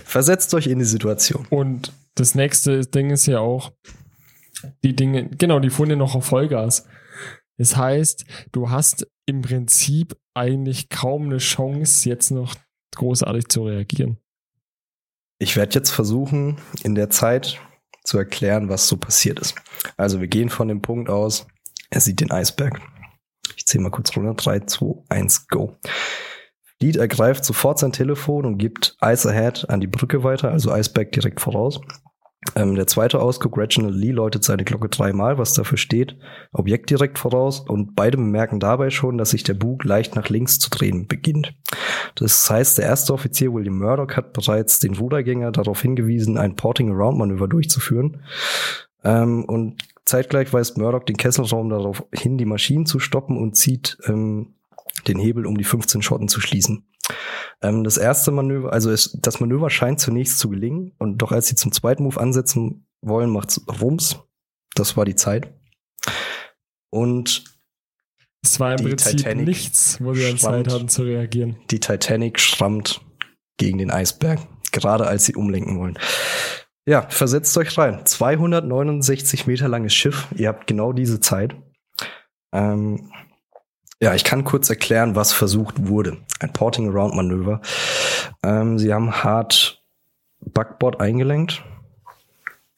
Versetzt 0.05 0.53
euch 0.53 0.67
in 0.67 0.79
die 0.79 0.85
Situation. 0.85 1.47
Und 1.49 1.93
das 2.15 2.35
nächste 2.35 2.81
Ding 2.81 3.11
ist 3.11 3.25
ja 3.25 3.39
auch, 3.39 3.71
die 4.83 4.95
Dinge, 4.95 5.29
genau, 5.29 5.59
die 5.59 5.69
fuhren 5.69 5.89
ja 5.89 5.95
noch 5.95 6.15
auf 6.15 6.25
Vollgas. 6.25 6.85
Das 7.57 7.77
heißt, 7.77 8.25
du 8.51 8.69
hast 8.69 9.07
im 9.25 9.41
Prinzip 9.41 10.15
eigentlich 10.33 10.89
kaum 10.89 11.25
eine 11.25 11.37
Chance, 11.37 12.09
jetzt 12.09 12.31
noch 12.31 12.55
großartig 12.95 13.47
zu 13.47 13.65
reagieren. 13.65 14.17
Ich 15.41 15.55
werde 15.55 15.73
jetzt 15.73 15.89
versuchen, 15.89 16.57
in 16.83 16.93
der 16.93 17.09
Zeit 17.09 17.59
zu 18.03 18.19
erklären, 18.19 18.69
was 18.69 18.87
so 18.87 18.95
passiert 18.95 19.39
ist. 19.39 19.55
Also 19.97 20.21
wir 20.21 20.27
gehen 20.27 20.49
von 20.49 20.67
dem 20.67 20.83
Punkt 20.83 21.09
aus, 21.09 21.47
er 21.89 21.99
sieht 21.99 22.19
den 22.19 22.29
Eisberg. 22.29 22.79
Ich 23.55 23.65
zähle 23.65 23.83
mal 23.83 23.89
kurz 23.89 24.15
runter. 24.15 24.35
3, 24.35 24.59
2, 24.59 25.03
1, 25.09 25.47
go. 25.47 25.77
Lied 26.79 26.95
ergreift 26.95 27.43
sofort 27.43 27.79
sein 27.79 27.91
Telefon 27.91 28.45
und 28.45 28.59
gibt 28.59 28.95
Ice 29.03 29.27
Ahead 29.27 29.67
an 29.67 29.81
die 29.81 29.87
Brücke 29.87 30.23
weiter, 30.23 30.51
also 30.51 30.71
Iceberg 30.71 31.11
direkt 31.11 31.41
voraus. 31.41 31.81
Ähm, 32.55 32.75
der 32.75 32.87
zweite 32.87 33.19
Ausguck, 33.19 33.57
Reginald 33.57 33.95
Lee, 33.95 34.11
läutet 34.11 34.43
seine 34.43 34.63
Glocke 34.63 34.89
dreimal, 34.89 35.37
was 35.37 35.53
dafür 35.53 35.77
steht. 35.77 36.17
Objekt 36.51 36.89
direkt 36.89 37.19
voraus 37.19 37.59
und 37.59 37.95
beide 37.95 38.17
bemerken 38.17 38.59
dabei 38.59 38.89
schon, 38.89 39.17
dass 39.17 39.29
sich 39.29 39.43
der 39.43 39.53
Bug 39.53 39.83
leicht 39.83 40.15
nach 40.15 40.29
links 40.29 40.57
zu 40.57 40.69
drehen 40.69 41.07
beginnt. 41.07 41.53
Das 42.15 42.49
heißt, 42.49 42.79
der 42.79 42.85
erste 42.85 43.13
Offizier 43.13 43.53
William 43.53 43.77
Murdoch 43.77 44.15
hat 44.15 44.33
bereits 44.33 44.79
den 44.79 44.95
Rudergänger 44.95 45.51
darauf 45.51 45.81
hingewiesen, 45.81 46.37
ein 46.37 46.55
Porting-Around-Manöver 46.55 47.47
durchzuführen. 47.47 48.23
Ähm, 49.03 49.45
und 49.45 49.77
zeitgleich 50.05 50.51
weist 50.51 50.77
Murdoch 50.77 51.03
den 51.03 51.17
Kesselraum 51.17 51.69
darauf 51.69 52.03
hin, 52.11 52.37
die 52.37 52.45
Maschinen 52.45 52.87
zu 52.87 52.99
stoppen 52.99 53.37
und 53.37 53.55
zieht 53.55 53.97
ähm, 54.07 54.55
den 55.07 55.19
Hebel, 55.19 55.45
um 55.45 55.57
die 55.57 55.63
15 55.63 56.01
Schotten 56.01 56.27
zu 56.27 56.41
schließen. 56.41 56.85
Ähm, 57.61 57.83
das 57.83 57.97
erste 57.97 58.31
Manöver, 58.31 58.73
also 58.73 58.91
es, 58.91 59.17
das 59.21 59.39
Manöver 59.39 59.69
scheint 59.69 59.99
zunächst 59.99 60.39
zu 60.39 60.49
gelingen 60.49 60.93
und 60.97 61.17
doch 61.19 61.31
als 61.31 61.47
sie 61.47 61.55
zum 61.55 61.71
zweiten 61.71 62.03
Move 62.03 62.19
ansetzen 62.19 62.85
wollen, 63.01 63.29
macht's 63.29 63.61
Rums. 63.81 64.19
Das 64.75 64.97
war 64.97 65.05
die 65.05 65.15
Zeit. 65.15 65.53
Und 66.89 67.43
Es 68.43 68.59
war 68.59 68.73
im 68.73 68.85
Prinzip 68.85 69.17
Titanic 69.17 69.47
nichts, 69.47 69.97
wo 70.01 70.13
sie 70.13 70.25
an 70.29 70.37
schwammt. 70.37 70.67
Zeit 70.67 70.73
hatten 70.73 70.89
zu 70.89 71.03
reagieren. 71.03 71.57
die 71.69 71.79
Titanic 71.79 72.39
schrammt 72.39 73.01
gegen 73.57 73.77
den 73.77 73.91
Eisberg, 73.91 74.39
gerade 74.71 75.05
als 75.07 75.25
sie 75.25 75.35
umlenken 75.35 75.79
wollen. 75.79 75.97
Ja, 76.87 77.03
versetzt 77.09 77.55
euch 77.57 77.77
rein. 77.77 78.05
269 78.05 79.45
Meter 79.45 79.67
langes 79.67 79.93
Schiff. 79.93 80.27
Ihr 80.35 80.47
habt 80.47 80.65
genau 80.65 80.93
diese 80.93 81.19
Zeit. 81.19 81.55
Ähm, 82.53 83.11
ja, 84.01 84.15
ich 84.15 84.23
kann 84.23 84.43
kurz 84.43 84.69
erklären, 84.69 85.15
was 85.15 85.31
versucht 85.31 85.87
wurde. 85.87 86.17
Ein 86.39 86.51
Porting-Around-Manöver. 86.51 87.61
Ähm, 88.43 88.79
sie 88.79 88.91
haben 88.91 89.23
hart 89.23 89.83
Backboard 90.39 90.99
eingelenkt, 90.99 91.63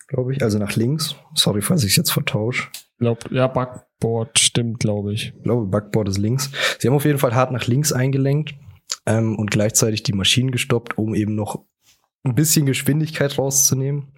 glaube 0.08 0.34
ich, 0.34 0.44
also 0.44 0.60
nach 0.60 0.76
links. 0.76 1.16
Sorry, 1.34 1.62
falls 1.62 1.84
ich 1.86 1.92
es 1.92 1.96
jetzt 1.96 2.12
vertausche. 2.12 2.68
Glaub, 3.00 3.32
ja, 3.32 3.48
Backboard 3.48 4.38
stimmt, 4.38 4.82
glaube 4.82 5.14
ich. 5.14 5.34
Ich 5.38 5.44
glaube, 5.44 5.66
Backboard 5.66 6.10
ist 6.10 6.18
links. 6.18 6.52
Sie 6.80 6.88
haben 6.88 6.96
auf 6.96 7.06
jeden 7.06 7.20
Fall 7.20 7.34
hart 7.34 7.52
nach 7.52 7.68
links 7.68 7.94
eingelenkt 7.94 8.56
ähm, 9.06 9.38
und 9.38 9.50
gleichzeitig 9.50 10.04
die 10.04 10.14
Maschinen 10.14 10.52
gestoppt, 10.52 10.98
um 10.98 11.16
eben 11.16 11.36
noch 11.36 11.64
ein 12.24 12.36
bisschen 12.36 12.66
Geschwindigkeit 12.66 13.38
rauszunehmen. 13.38 14.12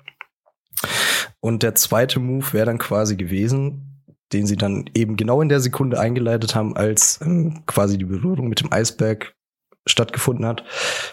Und 1.40 1.62
der 1.62 1.76
zweite 1.76 2.20
Move 2.20 2.54
wäre 2.54 2.66
dann 2.66 2.80
quasi 2.80 3.16
gewesen, 3.16 3.95
den 4.34 4.48
sie 4.48 4.56
dann 4.56 4.90
eben 4.94 5.16
genau 5.16 5.42
in 5.42 5.50
der 5.50 5.60
Sekunde 5.60 6.00
eingeleitet 6.00 6.56
haben, 6.56 6.76
als 6.76 7.20
ähm, 7.22 7.64
quasi 7.66 7.98
die 7.98 8.06
Berührung 8.06 8.48
mit 8.48 8.62
dem 8.62 8.72
Eisberg 8.72 9.36
stattgefunden 9.88 10.46
hat, 10.46 10.64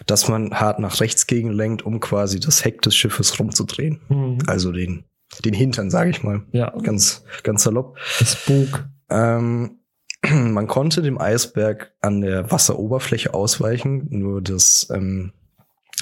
dass 0.06 0.28
man 0.28 0.54
hart 0.54 0.78
nach 0.78 1.00
rechts 1.00 1.26
gegenlenkt, 1.26 1.82
um 1.84 2.00
quasi 2.00 2.40
das 2.40 2.64
Heck 2.64 2.80
des 2.82 2.96
Schiffes 2.96 3.38
rumzudrehen. 3.38 4.00
Mhm. 4.08 4.38
Also 4.46 4.72
den, 4.72 5.04
den 5.44 5.52
Hintern, 5.54 5.90
sage 5.90 6.10
ich 6.10 6.22
mal. 6.22 6.42
Ja, 6.52 6.70
Ganz, 6.82 7.24
ganz 7.42 7.64
salopp. 7.64 7.98
das 8.18 8.36
Bug. 8.46 8.88
Ähm, 9.10 9.80
man 10.30 10.66
konnte 10.68 11.02
dem 11.02 11.20
Eisberg 11.20 11.92
an 12.00 12.22
der 12.22 12.50
Wasseroberfläche 12.50 13.34
ausweichen, 13.34 14.06
nur 14.10 14.40
das 14.40 14.88
ähm, 14.90 15.32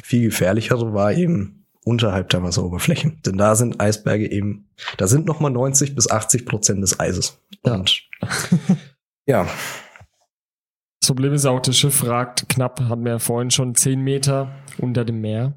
viel 0.05 0.23
gefährlichere 0.27 0.95
war 0.95 1.13
eben 1.13 1.60
unterhalb 1.85 2.29
der 2.31 2.43
Wasseroberfläche. 2.43 3.13
Denn 3.25 3.39
da 3.39 3.55
sind 3.55 3.81
Eisberge 3.81 4.31
eben, 4.31 4.69
da 4.99 5.07
sind 5.07 5.27
noch 5.27 5.41
mal 5.41 5.51
90 5.51 5.95
bis 5.95 6.11
80 6.11 6.47
Prozent 6.47 6.83
des 6.83 7.01
Eises. 7.01 7.39
Ja. 7.65 7.75
Und 7.75 8.03
ja, 9.27 9.47
Das 11.01 11.09
Problem 11.09 11.33
ist 11.33 11.47
auch, 11.47 11.61
das 11.61 11.79
Schiff 11.79 12.05
ragt 12.05 12.49
knapp, 12.49 12.81
hatten 12.83 13.05
wir 13.05 13.13
ja 13.13 13.19
vorhin 13.19 13.51
schon, 13.51 13.75
10 13.75 14.01
Meter 14.01 14.55
unter 14.79 15.05
dem 15.05 15.21
Meer. 15.21 15.57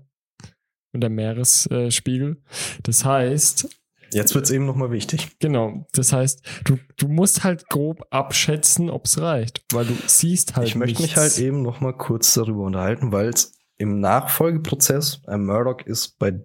Unter 0.94 1.10
dem 1.10 1.16
Meeresspiegel. 1.16 2.42
Das 2.84 3.04
heißt, 3.04 3.68
jetzt 4.14 4.36
wird's 4.36 4.52
eben 4.52 4.68
noch 4.68 4.76
mal 4.76 4.92
wichtig. 4.92 5.40
genau, 5.40 5.88
das 5.94 6.14
heißt, 6.14 6.46
du, 6.66 6.78
du 6.98 7.08
musst 7.08 7.44
halt 7.44 7.68
grob 7.68 8.06
abschätzen, 8.12 8.92
ob 8.92 9.06
es 9.06 9.20
reicht. 9.20 9.66
Weil 9.74 9.86
du 9.86 9.98
siehst 10.06 10.56
halt 10.56 10.68
ich 10.68 10.76
möchte 10.76 10.92
mich 10.92 11.00
nichts. 11.00 11.18
halt 11.18 11.40
eben 11.40 11.64
noch 11.64 11.82
mal 11.82 11.94
kurz 11.94 12.36
darüber 12.36 12.64
unterhalten, 12.64 13.12
weil 13.12 13.30
es 13.30 13.54
im 13.84 14.00
Nachfolgeprozess, 14.00 15.22
äh, 15.28 15.38
Murdoch 15.38 15.82
ist 15.86 16.18
bei 16.20 16.42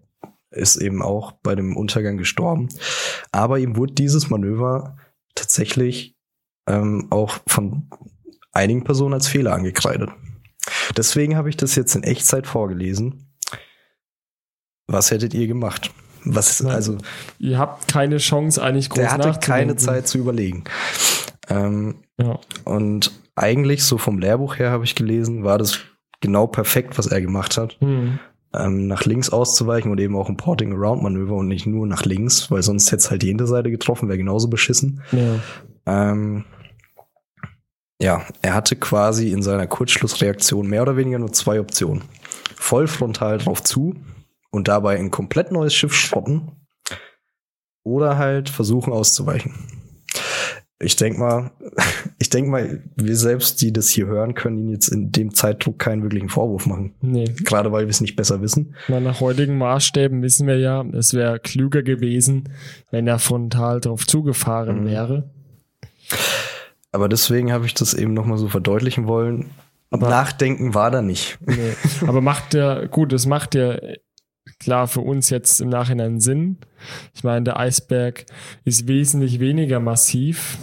ist 0.50 0.76
eben 0.76 1.02
auch 1.02 1.32
bei 1.32 1.54
dem 1.54 1.76
Untergang 1.76 2.16
gestorben, 2.16 2.68
aber 3.32 3.58
ihm 3.58 3.76
wurde 3.76 3.92
dieses 3.92 4.30
Manöver 4.30 4.96
tatsächlich 5.34 6.16
ähm, 6.66 7.08
auch 7.10 7.38
von 7.46 7.90
einigen 8.52 8.82
Personen 8.82 9.12
als 9.14 9.28
Fehler 9.28 9.52
angekreidet. 9.52 10.10
Deswegen 10.96 11.36
habe 11.36 11.50
ich 11.50 11.58
das 11.58 11.74
jetzt 11.76 11.94
in 11.94 12.02
Echtzeit 12.02 12.46
vorgelesen. 12.46 13.30
Was 14.86 15.10
hättet 15.10 15.34
ihr 15.34 15.46
gemacht? 15.46 15.90
Was 16.24 16.60
Nein, 16.62 16.74
also 16.74 16.96
Ihr 17.38 17.58
habt 17.58 17.86
keine 17.88 18.16
Chance, 18.16 18.62
eigentlich 18.62 18.88
groß 18.88 18.98
der 19.00 19.12
hatte 19.12 19.38
keine. 19.40 19.76
Zeit 19.76 20.08
zu 20.08 20.16
überlegen. 20.18 20.64
Ähm, 21.48 21.96
Ja. 22.18 22.38
und 22.64 23.12
eigentlich, 23.34 23.84
so 23.84 23.98
vom 23.98 24.18
Lehrbuch 24.18 24.58
her 24.58 24.70
habe 24.70 24.84
ich 24.84 24.94
gelesen, 24.94 25.44
war 25.44 25.58
das 25.58 25.78
genau 26.20 26.46
perfekt, 26.46 26.98
was 26.98 27.06
er 27.06 27.20
gemacht 27.20 27.56
hat. 27.56 27.76
Hm. 27.80 28.18
Ähm, 28.54 28.86
nach 28.86 29.04
links 29.04 29.28
auszuweichen 29.28 29.90
und 29.90 30.00
eben 30.00 30.16
auch 30.16 30.28
ein 30.28 30.38
Porting-Around-Manöver 30.38 31.34
und 31.34 31.48
nicht 31.48 31.66
nur 31.66 31.86
nach 31.86 32.04
links, 32.04 32.50
weil 32.50 32.62
sonst 32.62 32.86
hätte 32.86 32.96
es 32.96 33.10
halt 33.10 33.22
die 33.22 33.28
Hinterseite 33.28 33.70
getroffen, 33.70 34.08
wäre 34.08 34.16
genauso 34.16 34.48
beschissen. 34.48 35.02
Ja. 35.12 35.40
Ähm, 35.86 36.44
ja, 38.00 38.22
er 38.42 38.54
hatte 38.54 38.76
quasi 38.76 39.32
in 39.32 39.42
seiner 39.42 39.66
Kurzschlussreaktion 39.66 40.66
mehr 40.66 40.82
oder 40.82 40.96
weniger 40.96 41.18
nur 41.18 41.32
zwei 41.32 41.60
Optionen. 41.60 42.04
Voll 42.54 42.86
frontal 42.86 43.38
drauf 43.38 43.62
zu 43.62 43.96
und 44.50 44.68
dabei 44.68 44.98
ein 44.98 45.10
komplett 45.10 45.52
neues 45.52 45.74
Schiff 45.74 45.94
schrotten 45.94 46.52
oder 47.82 48.16
halt 48.16 48.48
versuchen 48.48 48.92
auszuweichen. 48.92 49.54
Ich 50.80 50.94
denk 50.94 51.18
mal, 51.18 51.50
ich 52.20 52.30
denk 52.30 52.48
mal, 52.48 52.82
wir 52.96 53.16
selbst, 53.16 53.60
die 53.62 53.72
das 53.72 53.88
hier 53.88 54.06
hören, 54.06 54.34
können 54.34 54.58
ihn 54.58 54.68
jetzt 54.70 54.88
in 54.88 55.10
dem 55.10 55.34
Zeitdruck 55.34 55.78
keinen 55.78 56.02
wirklichen 56.02 56.28
Vorwurf 56.28 56.66
machen. 56.66 56.94
Nee. 57.00 57.24
Gerade 57.44 57.72
weil 57.72 57.86
wir 57.86 57.90
es 57.90 58.00
nicht 58.00 58.14
besser 58.14 58.40
wissen. 58.42 58.74
Na, 58.86 59.00
nach 59.00 59.20
heutigen 59.20 59.58
Maßstäben 59.58 60.22
wissen 60.22 60.46
wir 60.46 60.58
ja, 60.58 60.84
es 60.92 61.14
wäre 61.14 61.40
klüger 61.40 61.82
gewesen, 61.82 62.48
wenn 62.92 63.06
er 63.08 63.18
frontal 63.18 63.80
drauf 63.80 64.06
zugefahren 64.06 64.82
Mhm. 64.82 64.86
wäre. 64.86 65.30
Aber 66.92 67.08
deswegen 67.08 67.52
habe 67.52 67.66
ich 67.66 67.74
das 67.74 67.92
eben 67.94 68.14
nochmal 68.14 68.38
so 68.38 68.48
verdeutlichen 68.48 69.06
wollen. 69.06 69.50
Aber- 69.90 70.08
Nachdenken 70.08 70.74
war 70.74 70.90
da 70.90 71.02
nicht. 71.02 71.38
Nee. 71.44 71.72
Aber 72.06 72.20
macht 72.20 72.52
der, 72.54 72.88
gut, 72.88 73.12
das 73.12 73.26
macht 73.26 73.54
ja 73.54 73.78
klar 74.58 74.88
für 74.88 75.00
uns 75.00 75.30
jetzt 75.30 75.60
im 75.60 75.68
Nachhinein 75.68 76.20
Sinn. 76.20 76.58
Ich 77.14 77.24
meine, 77.24 77.44
der 77.44 77.58
Eisberg 77.58 78.26
ist 78.64 78.88
wesentlich 78.88 79.40
weniger 79.40 79.80
massiv 79.80 80.58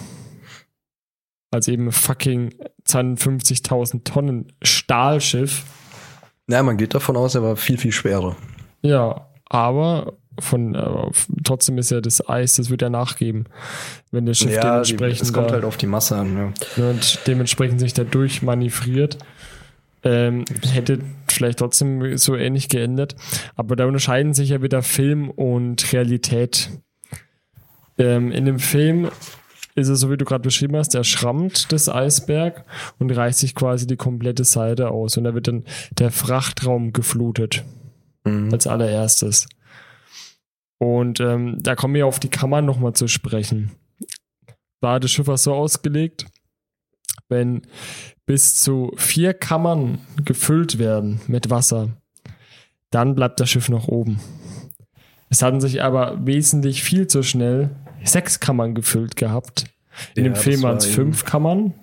als 1.52 1.68
eben 1.68 1.88
ein 1.88 1.92
fucking 1.92 2.54
52.000 2.88 4.04
Tonnen 4.04 4.52
Stahlschiff. 4.62 5.64
Na, 6.48 6.62
man 6.62 6.78
geht 6.78 6.94
davon 6.94 7.16
aus, 7.18 7.34
er 7.36 7.44
war 7.44 7.56
viel, 7.56 7.78
viel 7.78 7.92
schwerer. 7.92 8.36
Ja, 8.82 9.30
aber 9.46 10.14
von 10.40 10.76
äh, 10.76 11.12
trotzdem 11.44 11.78
ist 11.78 11.92
ja 11.92 12.02
das 12.02 12.28
Eis, 12.28 12.56
das 12.56 12.70
wird 12.70 12.82
ja 12.82 12.90
nachgeben, 12.90 13.46
wenn 14.12 14.26
das 14.26 14.38
Schiff 14.38 14.54
ja, 14.54 14.62
dementsprechend 14.62 15.22
es 15.22 15.34
kommt 15.34 15.52
halt 15.52 15.64
auf 15.64 15.78
die 15.78 15.88
Masse 15.88 16.18
an. 16.18 16.54
Ja. 16.78 16.90
und 16.90 17.20
dementsprechend 17.26 17.80
sich 17.80 17.94
da 17.94 18.04
durchmanövriert. 18.04 19.18
Ähm, 20.06 20.46
hätte 20.72 21.00
vielleicht 21.28 21.60
trotzdem 21.60 22.18
so 22.18 22.36
ähnlich 22.36 22.70
geändert. 22.70 23.16
Aber 23.56 23.76
da 23.76 23.86
unterscheiden 23.86 24.34
sich 24.34 24.50
ja 24.50 24.62
wieder 24.62 24.82
Film 24.82 25.30
und 25.30 25.92
Realität. 25.92 26.70
Ähm, 27.98 28.32
in 28.32 28.46
dem 28.46 28.60
Film 28.60 29.10
ist 29.74 29.90
es 29.90 30.00
so, 30.00 30.10
wie 30.10 30.18
du 30.18 30.24
gerade 30.24 30.44
beschrieben 30.44 30.78
hast, 30.78 30.94
der 30.94 31.04
schrammt 31.04 31.74
das 31.74 31.90
Eisberg 31.90 32.64
und 33.00 33.12
reißt 33.12 33.40
sich 33.40 33.56
quasi 33.56 33.88
die 33.88 33.98
komplette 33.98 34.46
Seite 34.46 34.92
aus. 34.92 35.18
Und 35.18 35.26
da 35.26 35.34
wird 35.34 35.48
dann 35.50 35.66
der 35.98 36.12
Frachtraum 36.12 36.94
geflutet. 36.94 37.66
Mhm. 38.26 38.52
als 38.52 38.68
allererstes. 38.68 39.48
Und 40.78 41.20
ähm, 41.20 41.62
da 41.62 41.76
kommen 41.76 41.94
wir 41.94 42.08
auf 42.08 42.20
die 42.20 42.30
Kammern 42.30 42.66
nochmal 42.66 42.94
zu 42.94 43.08
sprechen. 43.08 43.72
War 44.82 45.00
das 45.00 45.12
Schiff 45.12 45.28
so 45.38 45.54
ausgelegt, 45.54 46.26
wenn 47.30 47.62
bis 48.26 48.56
zu 48.56 48.92
vier 48.98 49.34
Kammern 49.34 50.00
gefüllt 50.24 50.80
werden 50.80 51.22
mit 51.28 51.50
Wasser, 51.50 51.90
dann 52.90 53.16
bleibt 53.16 53.40
das 53.40 53.50
Schiff 53.50 53.70
noch 53.70 53.88
oben. 53.88 54.20
Es 55.30 55.42
hatten 55.42 55.62
sich 55.62 55.84
aber 55.84 56.26
wesentlich 56.26 56.84
viel 56.84 57.08
zu 57.08 57.24
schnell 57.24 57.70
sechs 58.04 58.40
Kammern 58.40 58.76
gefüllt 58.76 59.16
gehabt. 59.16 59.66
In 60.16 60.26
Ja, 60.26 60.32
dem 60.32 60.36
Film 60.36 60.62
waren 60.62 60.72
war 60.74 60.78
es 60.78 60.86
fünf 60.86 61.26
Kammern. 61.26 61.74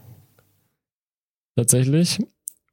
Tatsächlich. 1.57 2.19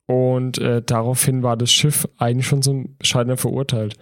Und 0.09 0.57
äh, 0.57 0.81
daraufhin 0.81 1.43
war 1.43 1.55
das 1.55 1.71
Schiff 1.71 2.07
eigentlich 2.17 2.47
schon 2.47 2.63
zum 2.63 2.95
Scheitern 2.99 3.37
verurteilt. 3.37 3.93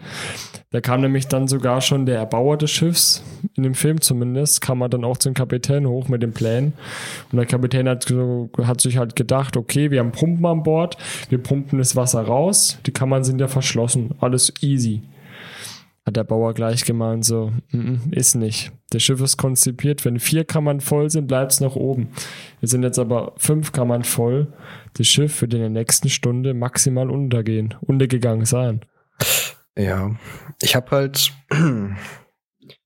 Da 0.70 0.80
kam 0.80 1.02
nämlich 1.02 1.28
dann 1.28 1.50
sogar 1.50 1.82
schon 1.82 2.06
der 2.06 2.16
Erbauer 2.16 2.56
des 2.56 2.72
Schiffs, 2.72 3.26
in 3.56 3.64
dem 3.64 3.76
Film 3.76 4.00
zumindest, 4.00 4.62
kam 4.62 4.82
er 4.82 4.88
dann 4.88 5.04
auch 5.04 5.18
zum 5.18 5.34
Kapitän 5.34 5.86
hoch 5.86 6.08
mit 6.08 6.24
dem 6.24 6.32
Plan. 6.32 6.72
Und 7.30 7.36
der 7.36 7.46
Kapitän 7.46 7.90
hat, 7.90 8.04
so, 8.04 8.50
hat 8.64 8.80
sich 8.80 8.96
halt 8.96 9.18
gedacht, 9.18 9.58
okay, 9.58 9.92
wir 9.92 10.00
haben 10.00 10.14
Pumpen 10.14 10.46
an 10.46 10.64
Bord, 10.64 10.96
wir 11.28 11.40
pumpen 11.40 11.78
das 11.78 11.98
Wasser 11.98 12.22
raus, 12.22 12.78
die 12.86 12.92
Kammern 12.92 13.26
sind 13.26 13.42
ja 13.42 13.50
verschlossen, 13.50 14.12
alles 14.22 14.54
easy. 14.62 15.02
Hat 16.08 16.16
der 16.16 16.24
Bauer 16.24 16.54
gleich 16.54 16.86
gemeint, 16.86 17.26
so, 17.26 17.52
"Mm, 17.72 17.96
ist 18.12 18.36
nicht. 18.36 18.72
Das 18.92 19.04
Schiff 19.04 19.20
ist 19.20 19.36
konzipiert, 19.36 20.06
wenn 20.06 20.22
vier 20.22 20.46
Kammern 20.46 20.80
voll 20.80 21.10
sind, 21.10 21.28
bleibt 21.28 21.52
es 21.52 21.60
nach 21.60 21.76
oben. 21.76 22.08
Wir 22.62 22.70
sind 22.70 22.84
jetzt 22.84 22.98
aber 22.98 23.34
fünf 23.36 23.74
Kammern 23.74 24.06
voll. 24.06 24.54
Das 24.94 25.06
Schiff 25.06 25.42
wird 25.42 25.54
in 25.54 25.60
der 25.60 25.70
nächsten 25.70 26.08
Stunde 26.08 26.54
maximal 26.54 27.12
untergehen, 27.12 27.76
untergegangen 27.82 28.46
sein. 28.46 28.86
Ja, 29.78 30.16
ich 30.62 30.78
habe 30.78 30.92
halt, 30.92 31.34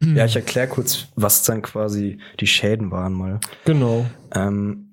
ja, 0.02 0.26
ich 0.26 0.36
erkläre 0.36 0.68
kurz, 0.68 1.08
was 1.16 1.44
dann 1.44 1.62
quasi 1.62 2.18
die 2.40 2.48
Schäden 2.48 2.90
waren 2.90 3.14
mal. 3.14 3.40
Genau. 3.66 4.04
Ähm, 4.34 4.91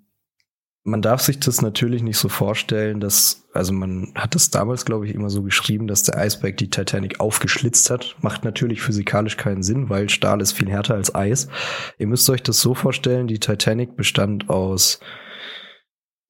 man 0.89 1.03
darf 1.03 1.21
sich 1.21 1.39
das 1.39 1.61
natürlich 1.63 2.03
nicht 2.03 2.17
so 2.17 2.29
vorstellen, 2.29 2.99
dass, 3.01 3.45
also 3.53 3.73
man 3.73 4.13
hat 4.15 4.35
es 4.35 4.51
damals, 4.51 4.85
glaube 4.85 5.07
ich, 5.07 5.15
immer 5.15 5.31
so 5.31 5.43
geschrieben, 5.43 5.87
dass 5.87 6.03
der 6.03 6.17
Eisberg 6.17 6.57
die 6.57 6.71
Titanic 6.71 7.21
aufgeschlitzt 7.21 7.91
hat. 7.91 8.17
Macht 8.23 8.45
natürlich 8.45 8.81
physikalisch 8.81 9.37
keinen 9.37 9.63
Sinn, 9.63 9.91
weil 9.91 10.09
Stahl 10.09 10.41
ist 10.41 10.53
viel 10.53 10.71
härter 10.71 10.95
als 10.95 11.15
Eis. 11.15 11.49
Ihr 11.99 12.07
müsst 12.07 12.29
euch 12.31 12.43
das 12.43 12.61
so 12.61 12.75
vorstellen, 12.75 13.27
die 13.27 13.39
Titanic 13.39 13.97
bestand 13.97 14.49
aus 14.49 15.01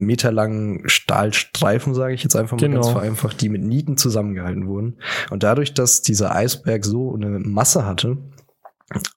meterlangen 0.00 0.88
Stahlstreifen, 0.88 1.94
sage 1.94 2.14
ich 2.14 2.22
jetzt 2.22 2.36
einfach 2.36 2.56
mal 2.56 2.66
Genau. 2.66 2.80
ganz 2.80 2.92
vereinfacht, 2.92 3.40
die 3.40 3.48
mit 3.48 3.62
Nieten 3.62 3.96
zusammengehalten 3.96 4.66
wurden. 4.66 4.98
Und 5.30 5.42
dadurch, 5.42 5.74
dass 5.74 6.02
dieser 6.02 6.34
Eisberg 6.34 6.84
so 6.84 7.14
eine 7.14 7.38
Masse 7.40 7.84
hatte 7.84 8.18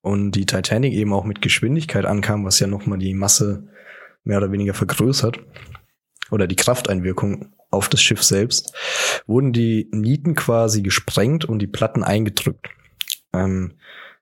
und 0.01 0.31
die 0.31 0.45
Titanic 0.45 0.93
eben 0.93 1.13
auch 1.13 1.23
mit 1.23 1.41
Geschwindigkeit 1.41 2.05
ankam, 2.05 2.45
was 2.45 2.59
ja 2.59 2.67
nochmal 2.67 2.97
die 2.97 3.13
Masse 3.13 3.67
mehr 4.23 4.37
oder 4.37 4.51
weniger 4.51 4.73
vergrößert 4.73 5.39
oder 6.29 6.47
die 6.47 6.55
Krafteinwirkung 6.55 7.53
auf 7.69 7.89
das 7.89 8.01
Schiff 8.01 8.21
selbst, 8.23 8.73
wurden 9.27 9.53
die 9.53 9.89
Nieten 9.91 10.35
quasi 10.35 10.81
gesprengt 10.81 11.45
und 11.45 11.59
die 11.59 11.67
Platten 11.67 12.03
eingedrückt. 12.03 12.69
Ähm, 13.33 13.73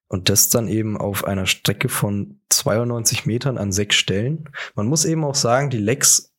und 0.08 0.30
das 0.30 0.50
dann 0.50 0.68
eben 0.68 0.98
auf 0.98 1.26
einer 1.26 1.46
Strecke 1.46 1.88
von 1.88 2.40
92 2.50 3.26
Metern 3.26 3.58
an 3.58 3.72
sechs 3.72 3.96
Stellen. 3.96 4.50
Man 4.76 4.88
muss 4.88 5.06
eben 5.06 5.24
auch 5.24 5.36
sagen, 5.36 5.70
die 5.70 5.78
Lecks 5.78 6.34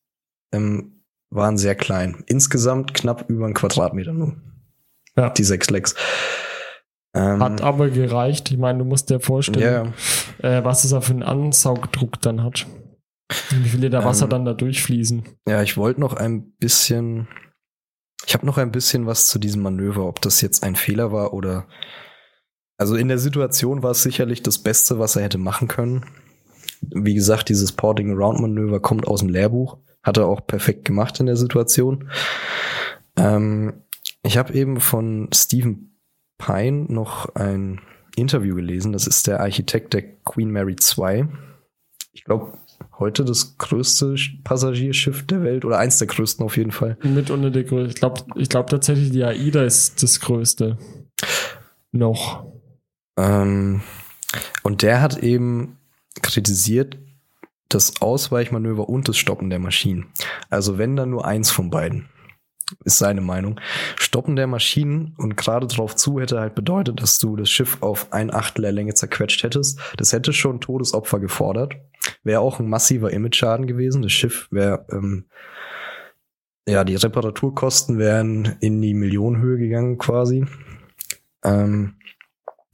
ähm, 0.52 1.02
waren 1.30 1.56
sehr 1.56 1.76
klein. 1.76 2.24
Insgesamt 2.26 2.94
knapp 2.94 3.30
über 3.30 3.44
einen 3.44 3.54
Quadratmeter 3.54 4.12
nur. 4.12 4.36
Ja. 5.16 5.30
Die 5.30 5.44
sechs 5.44 5.70
Lecks. 5.70 5.94
Ähm, 7.14 7.42
Hat 7.42 7.60
aber 7.60 7.90
gereicht. 7.90 8.50
Ich 8.50 8.58
meine, 8.58 8.80
du 8.80 8.84
musst 8.84 9.10
dir 9.10 9.20
vorstellen, 9.20 9.92
ja, 10.42 10.58
äh, 10.58 10.64
was 10.64 10.84
es 10.84 10.90
da 10.90 11.00
für 11.00 11.12
einen 11.12 11.22
Ansaugdruck 11.22 12.20
dann 12.20 12.42
hat. 12.42 12.66
Wie 13.50 13.68
viel 13.68 13.80
Liter 13.80 14.04
Wasser 14.04 14.24
Ähm, 14.24 14.30
dann 14.30 14.44
da 14.44 14.54
durchfließen. 14.54 15.24
Ja, 15.48 15.62
ich 15.62 15.76
wollte 15.76 16.00
noch 16.00 16.14
ein 16.14 16.52
bisschen. 16.52 17.28
Ich 18.26 18.34
habe 18.34 18.46
noch 18.46 18.58
ein 18.58 18.70
bisschen 18.70 19.06
was 19.06 19.28
zu 19.28 19.38
diesem 19.38 19.62
Manöver, 19.62 20.06
ob 20.06 20.20
das 20.20 20.40
jetzt 20.40 20.62
ein 20.62 20.76
Fehler 20.76 21.12
war 21.12 21.32
oder. 21.32 21.66
Also 22.76 22.96
in 22.96 23.08
der 23.08 23.18
Situation 23.18 23.82
war 23.82 23.90
es 23.90 24.02
sicherlich 24.02 24.42
das 24.42 24.58
Beste, 24.58 24.98
was 24.98 25.16
er 25.16 25.22
hätte 25.22 25.38
machen 25.38 25.68
können. 25.68 26.06
Wie 26.80 27.14
gesagt, 27.14 27.50
dieses 27.50 27.72
Porting 27.72 28.10
Around 28.10 28.40
Manöver 28.40 28.80
kommt 28.80 29.06
aus 29.06 29.20
dem 29.20 29.28
Lehrbuch. 29.28 29.78
Hat 30.02 30.16
er 30.16 30.26
auch 30.26 30.46
perfekt 30.46 30.86
gemacht 30.86 31.20
in 31.20 31.26
der 31.26 31.36
Situation. 31.36 32.10
Ähm, 33.16 33.82
ich 34.22 34.38
habe 34.38 34.54
eben 34.54 34.80
von 34.80 35.28
Stephen 35.34 35.98
Pine 36.38 36.86
noch 36.88 37.34
ein 37.34 37.80
Interview 38.16 38.54
gelesen. 38.54 38.92
Das 38.92 39.06
ist 39.06 39.26
der 39.26 39.40
Architekt 39.40 39.94
der 39.94 40.02
Queen 40.02 40.50
Mary 40.50 40.76
2. 40.76 41.28
Ich 42.12 42.24
glaube, 42.24 42.58
heute 42.98 43.24
das 43.24 43.56
größte 43.58 44.14
Passagierschiff 44.44 45.26
der 45.26 45.42
Welt 45.42 45.64
oder 45.64 45.78
eins 45.78 45.98
der 45.98 46.06
größten 46.06 46.44
auf 46.44 46.56
jeden 46.56 46.72
Fall. 46.72 46.96
Mit 47.02 47.30
unter 47.30 47.50
der 47.50 47.64
Größe. 47.64 47.88
Ich 47.90 47.94
glaube 47.96 48.22
ich 48.36 48.48
glaub 48.48 48.68
tatsächlich, 48.68 49.10
die 49.10 49.24
AIDA 49.24 49.64
ist 49.64 50.02
das 50.02 50.20
größte. 50.20 50.78
Noch. 51.92 52.46
Ähm, 53.16 53.82
und 54.62 54.82
der 54.82 55.00
hat 55.00 55.18
eben 55.22 55.78
kritisiert 56.22 56.98
das 57.68 58.02
Ausweichmanöver 58.02 58.88
und 58.88 59.08
das 59.08 59.16
Stoppen 59.16 59.50
der 59.50 59.58
Maschinen. 59.58 60.06
Also 60.48 60.78
wenn 60.78 60.96
dann 60.96 61.10
nur 61.10 61.24
eins 61.24 61.50
von 61.50 61.70
beiden, 61.70 62.08
ist 62.84 62.98
seine 62.98 63.20
Meinung. 63.20 63.60
Stoppen 63.96 64.36
der 64.36 64.46
Maschinen 64.46 65.14
und 65.18 65.36
gerade 65.36 65.66
drauf 65.66 65.96
zu 65.96 66.20
hätte 66.20 66.40
halt 66.40 66.54
bedeutet, 66.54 67.00
dass 67.00 67.18
du 67.18 67.36
das 67.36 67.50
Schiff 67.50 67.78
auf 67.80 68.12
ein 68.12 68.32
Achtel 68.32 68.62
der 68.62 68.72
Länge 68.72 68.94
zerquetscht 68.94 69.42
hättest. 69.42 69.80
Das 69.96 70.12
hätte 70.12 70.32
schon 70.32 70.60
Todesopfer 70.60 71.20
gefordert. 71.20 71.74
Wäre 72.22 72.40
auch 72.40 72.60
ein 72.60 72.68
massiver 72.68 73.12
Image-Schaden 73.12 73.66
gewesen. 73.66 74.02
Das 74.02 74.12
Schiff 74.12 74.48
wäre, 74.50 74.86
ähm, 74.92 75.26
ja, 76.68 76.84
die 76.84 76.96
Reparaturkosten 76.96 77.98
wären 77.98 78.56
in 78.60 78.80
die 78.82 78.94
Millionenhöhe 78.94 79.58
gegangen 79.58 79.98
quasi. 79.98 80.46
Ähm, 81.44 81.94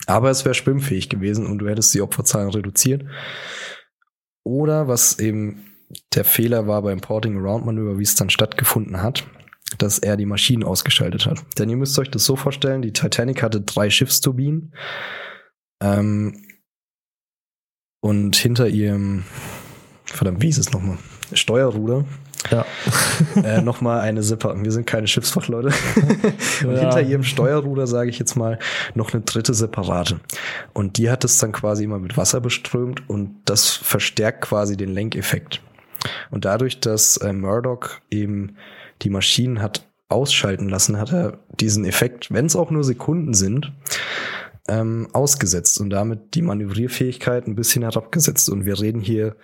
aber 0.06 0.30
es 0.30 0.44
wäre 0.44 0.54
schwimmfähig 0.54 1.08
gewesen 1.08 1.46
und 1.46 1.58
du 1.58 1.68
hättest 1.68 1.94
die 1.94 2.02
Opferzahlen 2.02 2.50
reduziert. 2.50 3.04
Oder 4.44 4.88
was 4.88 5.18
eben 5.18 5.64
der 6.14 6.24
Fehler 6.24 6.66
war 6.66 6.82
beim 6.82 7.00
Porting 7.00 7.36
Around 7.36 7.66
Manöver, 7.66 7.98
wie 7.98 8.04
es 8.04 8.14
dann 8.14 8.30
stattgefunden 8.30 9.02
hat, 9.02 9.26
dass 9.78 9.98
er 9.98 10.16
die 10.16 10.26
Maschinen 10.26 10.64
ausgeschaltet 10.64 11.26
hat. 11.26 11.44
Denn 11.58 11.68
ihr 11.68 11.76
müsst 11.76 11.98
euch 11.98 12.10
das 12.10 12.24
so 12.24 12.36
vorstellen, 12.36 12.82
die 12.82 12.92
Titanic 12.92 13.42
hatte 13.42 13.60
drei 13.60 13.90
Schiffsturbinen. 13.90 14.74
Ähm, 15.82 16.45
und 18.06 18.36
hinter 18.36 18.68
ihrem, 18.68 19.24
verdammt, 20.04 20.40
wie 20.40 20.48
ist 20.48 20.58
es 20.58 20.70
nochmal? 20.72 20.96
Steuerruder 21.32 22.04
Ja. 22.52 22.64
äh, 23.42 23.60
nochmal 23.60 23.98
eine 23.98 24.22
separate, 24.22 24.62
wir 24.62 24.70
sind 24.70 24.86
keine 24.86 25.08
Schiffsfachleute. 25.08 25.70
und 26.62 26.72
Ja. 26.72 26.80
hinter 26.82 27.02
ihrem 27.02 27.24
Steuerruder, 27.24 27.88
sage 27.88 28.08
ich 28.08 28.20
jetzt 28.20 28.36
mal, 28.36 28.60
noch 28.94 29.12
eine 29.12 29.22
dritte 29.22 29.54
separate. 29.54 30.20
Und 30.72 30.98
die 30.98 31.10
hat 31.10 31.24
es 31.24 31.38
dann 31.38 31.50
quasi 31.50 31.82
immer 31.82 31.98
mit 31.98 32.16
Wasser 32.16 32.40
beströmt 32.40 33.02
und 33.10 33.34
das 33.44 33.70
verstärkt 33.70 34.42
quasi 34.42 34.76
den 34.76 34.90
Lenkeffekt. 34.94 35.60
Und 36.30 36.44
dadurch, 36.44 36.78
dass 36.78 37.16
äh, 37.16 37.32
Murdoch 37.32 37.88
eben 38.08 38.56
die 39.02 39.10
Maschinen 39.10 39.60
hat 39.60 39.84
ausschalten 40.08 40.68
lassen, 40.68 40.98
hat 40.98 41.12
er 41.12 41.38
diesen 41.58 41.84
Effekt, 41.84 42.32
wenn 42.32 42.46
es 42.46 42.54
auch 42.54 42.70
nur 42.70 42.84
Sekunden 42.84 43.34
sind, 43.34 43.72
ähm, 44.68 45.08
ausgesetzt 45.12 45.80
und 45.80 45.90
damit 45.90 46.34
die 46.34 46.42
Manövrierfähigkeit 46.42 47.46
ein 47.46 47.54
bisschen 47.54 47.82
herabgesetzt. 47.82 48.48
Und 48.48 48.64
wir 48.64 48.80
reden 48.80 49.00
hier 49.00 49.36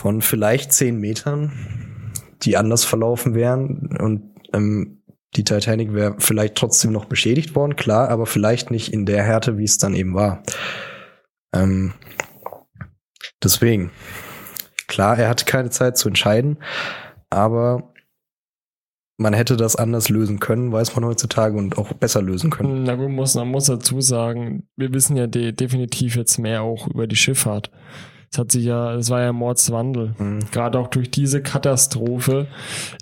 von 0.00 0.22
vielleicht 0.22 0.72
zehn 0.72 0.98
Metern, 0.98 2.12
die 2.42 2.56
anders 2.56 2.84
verlaufen 2.84 3.34
wären 3.34 3.96
und 3.98 4.34
ähm, 4.52 5.02
die 5.36 5.44
Titanic 5.44 5.92
wäre 5.92 6.16
vielleicht 6.18 6.54
trotzdem 6.54 6.92
noch 6.92 7.04
beschädigt 7.04 7.54
worden, 7.54 7.76
klar, 7.76 8.08
aber 8.08 8.26
vielleicht 8.26 8.70
nicht 8.70 8.92
in 8.92 9.04
der 9.04 9.22
Härte, 9.22 9.58
wie 9.58 9.64
es 9.64 9.78
dann 9.78 9.94
eben 9.94 10.14
war. 10.14 10.42
Ähm, 11.54 11.92
deswegen, 13.42 13.90
klar, 14.86 15.18
er 15.18 15.28
hatte 15.28 15.44
keine 15.44 15.70
Zeit 15.70 15.98
zu 15.98 16.08
entscheiden, 16.08 16.58
aber 17.28 17.92
man 19.18 19.34
hätte 19.34 19.56
das 19.56 19.76
anders 19.76 20.08
lösen 20.08 20.38
können, 20.38 20.70
weiß 20.72 20.94
man 20.94 21.04
heutzutage 21.04 21.56
und 21.56 21.76
auch 21.76 21.92
besser 21.92 22.22
lösen 22.22 22.50
können. 22.50 22.84
Na 22.84 22.94
gut, 22.94 23.10
man 23.10 23.48
muss 23.48 23.66
dazu 23.66 24.00
sagen, 24.00 24.62
wir 24.76 24.92
wissen 24.92 25.16
ja 25.16 25.26
de 25.26 25.52
definitiv 25.52 26.16
jetzt 26.16 26.38
mehr 26.38 26.62
auch 26.62 26.86
über 26.86 27.06
die 27.08 27.16
Schifffahrt. 27.16 27.70
Es 28.30 28.38
hat 28.38 28.52
sich 28.52 28.64
ja, 28.64 28.94
es 28.94 29.08
war 29.10 29.22
ja 29.22 29.32
Mordswandel. 29.32 30.14
Mhm. 30.18 30.40
Gerade 30.52 30.78
auch 30.78 30.88
durch 30.88 31.10
diese 31.10 31.42
Katastrophe 31.42 32.46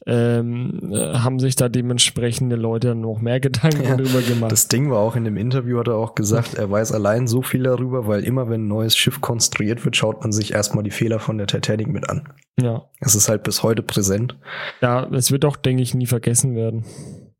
ähm, 0.07 0.93
äh, 0.93 1.15
haben 1.15 1.40
sich 1.40 1.57
da 1.57 1.69
dementsprechende 1.69 2.57
Leute 2.57 2.94
noch 2.94 3.20
mehr 3.20 3.40
Gedanken 3.40 3.82
Ja, 3.82 3.97
drüber 3.97 4.23
gemacht. 4.23 4.53
Das 4.53 4.69
Ding 4.69 4.90
war 4.90 4.98
auch 5.01 5.16
in 5.16 5.24
dem 5.24 5.36
Interview, 5.36 5.78
hat 5.78 5.89
er 5.89 5.97
auch 5.97 6.15
gesagt, 6.15 6.55
er 6.55 6.70
weiß 6.70 6.93
allein 6.93 7.27
so 7.27 7.43
viel 7.43 7.65
darüber, 7.65 8.07
weil 8.07 8.23
immer 8.24 8.48
wenn 8.48 8.65
ein 8.65 8.69
neues 8.69 8.97
Schiff 8.97 9.20
konstruiert 9.20 9.85
wird, 9.85 9.97
schaut 9.97 10.23
man 10.23 10.32
sich 10.32 10.53
erstmal 10.53 10.85
die 10.85 10.90
Fehler 10.90 11.19
von 11.19 11.39
der 11.39 11.47
Titanic 11.47 11.89
mit 11.89 12.09
an. 12.09 12.28
ja. 12.61 12.85
Es 13.01 13.15
ist 13.15 13.28
halt 13.28 13.43
bis 13.43 13.62
heute 13.62 13.82
präsent. 13.82 14.36
ja, 14.81 15.07
es 15.12 15.31
wird 15.31 15.44
auch, 15.44 15.57
denke 15.57 15.82
ich, 15.82 15.94
nie 15.94 16.07
vergessen 16.07 16.55
werden. 16.55 16.85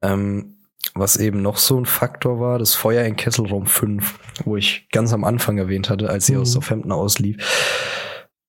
Ähm, 0.02 0.55
was 0.97 1.16
eben 1.16 1.43
noch 1.43 1.59
so 1.59 1.78
ein 1.78 1.86
Faktor 1.86 2.40
war, 2.40 2.59
das 2.59 2.74
Feuer 2.74 3.05
in 3.05 3.16
Kesselraum 3.16 3.66
5, 3.66 4.18
wo 4.44 4.56
ich 4.56 4.89
ganz 4.93 5.12
am 5.12 5.24
Anfang 5.24 5.59
erwähnt 5.59 5.90
hatte, 5.90 6.09
als 6.10 6.27
sie 6.27 6.35
Mhm. 6.35 6.40
aus 6.40 6.52
Southampton 6.52 6.93
auslief, 6.93 7.36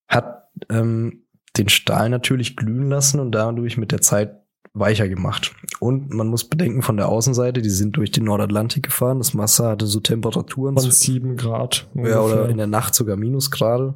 hat 0.07 0.47
ähm, 0.69 1.23
den 1.57 1.69
Stahl 1.69 2.09
natürlich 2.09 2.55
glühen 2.55 2.89
lassen 2.89 3.19
und 3.19 3.31
dadurch 3.31 3.77
mit 3.77 3.91
der 3.91 4.01
Zeit 4.01 4.35
weicher 4.73 5.07
gemacht. 5.09 5.55
Und 5.79 6.13
man 6.13 6.27
muss 6.27 6.43
bedenken, 6.47 6.83
von 6.83 6.97
der 6.97 7.09
Außenseite, 7.09 7.61
die 7.63 7.69
sind 7.69 7.97
durch 7.97 8.11
den 8.11 8.25
Nordatlantik 8.25 8.83
gefahren. 8.83 9.17
Das 9.17 9.35
Wasser 9.35 9.69
hatte 9.69 9.87
so 9.87 9.99
Temperaturen 9.99 10.77
Von 10.77 10.91
sieben 10.91 11.35
Grad. 11.35 11.87
ja, 11.95 12.01
oder 12.19 12.23
ungefähr. 12.23 12.49
in 12.49 12.57
der 12.57 12.67
Nacht 12.67 12.93
sogar 12.93 13.15
Minusgrade. 13.17 13.95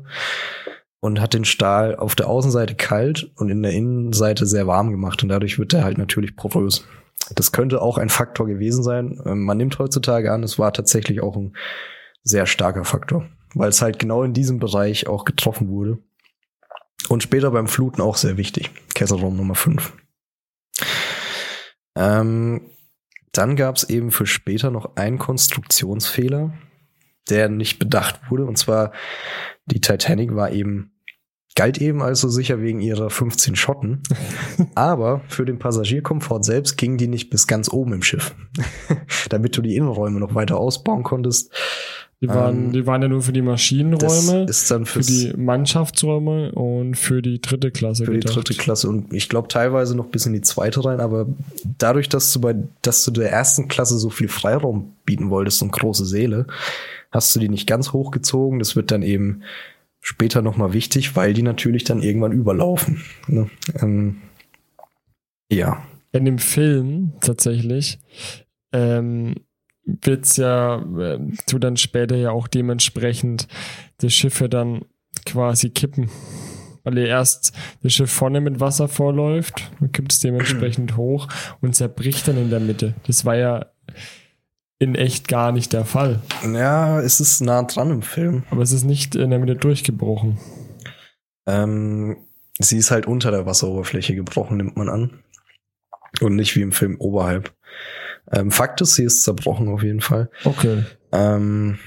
Und 1.03 1.19
hat 1.19 1.33
den 1.33 1.45
Stahl 1.45 1.95
auf 1.95 2.15
der 2.15 2.27
Außenseite 2.27 2.75
kalt 2.75 3.31
und 3.35 3.49
in 3.49 3.63
der 3.63 3.71
Innenseite 3.73 4.45
sehr 4.45 4.67
warm 4.67 4.91
gemacht. 4.91 5.21
Und 5.23 5.29
dadurch 5.29 5.57
wird 5.59 5.73
er 5.73 5.83
halt 5.83 5.97
natürlich 5.97 6.35
porös. 6.35 6.85
Das 7.35 7.51
könnte 7.51 7.81
auch 7.81 7.97
ein 7.97 8.09
Faktor 8.09 8.47
gewesen 8.47 8.83
sein. 8.83 9.21
Ähm, 9.25 9.43
Man 9.43 9.57
nimmt 9.57 9.79
heutzutage 9.79 10.31
an, 10.31 10.43
es 10.43 10.59
war 10.59 10.73
tatsächlich 10.73 11.21
auch 11.21 11.35
ein 11.35 11.55
sehr 12.23 12.45
starker 12.45 12.83
Faktor, 12.85 13.27
weil 13.53 13.69
es 13.69 13.81
halt 13.81 13.99
genau 13.99 14.23
in 14.23 14.33
diesem 14.33 14.59
Bereich 14.59 15.07
auch 15.07 15.25
getroffen 15.25 15.69
wurde. 15.69 15.99
Und 17.09 17.23
später 17.23 17.51
beim 17.51 17.67
Fluten 17.67 18.01
auch 18.01 18.15
sehr 18.15 18.37
wichtig. 18.37 18.71
Kesselraum 18.93 19.35
Nummer 19.35 19.55
5. 19.55 19.93
Ähm, 21.95 22.61
dann 23.31 23.55
gab 23.55 23.75
es 23.75 23.83
eben 23.89 24.11
für 24.11 24.25
später 24.25 24.71
noch 24.71 24.95
einen 24.95 25.17
Konstruktionsfehler, 25.17 26.53
der 27.29 27.49
nicht 27.49 27.79
bedacht 27.79 28.19
wurde. 28.29 28.45
Und 28.45 28.57
zwar, 28.57 28.91
die 29.65 29.81
Titanic 29.81 30.35
war 30.35 30.51
eben, 30.51 30.93
galt 31.55 31.79
eben 31.79 32.01
also 32.01 32.29
sicher 32.29 32.61
wegen 32.61 32.79
ihrer 32.79 33.09
15 33.09 33.55
Schotten. 33.55 34.01
aber 34.75 35.21
für 35.27 35.45
den 35.45 35.59
Passagierkomfort 35.59 36.43
selbst 36.43 36.77
ging 36.77 36.97
die 36.97 37.07
nicht 37.07 37.29
bis 37.29 37.47
ganz 37.47 37.71
oben 37.71 37.93
im 37.93 38.03
Schiff. 38.03 38.35
Damit 39.29 39.57
du 39.57 39.61
die 39.61 39.75
Innenräume 39.75 40.19
noch 40.19 40.35
weiter 40.35 40.57
ausbauen 40.57 41.03
konntest. 41.03 41.51
Die 42.21 42.27
waren, 42.27 42.65
ähm, 42.65 42.71
die 42.71 42.85
waren 42.85 43.01
ja 43.01 43.07
nur 43.07 43.23
für 43.23 43.33
die 43.33 43.41
Maschinenräume, 43.41 44.45
ist 44.47 44.69
dann 44.69 44.85
für 44.85 44.99
die 44.99 45.33
Mannschaftsräume 45.35 46.51
und 46.51 46.93
für 46.93 47.23
die 47.23 47.41
dritte 47.41 47.71
Klasse 47.71 48.05
für 48.05 48.11
die 48.11 48.19
gedacht. 48.19 48.35
dritte 48.35 48.53
Klasse 48.53 48.89
und 48.89 49.11
ich 49.11 49.27
glaube 49.27 49.47
teilweise 49.47 49.97
noch 49.97 50.05
bis 50.05 50.27
in 50.27 50.33
die 50.33 50.41
zweite 50.41 50.85
rein, 50.85 50.99
aber 50.99 51.25
dadurch, 51.79 52.09
dass 52.09 52.31
du 52.31 52.39
bei, 52.39 52.55
dass 52.83 53.03
du 53.03 53.09
der 53.09 53.31
ersten 53.31 53.67
Klasse 53.67 53.97
so 53.97 54.11
viel 54.11 54.27
Freiraum 54.27 54.93
bieten 55.03 55.31
wolltest 55.31 55.63
und 55.63 55.71
große 55.71 56.05
Seele, 56.05 56.45
hast 57.11 57.35
du 57.35 57.39
die 57.39 57.49
nicht 57.49 57.67
ganz 57.67 57.91
hochgezogen. 57.91 58.59
Das 58.59 58.75
wird 58.75 58.91
dann 58.91 59.01
eben 59.01 59.41
später 60.01 60.41
nochmal 60.41 60.73
wichtig, 60.73 61.15
weil 61.15 61.33
die 61.33 61.43
natürlich 61.43 61.83
dann 61.83 62.01
irgendwann 62.01 62.31
überlaufen. 62.31 63.01
Ne? 63.27 63.49
Ähm, 63.79 64.21
ja. 65.49 65.85
In 66.11 66.25
dem 66.25 66.39
Film 66.39 67.13
tatsächlich 67.21 67.99
ähm, 68.73 69.35
wird's 69.85 70.37
ja, 70.37 70.81
äh, 70.97 71.19
tu 71.47 71.59
dann 71.59 71.77
später 71.77 72.15
ja 72.17 72.31
auch 72.31 72.47
dementsprechend 72.47 73.47
die 74.01 74.09
Schiffe 74.09 74.49
dann 74.49 74.85
quasi 75.25 75.69
kippen. 75.69 76.09
Weil 76.83 76.97
ihr 76.97 77.07
erst 77.07 77.53
das 77.83 77.93
Schiff 77.93 78.11
vorne 78.11 78.41
mit 78.41 78.59
Wasser 78.59 78.87
vorläuft, 78.87 79.71
dann 79.79 79.91
kippt 79.91 80.13
es 80.13 80.19
dementsprechend 80.19 80.97
hoch 80.97 81.27
und 81.61 81.75
zerbricht 81.75 82.27
dann 82.27 82.37
in 82.37 82.49
der 82.49 82.59
Mitte. 82.59 82.95
Das 83.05 83.23
war 83.23 83.35
ja 83.35 83.67
in 84.81 84.95
echt 84.95 85.27
gar 85.27 85.51
nicht 85.51 85.73
der 85.73 85.85
Fall. 85.85 86.23
Ja, 86.43 86.99
es 86.99 87.19
ist 87.19 87.39
nah 87.39 87.61
dran 87.61 87.91
im 87.91 88.01
Film. 88.01 88.45
Aber 88.49 88.63
es 88.63 88.71
ist 88.71 88.83
nicht 88.83 89.13
in 89.13 89.29
der 89.29 89.37
Mitte 89.37 89.55
durchgebrochen. 89.55 90.39
Ähm, 91.45 92.25
sie 92.57 92.77
ist 92.77 92.89
halt 92.89 93.05
unter 93.05 93.29
der 93.29 93.45
Wasseroberfläche 93.45 94.15
gebrochen, 94.15 94.57
nimmt 94.57 94.77
man 94.77 94.89
an. 94.89 95.23
Und 96.19 96.35
nicht 96.35 96.55
wie 96.55 96.63
im 96.63 96.71
Film 96.71 96.95
oberhalb. 96.99 97.53
Ähm, 98.31 98.49
Fakt 98.49 98.81
ist, 98.81 98.95
sie 98.95 99.03
ist 99.03 99.21
zerbrochen 99.21 99.67
auf 99.69 99.83
jeden 99.83 100.01
Fall. 100.01 100.31
Okay. 100.45 100.83
Ähm, 101.11 101.77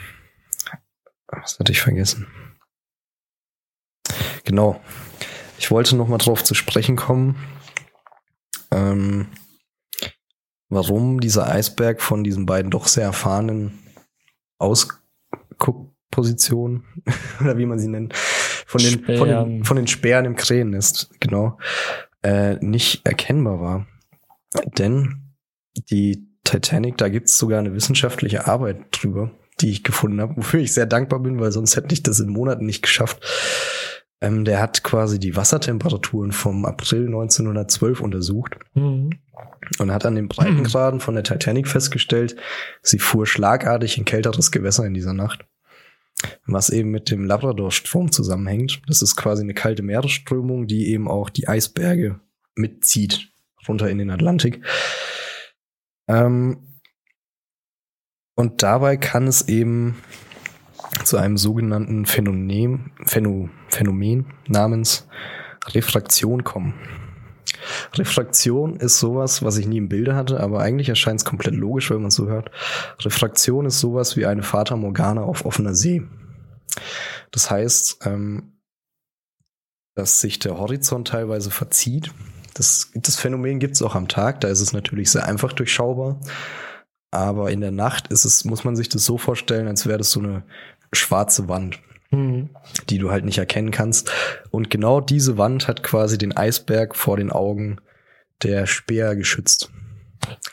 was 1.26 1.58
hatte 1.58 1.72
ich 1.72 1.80
vergessen? 1.80 2.28
Genau. 4.44 4.80
Ich 5.58 5.72
wollte 5.72 5.96
noch 5.96 6.06
mal 6.06 6.18
drauf 6.18 6.44
zu 6.44 6.54
sprechen 6.54 6.94
kommen, 6.94 7.34
ähm, 8.70 9.26
warum 10.74 11.20
dieser 11.20 11.48
Eisberg 11.48 12.02
von 12.02 12.24
diesen 12.24 12.46
beiden 12.46 12.70
doch 12.70 12.88
sehr 12.88 13.04
erfahrenen 13.04 13.78
Ausguckpositionen, 14.58 16.84
oder 17.40 17.56
wie 17.56 17.66
man 17.66 17.78
sie 17.78 17.88
nennt, 17.88 18.14
von 18.14 18.82
den, 18.82 19.04
von 19.04 19.16
Spähern. 19.16 19.48
den, 19.48 19.64
von 19.64 19.76
den 19.76 19.86
Sperren 19.86 20.24
im 20.24 20.36
Krähennest, 20.36 21.10
genau, 21.20 21.58
äh, 22.22 22.56
nicht 22.56 23.06
erkennbar 23.06 23.60
war. 23.60 23.86
Denn 24.78 25.34
die 25.90 26.26
Titanic, 26.44 26.98
da 26.98 27.08
gibt's 27.08 27.38
sogar 27.38 27.58
eine 27.58 27.74
wissenschaftliche 27.74 28.46
Arbeit 28.46 28.86
drüber, 28.90 29.30
die 29.60 29.70
ich 29.70 29.84
gefunden 29.84 30.20
habe, 30.20 30.36
wofür 30.36 30.60
ich 30.60 30.72
sehr 30.72 30.86
dankbar 30.86 31.20
bin, 31.20 31.40
weil 31.40 31.52
sonst 31.52 31.76
hätte 31.76 31.92
ich 31.92 32.02
das 32.02 32.20
in 32.20 32.28
Monaten 32.28 32.66
nicht 32.66 32.82
geschafft. 32.82 33.22
Ähm, 34.20 34.44
der 34.44 34.60
hat 34.60 34.82
quasi 34.84 35.18
die 35.18 35.36
Wassertemperaturen 35.36 36.32
vom 36.32 36.64
April 36.64 37.06
1912 37.06 38.00
untersucht 38.00 38.56
Mhm. 38.74 39.10
und 39.78 39.90
hat 39.92 40.06
an 40.06 40.14
den 40.14 40.28
Breitengraden 40.28 41.00
von 41.00 41.14
der 41.14 41.24
Titanic 41.24 41.68
festgestellt, 41.68 42.36
sie 42.82 42.98
fuhr 42.98 43.26
schlagartig 43.26 43.98
in 43.98 44.04
kälteres 44.04 44.50
Gewässer 44.50 44.86
in 44.86 44.94
dieser 44.94 45.12
Nacht. 45.14 45.44
Was 46.46 46.70
eben 46.70 46.90
mit 46.90 47.10
dem 47.10 47.24
Labrador-Strom 47.24 48.12
zusammenhängt. 48.12 48.80
Das 48.86 49.02
ist 49.02 49.16
quasi 49.16 49.42
eine 49.42 49.52
kalte 49.52 49.82
Meeresströmung, 49.82 50.66
die 50.66 50.88
eben 50.92 51.08
auch 51.08 51.28
die 51.28 51.48
Eisberge 51.48 52.20
mitzieht, 52.54 53.28
runter 53.68 53.90
in 53.90 53.98
den 53.98 54.10
Atlantik. 54.10 54.64
Ähm, 56.08 56.78
und 58.36 58.62
dabei 58.62 58.96
kann 58.96 59.26
es 59.26 59.48
eben 59.48 59.96
zu 61.02 61.16
einem 61.16 61.36
sogenannten 61.36 62.06
Phänomen, 62.06 62.92
Phäno, 63.04 63.48
Phänomen 63.68 64.26
namens 64.46 65.08
Refraktion 65.66 66.44
kommen. 66.44 66.74
Refraktion 67.94 68.76
ist 68.76 68.98
sowas, 68.98 69.42
was 69.42 69.56
ich 69.56 69.66
nie 69.66 69.78
im 69.78 69.88
Bilde 69.88 70.14
hatte, 70.14 70.40
aber 70.40 70.60
eigentlich 70.60 70.88
erscheint 70.88 71.20
es 71.20 71.24
komplett 71.24 71.54
logisch, 71.54 71.90
wenn 71.90 71.98
man 71.98 72.08
es 72.08 72.14
so 72.14 72.26
hört. 72.26 72.50
Refraktion 73.00 73.66
ist 73.66 73.80
sowas 73.80 74.16
wie 74.16 74.26
eine 74.26 74.42
Fata 74.42 74.76
Morgana 74.76 75.22
auf 75.22 75.44
offener 75.44 75.74
See. 75.74 76.02
Das 77.30 77.50
heißt, 77.50 78.06
ähm, 78.06 78.54
dass 79.94 80.20
sich 80.20 80.38
der 80.38 80.58
Horizont 80.58 81.08
teilweise 81.08 81.50
verzieht. 81.50 82.12
Das, 82.54 82.90
das 82.94 83.16
Phänomen 83.16 83.58
gibt 83.58 83.74
es 83.74 83.82
auch 83.82 83.94
am 83.94 84.08
Tag, 84.08 84.40
da 84.40 84.48
ist 84.48 84.60
es 84.60 84.72
natürlich 84.72 85.10
sehr 85.10 85.26
einfach 85.26 85.52
durchschaubar. 85.52 86.20
Aber 87.10 87.52
in 87.52 87.60
der 87.60 87.70
Nacht 87.70 88.08
ist 88.08 88.24
es, 88.24 88.44
muss 88.44 88.64
man 88.64 88.74
sich 88.74 88.88
das 88.88 89.04
so 89.04 89.18
vorstellen, 89.18 89.68
als 89.68 89.86
wäre 89.86 89.98
das 89.98 90.10
so 90.10 90.18
eine 90.18 90.42
schwarze 90.94 91.48
Wand 91.48 91.78
Mhm. 92.10 92.50
die 92.90 92.98
du 92.98 93.10
halt 93.10 93.24
nicht 93.24 93.38
erkennen 93.38 93.72
kannst. 93.72 94.12
Und 94.50 94.70
genau 94.70 95.00
diese 95.00 95.36
Wand 95.36 95.66
hat 95.66 95.82
quasi 95.82 96.16
den 96.16 96.36
Eisberg 96.36 96.94
vor 96.94 97.16
den 97.16 97.32
Augen 97.32 97.78
der 98.44 98.66
Speer 98.66 99.16
geschützt. 99.16 99.70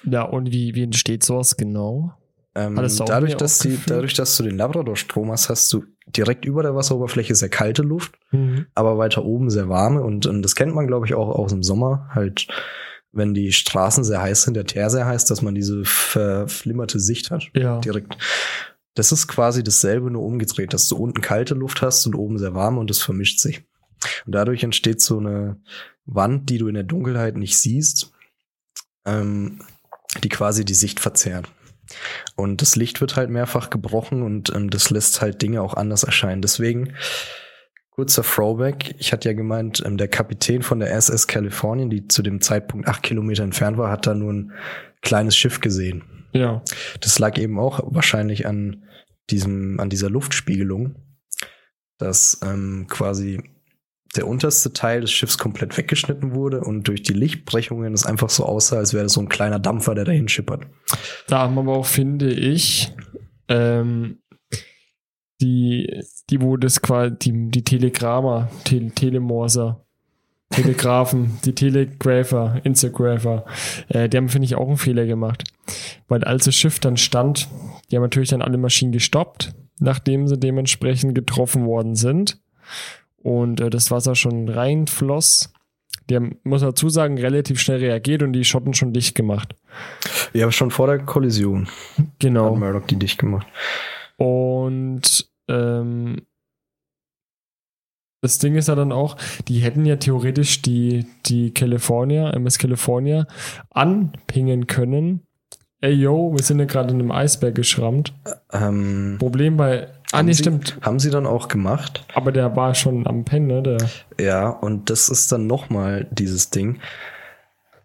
Ja, 0.04 0.24
und 0.24 0.52
wie, 0.52 0.74
wie 0.74 0.84
entsteht 0.84 1.22
sowas 1.24 1.58
genau? 1.58 2.14
Ähm, 2.56 2.76
dadurch, 3.06 3.36
dass 3.38 3.60
die, 3.60 3.78
dadurch, 3.86 4.16
dass 4.16 4.36
du 4.38 4.44
den 4.44 4.58
Labrador-Strom 4.58 5.30
hast, 5.32 5.50
hast 5.50 5.72
du 5.72 5.84
direkt 6.08 6.46
über 6.46 6.64
der 6.64 6.76
Wasseroberfläche 6.76 7.36
sehr 7.36 7.50
kalte 7.50 7.84
Luft, 7.84 8.14
Mhm. 8.32 8.66
aber 8.74 8.98
weiter 8.98 9.24
oben 9.24 9.50
sehr 9.52 9.70
warme. 9.70 10.02
Und, 10.02 10.26
und 10.26 10.42
das 10.42 10.56
kennt 10.56 10.74
man, 10.74 10.88
glaube 10.88 11.06
ich, 11.06 11.14
auch 11.14 11.30
aus 11.30 11.52
dem 11.52 11.62
Sommer. 11.64 12.10
Halt, 12.16 12.48
wenn 13.12 13.34
die 13.36 13.52
Straßen 13.52 14.04
sehr 14.04 14.22
heiß 14.22 14.44
sind, 14.44 14.56
der 14.56 14.66
Teer 14.66 14.90
sehr 14.90 15.06
heiß, 15.06 15.26
dass 15.26 15.42
man 15.44 15.54
diese 15.54 15.84
verflimmerte 15.86 17.00
Sicht 17.00 17.30
hat. 17.30 17.50
Ja. 17.54 17.80
direkt. 17.80 18.18
Das 18.94 19.12
ist 19.12 19.28
quasi 19.28 19.64
dasselbe, 19.64 20.12
nur 20.12 20.24
umgedreht, 20.24 20.74
dass 20.74 20.88
du 20.88 20.98
unten 20.98 21.22
kalte 21.22 21.54
Luft 21.54 21.82
hast 21.82 22.06
und 22.06 22.16
oben 22.16 22.38
sehr 22.38 22.54
warm 22.54 22.78
und 22.78 22.90
das 22.90 23.02
vermischt 23.02 23.40
sich. 23.40 23.64
Und 24.26 24.34
dadurch 24.34 24.64
entsteht 24.64 25.02
so 25.02 25.20
eine 25.20 25.62
Wand, 26.06 26.50
die 26.50 26.58
du 26.58 26.68
in 26.68 26.74
der 26.74 26.84
Dunkelheit 26.84 27.38
nicht 27.38 27.58
siehst, 27.58 28.12
ähm, 29.06 29.62
die 30.24 30.30
quasi 30.30 30.66
die 30.66 30.74
Sicht 30.74 31.00
verzerrt. 31.00 31.48
Und 32.36 32.62
das 32.62 32.76
Licht 32.76 33.02
wird 33.02 33.16
halt 33.16 33.30
mehrfach 33.30 33.70
gebrochen 33.70 34.24
und 34.24 34.54
ähm, 34.56 34.70
das 34.70 34.90
lässt 34.90 35.22
halt 35.22 35.42
Dinge 35.42 35.62
auch 35.62 35.74
anders 35.74 36.04
erscheinen. 36.04 36.42
Deswegen, 36.42 36.94
kurzer 37.92 38.24
Throwback, 38.24 38.96
ich 38.98 39.12
hatte 39.12 39.30
ja 39.30 39.34
gemeint, 39.34 39.84
ähm, 39.86 39.98
der 39.98 40.08
Kapitän 40.08 40.64
von 40.64 40.80
der 40.80 40.94
SS 40.94 41.28
Californian, 41.28 41.90
die 41.90 42.08
zu 42.08 42.22
dem 42.22 42.42
Zeitpunkt 42.42 42.88
acht 42.88 43.04
Kilometer 43.04 43.44
entfernt 43.44 43.78
war, 43.78 43.92
hat 43.92 44.08
da 44.08 44.14
nur 44.14 44.34
ein 44.34 44.54
kleines 45.02 45.36
Schiff 45.36 45.60
gesehen. 45.60 46.21
Ja. 46.34 46.62
Das 47.00 47.20
lag 47.20 47.38
eben 47.38 47.60
auch 47.60 47.82
wahrscheinlich 47.86 48.48
an 48.48 48.86
diesem, 49.30 49.80
an 49.80 49.90
dieser 49.90 50.10
Luftspiegelung, 50.10 50.96
dass 51.98 52.40
ähm, 52.44 52.88
quasi 52.90 53.42
der 54.16 54.28
unterste 54.28 54.74
Teil 54.74 55.02
des 55.02 55.12
Schiffs 55.12 55.38
komplett 55.38 55.78
weggeschnitten 55.78 56.36
wurde 56.36 56.62
und 56.62 56.88
durch 56.88 57.02
die 57.02 57.14
Lichtbrechungen 57.14 57.94
es 57.94 58.06
einfach 58.06 58.30
so 58.30 58.46
aussah, 58.46 58.78
als 58.78 58.94
wäre 58.94 59.04
das 59.04 59.14
so 59.14 59.22
ein 59.22 59.30
kleiner 59.30 59.60
Dampfer, 59.60 59.96
der 59.96 60.04
dahin 60.04 60.28
schippert. 60.28 60.66
Da 61.28 61.40
haben 61.40 61.58
aber 61.58 61.78
auch, 61.78 61.86
finde 61.86 62.32
ich, 62.32 62.92
ähm, 63.48 64.20
die, 65.40 66.04
die, 66.30 66.42
wo 66.42 66.58
das 66.58 66.82
quasi, 66.82 67.16
die, 67.22 67.50
die 67.50 67.64
Telegramma, 67.64 68.50
Tele, 68.66 68.92
Telemorser, 68.92 69.86
Telegrafen, 70.52 71.40
die 71.46 71.56
Telegrapher, 71.56 72.62
Instagrapher, 72.64 73.46
äh, 73.90 74.08
die 74.10 74.18
haben, 74.18 74.30
finde 74.30 74.46
ich, 74.46 74.56
auch 74.56 74.68
einen 74.68 74.78
Fehler 74.78 75.06
gemacht. 75.06 75.44
Weil 76.08 76.24
als 76.24 76.46
das 76.46 76.56
Schiff 76.56 76.80
dann 76.80 76.98
stand, 76.98 77.48
die 77.90 77.96
haben 77.96 78.04
natürlich 78.04 78.30
dann 78.30 78.42
alle 78.42 78.58
Maschinen 78.58 78.92
gestoppt, 78.92 79.54
nachdem 79.80 80.28
sie 80.28 80.38
dementsprechend 80.38 81.16
getroffen 81.16 81.66
worden 81.66 81.96
sind. 81.96 82.40
Und 83.24 83.62
äh, 83.62 83.70
das 83.70 83.92
Wasser 83.92 84.16
schon 84.16 84.50
reinfloss. 84.50 85.54
Die 86.10 86.16
haben, 86.16 86.38
muss 86.44 86.62
man 86.62 86.72
dazu 86.72 86.90
sagen, 86.90 87.18
relativ 87.18 87.60
schnell 87.60 87.80
reagiert 87.80 88.24
und 88.24 88.34
die 88.34 88.44
Schotten 88.44 88.74
schon 88.74 88.92
dicht 88.94 89.16
gemacht. 89.16 89.56
Ja, 90.34 90.46
aber 90.46 90.52
schon 90.52 90.72
vor 90.72 90.88
der 90.88 91.00
Kollision 91.00 91.68
Genau. 92.20 92.52
hat 92.52 92.60
Murdoch 92.60 92.88
die 92.88 92.98
dicht 92.98 93.18
gemacht. 93.18 93.48
Und 94.18 95.30
ähm, 95.48 96.22
das 98.22 98.38
Ding 98.38 98.56
ist 98.56 98.68
ja 98.68 98.76
dann 98.76 98.92
auch, 98.92 99.18
die 99.48 99.60
hätten 99.60 99.86
ja 99.86 99.96
theoretisch 99.96 100.62
die, 100.62 101.08
die 101.26 101.54
California, 101.54 102.30
MS 102.32 102.60
California, 102.60 103.26
anpingen 103.72 104.68
können. 104.68 105.26
Ey, 105.82 105.94
yo, 105.94 106.32
wir 106.32 106.44
sind 106.44 106.60
ja 106.60 106.66
gerade 106.66 106.94
in 106.94 107.00
einem 107.00 107.12
Eisberg 107.12 107.56
geschrammt. 107.56 108.14
Ähm, 108.54 109.16
Problem 109.18 109.58
bei. 109.58 109.88
Ah, 110.12 110.22
nee, 110.22 110.34
sie, 110.34 110.44
stimmt. 110.44 110.78
Haben 110.82 111.00
sie 111.00 111.10
dann 111.10 111.26
auch 111.26 111.48
gemacht. 111.48 112.06
Aber 112.14 112.32
der 112.32 112.56
war 112.56 112.76
schon 112.76 113.08
am 113.08 113.26
Pennen, 113.26 113.48
ne? 113.48 113.64
Der, 113.64 113.78
Ja, 114.20 114.50
und 114.50 114.92
das 114.92 115.10
ist 115.10 115.32
dann 115.32 115.48
nochmal 115.48 116.08
dieses 116.12 116.52
Ding. 116.52 116.80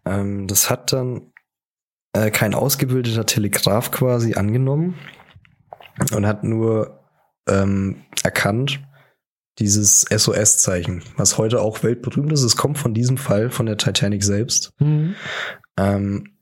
Ähm, 0.05 0.47
das 0.47 0.69
hat 0.69 0.93
dann 0.93 1.33
äh, 2.13 2.31
kein 2.31 2.55
ausgebildeter 2.55 3.25
Telegraph 3.25 3.91
quasi 3.91 4.35
angenommen 4.35 4.97
und 6.15 6.27
hat 6.27 6.45
nur 6.45 7.01
ähm, 7.49 8.03
erkannt 8.23 8.81
dieses 9.59 10.03
SOS-Zeichen, 10.03 11.03
was 11.17 11.39
heute 11.39 11.61
auch 11.61 11.83
weltberühmt 11.83 12.33
ist. 12.33 12.43
Es 12.43 12.57
kommt 12.57 12.79
von 12.79 12.95
diesem 12.95 13.17
Fall, 13.17 13.51
von 13.51 13.67
der 13.67 13.77
Titanic 13.79 14.23
selbst. 14.23 14.71
hm, 14.79 15.15
Ähm, 15.79 16.33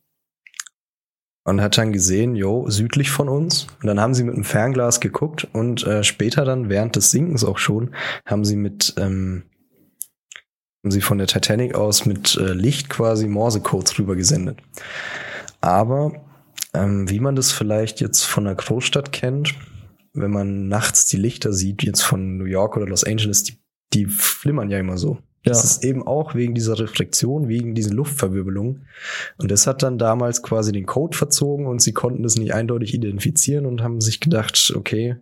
und 1.47 1.61
hat 1.61 1.77
dann 1.77 1.93
gesehen, 1.93 2.37
jo, 2.37 2.69
südlich 2.71 3.11
von 3.11 3.29
uns. 3.29 3.67
Und 3.83 3.87
dann 3.87 4.01
haben 4.01 4.15
sie 4.15 4.25
mit 4.25 4.35
einem 4.35 4.45
Fernglas 4.45 5.01
geguckt 5.01 5.47
und 5.53 5.87
äh, 5.87 6.03
später 6.03 6.45
dann, 6.47 6.71
während 6.71 6.97
des 6.97 7.11
Sinkens 7.11 7.45
auch 7.45 7.59
schon, 7.59 7.95
haben 8.25 8.45
sie 8.47 8.57
mit, 8.57 8.95
ähm, 8.97 9.43
haben 10.83 10.91
sie 10.91 11.03
von 11.03 11.19
der 11.19 11.27
Titanic 11.27 11.75
aus 11.75 12.07
mit 12.07 12.37
äh, 12.37 12.55
Licht 12.55 12.89
quasi 12.89 13.29
Morsecodes 13.29 13.99
rüber 13.99 14.17
gesendet. 14.17 14.59
Aber 15.61 16.13
ähm, 16.73 17.11
wie 17.11 17.21
man 17.21 17.37
das 17.37 17.53
vielleicht 17.53 18.01
jetzt 18.01 18.25
von 18.25 18.47
einer 18.47 18.57
Großstadt 18.57 19.13
kennt, 19.13 19.55
wenn 20.15 20.31
man 20.31 20.69
nachts 20.69 21.07
die 21.07 21.17
Lichter 21.17 21.53
sieht, 21.53 21.83
jetzt 21.83 22.03
von 22.03 22.39
New 22.39 22.45
York 22.45 22.77
oder 22.77 22.87
Los 22.87 23.05
Angeles, 23.05 23.43
die, 23.43 23.59
die 23.93 24.07
flimmern 24.07 24.71
ja 24.71 24.79
immer 24.79 24.97
so. 24.97 25.15
ja. 25.15 25.51
Das 25.51 25.65
ist 25.65 25.85
eben 25.85 26.07
auch 26.07 26.35
wegen 26.35 26.55
dieser 26.55 26.79
Reflexion, 26.79 27.49
wegen 27.49 27.75
diesen 27.75 27.93
Luftverwirbelungen. 27.95 28.87
Und 29.39 29.51
das 29.51 29.67
hat 29.67 29.83
dann 29.83 29.99
damals 29.99 30.43
quasi 30.43 30.73
den 30.73 30.87
Code 30.87 31.17
verzogen 31.17 31.67
und 31.67 31.83
sie 31.83 31.93
konnten 31.93 32.23
das 32.23 32.37
nicht 32.37 32.55
eindeutig 32.55 32.95
identifizieren 32.95 33.67
und 33.67 33.83
haben 33.83 34.01
sich 34.01 34.21
gedacht, 34.21 34.73
okay, 34.77 35.17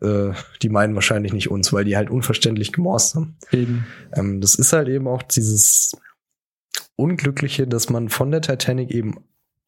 äh, 0.00 0.32
die 0.60 0.68
meinen 0.68 0.94
wahrscheinlich 0.94 1.32
nicht 1.32 1.50
uns, 1.50 1.72
weil 1.72 1.84
die 1.84 1.96
halt 1.96 2.10
unverständlich 2.10 2.72
gemorst 2.72 3.14
haben. 3.14 3.36
eben. 3.50 3.86
Ähm, 4.14 4.40
das 4.40 4.54
ist 4.54 4.72
halt 4.72 4.88
eben 4.88 5.08
auch 5.08 5.22
dieses 5.22 5.96
Unglückliche, 6.96 7.66
dass 7.66 7.88
man 7.88 8.10
von 8.10 8.30
der 8.30 8.42
Titanic 8.42 8.90
eben 8.90 9.16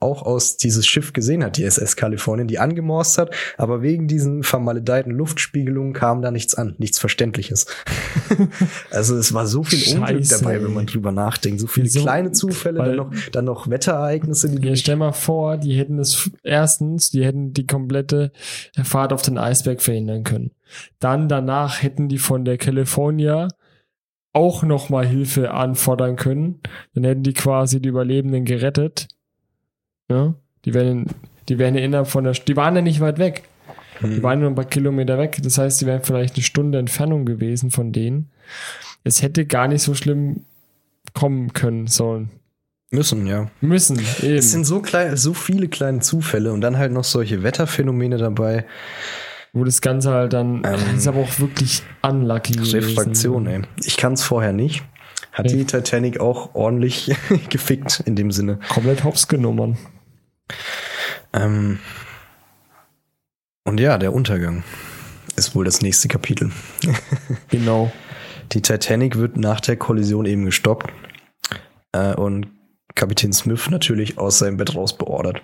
auch 0.05 0.23
aus 0.23 0.57
dieses 0.57 0.87
Schiff 0.87 1.13
gesehen 1.13 1.43
hat, 1.43 1.57
die 1.57 1.65
SS 1.65 1.97
Kalifornien, 1.97 2.47
die 2.47 2.59
angemorst 2.59 3.19
hat, 3.19 3.35
aber 3.57 3.83
wegen 3.83 4.07
diesen 4.07 4.43
vermaledeiten 4.43 5.13
Luftspiegelungen 5.13 5.95
kam 5.95 6.23
da 6.23 6.31
nichts 6.31 6.55
an, 6.55 6.75
nichts 6.79 6.99
Verständliches. 6.99 7.67
also 8.91 9.17
es 9.17 9.33
war 9.35 9.47
so 9.47 9.65
viel 9.65 9.97
Unglück 9.97 10.19
Scheiße, 10.19 10.43
dabei, 10.43 10.57
ey. 10.57 10.65
wenn 10.65 10.75
man 10.75 10.87
drüber 10.87 11.11
nachdenkt. 11.11 11.61
So 11.61 11.67
viele 11.67 11.87
Wieso? 11.87 12.03
kleine 12.03 12.33
Zufälle, 12.33 12.79
dann 12.79 12.97
noch, 12.97 13.11
dann 13.33 13.45
noch 13.47 13.69
Wetterereignisse, 13.69 14.51
die 14.51 14.67
Ja, 14.67 14.77
stell 14.77 14.97
mal 14.97 15.13
vor, 15.13 15.57
die 15.57 15.75
hätten 15.75 15.99
es 15.99 16.31
erstens, 16.43 17.11
die 17.11 17.25
hätten 17.25 17.53
die 17.53 17.67
komplette 17.67 18.33
Fahrt 18.83 19.13
auf 19.13 19.23
den 19.23 19.39
Eisberg 19.39 19.83
verhindern 19.83 20.25
können. 20.25 20.53
Dann 21.01 21.29
danach 21.29 21.83
hätten 21.83 22.09
die 22.09 22.19
von 22.19 22.45
der 22.45 22.59
California 22.59 23.49
auch 24.35 24.65
noch 24.65 24.91
mal 24.91 25.07
Hilfe 25.07 25.53
anfordern 25.53 26.17
können. 26.17 26.61
Dann 26.95 27.05
hätten 27.05 27.23
die 27.23 27.33
quasi 27.33 27.81
die 27.81 27.89
Überlebenden 27.89 28.45
gerettet. 28.45 29.09
Ja? 30.11 30.35
Die 30.65 30.75
wären, 30.75 31.07
die 31.49 31.59
ja 31.77 31.83
innerhalb 31.83 32.09
von 32.09 32.25
der, 32.25 32.33
die 32.33 32.57
waren 32.57 32.75
ja 32.77 32.83
nicht 32.83 33.01
weit 33.01 33.19
weg. 33.19 33.45
Die 34.03 34.23
waren 34.23 34.41
nur 34.41 34.51
ein 34.51 34.57
paar 34.57 34.65
Kilometer 34.65 35.19
weg. 35.19 35.39
Das 35.43 35.57
heißt, 35.57 35.81
die 35.81 35.87
wären 35.87 36.03
vielleicht 36.03 36.35
eine 36.35 36.43
Stunde 36.43 36.79
Entfernung 36.79 37.25
gewesen 37.25 37.71
von 37.71 37.93
denen. 37.93 38.29
Es 39.05 39.23
hätte 39.23 39.47
gar 39.47 39.69
nicht 39.69 39.83
so 39.83 39.95
schlimm 39.95 40.45
kommen 41.13 41.53
können 41.53 41.87
sollen. 41.87 42.31
müssen, 42.91 43.27
ja. 43.27 43.51
Müssen, 43.61 43.99
eben. 44.23 44.35
Es 44.37 44.51
sind 44.53 44.65
so 44.65 44.81
klein, 44.81 45.17
so 45.17 45.33
viele 45.33 45.69
kleine 45.69 46.01
Zufälle 46.01 46.53
und 46.53 46.61
dann 46.61 46.77
halt 46.77 46.93
noch 46.93 47.05
solche 47.05 47.43
Wetterphänomene 47.45 48.17
dabei. 48.19 48.65
Wo 49.53 49.63
das 49.63 49.81
Ganze 49.81 50.11
halt 50.11 50.33
dann, 50.33 50.63
Ähm, 50.65 50.97
ist 50.97 51.07
aber 51.07 51.21
auch 51.21 51.39
wirklich 51.39 51.83
unlucky 52.03 52.55
gewesen. 52.55 52.81
Refraktion, 52.81 53.47
ey. 53.47 53.63
Ich 53.85 53.97
kann 53.97 54.15
es 54.15 54.25
vorher 54.25 54.53
nicht. 54.53 54.83
Hat 55.33 55.47
Nee. 55.47 55.53
die 55.59 55.65
Titanic 55.65 56.19
auch 56.19 56.55
ordentlich 56.57 57.15
gefickt 57.51 58.03
in 58.07 58.17
dem 58.17 58.33
Sinne. 58.33 58.59
Komplett 58.69 59.05
hops 59.05 59.29
genommen. 59.29 59.77
Ähm 61.33 61.79
und 63.65 63.81
ja, 63.81 63.99
der 63.99 64.12
Untergang 64.12 64.62
ist 65.37 65.55
wohl 65.55 65.65
das 65.65 65.83
nächste 65.83 66.09
Kapitel. 66.09 66.51
Genau. 67.49 67.93
Die 68.53 68.61
Titanic 68.61 69.16
wird 69.16 69.37
nach 69.37 69.61
der 69.61 69.77
Kollision 69.77 70.27
eben 70.27 70.45
gestoppt 70.45 70.93
äh, 71.93 72.15
und 72.15 72.49
Kapitän 72.95 73.33
Smith 73.33 73.71
natürlich 73.71 74.19
aus 74.19 74.39
seinem 74.39 74.59
Bett 74.59 74.77
raus 74.77 74.97
beordert. 74.97 75.43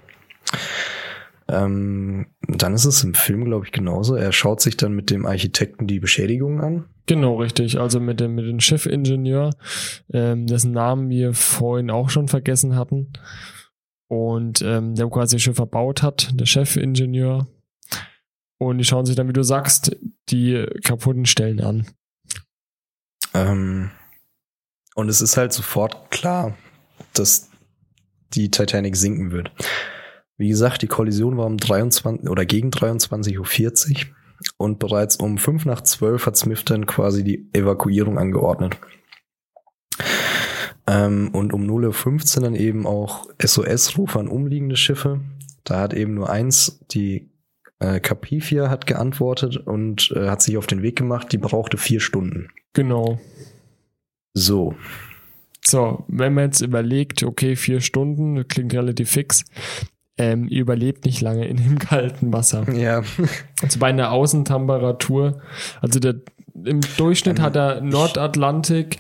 Ähm, 1.49 2.27
dann 2.47 2.75
ist 2.75 2.85
es 2.85 3.03
im 3.03 3.15
Film, 3.15 3.45
glaube 3.45 3.67
ich, 3.67 3.73
genauso. 3.73 4.15
Er 4.15 4.33
schaut 4.33 4.61
sich 4.61 4.77
dann 4.77 4.93
mit 4.93 5.11
dem 5.11 5.27
Architekten 5.27 5.87
die 5.87 5.99
Beschädigungen 5.99 6.61
an. 6.61 6.85
Genau, 7.07 7.37
richtig. 7.37 7.81
Also 7.81 7.99
mit 7.99 8.21
dem, 8.21 8.37
mit 8.37 8.47
dem 8.47 8.61
Chefingenieur, 8.61 9.51
ähm, 10.13 10.47
dessen 10.47 10.73
Namen 10.73 11.11
wir 11.11 11.35
vorhin 11.35 11.91
auch 11.91 12.11
schon 12.11 12.29
vergessen 12.29 12.77
hatten. 12.77 13.13
Und 14.11 14.61
ähm, 14.63 14.97
der 14.97 15.09
quasi 15.09 15.39
Schiff 15.39 15.57
verbaut 15.57 16.03
hat, 16.03 16.31
der 16.35 16.47
Chefingenieur. 16.47 17.47
Und 18.59 18.79
die 18.79 18.85
schauen 18.85 19.07
sich 19.07 19.15
dann, 19.15 19.29
wie 19.29 19.33
du 19.33 19.45
sagst, 19.45 19.97
die 20.29 20.67
kaputten 20.83 21.27
Stellen 21.27 21.61
an. 21.61 21.87
Ähm, 23.35 23.91
und 24.97 25.09
es 25.09 25.21
ist 25.21 25.37
halt 25.37 25.53
sofort 25.53 26.11
klar, 26.11 26.57
dass 27.15 27.51
die 28.35 28.51
Titanic 28.51 28.97
sinken 28.97 29.31
wird. 29.31 29.53
Wie 30.37 30.49
gesagt, 30.49 30.83
die 30.83 30.89
Kollision 30.89 31.37
war 31.37 31.47
um 31.47 31.57
23 31.57 32.29
oder 32.29 32.45
gegen 32.45 32.71
23.40 32.71 33.39
Uhr 33.39 34.11
und 34.57 34.79
bereits 34.79 35.17
um 35.17 35.39
5 35.39 35.67
nach 35.67 35.83
12 35.83 36.27
hat 36.27 36.37
Smith 36.37 36.65
dann 36.65 36.87
quasi 36.87 37.23
die 37.25 37.49
Evakuierung 37.53 38.19
angeordnet. 38.19 38.79
Ähm, 40.91 41.31
und 41.33 41.53
um 41.53 41.63
0.15 41.63 42.39
Uhr 42.39 42.43
dann 42.43 42.55
eben 42.57 42.85
auch 42.85 43.29
SOS-Rufe 43.41 44.19
an 44.19 44.27
umliegende 44.27 44.77
Schiffe. 44.77 45.21
Da 45.63 45.79
hat 45.79 45.95
eben 45.95 46.15
nur 46.15 46.31
eins, 46.31 46.81
die 46.91 47.31
äh, 47.79 48.01
Capifia 48.01 48.69
hat 48.69 48.87
geantwortet 48.87 49.57
und 49.57 50.11
äh, 50.17 50.29
hat 50.29 50.43
sich 50.43 50.57
auf 50.57 50.67
den 50.67 50.83
Weg 50.83 50.97
gemacht. 50.97 51.31
Die 51.31 51.39
brauchte 51.39 51.77
vier 51.77 52.01
Stunden. 52.01 52.49
Genau. 52.73 53.21
So, 54.35 54.75
So, 55.65 56.05
wenn 56.09 56.35
man 56.35 56.47
jetzt 56.47 56.61
überlegt, 56.61 57.23
okay, 57.23 57.55
vier 57.55 57.81
Stunden, 57.81 58.49
klingt 58.49 58.75
relativ 58.75 59.11
fix, 59.11 59.45
ähm, 60.19 60.49
ihr 60.49 60.63
überlebt 60.63 61.05
nicht 61.05 61.21
lange 61.21 61.47
in 61.47 61.57
dem 61.57 61.79
kalten 61.79 62.33
Wasser. 62.33 62.69
Ja, 62.73 63.03
Also 63.63 63.79
bei 63.79 63.89
einer 63.89 64.11
Außentemperatur, 64.11 65.41
also 65.81 66.01
der, 66.01 66.17
im 66.65 66.81
Durchschnitt 66.97 67.41
hat 67.41 67.55
der 67.55 67.81
Nordatlantik 67.81 68.99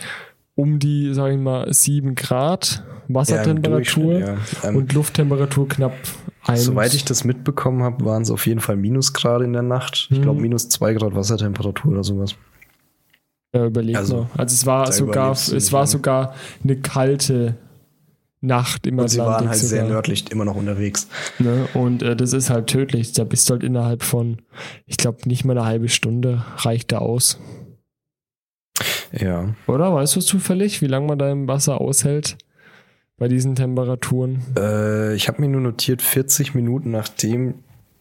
um 0.60 0.78
die, 0.78 1.14
sag 1.14 1.32
ich 1.32 1.38
mal, 1.38 1.72
7 1.72 2.14
Grad 2.14 2.82
Wassertemperatur 3.08 4.18
ja, 4.18 4.36
ähm, 4.64 4.76
und 4.76 4.92
Lufttemperatur 4.92 5.68
knapp 5.68 5.94
1. 6.46 6.64
Soweit 6.64 6.94
ich 6.94 7.04
das 7.04 7.24
mitbekommen 7.24 7.82
habe, 7.82 8.04
waren 8.04 8.22
es 8.22 8.30
auf 8.30 8.46
jeden 8.46 8.60
Fall 8.60 8.76
Minusgrade 8.76 9.44
in 9.44 9.52
der 9.52 9.62
Nacht. 9.62 10.08
Ich 10.10 10.18
Mhm. 10.18 10.22
glaube 10.22 10.40
minus 10.40 10.68
zwei 10.68 10.92
Grad 10.94 11.14
Wassertemperatur 11.14 11.92
oder 11.92 12.04
sowas. 12.04 12.34
ja, 13.54 13.66
überlegt 13.66 13.98
also, 13.98 14.28
also, 14.36 14.38
also 14.38 14.54
es 14.54 14.66
war 14.66 14.92
sogar, 14.92 15.32
es 15.32 15.72
war 15.72 15.86
sogar 15.86 16.34
eine 16.62 16.76
kalte 16.76 17.56
Nacht 18.42 18.86
im 18.86 18.98
Und 18.98 19.08
sie 19.08 19.18
waren 19.18 19.48
halt 19.48 19.58
sehr 19.58 19.80
sogar. 19.80 19.88
nördlich 19.88 20.30
immer 20.30 20.44
noch 20.46 20.54
unterwegs. 20.56 21.08
Ne? 21.38 21.66
Und 21.74 22.02
äh, 22.02 22.14
das 22.16 22.32
ist 22.32 22.48
halt 22.48 22.68
tödlich. 22.68 23.12
Da 23.12 23.24
bist 23.24 23.48
du 23.50 23.54
halt 23.54 23.62
innerhalb 23.64 24.02
von, 24.02 24.38
ich 24.86 24.96
glaube, 24.96 25.18
nicht 25.28 25.44
mal 25.44 25.58
eine 25.58 25.66
halbe 25.66 25.88
Stunde 25.90 26.44
reicht 26.58 26.92
da 26.92 26.98
aus. 26.98 27.38
Ja. 29.12 29.54
Oder? 29.66 29.92
Weißt 29.94 30.16
du 30.16 30.20
zufällig, 30.20 30.82
wie 30.82 30.86
lange 30.86 31.06
man 31.06 31.18
da 31.18 31.30
im 31.30 31.48
Wasser 31.48 31.80
aushält? 31.80 32.36
Bei 33.18 33.28
diesen 33.28 33.54
Temperaturen? 33.54 34.42
Äh, 34.56 35.14
ich 35.14 35.28
habe 35.28 35.40
mir 35.42 35.48
nur 35.48 35.60
notiert, 35.60 36.00
40 36.00 36.54
Minuten 36.54 36.90
nachdem 36.90 37.54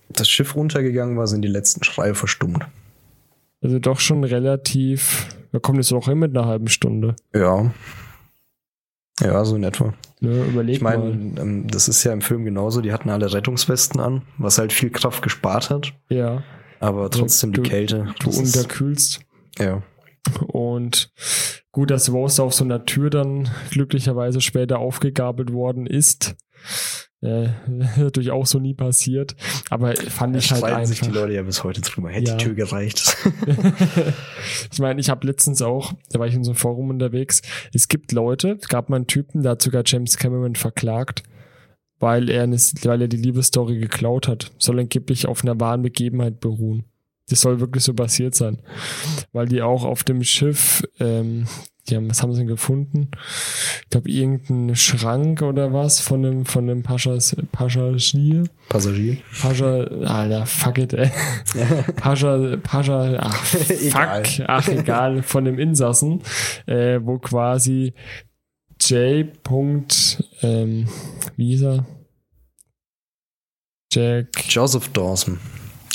das 0.09 0.29
Schiff 0.29 0.55
runtergegangen 0.55 1.17
war, 1.17 1.27
sind 1.27 1.41
die 1.41 1.47
letzten 1.49 1.83
Schreie 1.83 2.15
verstummt. 2.15 2.65
Also 3.61 3.79
doch 3.79 3.99
schon 3.99 4.23
relativ 4.23 5.27
Da 5.51 5.59
kommt 5.59 5.79
es 5.79 5.91
auch 5.91 6.05
hin 6.07 6.19
mit 6.19 6.35
einer 6.37 6.47
halben 6.47 6.67
Stunde. 6.69 7.15
Ja. 7.33 7.71
Ja, 9.19 9.43
so 9.43 9.55
in 9.57 9.63
etwa. 9.63 9.93
Ne, 10.21 10.45
überleg 10.45 10.75
Ich 10.77 10.81
meine, 10.81 11.09
ähm, 11.39 11.67
das 11.67 11.89
ist 11.89 12.03
ja 12.05 12.13
im 12.13 12.21
Film 12.21 12.45
genauso. 12.45 12.79
Die 12.81 12.93
hatten 12.93 13.09
alle 13.09 13.33
Rettungswesten 13.33 13.99
an, 13.99 14.21
was 14.37 14.57
halt 14.59 14.71
viel 14.71 14.89
Kraft 14.91 15.21
gespart 15.21 15.69
hat. 15.69 15.93
Ja, 16.09 16.43
Aber 16.79 17.09
trotzdem 17.09 17.51
du- 17.51 17.61
die 17.63 17.69
Kälte. 17.69 18.13
du 18.19 18.25
das 18.27 18.37
ist- 18.39 18.55
unterkühlst. 18.55 19.19
ja. 19.57 19.81
Und 20.47 21.11
gut, 21.71 21.91
dass 21.91 22.11
Rose 22.11 22.41
auf 22.43 22.53
so 22.53 22.63
einer 22.63 22.85
Tür 22.85 23.09
dann 23.09 23.49
glücklicherweise 23.71 24.41
später 24.41 24.79
aufgegabelt 24.79 25.51
worden 25.53 25.85
ist. 25.87 26.35
Äh, 27.21 27.49
natürlich 27.97 28.31
auch 28.31 28.45
so 28.45 28.59
nie 28.59 28.73
passiert. 28.73 29.35
Aber 29.69 29.95
fand 29.95 30.35
Da 30.35 30.39
ich 30.39 30.51
halt 30.51 30.59
streiten 30.59 30.85
sich 30.85 30.99
die 31.01 31.07
einfach. 31.07 31.21
Leute 31.21 31.33
ja 31.33 31.41
bis 31.43 31.63
heute 31.63 31.81
drüber. 31.81 32.09
Hätte 32.09 32.31
Ja. 32.31 32.37
die 32.37 32.43
Tür 32.45 32.53
gereicht. 32.55 33.17
ich 34.71 34.79
meine, 34.79 34.99
ich 34.99 35.09
habe 35.09 35.27
letztens 35.27 35.61
auch, 35.61 35.93
da 36.11 36.19
war 36.19 36.27
ich 36.27 36.33
in 36.33 36.43
so 36.43 36.51
einem 36.51 36.57
Forum 36.57 36.89
unterwegs, 36.89 37.41
es 37.73 37.87
gibt 37.87 38.11
Leute, 38.11 38.57
es 38.61 38.67
gab 38.69 38.89
mal 38.89 38.97
einen 38.97 39.07
Typen, 39.07 39.43
der 39.43 39.51
hat 39.53 39.61
sogar 39.61 39.83
James 39.85 40.17
Cameron 40.17 40.55
verklagt, 40.55 41.23
weil 41.99 42.29
er, 42.29 42.43
eine, 42.43 42.55
weil 42.55 43.01
er 43.01 43.07
die 43.09 43.17
Liebesstory 43.17 43.79
geklaut 43.79 44.27
hat. 44.27 44.51
Soll 44.57 44.79
angeblich 44.79 45.27
auf 45.27 45.43
einer 45.43 45.59
wahren 45.59 45.81
Begebenheit 45.81 46.39
beruhen. 46.39 46.85
Das 47.29 47.41
soll 47.41 47.59
wirklich 47.59 47.83
so 47.83 47.93
passiert 47.93 48.35
sein. 48.35 48.61
Weil 49.31 49.47
die 49.47 49.61
auch 49.61 49.83
auf 49.83 50.03
dem 50.03 50.23
Schiff, 50.23 50.83
ähm, 50.99 51.45
die 51.87 51.95
haben, 51.95 52.09
was 52.09 52.21
haben 52.21 52.33
sie 52.33 52.39
denn 52.39 52.47
gefunden? 52.47 53.09
Ich 53.83 53.89
glaube, 53.89 54.09
irgendein 54.09 54.75
Schrank 54.75 55.41
oder 55.41 55.73
was 55.73 55.99
von 55.99 56.25
einem, 56.25 56.45
von 56.45 56.69
einem 56.69 56.83
Paschas, 56.83 57.35
Paschagier. 57.51 58.43
Passagier. 58.69 59.17
Pascha, 59.41 59.83
Alter, 59.83 60.45
fuck 60.45 60.77
it, 60.77 60.93
ey. 60.93 61.11
Pascha, 61.95 62.57
Pascha, 62.61 63.17
ach, 63.19 63.55
Egal. 63.69 64.25
fuck, 64.25 64.45
ach, 64.47 64.67
egal, 64.67 65.23
von 65.23 65.45
dem 65.45 65.57
Insassen, 65.57 66.21
äh, 66.67 66.99
wo 67.01 67.17
quasi 67.17 67.93
J. 68.81 69.41
Punkt, 69.43 70.23
ähm, 70.41 70.87
wie 71.35 71.47
hieß 71.49 71.63
er? 71.63 71.85
Jack, 73.91 74.27
Joseph 74.47 74.89
Dawson 74.89 75.39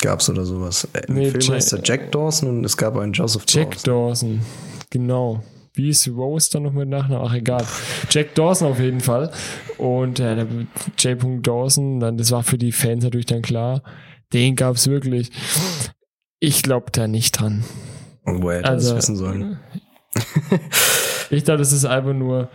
gab's 0.05 0.29
oder 0.29 0.45
sowas. 0.45 0.87
Äh, 0.93 1.01
Im 1.07 1.15
Nee, 1.15 1.29
Film 1.31 1.41
Ja- 1.41 1.53
heißt 1.55 1.73
er 1.73 1.79
Jack 1.83 2.11
Dawson 2.11 2.49
und 2.49 2.63
es 2.65 2.77
gab 2.77 2.95
einen 2.97 3.13
Joseph 3.13 3.43
Jack 3.47 3.71
Dawson. 3.83 3.85
Dawson, 3.85 4.41
genau. 4.89 5.43
Wie 5.73 5.89
ist 5.89 6.07
Rose 6.07 6.49
dann 6.53 6.63
noch 6.63 6.71
mit 6.71 6.87
Nachnamen? 6.87 7.27
Ach, 7.27 7.33
egal. 7.33 7.65
Jack 8.09 8.33
Dawson 8.35 8.69
auf 8.69 8.79
jeden 8.79 9.01
Fall. 9.01 9.31
Und 9.77 10.19
äh, 10.21 10.35
der 10.35 10.47
J. 10.97 11.45
Dawson, 11.45 11.99
dann, 11.99 12.17
das 12.17 12.31
war 12.31 12.43
für 12.43 12.57
die 12.57 12.71
Fans 12.71 13.03
natürlich 13.03 13.25
dann 13.25 13.41
klar, 13.41 13.81
den 14.31 14.55
gab's 14.55 14.87
wirklich. 14.87 15.31
Ich 16.39 16.63
glaube 16.63 16.85
da 16.93 17.07
nicht 17.07 17.31
dran. 17.39 17.63
Und 18.23 18.41
woher 18.41 18.59
hätte 18.59 18.69
Also, 18.69 18.89
das 18.95 18.97
wissen 19.03 19.15
sollen? 19.17 19.59
ich 21.29 21.43
glaube, 21.43 21.57
das 21.59 21.71
ist 21.73 21.85
einfach 21.85 22.13
nur, 22.13 22.49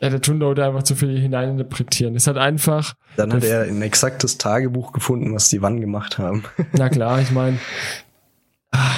ja, 0.00 0.10
da 0.10 0.18
tun 0.18 0.38
Leute 0.38 0.64
einfach 0.64 0.84
zu 0.84 0.94
viel 0.94 1.18
hineininterpretieren. 1.18 2.14
Es 2.14 2.26
hat 2.26 2.36
einfach, 2.36 2.94
Dann 3.16 3.32
hat 3.32 3.44
er 3.44 3.62
ein 3.62 3.82
exaktes 3.82 4.38
Tagebuch 4.38 4.92
gefunden, 4.92 5.34
was 5.34 5.48
die 5.48 5.60
wann 5.60 5.80
gemacht 5.80 6.18
haben. 6.18 6.44
na 6.72 6.88
klar, 6.88 7.20
ich 7.20 7.32
meine. 7.32 7.58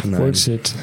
Bullshit. 0.05 0.75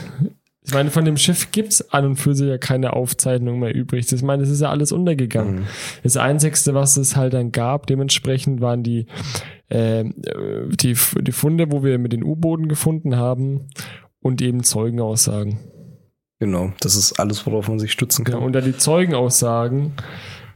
Ich 0.66 0.74
meine, 0.74 0.92
von 0.92 1.06
dem 1.06 1.18
Schiff 1.18 1.52
gibt's 1.52 1.94
an 1.94 2.06
und 2.06 2.16
für 2.18 2.36
sich 2.36 2.48
ja 2.48 2.58
keine 2.58 2.94
Aufzeichnung 2.94 3.60
mehr 3.60 3.74
übrig. 3.74 4.12
Ich 4.12 4.24
meine, 4.24 4.44
es 4.44 4.50
ist 4.50 4.62
ja 4.62 4.70
alles 4.70 4.92
untergegangen. 4.92 5.60
Mhm. 5.60 5.68
Das 6.04 6.18
Einzigste, 6.18 6.74
was 6.74 6.98
es 6.98 7.16
halt 7.16 7.34
dann 7.34 7.52
gab, 7.52 7.88
dementsprechend 7.88 8.60
waren 8.60 8.84
die, 8.84 9.06
äh, 9.70 10.04
die, 10.04 10.98
die 11.22 11.32
Funde, 11.32 11.72
wo 11.72 11.84
wir 11.84 12.00
mit 12.00 12.12
den 12.12 12.24
U-Booten 12.24 12.68
gefunden 12.68 13.16
haben 13.16 13.68
und 14.20 14.42
eben 14.42 14.64
Zeugenaussagen. 14.64 15.60
Genau, 16.40 16.72
das 16.82 16.96
ist 16.96 17.20
alles, 17.20 17.46
worauf 17.46 17.68
man 17.68 17.80
sich 17.80 17.92
stützen 17.92 18.26
Ja, 18.26 18.34
kann. 18.34 18.44
und 18.44 18.54
da 18.54 18.62
die 18.62 18.78
Zeugenaussagen 18.78 19.94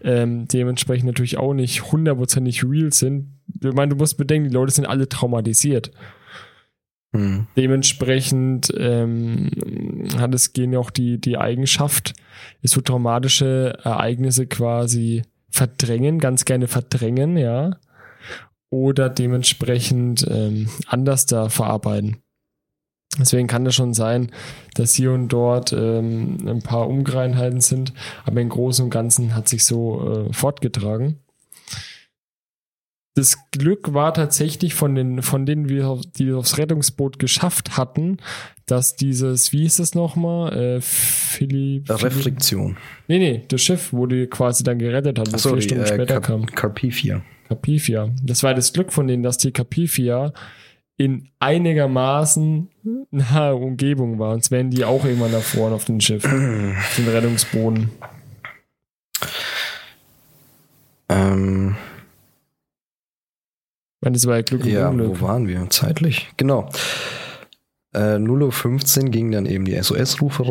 ähm, 0.03 0.47
dementsprechend 0.47 1.07
natürlich 1.07 1.37
auch 1.37 1.53
nicht 1.53 1.91
hundertprozentig 1.91 2.63
real 2.63 2.91
sind. 2.93 3.39
Ich 3.63 3.73
meine, 3.73 3.89
du 3.89 3.95
musst 3.95 4.17
bedenken, 4.17 4.49
die 4.49 4.53
Leute 4.53 4.71
sind 4.71 4.85
alle 4.85 5.07
traumatisiert. 5.09 5.91
Hm. 7.13 7.47
Dementsprechend 7.57 8.73
ähm, 8.77 9.51
hat 10.17 10.33
es 10.33 10.53
Gen 10.53 10.73
ja 10.73 10.79
auch 10.79 10.91
die, 10.91 11.19
die 11.19 11.37
Eigenschaft, 11.37 12.13
ist 12.61 12.73
so 12.73 12.81
traumatische 12.81 13.77
Ereignisse 13.83 14.47
quasi 14.47 15.23
verdrängen, 15.49 16.19
ganz 16.19 16.45
gerne 16.45 16.67
verdrängen, 16.67 17.37
ja. 17.37 17.77
Oder 18.69 19.09
dementsprechend 19.09 20.25
ähm, 20.29 20.69
anders 20.87 21.25
da 21.25 21.49
verarbeiten. 21.49 22.17
Deswegen 23.19 23.47
kann 23.47 23.65
das 23.65 23.75
schon 23.75 23.93
sein, 23.93 24.31
dass 24.75 24.93
hier 24.93 25.11
und 25.11 25.27
dort 25.27 25.73
ähm, 25.73 26.37
ein 26.47 26.61
paar 26.61 26.87
Ungereinheiten 26.87 27.59
sind, 27.59 27.93
aber 28.25 28.39
im 28.39 28.49
Großen 28.49 28.85
und 28.85 28.89
Ganzen 28.89 29.35
hat 29.35 29.49
sich 29.49 29.65
so 29.65 30.27
äh, 30.29 30.33
fortgetragen. 30.33 31.19
Das 33.13 33.37
Glück 33.51 33.93
war 33.93 34.13
tatsächlich 34.13 34.73
von 34.73 34.95
den, 34.95 35.21
von 35.21 35.45
denen 35.45 35.67
wir, 35.67 35.99
die 36.17 36.31
aufs 36.31 36.57
Rettungsboot 36.57 37.19
geschafft 37.19 37.75
hatten, 37.75 38.17
dass 38.65 38.95
dieses, 38.95 39.51
wie 39.51 39.63
hieß 39.63 39.79
es 39.79 39.95
nochmal? 39.95 40.77
Äh, 40.77 40.81
Philipp. 40.81 41.89
Reflexion. 41.89 42.77
Nee, 43.09 43.19
nee, 43.19 43.43
das 43.49 43.61
Schiff, 43.61 43.91
wo 43.91 44.05
die 44.05 44.27
quasi 44.27 44.63
dann 44.63 44.79
gerettet 44.79 45.19
hat, 45.19 45.33
wo 45.33 45.37
vier 45.37 45.61
Stunden 45.61 45.83
äh, 45.83 45.87
später 45.87 46.21
Carp 46.21 46.23
kam. 46.23 46.45
Carpathia. 46.45 47.21
Carpathia. 47.49 48.09
Das 48.23 48.43
war 48.43 48.53
das 48.53 48.71
Glück 48.71 48.93
von 48.93 49.07
denen, 49.07 49.23
dass 49.23 49.37
die 49.37 49.51
Carpathia 49.51 50.31
in 51.03 51.29
einigermaßen 51.39 52.69
nahe 53.11 53.55
Umgebung 53.55 54.19
war. 54.19 54.33
Sonst 54.33 54.51
wären 54.51 54.69
die 54.69 54.85
auch 54.85 55.03
irgendwann 55.03 55.31
da 55.31 55.39
vorne 55.39 55.75
auf 55.75 55.85
dem 55.85 55.99
Schiff, 55.99 56.23
auf 56.25 56.95
dem 56.97 57.07
Rettungsboden. 57.07 57.89
Ähm, 61.09 61.75
Ich 63.99 64.05
meine, 64.05 64.13
das 64.15 64.25
war 64.25 64.35
ja 64.37 64.41
Glück 64.41 64.63
und 64.63 64.69
ja, 64.71 64.89
Unglück. 64.89 65.21
wo 65.21 65.27
waren 65.27 65.47
wir 65.47 65.69
zeitlich? 65.69 66.29
Genau. 66.37 66.69
Äh, 67.93 68.15
0.15 68.17 69.03
Uhr 69.03 69.09
ging 69.09 69.31
dann 69.31 69.45
eben 69.45 69.65
die 69.65 69.75
SOS-Rufe 69.79 70.43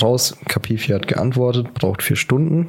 raus. 0.00 0.36
Capifia 0.46 0.96
hat 0.96 1.08
geantwortet, 1.08 1.74
braucht 1.74 2.02
vier 2.04 2.14
Stunden. 2.16 2.68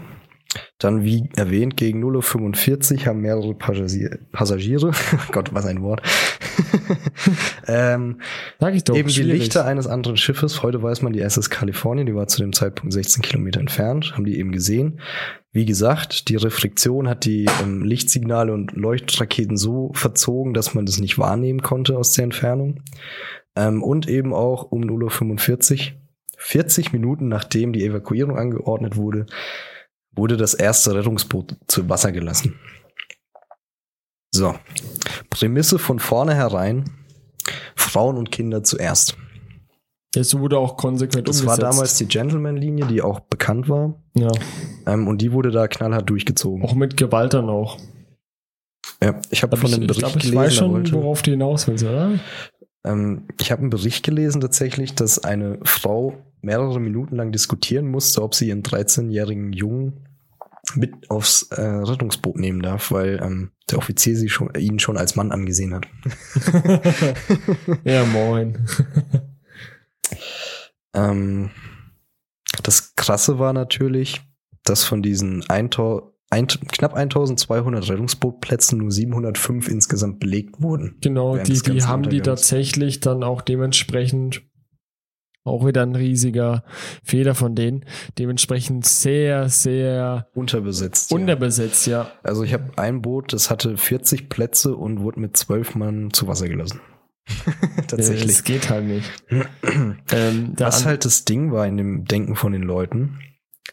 Dann, 0.77 1.03
wie 1.03 1.30
erwähnt, 1.36 1.77
gegen 1.77 2.03
0.45 2.03 2.99
Uhr 2.99 3.06
haben 3.06 3.22
mehrere 3.22 3.53
Passagier 3.53 4.19
Passagiere, 4.32 4.91
Gott, 5.32 5.53
was 5.53 5.65
ein 5.65 5.82
Wort, 5.82 6.02
ähm, 7.68 8.22
Sag 8.60 8.76
ich 8.76 8.84
doch. 8.84 8.95
eben 8.95 9.07
die 9.07 9.14
schwierig. 9.14 9.40
Lichter 9.40 9.65
eines 9.65 9.88
anderen 9.88 10.18
Schiffes, 10.18 10.64
heute 10.64 10.82
weiß 10.82 11.02
man 11.02 11.14
die 11.14 11.22
SS 11.22 11.49
Kalifornien, 11.49 12.06
die 12.06 12.15
war 12.15 12.27
zu 12.27 12.41
dem 12.41 12.53
Zeitpunkt 12.53 12.94
16 12.94 13.22
Kilometer 13.22 13.60
entfernt, 13.60 14.14
haben 14.14 14.26
die 14.26 14.38
eben 14.38 14.52
gesehen. 14.52 14.99
Wie 15.52 15.65
gesagt, 15.65 16.27
die 16.30 16.36
Reflexion 16.36 17.07
hat 17.07 17.26
die 17.26 17.45
ähm, 17.64 17.84
Lichtsignale 17.84 18.53
und 18.53 18.73
Leuchtraketen 18.73 19.57
so 19.57 19.91
verzogen, 19.94 20.53
dass 20.53 20.73
man 20.73 20.86
das 20.86 20.99
nicht 20.99 21.18
wahrnehmen 21.18 21.61
konnte 21.61 21.98
aus 21.98 22.11
der 22.11 22.26
Entfernung. 22.26 22.82
Ähm, 23.56 23.82
und 23.82 24.10
eben 24.10 24.34
auch 24.34 24.64
um 24.64 24.82
0.45 24.84 25.91
Uhr, 25.91 25.98
40 26.38 26.91
Minuten 26.91 27.30
nachdem 27.30 27.72
die 27.72 27.86
Evakuierung 27.86 28.38
angeordnet 28.38 28.98
wurde, 28.98 29.26
wurde 30.15 30.37
das 30.37 30.53
erste 30.53 30.93
Rettungsboot 30.95 31.55
zu 31.67 31.87
Wasser 31.89 32.11
gelassen. 32.11 32.59
So, 34.33 34.55
Prämisse 35.29 35.79
von 35.79 35.99
vornherein, 35.99 36.85
Frauen 37.75 38.17
und 38.17 38.31
Kinder 38.31 38.63
zuerst. 38.63 39.15
Das 40.13 40.37
wurde 40.37 40.57
auch 40.57 40.77
konsequent 40.77 41.27
Das 41.27 41.45
war 41.45 41.53
umgesetzt. 41.55 41.73
damals 41.77 41.97
die 41.97 42.05
Gentleman-Linie, 42.07 42.85
die 42.87 43.01
auch 43.01 43.19
bekannt 43.21 43.67
war. 43.69 44.01
Ja, 44.15 44.31
Ähm, 44.87 45.07
und 45.07 45.21
die 45.21 45.31
wurde 45.33 45.51
da 45.51 45.67
knallhart 45.67 46.09
durchgezogen. 46.09 46.63
auch 46.63 46.73
mit 46.75 46.95
Gewalt 46.97 47.33
dann 47.33 47.49
auch. 47.49 47.77
Ja, 49.03 49.19
ich 49.29 49.43
habe 49.43 49.57
von 49.57 49.67
ich, 49.69 49.73
einem 49.75 49.83
ich 49.83 49.87
Bericht 49.87 49.99
glaube, 50.05 50.17
ich 50.17 50.23
gelesen, 50.23 50.37
weiß 50.37 50.53
da 50.53 50.59
schon, 50.59 50.71
wollte, 50.71 50.93
worauf 50.93 51.21
du 51.21 51.31
hinaus 51.31 51.67
willst, 51.67 51.83
oder? 51.83 52.17
ähm, 52.85 53.27
ich 53.41 53.51
habe 53.51 53.61
einen 53.61 53.69
Bericht 53.69 54.05
gelesen 54.05 54.39
tatsächlich, 54.39 54.95
dass 54.95 55.19
eine 55.23 55.59
Frau 55.63 56.17
mehrere 56.45 56.80
Minuten 56.80 57.15
lang 57.15 57.31
diskutieren 57.31 57.88
musste, 57.88 58.22
ob 58.22 58.35
sie 58.35 58.49
ihren 58.49 58.63
13-jährigen 58.63 59.51
Jungen 59.53 60.07
mit 60.76 61.09
aufs 61.09 61.43
äh, 61.51 61.61
Rettungsboot 61.61 62.38
nehmen 62.38 62.61
darf, 62.61 62.91
weil 62.91 63.19
ähm, 63.22 63.51
der 63.69 63.77
Offizier 63.77 64.15
sie 64.15 64.30
schon, 64.30 64.49
ihn 64.57 64.80
schon 64.80 64.97
als 64.97 65.15
Mann 65.15 65.31
angesehen 65.31 65.73
hat. 65.73 65.88
ja, 67.84 68.05
moin. 68.05 68.65
Ähm, 70.93 71.49
das 72.63 72.95
Krasse 72.95 73.38
war 73.38 73.51
natürlich, 73.51 74.22
dass 74.63 74.85
von 74.85 75.01
diesen 75.01 75.43
1000 75.49 76.15
ein, 76.31 76.47
knapp 76.47 76.95
1200 76.95 77.89
Rettungsbootplätzen 77.89 78.80
nur 78.80 78.91
705 78.91 79.67
insgesamt 79.67 80.19
belegt 80.19 80.61
wurden. 80.61 80.97
Genau, 81.01 81.38
die, 81.38 81.59
die 81.61 81.84
haben 81.84 82.09
die 82.09 82.22
tatsächlich 82.22 82.99
dann 82.99 83.23
auch 83.23 83.41
dementsprechend 83.41 84.41
auch 85.45 85.65
wieder 85.65 85.84
ein 85.84 85.95
riesiger 85.95 86.63
Fehler 87.03 87.35
von 87.35 87.55
denen. 87.55 87.85
Dementsprechend 88.17 88.85
sehr, 88.85 89.47
sehr 89.47 90.27
Unterbesetzt. 90.34 91.11
ja. 91.11 91.15
unterbesetzt, 91.17 91.88
ja. 91.88 92.11
Also 92.23 92.43
ich 92.43 92.53
habe 92.53 92.72
ein 92.77 93.01
Boot, 93.01 93.31
das 93.31 93.49
hatte 93.49 93.77
40 93.77 94.27
Plätze 94.27 94.76
und 94.76 94.99
wurde 95.01 95.19
mit 95.22 95.38
12 95.38 95.76
Mann 95.76 96.11
zu 96.11 96.27
Wasser 96.27 96.49
gelassen. 96.49 96.81
Tatsächlich. 97.88 98.31
Es 98.31 98.43
geht 98.43 98.69
halt 98.69 98.85
nicht. 98.85 99.09
ähm, 100.11 100.53
Was 100.57 100.85
halt 100.85 101.05
das 101.05 101.26
Ding 101.26 101.51
war 101.51 101.65
in 101.65 101.77
dem 101.77 102.05
Denken 102.05 102.35
von 102.35 102.51
den 102.51 102.61
Leuten. 102.63 103.19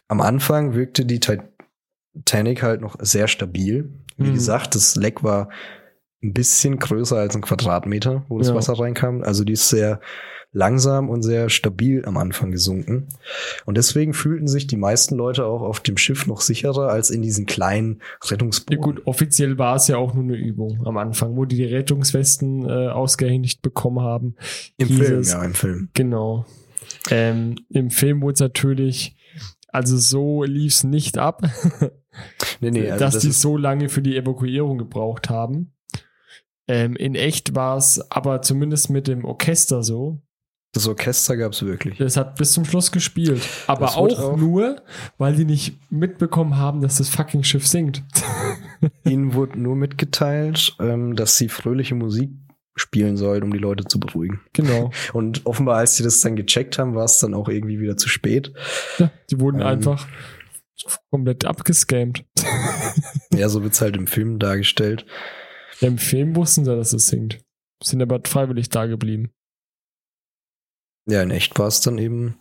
Am 0.07 0.21
Anfang 0.21 0.73
wirkte 0.73 1.05
die 1.05 1.19
Titanic 1.19 2.63
halt 2.63 2.81
noch 2.81 2.95
sehr 2.99 3.27
stabil. 3.27 3.93
Wie 4.17 4.29
Mhm. 4.29 4.33
gesagt, 4.35 4.75
das 4.75 4.95
Leck 4.95 5.23
war 5.23 5.49
ein 6.23 6.33
bisschen 6.33 6.79
größer 6.79 7.17
als 7.17 7.35
ein 7.35 7.41
Quadratmeter, 7.41 8.25
wo 8.29 8.37
das 8.39 8.47
Ja. 8.49 8.55
Wasser 8.55 8.77
reinkam. 8.79 9.23
Also 9.23 9.43
die 9.43 9.53
ist 9.53 9.69
sehr 9.69 9.99
langsam 10.53 11.09
und 11.09 11.23
sehr 11.23 11.49
stabil 11.49 12.05
am 12.05 12.15
Anfang 12.17 12.51
gesunken. 12.51 13.07
Und 13.65 13.75
deswegen 13.75 14.13
fühlten 14.13 14.47
sich 14.47 14.67
die 14.67 14.77
meisten 14.77 15.15
Leute 15.15 15.45
auch 15.45 15.61
auf 15.61 15.79
dem 15.79 15.97
Schiff 15.97 16.27
noch 16.27 16.41
sicherer 16.41 16.89
als 16.89 17.09
in 17.09 17.21
diesen 17.23 17.45
kleinen 17.47 17.99
Ja, 18.23 18.29
Rettungsbooten. 18.31 18.81
gut, 18.81 19.01
offiziell 19.07 19.57
war 19.57 19.75
es 19.75 19.87
ja 19.87 19.97
auch 19.97 20.13
nur 20.13 20.23
eine 20.23 20.35
Übung 20.35 20.85
am 20.85 20.97
Anfang, 20.97 21.35
wo 21.35 21.45
die 21.45 21.55
die 21.57 21.65
Rettungswesten 21.65 22.69
äh, 22.69 22.87
ausgehändigt 22.89 23.61
bekommen 23.61 24.01
haben. 24.01 24.35
Im 24.77 24.89
Film, 24.89 25.19
es- 25.19 25.31
ja, 25.33 25.43
im 25.43 25.53
Film. 25.55 25.89
Genau. 25.93 26.45
Ähm, 27.09 27.55
Im 27.69 27.89
Film 27.89 28.21
wurde 28.21 28.33
es 28.35 28.39
natürlich, 28.39 29.15
also 29.69 29.97
so 29.97 30.43
lief 30.43 30.73
es 30.73 30.83
nicht 30.83 31.17
ab, 31.17 31.41
Nee, 32.61 32.69
nee, 32.71 32.91
also 32.91 33.03
dass 33.03 33.13
das 33.15 33.23
die 33.23 33.31
so 33.31 33.57
lange 33.57 33.89
für 33.89 34.03
die 34.03 34.15
Evakuierung 34.15 34.77
gebraucht 34.77 35.29
haben. 35.31 35.73
Ähm, 36.67 36.95
in 36.95 37.15
echt 37.15 37.55
war 37.55 37.75
es 37.77 37.99
aber 38.11 38.41
zumindest 38.41 38.89
mit 38.89 39.07
dem 39.07 39.25
Orchester 39.25 39.83
so. 39.83 40.21
Das 40.73 40.87
Orchester 40.87 41.37
gab's 41.37 41.61
wirklich. 41.63 41.97
Das 41.99 42.17
hat 42.17 42.35
bis 42.35 42.51
zum 42.51 42.65
Schluss 42.65 42.91
gespielt. 42.91 43.41
Aber 43.67 43.95
auch, 43.95 44.19
auch- 44.19 44.37
nur, 44.37 44.81
weil 45.17 45.35
die 45.35 45.45
nicht 45.45 45.77
mitbekommen 45.91 46.57
haben, 46.57 46.81
dass 46.81 46.97
das 46.97 47.09
fucking 47.09 47.43
Schiff 47.43 47.65
sinkt. 47.67 48.03
Ihnen 49.05 49.33
wurde 49.33 49.59
nur 49.59 49.75
mitgeteilt, 49.75 50.75
ähm, 50.79 51.15
dass 51.15 51.37
sie 51.37 51.47
fröhliche 51.47 51.95
Musik 51.95 52.31
spielen 52.75 53.17
sollen, 53.17 53.43
um 53.43 53.51
die 53.53 53.59
Leute 53.59 53.85
zu 53.85 53.99
beruhigen. 53.99 54.41
genau. 54.51 54.91
Und 55.13 55.45
offenbar, 55.45 55.77
als 55.77 55.95
sie 55.95 56.03
das 56.03 56.19
dann 56.21 56.35
gecheckt 56.35 56.79
haben, 56.79 56.95
war 56.95 57.05
es 57.05 57.19
dann 57.19 57.33
auch 57.35 57.47
irgendwie 57.47 57.79
wieder 57.79 57.95
zu 57.97 58.09
spät. 58.09 58.51
Ja, 58.97 59.11
die 59.29 59.39
wurden 59.39 59.61
Ähm. 59.61 59.67
einfach 59.67 60.07
komplett 61.11 61.45
abgescammt. 61.45 62.25
Ja, 63.33 63.49
so 63.49 63.63
wird's 63.63 63.81
halt 63.81 63.95
im 63.97 64.05
Film 64.05 64.37
dargestellt. 64.37 65.05
Ja, 65.79 65.87
Im 65.87 65.97
Film 65.97 66.35
wussten 66.35 66.65
sie, 66.65 66.75
dass 66.75 66.93
es 66.93 67.07
sinkt. 67.07 67.39
Sind 67.83 67.99
aber 68.01 68.19
freiwillig 68.23 68.69
da 68.69 68.85
geblieben. 68.85 69.31
Ja, 71.05 71.21
in 71.21 71.31
echt 71.31 71.57
war 71.59 71.67
es 71.67 71.81
dann 71.81 71.97
eben 71.97 72.35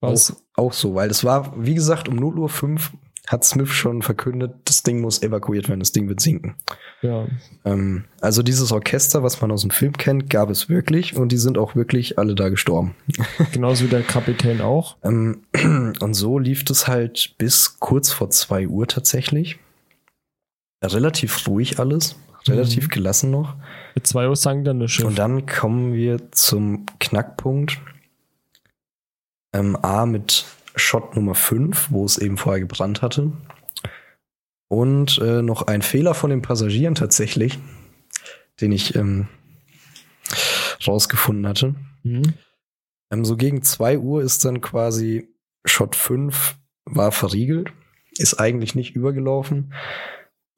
auch, 0.00 0.30
auch 0.54 0.72
so, 0.72 0.94
weil 0.94 1.10
es 1.10 1.24
war, 1.24 1.52
wie 1.56 1.74
gesagt, 1.74 2.08
um 2.08 2.16
0 2.16 2.38
Uhr 2.38 2.48
5 2.48 2.92
hat 3.26 3.44
Smith 3.44 3.70
schon 3.70 4.02
verkündet, 4.02 4.54
das 4.64 4.82
Ding 4.82 5.00
muss 5.00 5.22
evakuiert 5.22 5.68
werden, 5.68 5.80
das 5.80 5.92
Ding 5.92 6.08
wird 6.08 6.20
sinken. 6.20 6.54
Ja. 7.02 7.26
Ähm, 7.64 8.04
also 8.20 8.42
dieses 8.42 8.70
Orchester, 8.70 9.22
was 9.22 9.40
man 9.40 9.50
aus 9.50 9.62
dem 9.62 9.70
Film 9.70 9.94
kennt, 9.94 10.30
gab 10.30 10.48
es 10.48 10.68
wirklich 10.68 11.16
und 11.16 11.32
die 11.32 11.36
sind 11.36 11.58
auch 11.58 11.74
wirklich 11.74 12.18
alle 12.18 12.34
da 12.34 12.48
gestorben. 12.48 12.94
Genauso 13.52 13.84
wie 13.84 13.88
der 13.88 14.02
Kapitän 14.02 14.60
auch. 14.60 14.96
Ähm, 15.02 15.42
und 16.00 16.14
so 16.14 16.38
lief 16.38 16.64
es 16.70 16.86
halt 16.86 17.34
bis 17.38 17.80
kurz 17.80 18.12
vor 18.12 18.30
2 18.30 18.68
Uhr 18.68 18.86
tatsächlich. 18.86 19.58
Relativ 20.84 21.48
ruhig 21.48 21.80
alles, 21.80 22.16
relativ 22.48 22.84
Mhm. 22.84 22.90
gelassen 22.90 23.30
noch. 23.30 23.56
Mit 23.94 24.06
zwei 24.06 24.28
Uhr 24.28 24.36
sank 24.36 24.64
dann 24.64 24.86
Schiff. 24.88 25.04
Und 25.04 25.18
dann 25.18 25.46
kommen 25.46 25.94
wir 25.94 26.30
zum 26.32 26.86
Knackpunkt. 26.98 27.80
Ähm, 29.52 29.76
A 29.76 30.06
mit 30.06 30.44
Shot 30.74 31.16
Nummer 31.16 31.34
5, 31.34 31.90
wo 31.90 32.04
es 32.04 32.18
eben 32.18 32.36
vorher 32.36 32.60
gebrannt 32.60 33.02
hatte. 33.02 33.32
Und 34.68 35.18
äh, 35.18 35.42
noch 35.42 35.62
ein 35.62 35.82
Fehler 35.82 36.14
von 36.14 36.30
den 36.30 36.42
Passagieren 36.42 36.94
tatsächlich, 36.94 37.58
den 38.60 38.72
ich 38.72 38.94
ähm, 38.96 39.28
rausgefunden 40.86 41.46
hatte. 41.46 41.74
Mhm. 42.02 42.34
Ähm, 43.10 43.24
so 43.24 43.36
gegen 43.36 43.62
2 43.62 43.98
Uhr 43.98 44.22
ist 44.22 44.44
dann 44.44 44.60
quasi 44.60 45.28
Shot 45.64 45.94
5 45.96 46.56
war 46.84 47.12
verriegelt, 47.12 47.72
ist 48.18 48.34
eigentlich 48.34 48.74
nicht 48.74 48.94
übergelaufen. 48.94 49.72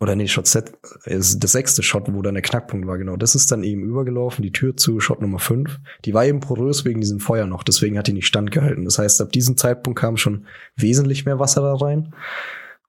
Oder 0.00 0.14
nee, 0.14 0.28
Shot 0.28 0.46
Z 0.46 0.72
ist 1.06 1.42
der 1.42 1.48
sechste 1.48 1.82
Shot, 1.82 2.04
wo 2.12 2.22
dann 2.22 2.34
der 2.34 2.42
Knackpunkt 2.42 2.86
war, 2.86 2.98
genau. 2.98 3.16
Das 3.16 3.34
ist 3.34 3.50
dann 3.50 3.64
eben 3.64 3.82
übergelaufen, 3.82 4.42
die 4.44 4.52
Tür 4.52 4.76
zu 4.76 5.00
Shot 5.00 5.20
Nummer 5.20 5.40
5. 5.40 5.80
Die 6.04 6.14
war 6.14 6.24
eben 6.24 6.38
porös 6.38 6.84
wegen 6.84 7.00
diesem 7.00 7.18
Feuer 7.18 7.46
noch, 7.46 7.64
deswegen 7.64 7.98
hat 7.98 8.06
die 8.06 8.12
nicht 8.12 8.28
standgehalten. 8.28 8.84
Das 8.84 8.98
heißt, 9.00 9.20
ab 9.20 9.32
diesem 9.32 9.56
Zeitpunkt 9.56 9.98
kam 9.98 10.16
schon 10.16 10.46
wesentlich 10.76 11.24
mehr 11.26 11.40
Wasser 11.40 11.62
da 11.62 11.74
rein. 11.74 12.14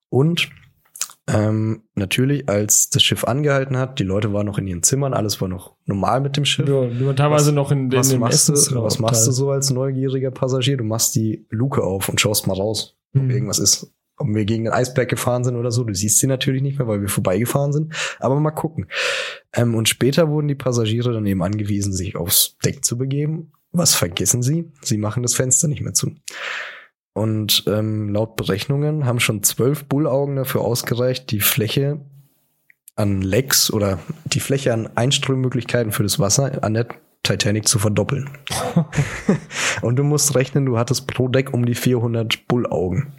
Und 0.09 0.49
ähm, 1.27 1.83
natürlich, 1.95 2.49
als 2.49 2.89
das 2.89 3.03
Schiff 3.03 3.23
angehalten 3.23 3.77
hat, 3.77 3.99
die 3.99 4.03
Leute 4.03 4.33
waren 4.33 4.45
noch 4.47 4.57
in 4.57 4.67
ihren 4.67 4.81
Zimmern, 4.83 5.13
alles 5.13 5.39
war 5.41 5.47
noch 5.47 5.75
normal 5.85 6.21
mit 6.21 6.37
dem 6.37 6.45
Schiff. 6.45 6.67
Ja, 6.67 6.75
waren 7.05 7.15
teilweise 7.15 7.47
Was- 7.47 7.53
noch 7.55 7.71
in, 7.71 7.91
in 7.91 7.97
was 7.97 8.15
machst, 8.17 8.49
du, 8.49 8.53
was 8.83 8.99
machst 8.99 9.27
du 9.27 9.31
so 9.31 9.51
als 9.51 9.69
neugieriger 9.71 10.31
Passagier? 10.31 10.77
Du 10.77 10.83
machst 10.83 11.15
die 11.15 11.45
Luke 11.49 11.83
auf 11.83 12.09
und 12.09 12.19
schaust 12.21 12.47
mal 12.47 12.55
raus, 12.55 12.97
ob 13.15 13.23
Mhm. 13.23 13.29
irgendwas 13.31 13.59
ist. 13.59 13.91
Ob 14.19 14.27
wir 14.27 14.45
gegen 14.45 14.65
den 14.65 14.73
Eisberg 14.73 15.09
gefahren 15.09 15.43
sind 15.43 15.55
oder 15.55 15.71
so. 15.71 15.83
Du 15.83 15.95
siehst 15.95 16.19
sie 16.19 16.27
natürlich 16.27 16.61
nicht 16.61 16.77
mehr, 16.77 16.87
weil 16.87 17.01
wir 17.01 17.09
vorbeigefahren 17.09 17.73
sind. 17.73 17.93
Aber 18.19 18.39
mal 18.39 18.51
gucken. 18.51 18.87
Ähm, 19.53 19.75
und 19.75 19.89
später 19.89 20.29
wurden 20.29 20.47
die 20.47 20.55
Passagiere 20.55 21.13
dann 21.13 21.25
eben 21.25 21.41
angewiesen, 21.41 21.93
sich 21.93 22.15
aufs 22.15 22.57
Deck 22.63 22.85
zu 22.85 22.97
begeben. 22.97 23.51
Was 23.71 23.95
vergessen 23.95 24.43
sie? 24.43 24.71
Sie 24.81 24.97
machen 24.97 25.23
das 25.23 25.35
Fenster 25.35 25.67
nicht 25.67 25.81
mehr 25.81 25.93
zu. 25.93 26.11
Und 27.13 27.63
ähm, 27.67 28.09
laut 28.09 28.35
Berechnungen 28.35 29.05
haben 29.05 29.19
schon 29.19 29.43
zwölf 29.43 29.85
Bullaugen 29.85 30.35
dafür 30.35 30.61
ausgereicht, 30.61 31.31
die 31.31 31.39
Fläche 31.39 31.99
an 32.95 33.21
Lecks 33.21 33.71
oder 33.71 33.99
die 34.25 34.39
Fläche 34.39 34.73
an 34.73 34.89
Einströmmöglichkeiten 34.95 35.91
für 35.91 36.03
das 36.03 36.19
Wasser 36.19 36.63
an 36.63 36.73
der 36.73 36.87
Titanic 37.23 37.67
zu 37.67 37.79
verdoppeln. 37.79 38.29
Und 39.81 39.97
du 39.97 40.03
musst 40.03 40.35
rechnen, 40.35 40.65
du 40.65 40.77
hattest 40.77 41.07
pro 41.07 41.27
Deck 41.27 41.53
um 41.53 41.65
die 41.65 41.75
400 41.75 42.47
Bullaugen. 42.47 43.13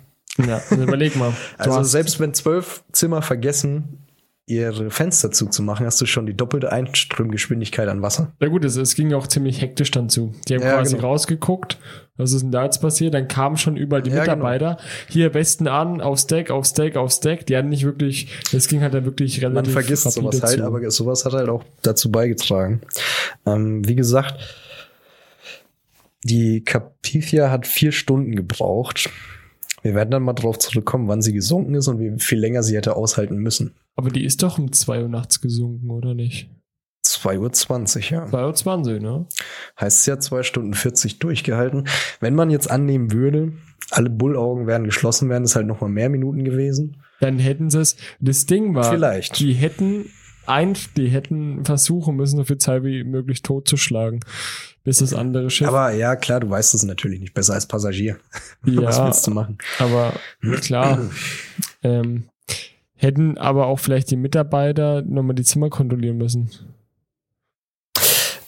Ja, 0.47 0.61
also 0.71 0.83
überleg 0.83 1.17
mal. 1.17 1.33
Also 1.59 1.83
selbst 1.83 2.21
wenn 2.21 2.35
zwölf 2.35 2.83
Zimmer 2.93 3.23
vergessen, 3.23 3.99
ihre 4.47 4.91
Fenster 4.91 5.31
zuzumachen, 5.31 5.87
hast 5.87 6.01
du 6.01 6.07
schon 6.07 6.27
die 6.27 6.35
doppelte 6.35 6.73
Einströmgeschwindigkeit 6.73 7.87
an 7.89 8.03
Wasser. 8.03 8.33
Ja 8.41 8.49
gut, 8.49 8.65
es, 8.65 8.75
es 8.75 8.97
ging 8.97 9.13
auch 9.15 9.29
ziemlich 9.29 9.61
hektisch 9.63 9.93
dann 9.93 10.09
zu. 10.09 10.35
Die 10.49 10.55
haben 10.57 10.63
Ja, 10.63 10.75
quasi 10.75 10.97
genau. 10.97 11.09
rausgeguckt, 11.09 11.79
was 12.17 12.33
ist 12.33 12.43
denn 12.43 12.51
da 12.51 12.65
jetzt 12.65 12.81
passiert? 12.83 13.15
Dann 13.15 13.29
kamen 13.29 13.57
schon 13.57 13.77
überall 13.77 14.03
die 14.03 14.11
Ja, 14.11 14.25
genau. 14.25 14.37
Mitarbeiter. 14.37 14.77
Hier 15.09 15.33
Westen 15.35 15.69
an, 15.69 16.01
aufs 16.01 16.27
Deck, 16.27 16.51
aufs 16.51 16.73
Deck, 16.73 16.97
aufs 16.97 17.21
Deck. 17.21 17.47
Die 17.47 17.57
hatten 17.57 17.69
nicht 17.69 17.85
wirklich, 17.85 18.29
es 18.53 18.67
ging 18.67 18.81
halt 18.83 18.93
dann 18.93 19.05
wirklich 19.05 19.41
Man 19.41 19.53
relativ 19.53 19.73
vergisst 19.73 20.07
rapide 20.07 20.21
sowas 20.33 20.43
halt, 20.43 20.59
zu. 20.59 20.65
aber 20.67 20.91
sowas 20.91 21.25
hat 21.25 21.33
halt 21.33 21.49
auch 21.49 21.63
dazu 21.83 22.11
beigetragen. 22.11 22.81
Ähm, 23.47 23.87
wie 23.87 23.95
gesagt, 23.95 24.35
die 26.25 26.65
Capithia 26.65 27.51
hat 27.51 27.69
vier 27.69 27.93
Stunden 27.93 28.35
gebraucht. 28.35 29.09
Wir 29.83 29.95
werden 29.95 30.11
dann 30.11 30.23
mal 30.23 30.33
drauf 30.33 30.59
zurückkommen, 30.59 31.09
wann 31.09 31.23
sie 31.23 31.33
gesunken 31.33 31.75
ist 31.75 31.89
und 31.89 31.99
wie 31.99 32.19
viel 32.19 32.39
länger 32.39 32.63
sie 32.63 32.77
hätte 32.77 32.97
aushalten 32.97 33.37
müssen. 33.37 33.75
Aber 33.97 34.11
die 34.11 34.25
ist 34.25 34.43
doch 34.43 34.59
um 34.59 34.73
2 34.73 35.03
Uhr 35.03 35.09
nachts 35.09 35.41
gesunken, 35.41 35.91
oder 35.91 36.15
nicht? 36.15 36.51
2.20 37.07 37.97
Uhr, 37.97 38.03
ja. 38.11 38.25
2.20 38.27 38.95
Uhr, 38.95 39.01
ne? 39.01 39.27
Heißt 39.81 40.01
es 40.01 40.07
ja 40.07 40.19
2 40.19 40.43
Stunden 40.43 40.75
40 40.75 41.19
durchgehalten. 41.19 41.89
Wenn 42.21 42.35
man 42.35 42.51
jetzt 42.51 42.71
annehmen 42.71 43.13
würde, 43.13 43.53
alle 43.91 44.11
Bullaugen 44.11 44.67
wären 44.67 44.85
geschlossen, 44.85 45.29
wären 45.29 45.45
es 45.45 45.57
halt 45.57 45.67
noch 45.67 45.81
mal 45.81 45.89
mehr 45.89 46.09
Minuten 46.09 46.45
gewesen. 46.45 47.03
Dann 47.21 47.39
hätten 47.39 47.71
sie 47.71 47.81
es. 47.81 47.97
Das 48.21 48.47
Ding 48.47 48.75
war, 48.75 48.91
Vielleicht. 48.91 49.41
die 49.41 49.53
hätten 49.53 50.07
ein, 50.47 50.77
die 50.97 51.09
hätten 51.09 51.65
versuchen 51.65 52.17
müssen, 52.17 52.37
so 52.37 52.45
viel 52.45 52.59
Zeit 52.59 52.85
wie 52.85 53.05
möglich 53.05 53.43
totzuschlagen, 53.43 54.21
bis 54.85 54.99
das 54.99 55.15
andere 55.15 55.51
Schiff. 55.51 55.69
Aber 55.69 55.93
ja, 55.93 56.17
klar, 56.17 56.41
du 56.41 56.51
weißt 56.51 56.75
es 56.75 56.83
natürlich 56.85 57.21
nicht 57.21 57.35
besser 57.35 57.55
als 57.55 57.67
Passagier. 57.67 58.17
ja, 58.65 58.83
Was 58.83 59.03
willst 59.03 59.27
du 59.27 59.31
machen? 59.33 59.59
aber 59.79 60.15
klar. 60.61 60.99
ähm, 61.83 62.25
hätten 62.97 63.39
aber 63.39 63.67
auch 63.67 63.79
vielleicht 63.79 64.11
die 64.11 64.17
Mitarbeiter 64.17 65.03
nochmal 65.03 65.35
die 65.35 65.45
Zimmer 65.45 65.71
kontrollieren 65.71 66.19
müssen. 66.19 66.51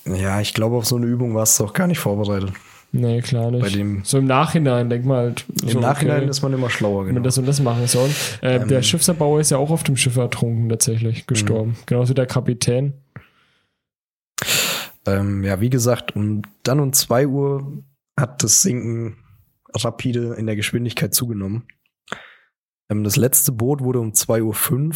Ja, 0.05 0.41
ich 0.41 0.53
glaube, 0.53 0.77
auf 0.77 0.87
so 0.87 0.97
eine 0.97 1.07
Übung 1.07 1.35
warst 1.35 1.59
du 1.59 1.65
auch 1.65 1.73
gar 1.73 1.87
nicht 1.87 2.01
vorbereitet. 2.01 2.53
Nee, 2.95 3.23
klar 3.23 3.51
nicht. 3.51 3.63
Bei 3.63 3.71
dem, 3.71 4.03
so 4.05 4.19
im 4.19 4.27
Nachhinein, 4.27 4.91
denk 4.91 5.07
mal 5.07 5.19
halt. 5.19 5.47
Im 5.63 5.69
so, 5.69 5.81
Nachhinein 5.81 6.23
okay, 6.23 6.31
ist 6.31 6.43
man 6.43 6.53
immer 6.53 6.69
schlauer, 6.69 7.07
wenn 7.07 7.15
genau. 7.15 7.25
das 7.25 7.39
und 7.39 7.47
das 7.47 7.61
machen 7.61 7.87
sollen. 7.87 8.15
Äh, 8.43 8.57
Ähm. 8.57 8.69
der 8.69 8.83
Schiffserbauer 8.83 9.41
ist 9.41 9.51
ja 9.51 9.57
auch 9.57 9.71
auf 9.71 9.83
dem 9.83 9.97
Schiff 9.97 10.17
ertrunken, 10.17 10.69
tatsächlich, 10.69 11.27
gestorben. 11.27 11.77
Genauso 11.87 12.11
wie 12.11 12.15
der 12.15 12.27
Kapitän. 12.27 12.93
Ähm, 15.07 15.43
ja, 15.43 15.61
wie 15.61 15.71
gesagt, 15.71 16.15
um, 16.15 16.43
dann 16.63 16.81
um 16.81 16.93
2 16.93 17.27
Uhr 17.27 17.85
hat 18.17 18.43
das 18.43 18.63
Sinken 18.63 19.17
rapide 19.75 20.35
in 20.35 20.47
der 20.47 20.57
Geschwindigkeit 20.57 21.15
zugenommen. 21.15 21.67
Ähm, 22.91 23.05
das 23.05 23.17
letzte 23.17 23.53
Boot 23.53 23.81
wurde 23.81 24.01
um 24.01 24.13
2.05 24.13 24.87
Uhr 24.87 24.93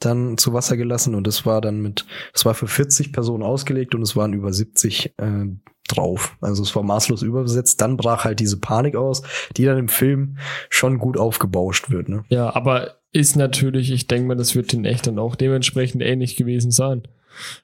dann 0.00 0.36
zu 0.36 0.52
Wasser 0.52 0.76
gelassen 0.76 1.14
und 1.14 1.26
das 1.26 1.46
war 1.46 1.60
dann 1.60 1.80
mit, 1.80 2.04
das 2.32 2.44
war 2.44 2.54
für 2.54 2.66
40 2.66 3.12
Personen 3.12 3.42
ausgelegt 3.42 3.94
und 3.94 4.02
es 4.02 4.16
waren 4.16 4.34
über 4.34 4.52
70 4.52 5.14
äh, 5.16 5.46
drauf. 5.88 6.36
Also 6.40 6.62
es 6.62 6.74
war 6.76 6.82
maßlos 6.82 7.22
überbesetzt. 7.22 7.80
Dann 7.80 7.96
brach 7.96 8.24
halt 8.24 8.40
diese 8.40 8.58
Panik 8.58 8.96
aus, 8.96 9.22
die 9.56 9.64
dann 9.64 9.78
im 9.78 9.88
Film 9.88 10.38
schon 10.68 10.98
gut 10.98 11.18
aufgebauscht 11.18 11.90
wird. 11.90 12.08
Ne? 12.08 12.24
Ja, 12.28 12.54
aber 12.54 12.96
ist 13.12 13.36
natürlich, 13.36 13.92
ich 13.92 14.06
denke 14.06 14.28
mal, 14.28 14.36
das 14.36 14.54
wird 14.54 14.74
in 14.74 14.84
echt 14.84 15.06
dann 15.06 15.18
auch 15.18 15.36
dementsprechend 15.36 16.02
ähnlich 16.02 16.36
gewesen 16.36 16.70
sein. 16.70 17.02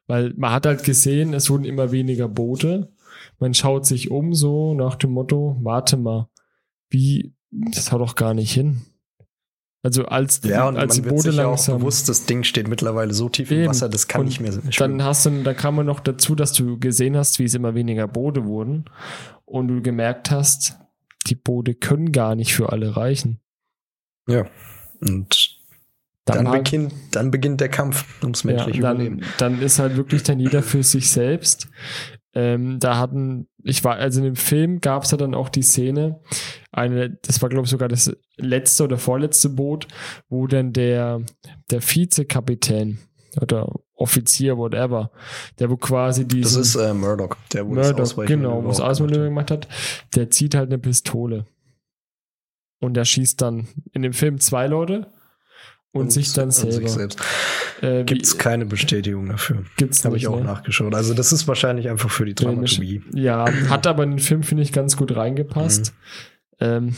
Weil 0.07 0.35
man 0.37 0.53
hat 0.53 0.67
halt 0.67 0.85
gesehen, 0.85 1.35
es 1.35 1.51
wurden 1.51 1.65
immer 1.65 1.93
weniger 1.93 2.29
Boote. 2.29 2.93
Man 3.39 3.55
schaut 3.55 3.87
sich 3.87 4.11
um 4.11 4.35
so 4.35 4.75
nach 4.75 4.97
dem 4.97 5.11
Motto, 5.13 5.57
warte 5.63 5.97
mal, 5.97 6.29
wie, 6.91 7.33
das 7.51 7.93
haut 7.93 8.01
doch 8.01 8.15
gar 8.15 8.35
nicht 8.35 8.53
hin. 8.53 8.83
Also 9.83 10.05
als, 10.05 10.43
Ja, 10.45 10.69
und 10.69 10.77
als 10.77 10.97
man 10.97 10.97
die 10.97 11.05
wird 11.05 11.15
Boote 11.17 11.31
sich 11.31 11.39
ja 11.39 11.47
auch 11.47 11.51
langsam. 11.53 11.79
bewusst, 11.79 12.09
das 12.09 12.27
Ding 12.27 12.45
steht 12.45 12.69
mittlerweile 12.69 13.15
so 13.15 13.31
tief 13.31 13.51
im 13.51 13.59
Eben. 13.61 13.69
Wasser, 13.69 13.89
das 13.89 14.09
kann 14.09 14.21
Und 14.21 14.27
nicht 14.27 14.41
mehr 14.41 14.53
schwimmen. 14.53 14.99
Dann 14.99 15.03
hast 15.05 15.25
du, 15.25 15.43
da 15.43 15.55
kam 15.55 15.77
man 15.77 15.87
noch 15.87 16.01
dazu, 16.01 16.35
dass 16.35 16.53
du 16.53 16.79
gesehen 16.79 17.17
hast, 17.17 17.39
wie 17.39 17.45
es 17.45 17.55
immer 17.55 17.75
weniger 17.75 18.07
Boote 18.07 18.45
wurden 18.45 18.85
und 19.47 19.69
du 19.69 19.81
gemerkt 19.81 20.31
hast, 20.31 20.79
die 21.29 21.35
Boote 21.35 21.75
können 21.75 22.13
gar 22.13 22.35
nicht 22.35 22.55
für 22.55 22.71
alle 22.73 22.97
reichen. 22.97 23.41
ja. 24.27 24.47
Und 25.03 25.50
dann, 26.37 26.49
halt- 26.49 26.65
beginnt, 26.65 26.95
dann 27.13 27.31
beginnt 27.31 27.61
der 27.61 27.69
Kampf 27.69 28.05
ums 28.23 28.45
menschliche 28.45 28.81
ja, 28.81 28.91
Überleben. 28.93 29.21
dann, 29.39 29.55
dann 29.55 29.63
ist 29.63 29.79
halt 29.79 29.97
wirklich 29.97 30.23
dann 30.23 30.39
jeder 30.41 30.63
für 30.63 30.83
sich 30.83 31.11
selbst. 31.11 31.69
Ähm, 32.33 32.79
da 32.79 32.97
hatten, 32.97 33.49
ich 33.65 33.83
war, 33.83 33.97
also 33.97 34.21
in 34.21 34.27
dem 34.27 34.37
Film 34.37 34.81
gab 34.81 35.03
es 35.03 35.11
ja 35.11 35.17
dann 35.17 35.35
auch 35.35 35.49
die 35.49 35.63
Szene, 35.63 36.21
eine, 36.71 37.11
das 37.11 37.43
war 37.43 37.49
glaube 37.49 37.65
ich 37.65 37.71
sogar 37.71 37.89
das 37.89 38.17
letzte 38.37 38.85
oder 38.85 38.99
vorletzte 38.99 39.49
Boot, 39.49 39.89
wo 40.29 40.47
dann 40.47 40.73
der, 40.73 41.23
der 41.71 41.83
Vizekapitän 41.83 42.99
oder 43.41 43.73
Offizier, 43.95 44.57
whatever, 44.57 45.11
der 45.59 45.71
wo 45.71 45.77
quasi 45.77 46.23
Das 46.23 46.29
diesen 46.37 46.63
ist 46.63 46.77
äh, 46.77 46.95
Murdoch, 46.95 47.37
der 47.53 47.67
wo 47.67 47.75
das 47.75 47.89
Murdoch, 47.89 48.03
Ausweichen 48.03 48.29
genau, 48.29 48.65
was 48.65 48.79
überhaupt 48.79 48.91
Ausmanöver 48.93 49.25
gemacht 49.25 49.47
gemacht 49.49 49.67
hat, 49.67 49.69
der 50.15 50.31
zieht 50.31 50.55
halt 50.55 50.69
eine 50.69 50.79
Pistole. 50.79 51.47
Und 52.81 52.95
der 52.95 53.05
schießt 53.05 53.43
dann 53.43 53.69
in 53.93 54.03
dem 54.03 54.13
Film 54.15 54.41
zwei 54.41 54.67
Leute 54.67 55.13
und, 55.93 56.13
sich 56.13 56.33
dann 56.33 56.51
selber. 56.51 56.73
Sich 56.73 56.91
selbst. 56.91 57.21
Äh, 57.81 58.05
Gibt 58.05 58.23
es 58.23 58.39
keine 58.39 58.67
Bestätigung 58.67 59.29
dafür. 59.29 59.65
gibt's 59.77 60.05
Habe 60.05 60.17
ich 60.17 60.29
auch 60.29 60.39
ne? 60.39 60.45
nachgeschaut. 60.45 60.95
Also 60.95 61.15
das 61.15 61.33
ist 61.33 61.49
wahrscheinlich 61.49 61.89
einfach 61.89 62.11
für 62.11 62.25
die 62.25 62.35
Dramaturgie. 62.35 63.03
Ja, 63.15 63.47
hat 63.69 63.87
aber 63.87 64.05
in 64.05 64.11
den 64.11 64.19
Film, 64.19 64.43
finde 64.43 64.63
ich, 64.63 64.73
ganz 64.73 64.97
gut 64.97 65.17
reingepasst. 65.17 65.93
Ähm, 66.61 66.95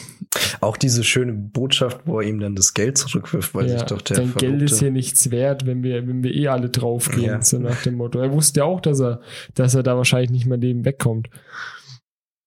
Auch 0.61 0.77
diese 0.77 1.05
schöne 1.05 1.33
Botschaft, 1.33 2.01
wo 2.05 2.21
er 2.21 2.27
ihm 2.27 2.41
dann 2.41 2.57
das 2.57 2.75
Geld 2.75 2.99
zurückwirft, 2.99 3.55
weil 3.55 3.67
ja, 3.69 3.79
sich 3.79 3.83
doch 3.83 4.03
der 4.03 4.17
dein 4.17 4.35
Geld 4.35 4.61
ist 4.61 4.81
hier 4.81 4.91
nichts 4.91 5.31
wert, 5.31 5.67
wenn 5.67 5.85
wir, 5.85 6.07
wenn 6.09 6.25
wir 6.25 6.35
eh 6.35 6.49
alle 6.49 6.69
draufgehen, 6.69 7.25
Ja. 7.27 7.43
so 7.43 7.61
nach 7.61 7.81
dem 7.83 7.95
Motto. 7.95 8.19
Er 8.19 8.33
wusste 8.33 8.61
ja 8.61 8.65
auch, 8.65 8.81
dass 8.81 9.01
er, 9.01 9.21
dass 9.55 9.77
er 9.77 9.85
da 9.85 9.97
wahrscheinlich 9.97 10.31
nicht 10.31 10.47
mehr 10.47 10.59
leben 10.59 10.85
wegkommt. 10.85 11.31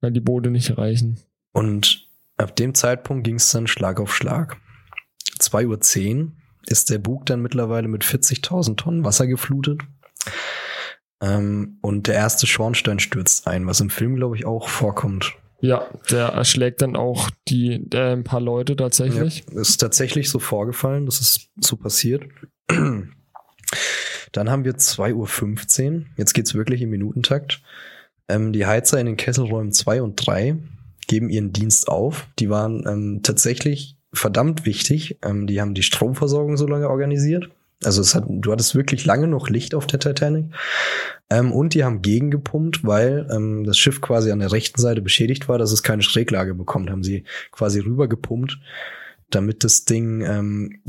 Weil 0.02 0.12
die 0.12 0.20
Boote 0.20 0.52
nicht 0.52 0.78
reichen. 0.78 1.20
Und 1.54 2.10
ab 2.36 2.56
dem 2.58 2.76
Zeitpunkt 2.76 3.24
ging 3.24 3.36
es 3.36 3.50
dann 3.50 3.66
Schlag 3.68 4.02
auf 4.02 4.14
Schlag. 4.14 4.58
2.10 5.40 6.22
Uhr 6.22 6.32
ist 6.68 6.90
der 6.90 6.98
Bug 6.98 7.26
dann 7.26 7.42
mittlerweile 7.42 7.88
mit 7.88 8.04
40.000 8.04 8.76
Tonnen 8.76 9.04
Wasser 9.04 9.28
geflutet. 9.28 9.82
Ähm, 11.22 11.78
und 11.82 12.08
der 12.08 12.16
erste 12.16 12.48
Schornstein 12.48 13.00
stürzt 13.00 13.48
ein, 13.48 13.68
was 13.68 13.80
im 13.80 13.90
Film, 13.90 14.16
glaube 14.16 14.36
ich, 14.36 14.46
auch 14.46 14.68
vorkommt. 14.68 15.34
Ja, 15.62 15.88
der 16.12 16.28
erschlägt 16.28 16.82
dann 16.82 16.96
auch 16.96 17.30
die, 17.48 17.88
äh, 17.94 18.14
ein 18.14 18.24
paar 18.24 18.42
Leute 18.42 18.76
tatsächlich. 18.76 19.46
Ja, 19.52 19.62
ist 19.62 19.78
tatsächlich 19.78 20.30
so 20.30 20.40
vorgefallen, 20.40 21.06
das 21.06 21.22
ist 21.22 21.50
so 21.60 21.78
passiert. 21.78 22.24
Dann 22.68 24.50
haben 24.50 24.66
wir 24.66 24.74
2.15 24.74 25.94
Uhr. 25.94 26.06
Jetzt 26.18 26.34
geht's 26.34 26.54
wirklich 26.54 26.82
im 26.82 26.90
Minutentakt. 26.90 27.62
Ähm, 28.28 28.52
die 28.52 28.66
Heizer 28.66 29.00
in 29.00 29.06
den 29.06 29.18
Kesselräumen 29.18 29.72
2 29.72 30.02
und 30.02 30.16
3 30.18 30.58
geben 31.08 31.30
ihren 31.30 31.54
Dienst 31.54 31.88
auf. 31.88 32.28
Die 32.38 32.50
waren 32.50 32.86
ähm, 32.88 33.22
tatsächlich 33.24 33.98
verdammt 34.16 34.66
wichtig. 34.66 35.20
Ähm, 35.24 35.48
die 35.48 35.62
haben 35.62 35.74
die 35.74 35.84
Stromversorgung 35.84 36.58
so 36.58 36.68
lange 36.68 36.90
organisiert. 36.90 37.50
Also 37.84 38.02
es 38.02 38.16
hat, 38.16 38.24
du 38.28 38.52
hattest 38.52 38.74
wirklich 38.76 39.06
lange 39.06 39.28
noch 39.28 39.50
Licht 39.50 39.76
auf 39.76 39.86
der 39.86 40.00
Titanic. 40.00 40.46
Ähm, 41.30 41.52
und 41.52 41.74
die 41.74 41.84
haben 41.84 42.02
gegengepumpt, 42.02 42.86
weil 42.86 43.28
ähm, 43.32 43.64
das 43.64 43.78
Schiff 43.78 44.02
quasi 44.02 44.32
an 44.32 44.40
der 44.40 44.52
rechten 44.52 44.82
Seite 44.82 45.02
beschädigt 45.02 45.48
war, 45.50 45.58
dass 45.58 45.72
es 45.72 45.84
keine 45.84 46.02
Schräglage 46.02 46.56
bekommt. 46.56 46.90
Haben 46.90 47.04
sie 47.04 47.26
quasi 47.52 47.80
rübergepumpt, 47.80 48.60
damit 49.30 49.64
das 49.64 49.86
Ding 49.86 50.22
ähm, 50.22 50.82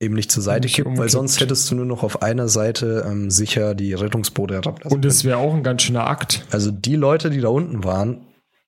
eben 0.00 0.14
nicht 0.14 0.30
zur 0.30 0.42
Seite 0.42 0.66
Nicht 0.66 0.76
kippt, 0.76 0.86
weil 0.86 0.92
umkippt. 0.92 1.10
sonst 1.10 1.40
hättest 1.40 1.70
du 1.70 1.74
nur 1.74 1.86
noch 1.86 2.02
auf 2.02 2.22
einer 2.22 2.48
Seite 2.48 3.04
ähm, 3.06 3.30
sicher 3.30 3.74
die 3.74 3.92
Rettungsboote 3.94 4.54
herablassen 4.54 4.96
Und 4.96 5.04
es 5.04 5.24
wäre 5.24 5.38
auch 5.38 5.54
ein 5.54 5.62
ganz 5.62 5.82
schöner 5.82 6.06
Akt. 6.06 6.46
Also 6.50 6.70
die 6.70 6.96
Leute, 6.96 7.30
die 7.30 7.40
da 7.40 7.48
unten 7.48 7.84
waren, 7.84 8.26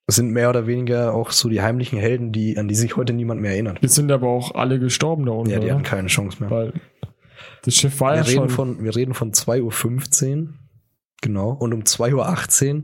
sind 0.09 0.31
mehr 0.31 0.49
oder 0.49 0.67
weniger 0.67 1.15
auch 1.15 1.31
so 1.33 1.49
die 1.49 1.61
heimlichen 1.63 1.99
Helden, 1.99 2.31
die, 2.33 2.57
an 2.59 2.69
die 2.69 2.75
sich 2.77 2.97
heute 2.97 3.13
niemand 3.13 3.41
mehr 3.41 3.53
erinnert. 3.53 3.83
Wir 3.83 3.89
sind 3.89 4.11
aber 4.13 4.29
auch 4.29 4.55
alle 4.55 4.79
gestorben 4.79 5.27
da 5.27 5.33
unten, 5.33 5.51
Ja, 5.51 5.59
die 5.59 5.67
oder? 5.67 5.75
hatten 5.75 5.83
keine 5.85 6.09
Chance 6.09 6.39
mehr. 6.41 6.51
Weil 6.51 6.73
das 7.63 7.75
Schiff 7.75 8.01
war 8.01 8.13
Wir 8.13 8.17
ja 8.19 8.23
reden, 8.23 8.35
schon. 8.37 8.49
von, 8.51 8.85
wir 8.85 8.95
reden 8.95 9.15
von 9.15 9.33
2.15 9.33 10.43
Uhr. 10.43 10.49
Genau. 11.23 11.51
Und 11.51 11.75
um 11.75 11.81
2.18 11.81 12.75
Uhr 12.75 12.83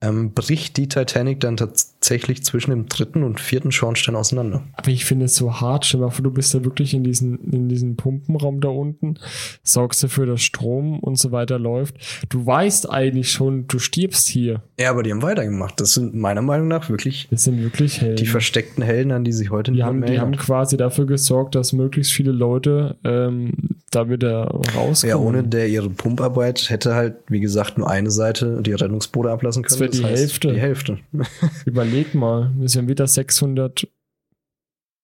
ähm, 0.00 0.32
bricht 0.32 0.76
die 0.76 0.88
Titanic 0.88 1.40
dann 1.40 1.56
tatsächlich 1.56 2.44
zwischen 2.44 2.70
dem 2.70 2.86
dritten 2.86 3.24
und 3.24 3.40
vierten 3.40 3.72
Schornstein 3.72 4.14
auseinander. 4.14 4.62
Aber 4.74 4.88
ich 4.88 5.04
finde 5.04 5.24
es 5.24 5.34
so 5.34 5.60
hart. 5.60 5.86
Stell 5.86 6.00
mal 6.00 6.10
vor, 6.10 6.22
du 6.22 6.30
bist 6.30 6.54
da 6.54 6.64
wirklich 6.64 6.94
in 6.94 7.02
diesem 7.02 7.38
in 7.50 7.68
diesen 7.68 7.96
Pumpenraum 7.96 8.60
da 8.60 8.68
unten, 8.68 9.18
sorgst 9.64 10.02
dafür, 10.04 10.26
dass 10.26 10.42
Strom 10.42 11.00
und 11.00 11.18
so 11.18 11.32
weiter 11.32 11.58
läuft. 11.58 11.96
Du 12.28 12.46
weißt 12.46 12.90
eigentlich 12.90 13.32
schon, 13.32 13.66
du 13.66 13.80
stirbst 13.80 14.28
hier. 14.28 14.62
Ja, 14.78 14.90
aber 14.90 15.02
die 15.02 15.10
haben 15.10 15.22
weitergemacht. 15.22 15.80
Das 15.80 15.94
sind 15.94 16.14
meiner 16.14 16.42
Meinung 16.42 16.68
nach 16.68 16.88
wirklich 16.88 17.28
Wir 17.30 17.38
sind 17.38 17.60
wirklich 17.60 18.00
Helden. 18.00 18.16
die 18.16 18.26
versteckten 18.26 18.84
Helden, 18.84 19.10
an 19.10 19.24
die 19.24 19.32
sich 19.32 19.50
heute 19.50 19.72
die 19.72 19.78
niemand 19.78 19.88
haben, 19.88 20.00
mehr 20.00 20.10
die 20.10 20.20
haben 20.20 20.36
quasi 20.36 20.76
dafür 20.76 21.06
gesorgt, 21.06 21.56
dass 21.56 21.72
möglichst 21.72 22.12
viele 22.12 22.30
Leute 22.30 22.96
ähm, 23.02 23.77
da 23.98 24.08
wieder 24.08 24.44
rauskommen. 24.76 25.10
Ja, 25.10 25.16
ohne 25.16 25.42
der 25.44 25.68
ihre 25.68 25.90
Pumparbeit 25.90 26.70
hätte 26.70 26.94
halt, 26.94 27.16
wie 27.28 27.40
gesagt, 27.40 27.78
nur 27.78 27.88
eine 27.88 28.10
Seite 28.10 28.62
die 28.62 28.72
Rettungsboote 28.72 29.30
ablassen 29.30 29.62
können. 29.62 29.80
Das 29.80 29.80
wär 29.80 29.88
die 29.88 30.04
Hälfte. 30.04 30.52
Die 30.52 30.60
Hälfte. 30.60 30.98
Überleg 31.66 32.14
mal, 32.14 32.50
wir 32.56 32.68
sind 32.68 32.88
wieder 32.88 33.06
600, 33.06 33.86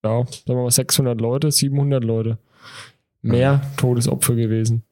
ja, 0.04 0.24
sagen 0.24 0.26
wir 0.46 0.54
mal 0.62 0.70
600 0.70 1.20
Leute, 1.20 1.50
700 1.50 2.02
Leute. 2.02 2.38
Mehr 3.22 3.62
Todesopfer 3.78 4.34
gewesen. 4.34 4.82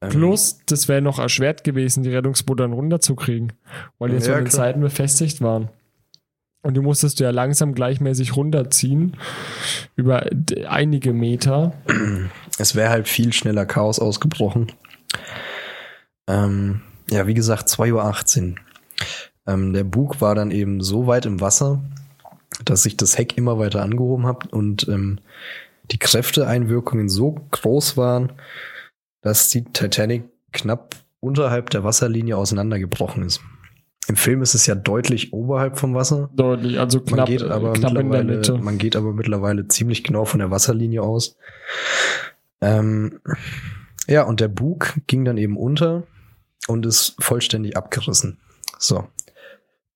Ähm, 0.00 0.10
Plus, 0.10 0.60
das 0.66 0.88
wäre 0.88 1.02
noch 1.02 1.18
erschwert 1.18 1.64
gewesen, 1.64 2.02
die 2.02 2.10
Rettungsboote 2.10 2.62
dann 2.62 2.72
runterzukriegen, 2.72 3.52
weil 3.98 4.10
die 4.10 4.16
Ja, 4.16 4.20
so 4.20 4.32
an 4.32 4.38
den 4.38 4.48
klar. 4.48 4.66
Seiten 4.66 4.80
befestigt 4.80 5.40
waren. 5.40 5.68
Und 6.62 6.74
die 6.74 6.80
musstest 6.80 7.20
du 7.20 7.24
ja 7.24 7.30
langsam 7.30 7.74
gleichmäßig 7.74 8.34
runterziehen 8.36 9.16
über 9.94 10.26
einige 10.68 11.12
Meter. 11.12 11.74
Es 12.58 12.74
wäre 12.74 12.90
halt 12.90 13.08
viel 13.08 13.32
schneller 13.32 13.66
Chaos 13.66 13.98
ausgebrochen. 13.98 14.72
Ähm, 16.28 16.82
ja, 17.10 17.26
wie 17.26 17.34
gesagt, 17.34 17.68
2.18 17.68 18.50
Uhr. 18.50 18.54
Ähm, 19.46 19.72
der 19.72 19.84
Bug 19.84 20.20
war 20.20 20.34
dann 20.34 20.50
eben 20.50 20.80
so 20.80 21.06
weit 21.06 21.26
im 21.26 21.40
Wasser, 21.40 21.80
dass 22.64 22.82
sich 22.82 22.96
das 22.96 23.16
Heck 23.18 23.36
immer 23.36 23.58
weiter 23.58 23.82
angehoben 23.82 24.26
hat 24.26 24.52
und 24.52 24.88
ähm, 24.88 25.20
die 25.90 25.98
Kräfteeinwirkungen 25.98 27.08
so 27.08 27.36
groß 27.50 27.96
waren, 27.96 28.32
dass 29.20 29.50
die 29.50 29.64
Titanic 29.64 30.24
knapp 30.52 30.96
unterhalb 31.20 31.70
der 31.70 31.84
Wasserlinie 31.84 32.36
auseinandergebrochen 32.36 33.22
ist. 33.22 33.40
Im 34.08 34.16
Film 34.16 34.42
ist 34.42 34.54
es 34.54 34.66
ja 34.66 34.76
deutlich 34.76 35.32
oberhalb 35.32 35.78
vom 35.78 35.94
Wasser. 35.94 36.30
Deutlich, 36.34 36.78
also 36.78 36.98
Man 36.98 37.06
knapp, 37.06 37.26
geht 37.26 37.42
aber 37.42 37.72
knapp 37.72 37.96
in 37.96 38.10
der 38.10 38.24
Mitte. 38.24 38.58
man 38.58 38.78
geht 38.78 38.94
aber 38.94 39.12
mittlerweile 39.12 39.66
ziemlich 39.66 40.04
genau 40.04 40.24
von 40.24 40.38
der 40.38 40.50
Wasserlinie 40.50 41.02
aus. 41.02 41.36
Ähm, 42.60 43.20
ja, 44.08 44.22
und 44.22 44.40
der 44.40 44.48
Bug 44.48 44.94
ging 45.06 45.24
dann 45.24 45.36
eben 45.38 45.56
unter 45.56 46.04
und 46.68 46.86
ist 46.86 47.16
vollständig 47.18 47.76
abgerissen. 47.76 48.38
So. 48.78 49.08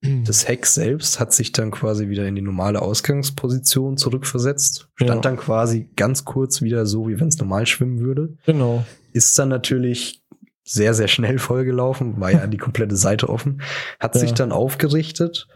Das 0.03 0.49
Heck 0.49 0.65
selbst 0.65 1.21
hat 1.21 1.35
sich 1.35 1.53
dann 1.53 1.71
quasi 1.71 2.09
wieder 2.09 2.27
in 2.27 2.35
die 2.35 2.41
normale 2.41 2.81
Ausgangsposition 2.81 3.99
zurückversetzt. 3.99 4.89
Stand 4.95 5.11
Ja. 5.11 5.21
dann 5.21 5.37
quasi 5.37 5.91
ganz 5.95 6.25
kurz 6.25 6.63
wieder 6.63 6.87
so, 6.87 7.07
wie 7.09 7.21
wenn 7.21 7.29
es 7.29 7.37
normal 7.37 7.67
schwimmen 7.67 8.01
würde. 8.01 8.35
Genau. 8.47 8.85
Ist 9.13 9.39
dann 9.39 9.51
natürlich 9.51 10.23
sehr, 10.65 10.95
sehr 10.95 11.09
schnell 11.09 11.39
vollgelaufen, 11.39 12.19
war 12.19 12.31
ja 12.33 12.47
die 12.47 12.57
komplette 12.57 12.97
Seite 12.97 13.29
offen. 13.29 13.61
Hat 13.99 14.15
Ja. 14.15 14.21
sich 14.23 14.33
dann 14.33 14.53
aufgerichtet. 14.53 15.49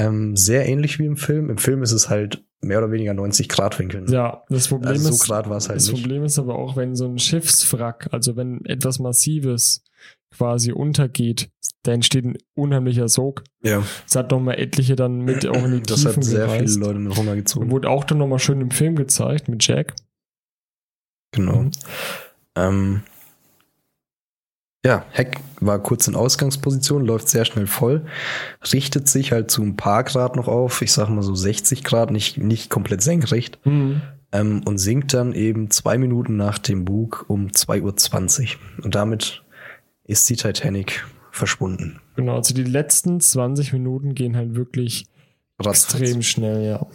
Ähm, 0.00 0.36
sehr 0.36 0.66
ähnlich 0.68 0.98
wie 0.98 1.06
im 1.06 1.16
Film. 1.16 1.50
Im 1.50 1.58
Film 1.58 1.82
ist 1.82 1.92
es 1.92 2.08
halt 2.08 2.42
mehr 2.62 2.78
oder 2.78 2.90
weniger 2.90 3.14
90 3.14 3.48
Grad 3.48 3.78
Winkeln. 3.78 4.06
Ja, 4.10 4.44
das 4.48 4.68
Problem 4.68 4.90
Also 4.92 5.08
so 5.08 5.14
ist, 5.14 5.24
Grad 5.24 5.48
war 5.48 5.56
es 5.58 5.68
halt 5.68 5.76
das 5.76 5.88
nicht. 5.90 6.00
Problem 6.02 6.24
ist 6.24 6.38
aber 6.38 6.56
auch, 6.58 6.76
wenn 6.76 6.94
so 6.94 7.06
ein 7.06 7.18
Schiffswrack, 7.18 8.08
also 8.12 8.36
wenn 8.36 8.64
etwas 8.64 8.98
Massives 8.98 9.82
quasi 10.34 10.72
untergeht, 10.72 11.50
da 11.82 11.92
entsteht 11.92 12.24
ein 12.24 12.36
unheimlicher 12.54 13.08
Sog. 13.08 13.42
Ja, 13.62 13.82
Es 14.06 14.14
hat 14.14 14.30
nochmal 14.30 14.58
etliche 14.58 14.96
dann 14.96 15.20
mit 15.20 15.46
auch 15.46 15.64
in 15.64 15.72
die 15.72 15.82
das 15.86 16.04
hat 16.04 16.14
Tiefen 16.14 16.22
sehr 16.22 16.46
gereist. 16.46 16.74
viele 16.74 16.86
Leute 16.86 16.98
mit 16.98 17.16
runtergezogen. 17.16 17.70
Wurde 17.70 17.88
auch 17.88 18.04
dann 18.04 18.18
nochmal 18.18 18.38
schön 18.38 18.60
im 18.60 18.70
Film 18.70 18.96
gezeigt 18.96 19.48
mit 19.48 19.66
Jack. 19.66 19.94
Genau. 21.32 21.62
Mhm. 21.62 21.70
Ähm, 22.56 23.02
ja, 24.84 25.04
Heck 25.10 25.40
war 25.60 25.78
kurz 25.78 26.08
in 26.08 26.14
Ausgangsposition, 26.14 27.04
läuft 27.04 27.28
sehr 27.28 27.44
schnell 27.44 27.66
voll, 27.66 28.06
richtet 28.72 29.08
sich 29.08 29.32
halt 29.32 29.50
zu 29.50 29.62
ein 29.62 29.76
paar 29.76 30.04
Grad 30.04 30.36
noch 30.36 30.48
auf, 30.48 30.80
ich 30.80 30.92
sag 30.92 31.08
mal 31.10 31.22
so 31.22 31.34
60 31.34 31.84
Grad, 31.84 32.10
nicht, 32.10 32.38
nicht 32.38 32.70
komplett 32.70 33.02
senkrecht. 33.02 33.58
Mhm. 33.64 34.00
ähm, 34.32 34.62
und 34.64 34.78
sinkt 34.78 35.12
dann 35.12 35.34
eben 35.34 35.70
zwei 35.70 35.98
Minuten 35.98 36.36
nach 36.36 36.58
dem 36.58 36.84
Bug 36.84 37.26
um 37.28 37.48
2.20 37.48 38.42
Uhr. 38.42 38.84
Und 38.84 38.94
damit 38.94 39.42
ist 40.04 40.28
die 40.30 40.36
Titanic 40.36 41.04
verschwunden. 41.30 42.00
Genau, 42.16 42.36
also 42.36 42.54
die 42.54 42.64
letzten 42.64 43.20
20 43.20 43.72
Minuten 43.72 44.14
gehen 44.14 44.36
halt 44.36 44.54
wirklich 44.54 45.06
Ratzfatz. 45.58 46.00
extrem 46.00 46.22
schnell, 46.22 46.64
ja. 46.64 46.86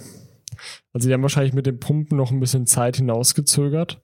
Also 0.93 1.07
die 1.07 1.13
haben 1.13 1.21
wahrscheinlich 1.21 1.53
mit 1.53 1.65
den 1.65 1.79
Pumpen 1.79 2.17
noch 2.17 2.31
ein 2.31 2.39
bisschen 2.39 2.65
Zeit 2.65 2.97
hinausgezögert. 2.97 4.01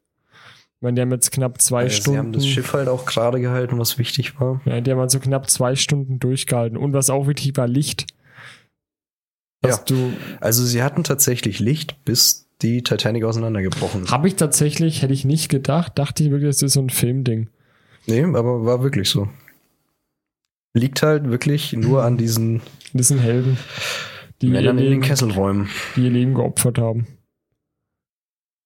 Ich 0.82 0.84
meine, 0.84 0.96
die 0.96 1.02
haben 1.04 1.12
jetzt 1.12 1.32
knapp 1.32 1.62
zwei 1.62 1.86
Äh, 1.86 1.90
Stunden. 1.92 2.12
Sie 2.14 2.18
haben 2.18 2.32
das 2.34 2.48
Schiff 2.48 2.74
halt 2.74 2.88
auch 2.88 3.06
gerade 3.06 3.40
gehalten, 3.40 3.78
was 3.78 4.00
wichtig 4.00 4.40
war. 4.40 4.62
Ja, 4.66 4.82
die 4.82 4.90
haben 4.90 5.00
also 5.00 5.20
knapp 5.20 5.48
zwei 5.48 5.76
Stunden 5.76 6.18
durchgehalten. 6.18 6.76
Und 6.76 6.94
was 6.94 7.12
auch 7.12 7.28
wichtig 7.28 7.56
war, 7.56 7.68
Licht. 7.68 8.08
Ja. 9.64 9.78
du, 9.78 10.12
Also 10.40 10.66
sie 10.66 10.82
hatten 10.82 11.04
tatsächlich 11.04 11.60
Licht, 11.60 12.04
bis 12.04 12.48
die 12.64 12.82
Titanic 12.82 13.24
auseinandergebrochen 13.26 14.06
ist. 14.06 14.12
habe 14.12 14.28
ich 14.28 14.38
tatsächlich, 14.38 15.04
hätte 15.04 15.14
ich 15.14 15.24
nicht 15.24 15.50
gedacht, 15.50 16.00
dachte 16.00 16.24
ich 16.24 16.32
wirklich, 16.32 16.50
das 16.50 16.64
ist 16.64 16.74
so 16.74 16.82
ein 16.82 16.90
Filmding. 16.90 17.50
Nee, 18.08 18.24
aber 18.24 18.66
war 18.66 18.82
wirklich 18.82 19.08
so. 19.08 19.30
Liegt 20.74 21.04
halt 21.04 21.30
wirklich 21.30 21.74
nur 21.74 22.04
an 22.04 22.18
diesen 22.18 22.62
sind 22.96 23.20
Helden, 23.20 23.60
die 24.42 24.48
Männern 24.48 24.80
in 24.80 24.90
den 24.90 25.02
Kesselräumen. 25.02 25.70
die 25.96 26.06
ihr 26.06 26.10
Leben 26.10 26.34
geopfert 26.34 26.80
haben. 26.80 27.06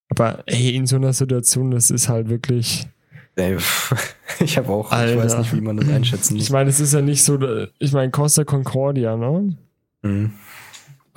Aber 0.09 0.43
ey, 0.45 0.75
in 0.75 0.85
so 0.85 0.95
einer 0.97 1.13
Situation, 1.13 1.71
das 1.71 1.89
ist 1.91 2.09
halt 2.09 2.29
wirklich. 2.29 2.87
Ey, 3.35 3.57
ich 4.39 4.57
habe 4.57 4.69
auch, 4.69 4.87
ich 4.91 4.93
Alter. 4.97 5.23
weiß 5.23 5.37
nicht, 5.39 5.53
wie 5.53 5.61
man 5.61 5.77
das 5.77 5.89
einschätzen 5.89 6.35
Ich 6.35 6.43
muss. 6.43 6.49
meine, 6.51 6.69
es 6.69 6.79
ist 6.79 6.93
ja 6.93 7.01
nicht 7.01 7.23
so, 7.23 7.37
ich 7.79 7.91
meine, 7.91 8.11
Costa 8.11 8.43
Concordia, 8.43 9.17
ne? 9.17 9.55
Mhm. 10.03 10.31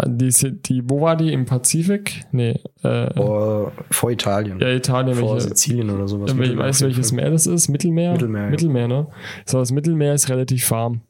Die, 0.06 0.30
die, 0.62 0.88
wo 0.88 1.00
war 1.00 1.16
die? 1.16 1.32
Im 1.32 1.44
Pazifik? 1.44 2.24
Nee, 2.30 2.60
äh, 2.84 3.12
Vor, 3.14 3.72
vor 3.90 4.10
Italien. 4.12 4.60
ja, 4.60 4.68
Italien. 4.72 5.16
vor 5.16 5.34
welche, 5.34 5.48
Sizilien 5.48 5.90
oder 5.90 6.06
sowas. 6.06 6.32
Ja, 6.36 6.44
ich 6.44 6.56
weiß, 6.56 6.82
welches. 6.82 7.10
Meer 7.10 7.30
das 7.30 7.48
ist. 7.48 7.68
Mittelmeer? 7.68 8.12
Mittelmeer, 8.12 8.44
ja. 8.44 8.50
Mittelmeer, 8.50 8.86
ne? 8.88 9.06
So, 9.44 9.58
das 9.58 9.72
Mittelmeer 9.72 10.14
ist 10.14 10.28
relativ 10.28 10.70
warm. 10.70 11.00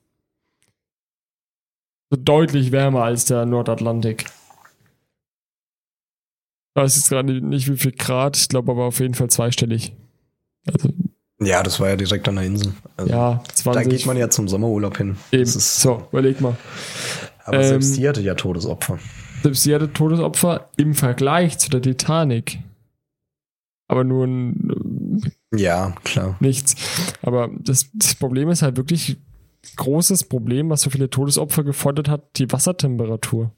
So 2.11 2.17
deutlich 2.19 2.73
wärmer 2.73 3.03
als 3.05 3.27
der 3.27 3.45
Nordatlantik. 3.45 4.25
Ich 6.79 6.85
weiß 6.85 6.97
jetzt 6.97 7.09
gerade 7.09 7.41
nicht, 7.41 7.69
wie 7.71 7.77
viel 7.77 7.93
Grad. 7.93 8.37
Ich 8.37 8.49
glaube 8.49 8.71
aber 8.71 8.85
auf 8.85 9.01
jeden 9.01 9.15
Fall 9.15 9.29
zweistellig. 9.31 9.95
Also, 10.73 10.91
Ja, 11.41 11.63
das 11.63 11.81
war 11.81 11.89
ja 11.89 11.97
direkt 11.97 12.29
an 12.29 12.37
der 12.37 12.45
Insel. 12.45 12.73
Also, 12.97 13.11
ja, 13.11 13.43
20. 13.55 13.83
Da 13.85 13.89
geht 13.89 14.07
man 14.07 14.17
ja 14.17 14.31
zum 14.31 14.47
Sommerurlaub 14.49 14.97
hin. 14.97 15.17
eben. 15.33 15.43
Ist, 15.43 15.81
So, 15.81 16.07
überleg 16.13 16.41
mal. 16.41 16.57
aber 17.45 17.57
ähm, 17.59 17.65
selbst 17.65 17.97
die 17.97 18.09
hatte 18.09 18.21
ja 18.21 18.35
Todesopfer. 18.35 18.99
Selbst 19.43 19.63
sie 19.65 19.75
hatte 19.75 19.93
Todesopfer 19.93 20.69
im 20.77 20.95
Vergleich 20.95 21.59
zu 21.59 21.69
der 21.71 21.83
Titanic. 21.83 22.59
Aber 23.89 24.05
nur 24.05 24.27
ein, 24.27 25.33
Ja, 25.53 25.95
klar. 26.05 26.37
nichts. 26.41 26.77
Aber 27.23 27.49
das, 27.59 27.87
das 27.95 28.15
Problem 28.15 28.51
ist 28.51 28.63
halt 28.63 28.77
wirklich 28.77 29.17
großes 29.77 30.25
Problem, 30.25 30.71
was 30.71 30.83
so 30.83 30.91
viele 30.91 31.11
Todesopfer 31.11 31.65
gefordert 31.65 32.09
hat, 32.09 32.37
die 32.39 32.51
Wassertemperatur. 32.53 33.51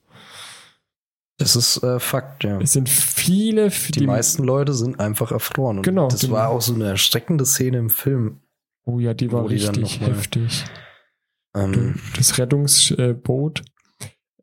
Das 1.40 1.56
ist 1.56 1.82
äh, 1.82 1.98
Fakt, 1.98 2.44
ja. 2.44 2.60
Es 2.60 2.72
sind 2.72 2.88
viele, 2.88 3.70
Die, 3.70 4.06
meisten 4.06 4.44
Leute 4.44 4.74
sind 4.74 5.00
einfach 5.00 5.32
erfroren. 5.32 5.78
Und 5.78 5.82
Genau, 5.84 6.08
das 6.08 6.30
war 6.30 6.50
auch 6.50 6.60
so 6.60 6.74
eine 6.74 6.84
erschreckende 6.86 7.46
Szene 7.46 7.78
im 7.78 7.88
Film. 7.90 8.40
Oh 8.84 8.98
ja, 8.98 9.14
die 9.14 9.32
war 9.32 9.48
die 9.48 9.54
richtig 9.54 10.00
noch 10.00 10.06
mal- 10.08 10.16
heftig. 10.16 10.64
Ähm, 11.56 11.98
Das 12.16 12.36
Rettungsboot. 12.38 13.62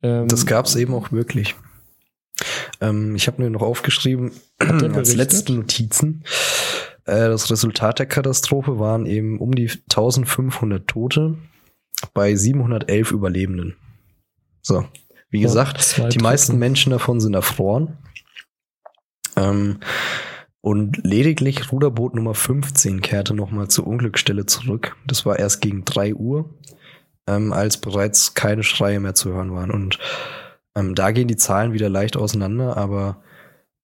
Ähm, 0.02 0.28
Das 0.28 0.46
gab 0.48 0.66
es 0.66 0.76
eben 0.76 0.94
auch 0.96 1.12
wirklich. 1.12 1.56
Ähm, 2.82 3.16
ich 3.16 3.28
habe 3.28 3.42
mir 3.44 3.50
noch 3.52 3.62
aufgeschrieben, 3.62 4.32
als 4.60 5.14
letzte 5.16 5.54
Notizen. 5.54 6.24
Äh, 7.06 7.30
das 7.30 7.50
Resultat 7.52 8.00
der 8.00 8.06
Katastrophe 8.08 8.80
waren 8.80 9.06
eben 9.06 9.40
um 9.40 9.54
die 9.54 9.70
1500 9.70 10.88
Tote 10.88 11.38
bei 12.16 12.36
711 12.36 13.12
Überlebenden. 13.12 13.76
So, 14.62 14.86
wie 15.30 15.42
Ja, 15.42 15.48
gesagt, 15.48 15.82
zwei 15.82 16.10
die 16.10 16.20
Drittel. 16.20 16.24
meisten 16.24 16.58
Menschen 16.58 16.92
davon 16.92 17.20
sind 17.20 17.34
erfroren. 17.34 17.98
Ähm, 19.36 19.80
und 20.62 20.98
lediglich 21.06 21.72
Ruderboot 21.72 22.16
Nummer 22.16 22.34
15 22.34 23.02
kehrte 23.02 23.34
nochmal 23.34 23.68
zur 23.68 23.88
Unglücksstelle 23.88 24.46
zurück. 24.46 24.96
Das 25.06 25.26
war 25.26 25.40
erst 25.40 25.62
gegen 25.62 25.86
3 25.86 26.16
Uhr, 26.16 26.50
ähm, 27.28 27.54
als 27.54 27.78
bereits 27.78 28.34
keine 28.34 28.64
Schreie 28.64 29.00
mehr 29.00 29.14
zu 29.16 29.30
hören 29.34 29.54
waren. 29.54 29.72
Und 29.72 30.00
ähm, 30.76 30.96
da 30.96 31.12
gehen 31.12 31.28
die 31.28 31.38
Zahlen 31.38 31.74
wieder 31.74 31.90
leicht 31.90 32.18
auseinander, 32.18 32.76
aber 32.78 33.22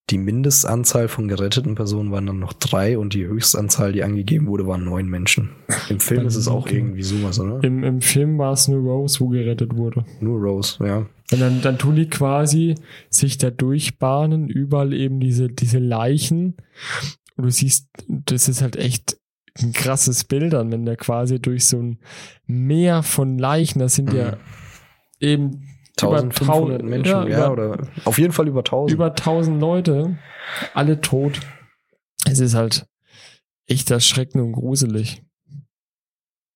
die 0.10 0.18
Mindestanzahl 0.18 1.08
von 1.08 1.28
geretteten 1.28 1.76
Personen 1.76 2.12
waren 2.12 2.26
dann 2.26 2.40
noch 2.40 2.54
drei 2.54 2.98
und 2.98 3.14
die 3.14 3.26
Höchstanzahl, 3.26 3.94
die 3.94 4.04
angegeben 4.04 4.48
wurde, 4.48 4.68
waren 4.68 4.84
neun 4.84 5.08
Menschen. 5.08 5.52
Im 5.90 6.00
Film 6.02 6.28
ist 6.28 6.36
es 6.36 6.48
auch 6.48 6.68
irgendwie 6.68 7.04
sowas, 7.04 7.40
oder? 7.40 7.64
Im, 7.64 7.84
Im 7.84 8.02
Film 8.02 8.38
war 8.38 8.52
es 8.52 8.68
nur 8.68 8.80
Rose, 8.82 9.22
wo 9.22 9.30
gerettet 9.30 9.76
wurde. 9.76 10.06
Nur 10.20 10.40
Rose, 10.42 10.86
ja. 10.86 10.98
Und 11.32 11.40
dann, 11.40 11.62
dann 11.62 11.78
tun 11.78 11.96
die 11.96 12.10
quasi 12.10 12.76
sich 13.10 13.38
da 13.38 13.50
durchbahnen, 13.50 14.50
überall 14.50 14.94
eben 14.94 15.20
diese, 15.22 15.48
diese 15.48 15.80
Leichen. 15.80 16.58
Und 17.38 17.46
du 17.46 17.50
siehst, 17.50 17.88
das 18.08 18.50
ist 18.50 18.62
halt 18.62 18.76
echt 18.76 19.18
ein 19.62 19.72
krasses 19.72 20.26
Bild 20.26 20.52
dann, 20.54 20.72
wenn 20.72 20.86
der 20.86 20.98
quasi 20.98 21.40
durch 21.40 21.66
so 21.66 21.78
ein 21.78 22.00
Meer 22.46 23.04
von 23.04 23.38
Leichen, 23.38 23.80
das 23.80 23.96
sind 23.96 24.12
ja 24.12 24.32
Mhm. 24.32 24.38
eben 25.22 25.64
1500 26.10 26.82
trau- 26.82 26.86
Menschen, 26.86 27.12
ja, 27.12 27.28
ja, 27.28 27.46
über- 27.46 27.52
oder 27.52 27.88
auf 28.06 28.18
jeden 28.18 28.34
Fall 28.34 28.48
über 28.48 28.64
1000. 28.64 28.92
über 28.92 29.16
1000 29.16 29.60
Leute, 29.62 30.18
alle 30.74 31.02
tot. 31.02 31.40
Es 32.26 32.40
ist 32.40 32.54
halt 32.56 32.86
echt 33.68 33.92
erschreckend 33.92 34.44
und 34.44 34.54
gruselig. 34.54 35.24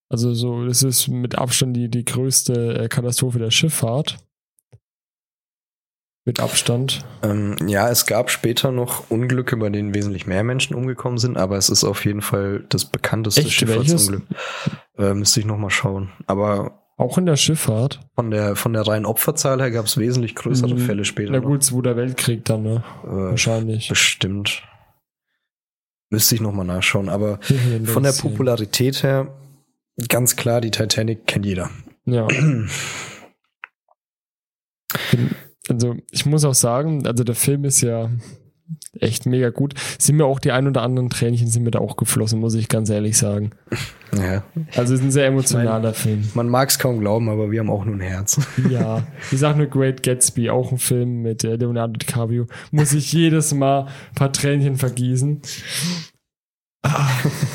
Also 0.09 0.33
so, 0.33 0.65
das 0.65 0.83
ist 0.83 1.07
mit 1.09 1.37
Abstand 1.37 1.75
die, 1.75 1.89
die 1.89 2.05
größte 2.05 2.83
äh, 2.83 2.87
Katastrophe 2.87 3.39
der 3.39 3.51
Schifffahrt. 3.51 4.17
Mit 6.25 6.41
Abstand. 6.41 7.05
Ähm, 7.23 7.55
ja, 7.67 7.89
es 7.89 8.05
gab 8.05 8.29
später 8.29 8.71
noch 8.73 9.09
Unglücke, 9.09 9.55
bei 9.55 9.69
denen 9.69 9.93
wesentlich 9.93 10.27
mehr 10.27 10.43
Menschen 10.43 10.75
umgekommen 10.75 11.17
sind, 11.17 11.37
aber 11.37 11.55
es 11.57 11.69
ist 11.69 11.85
auf 11.85 12.03
jeden 12.03 12.21
Fall 12.21 12.65
das 12.67 12.83
bekannteste 12.83 13.41
Echt? 13.41 13.51
Schifffahrtsunglück. 13.53 14.23
Äh, 14.97 15.13
müsste 15.13 15.39
ich 15.39 15.45
noch 15.45 15.57
mal 15.57 15.69
schauen. 15.69 16.11
Aber 16.25 16.76
Auch 16.99 17.17
in 17.19 17.25
der 17.27 17.35
Schifffahrt. 17.35 17.99
von 18.15 18.31
der, 18.31 18.55
von 18.55 18.73
der 18.73 18.81
reinen 18.87 19.05
Opferzahl 19.05 19.59
her 19.61 19.69
gab 19.71 19.85
es 19.85 19.97
wesentlich 19.97 20.33
größere 20.33 20.73
Mhm. 20.73 20.79
Fälle 20.79 21.05
später. 21.05 21.31
Na 21.31 21.39
noch. 21.39 21.45
gut, 21.45 21.63
Zweiter 21.63 21.95
Weltkrieg 21.95 22.43
dann, 22.45 22.63
ne? 22.63 22.83
Äh, 23.03 23.07
Wahrscheinlich. 23.07 23.87
bestimmt. 23.89 24.63
Müsste 26.09 26.35
ich 26.35 26.41
noch 26.41 26.53
mal 26.53 26.63
nachschauen. 26.63 27.09
Aber 27.09 27.39
von 27.85 28.01
der. 28.03 28.13
Popularität 28.13 29.03
her, 29.03 29.35
ganz 30.09 30.35
klar, 30.35 30.59
die 30.61 30.71
Titanic 30.71 31.27
kennt 31.27 31.45
jeder. 31.45 31.69
Ja. 32.05 32.27
Also, 35.69 35.95
ich 36.11 36.25
muss 36.25 36.45
auch 36.45 36.53
sagen, 36.53 37.05
also 37.05 37.23
der 37.25 37.35
Film 37.35 37.65
ist 37.65 37.81
ja 37.81 38.09
echt 38.99 39.25
mega 39.25 39.49
gut. 39.49 39.73
Sind 39.99 40.17
mir 40.17 40.25
auch 40.25 40.39
die 40.39 40.51
ein 40.51 40.67
oder 40.67 40.81
anderen 40.81 41.09
Tränchen 41.09 41.47
sind 41.47 41.63
mir 41.63 41.71
da 41.71 41.79
auch 41.79 41.97
geflossen, 41.97 42.39
muss 42.39 42.55
ich 42.55 42.69
ganz 42.69 42.89
ehrlich 42.89 43.17
sagen. 43.17 43.51
Ja. 44.17 44.41
Also 44.77 44.93
es 44.93 45.01
ist 45.01 45.05
ein 45.05 45.11
sehr 45.11 45.25
emotionaler 45.25 45.93
Film. 45.93 46.29
Man 46.33 46.47
mag 46.47 46.69
es 46.69 46.79
kaum 46.79 47.01
glauben, 47.01 47.27
aber 47.27 47.51
wir 47.51 47.59
haben 47.59 47.69
auch 47.69 47.83
nur 47.83 47.95
ein 47.95 47.99
Herz. 47.99 48.39
Ja, 48.69 49.05
ich 49.33 49.37
sag 49.37 49.57
nur 49.57 49.67
Great 49.67 50.01
Gatsby, 50.01 50.49
auch 50.49 50.71
ein 50.71 50.77
Film 50.77 51.23
mit 51.23 51.43
äh, 51.43 51.57
Leonardo 51.57 51.97
DiCaprio. 51.97 52.47
Muss 52.71 52.93
ich 52.93 53.11
jedes 53.11 53.53
Mal 53.53 53.81
ein 53.81 54.15
paar 54.15 54.31
Tränchen 54.31 54.77
vergießen. 54.77 55.41
Ah. 56.83 57.09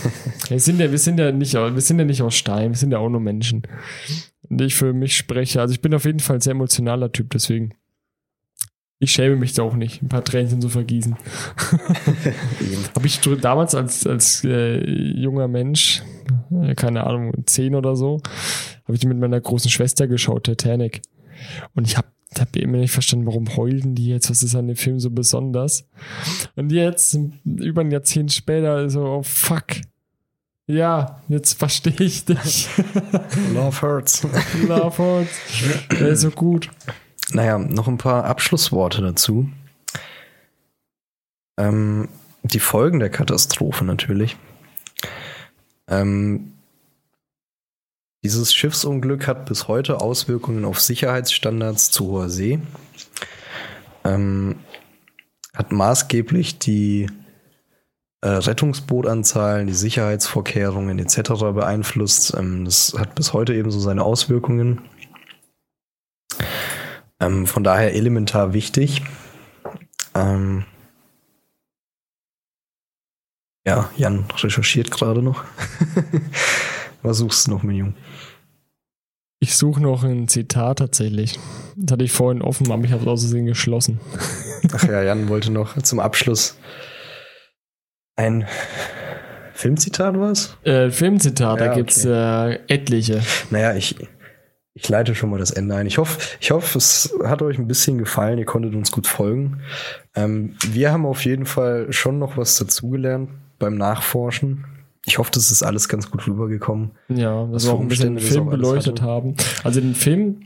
Wir 0.48 0.60
sind 0.60 0.78
ja, 0.78 0.90
wir 0.90 0.98
sind 0.98 1.18
ja 1.18 1.32
nicht, 1.32 1.54
wir 1.54 1.80
sind 1.80 1.98
ja 1.98 2.04
nicht 2.04 2.20
aus 2.20 2.34
Stein, 2.34 2.72
wir 2.72 2.76
sind 2.76 2.92
ja 2.92 2.98
auch 2.98 3.08
nur 3.08 3.20
Menschen. 3.20 3.62
Und 4.42 4.60
ich 4.60 4.74
für 4.74 4.92
mich 4.92 5.16
spreche, 5.16 5.62
also 5.62 5.72
ich 5.72 5.80
bin 5.80 5.94
auf 5.94 6.04
jeden 6.04 6.20
Fall 6.20 6.36
ein 6.36 6.40
sehr 6.42 6.50
emotionaler 6.50 7.10
Typ, 7.10 7.30
deswegen. 7.30 7.72
Ich 9.02 9.10
schäme 9.10 9.34
mich 9.34 9.52
da 9.52 9.64
auch 9.64 9.74
nicht, 9.74 10.00
ein 10.00 10.08
paar 10.08 10.22
Tränchen 10.22 10.60
zu 10.60 10.68
vergießen. 10.68 11.16
Habe 12.94 13.04
ich 13.04 13.18
damals 13.40 13.74
als, 13.74 14.06
als 14.06 14.44
äh, 14.44 14.78
junger 14.88 15.48
Mensch, 15.48 16.04
äh, 16.52 16.76
keine 16.76 17.04
Ahnung, 17.04 17.32
zehn 17.46 17.74
oder 17.74 17.96
so, 17.96 18.20
habe 18.84 18.94
ich 18.94 19.00
die 19.00 19.08
mit 19.08 19.18
meiner 19.18 19.40
großen 19.40 19.72
Schwester 19.72 20.06
geschaut, 20.06 20.44
Titanic. 20.44 21.02
Und 21.74 21.88
ich 21.88 21.96
habe 21.96 22.06
hab 22.38 22.54
immer 22.54 22.78
nicht 22.78 22.92
verstanden, 22.92 23.26
warum 23.26 23.56
heulen 23.56 23.96
die 23.96 24.06
jetzt? 24.06 24.30
Was 24.30 24.44
ist 24.44 24.54
an 24.54 24.68
dem 24.68 24.76
Film 24.76 25.00
so 25.00 25.10
besonders? 25.10 25.84
Und 26.54 26.70
jetzt, 26.70 27.18
über 27.44 27.80
ein 27.80 27.90
Jahrzehnt 27.90 28.32
später, 28.32 28.88
so, 28.88 29.04
oh 29.04 29.22
fuck. 29.24 29.66
Ja, 30.68 31.20
jetzt 31.28 31.54
verstehe 31.54 32.06
ich 32.06 32.24
dich. 32.24 32.68
Love 33.52 33.82
hurts. 33.82 34.22
Love 34.68 34.96
Hurts. 34.96 35.40
Der 35.90 36.10
ist 36.10 36.20
so 36.20 36.30
gut. 36.30 36.70
Naja, 37.32 37.58
noch 37.58 37.88
ein 37.88 37.98
paar 37.98 38.24
Abschlussworte 38.24 39.00
dazu. 39.00 39.50
Ähm, 41.58 42.08
die 42.42 42.60
Folgen 42.60 43.00
der 43.00 43.10
Katastrophe 43.10 43.84
natürlich. 43.84 44.36
Ähm, 45.88 46.52
dieses 48.24 48.54
Schiffsunglück 48.54 49.26
hat 49.26 49.46
bis 49.46 49.66
heute 49.66 50.00
Auswirkungen 50.00 50.64
auf 50.64 50.80
Sicherheitsstandards 50.80 51.90
zu 51.90 52.06
hoher 52.08 52.28
See. 52.28 52.60
Ähm, 54.04 54.60
hat 55.54 55.72
maßgeblich 55.72 56.58
die 56.58 57.08
äh, 58.20 58.28
Rettungsbootanzahlen, 58.28 59.66
die 59.66 59.74
Sicherheitsvorkehrungen 59.74 60.98
etc. 60.98 61.30
beeinflusst. 61.54 62.34
Ähm, 62.36 62.64
das 62.64 62.94
hat 62.96 63.14
bis 63.14 63.32
heute 63.32 63.54
ebenso 63.54 63.80
seine 63.80 64.04
Auswirkungen. 64.04 64.82
Ähm, 67.22 67.46
von 67.46 67.62
daher 67.62 67.94
elementar 67.94 68.52
wichtig. 68.52 69.02
Ähm, 70.14 70.64
ja, 73.64 73.90
Jan 73.96 74.24
recherchiert 74.42 74.90
gerade 74.90 75.22
noch. 75.22 75.44
Was 77.02 77.18
suchst 77.18 77.46
du 77.46 77.52
noch, 77.52 77.62
mein 77.62 77.76
Junge? 77.76 77.94
Ich 79.40 79.56
suche 79.56 79.80
noch 79.80 80.04
ein 80.04 80.28
Zitat 80.28 80.78
tatsächlich. 80.80 81.38
Das 81.76 81.92
hatte 81.92 82.04
ich 82.04 82.12
vorhin 82.12 82.42
offen, 82.42 82.70
aber 82.70 82.84
ich 82.84 82.92
habe 82.92 83.02
es 83.02 83.08
aus 83.08 83.22
Versehen 83.22 83.46
geschlossen. 83.46 84.00
Ach 84.72 84.84
ja, 84.84 85.02
Jan 85.02 85.28
wollte 85.28 85.50
noch 85.50 85.80
zum 85.82 86.00
Abschluss 86.00 86.56
ein 88.16 88.46
Filmzitat 89.54 90.18
was? 90.18 90.56
Äh, 90.64 90.90
Filmzitat, 90.90 91.60
Ja, 91.60 91.66
da 91.68 91.74
gibt's 91.74 92.04
äh, 92.04 92.58
etliche. 92.66 93.22
Naja, 93.50 93.74
ich, 93.74 93.96
ich 94.74 94.88
leite 94.88 95.14
schon 95.14 95.30
mal 95.30 95.38
das 95.38 95.50
Ende 95.50 95.74
ein. 95.74 95.86
Ich 95.86 95.98
hoffe, 95.98 96.18
ich 96.40 96.50
hoffe, 96.50 96.78
es 96.78 97.14
hat 97.24 97.42
euch 97.42 97.58
ein 97.58 97.68
bisschen 97.68 97.98
gefallen. 97.98 98.38
Ihr 98.38 98.46
konntet 98.46 98.74
uns 98.74 98.90
gut 98.90 99.06
folgen. 99.06 99.60
Ähm, 100.14 100.56
wir 100.70 100.92
haben 100.92 101.04
auf 101.04 101.24
jeden 101.24 101.44
Fall 101.44 101.92
schon 101.92 102.18
noch 102.18 102.36
was 102.36 102.56
dazugelernt 102.56 103.30
beim 103.58 103.76
Nachforschen. 103.76 104.64
Ich 105.04 105.18
hoffe, 105.18 105.30
das 105.34 105.50
ist 105.50 105.62
alles 105.62 105.88
ganz 105.88 106.10
gut 106.10 106.26
rübergekommen. 106.26 106.92
Ja, 107.08 107.46
dass 107.46 107.66
wir 107.66 107.72
auch 107.72 107.80
ein 107.80 107.88
bisschen 107.88 108.14
den 108.14 108.24
Film 108.24 108.48
beleuchtet 108.48 109.02
haben. 109.02 109.34
Also 109.64 109.80
den 109.80 109.94
Film 109.94 110.44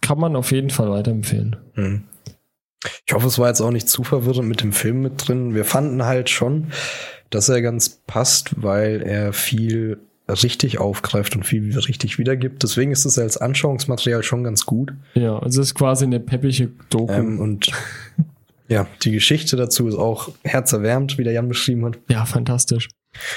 kann 0.00 0.18
man 0.18 0.36
auf 0.36 0.52
jeden 0.52 0.70
Fall 0.70 0.90
weiterempfehlen. 0.90 1.56
Hm. 1.74 2.04
Ich 3.04 3.12
hoffe, 3.12 3.26
es 3.26 3.38
war 3.38 3.48
jetzt 3.48 3.60
auch 3.60 3.72
nicht 3.72 3.88
zu 3.88 4.04
verwirrend 4.04 4.48
mit 4.48 4.62
dem 4.62 4.72
Film 4.72 5.02
mit 5.02 5.26
drin. 5.26 5.54
Wir 5.54 5.64
fanden 5.64 6.04
halt 6.04 6.30
schon, 6.30 6.68
dass 7.30 7.48
er 7.48 7.60
ganz 7.60 7.88
passt, 8.06 8.62
weil 8.62 9.02
er 9.02 9.32
viel 9.32 9.98
richtig 10.28 10.78
aufgreift 10.78 11.36
und 11.36 11.44
viel 11.44 11.76
richtig 11.78 12.18
wiedergibt. 12.18 12.62
Deswegen 12.62 12.90
ist 12.92 13.04
es 13.04 13.18
als 13.18 13.36
Anschauungsmaterial 13.36 14.22
schon 14.22 14.42
ganz 14.44 14.66
gut. 14.66 14.92
Ja, 15.14 15.38
also 15.38 15.60
es 15.60 15.68
ist 15.68 15.74
quasi 15.74 16.04
eine 16.04 16.20
peppige 16.20 16.70
Doku. 16.90 17.12
Ähm, 17.12 17.38
und 17.40 17.70
ja, 18.68 18.86
die 19.02 19.12
Geschichte 19.12 19.56
dazu 19.56 19.86
ist 19.88 19.94
auch 19.94 20.30
herzerwärmend, 20.42 21.18
wie 21.18 21.24
der 21.24 21.32
Jan 21.32 21.48
beschrieben 21.48 21.84
hat. 21.84 21.98
ja, 22.08 22.24
fantastisch. 22.24 22.88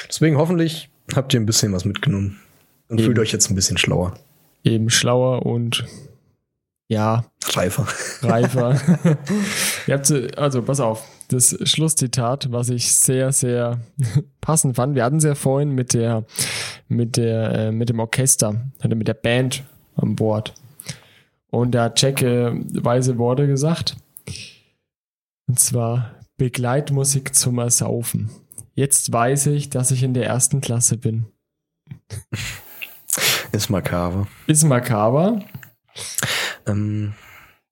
Deswegen 0.08 0.38
hoffentlich 0.38 0.90
habt 1.16 1.34
ihr 1.34 1.40
ein 1.40 1.46
bisschen 1.46 1.72
was 1.74 1.86
mitgenommen 1.86 2.40
und 2.90 2.98
Eben. 3.00 3.06
fühlt 3.06 3.20
euch 3.20 3.32
jetzt 3.32 3.50
ein 3.50 3.56
bisschen 3.56 3.78
schlauer, 3.78 4.16
Eben 4.64 4.90
schlauer 4.90 5.46
und 5.46 5.86
ja, 6.88 7.24
reifer. 7.54 7.88
reifer. 8.24 8.82
Ihr 9.88 9.94
habt, 9.94 10.12
also 10.38 10.62
pass 10.64 10.80
auf, 10.80 11.06
das 11.30 11.58
Schlusszitat, 11.64 12.52
was 12.52 12.70
ich 12.70 12.94
sehr, 12.94 13.32
sehr 13.32 13.80
passend 14.42 14.76
fand. 14.76 14.96
Wir 14.96 15.04
hatten 15.04 15.18
es 15.18 15.24
ja 15.24 15.36
vorhin 15.36 15.72
mit 15.72 15.94
der, 15.94 16.26
mit 16.88 17.18
der, 17.18 17.54
äh, 17.54 17.72
mit 17.72 17.90
dem 17.90 18.00
Orchester, 18.00 18.70
also 18.80 18.96
mit 18.96 19.08
der 19.08 19.14
Band 19.14 19.64
an 19.96 20.16
Bord. 20.16 20.54
Und 21.52 21.72
da 21.72 21.86
hat 21.86 22.02
Jack 22.02 22.22
äh, 22.22 22.52
weise 22.54 23.18
Worte 23.18 23.48
gesagt. 23.48 23.96
Und 25.48 25.60
zwar 25.60 26.16
Begleitmusik 26.38 27.34
zum 27.36 27.58
Ersaufen. 27.60 28.30
Jetzt 28.74 29.12
weiß 29.12 29.48
ich, 29.48 29.70
dass 29.70 29.92
ich 29.92 30.04
in 30.04 30.14
der 30.14 30.26
ersten 30.26 30.62
Klasse 30.62 30.98
bin. 30.98 31.26
Ist 33.52 33.70
makaber. 33.70 34.28
Ist 34.48 34.64
makaber, 34.64 35.44
Ähm, 36.66 37.14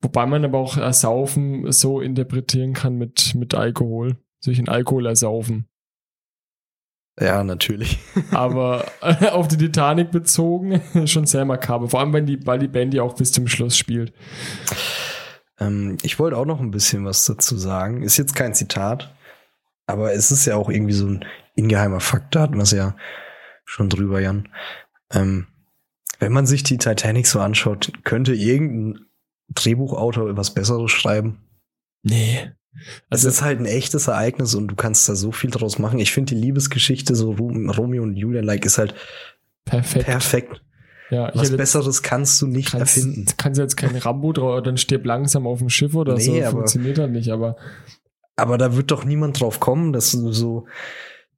Wobei 0.00 0.26
man 0.26 0.44
aber 0.44 0.58
auch 0.58 0.76
Ersaufen 0.76 1.70
so 1.72 2.00
interpretieren 2.00 2.72
kann 2.72 2.96
mit, 2.96 3.34
mit 3.34 3.54
Alkohol. 3.54 4.16
Sich 4.40 4.58
in 4.58 4.68
Alkohol 4.68 5.06
ersaufen. 5.06 5.68
ja, 7.20 7.42
natürlich. 7.42 7.98
Aber 8.30 8.84
auf 9.32 9.48
die 9.48 9.56
Titanic 9.56 10.12
bezogen, 10.12 10.80
schon 11.06 11.26
sehr 11.26 11.44
makaber. 11.44 11.88
Vor 11.88 11.98
allem, 11.98 12.12
wenn 12.12 12.26
die, 12.26 12.46
weil 12.46 12.60
die 12.60 12.68
Band 12.68 12.94
ja 12.94 13.02
auch 13.02 13.16
bis 13.16 13.32
zum 13.32 13.48
Schluss 13.48 13.76
spielt. 13.76 14.12
Ähm, 15.58 15.98
ich 16.02 16.20
wollte 16.20 16.36
auch 16.36 16.44
noch 16.44 16.60
ein 16.60 16.70
bisschen 16.70 17.04
was 17.04 17.24
dazu 17.24 17.56
sagen. 17.56 18.04
Ist 18.04 18.16
jetzt 18.16 18.36
kein 18.36 18.54
Zitat, 18.54 19.12
aber 19.86 20.12
es 20.12 20.30
ist 20.30 20.46
ja 20.46 20.54
auch 20.54 20.70
irgendwie 20.70 20.92
so 20.92 21.08
ein 21.08 21.24
ingeheimer 21.56 21.98
Fakt, 22.00 22.36
da 22.36 22.42
hatten 22.42 22.54
wir 22.54 22.62
es 22.62 22.70
ja 22.70 22.94
schon 23.64 23.88
drüber, 23.88 24.20
Jan. 24.20 24.48
Ähm, 25.12 25.48
wenn 26.20 26.32
man 26.32 26.46
sich 26.46 26.62
die 26.62 26.78
Titanic 26.78 27.26
so 27.26 27.40
anschaut, 27.40 27.92
könnte 28.04 28.34
irgendein 28.34 29.07
Drehbuchautor 29.54 30.36
was 30.36 30.52
Besseres 30.54 30.90
schreiben. 30.90 31.38
Nee. 32.02 32.50
Es 33.10 33.24
Also, 33.24 33.28
ist 33.28 33.42
halt 33.42 33.58
ein 33.60 33.66
echtes 33.66 34.06
Ereignis 34.06 34.54
und 34.54 34.68
du 34.68 34.76
kannst 34.76 35.08
da 35.08 35.16
so 35.16 35.32
viel 35.32 35.50
draus 35.50 35.78
machen. 35.78 35.98
Ich 35.98 36.12
finde 36.12 36.34
die 36.34 36.40
Liebesgeschichte, 36.40 37.14
so 37.16 37.32
Rom- 37.32 37.70
Romeo 37.70 38.02
und 38.02 38.16
Julia-like, 38.16 38.64
ist 38.66 38.78
halt 38.78 38.94
perfekt. 39.64 40.04
perfekt. 40.06 40.62
ja, 41.10 41.30
ich 41.34 41.40
Was 41.40 41.56
Besseres 41.56 42.02
kannst 42.02 42.40
du 42.40 42.46
nicht 42.46 42.70
kannst, 42.70 42.96
erfinden. 42.98 43.26
kannst 43.36 43.58
jetzt 43.58 43.76
kein 43.76 43.96
Rambo 43.96 44.32
drauf, 44.32 44.62
dann 44.62 44.76
stirb 44.76 45.06
langsam 45.06 45.46
auf 45.46 45.58
dem 45.58 45.70
Schiff 45.70 45.94
oder 45.94 46.18
so. 46.20 46.30
Nee, 46.30 46.42
aber- 46.44 46.52
Funktioniert 46.58 46.98
halt 46.98 47.10
nicht, 47.12 47.30
aber 47.30 47.56
Aber 48.36 48.58
da 48.58 48.76
wird 48.76 48.92
doch 48.92 49.04
niemand 49.04 49.40
drauf 49.40 49.58
kommen, 49.58 49.92
dass 49.92 50.12
du 50.12 50.30
so, 50.30 50.66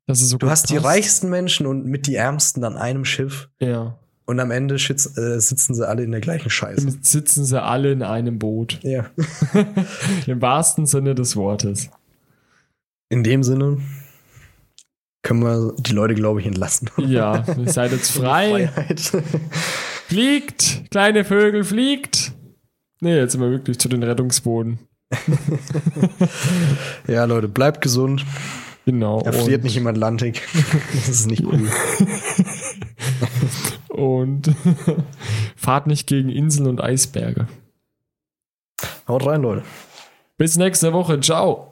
das 0.07 0.21
ist 0.21 0.29
so 0.31 0.37
du 0.37 0.51
hast 0.51 0.69
die 0.69 0.75
passt. 0.75 0.85
reichsten 0.87 1.31
Menschen 1.31 1.67
und 1.67 1.87
mit 1.87 2.07
die 2.07 2.17
ärmsten 2.17 2.65
an 2.65 2.77
einem 2.77 3.07
Schiff. 3.07 3.49
Ja. 3.61 3.99
Und 4.31 4.39
am 4.39 4.53
Ende 4.53 4.79
schitz, 4.79 5.19
äh, 5.19 5.41
sitzen 5.41 5.75
sie 5.75 5.89
alle 5.89 6.05
in 6.05 6.13
der 6.13 6.21
gleichen 6.21 6.51
Scheiße. 6.51 6.87
Damit 6.87 7.05
sitzen 7.05 7.45
sie 7.45 7.61
alle 7.61 7.91
in 7.91 8.05
einem 8.05 8.39
Boot. 8.39 8.79
Ja. 8.83 9.11
Im 10.29 10.41
wahrsten 10.41 10.87
Sinne 10.87 11.17
des 11.17 11.35
Wortes. 11.35 11.91
In 13.09 13.25
dem 13.25 13.43
Sinne 13.43 13.79
können 15.23 15.43
wir 15.43 15.75
die 15.81 15.91
Leute, 15.91 16.15
glaube 16.15 16.39
ich, 16.39 16.47
entlassen. 16.47 16.89
Ja, 17.09 17.45
ihr 17.59 17.73
seid 17.73 17.91
jetzt 17.91 18.13
frei. 18.13 18.69
Fliegt! 20.07 20.85
Kleine 20.93 21.25
Vögel, 21.25 21.65
fliegt! 21.65 22.31
Nee, 23.01 23.17
jetzt 23.17 23.33
sind 23.33 23.41
wir 23.41 23.51
wirklich 23.51 23.81
zu 23.81 23.89
den 23.89 24.05
Rettungsbooten. 24.05 24.79
ja, 27.09 27.25
Leute, 27.25 27.49
bleibt 27.49 27.81
gesund. 27.81 28.25
Genau. 28.85 29.23
Erfriert 29.23 29.65
nicht 29.65 29.77
im 29.77 29.89
Atlantik. 29.89 30.41
Das 30.95 31.09
ist 31.09 31.27
nicht 31.27 31.43
cool. 31.43 31.69
Und 34.01 34.55
fahrt 35.57 35.87
nicht 35.87 36.07
gegen 36.07 36.31
Inseln 36.31 36.67
und 36.67 36.83
Eisberge. 36.83 37.47
Haut 39.07 39.27
rein, 39.27 39.43
Leute. 39.43 39.63
Bis 40.39 40.57
nächste 40.57 40.93
Woche. 40.93 41.21
Ciao. 41.21 41.70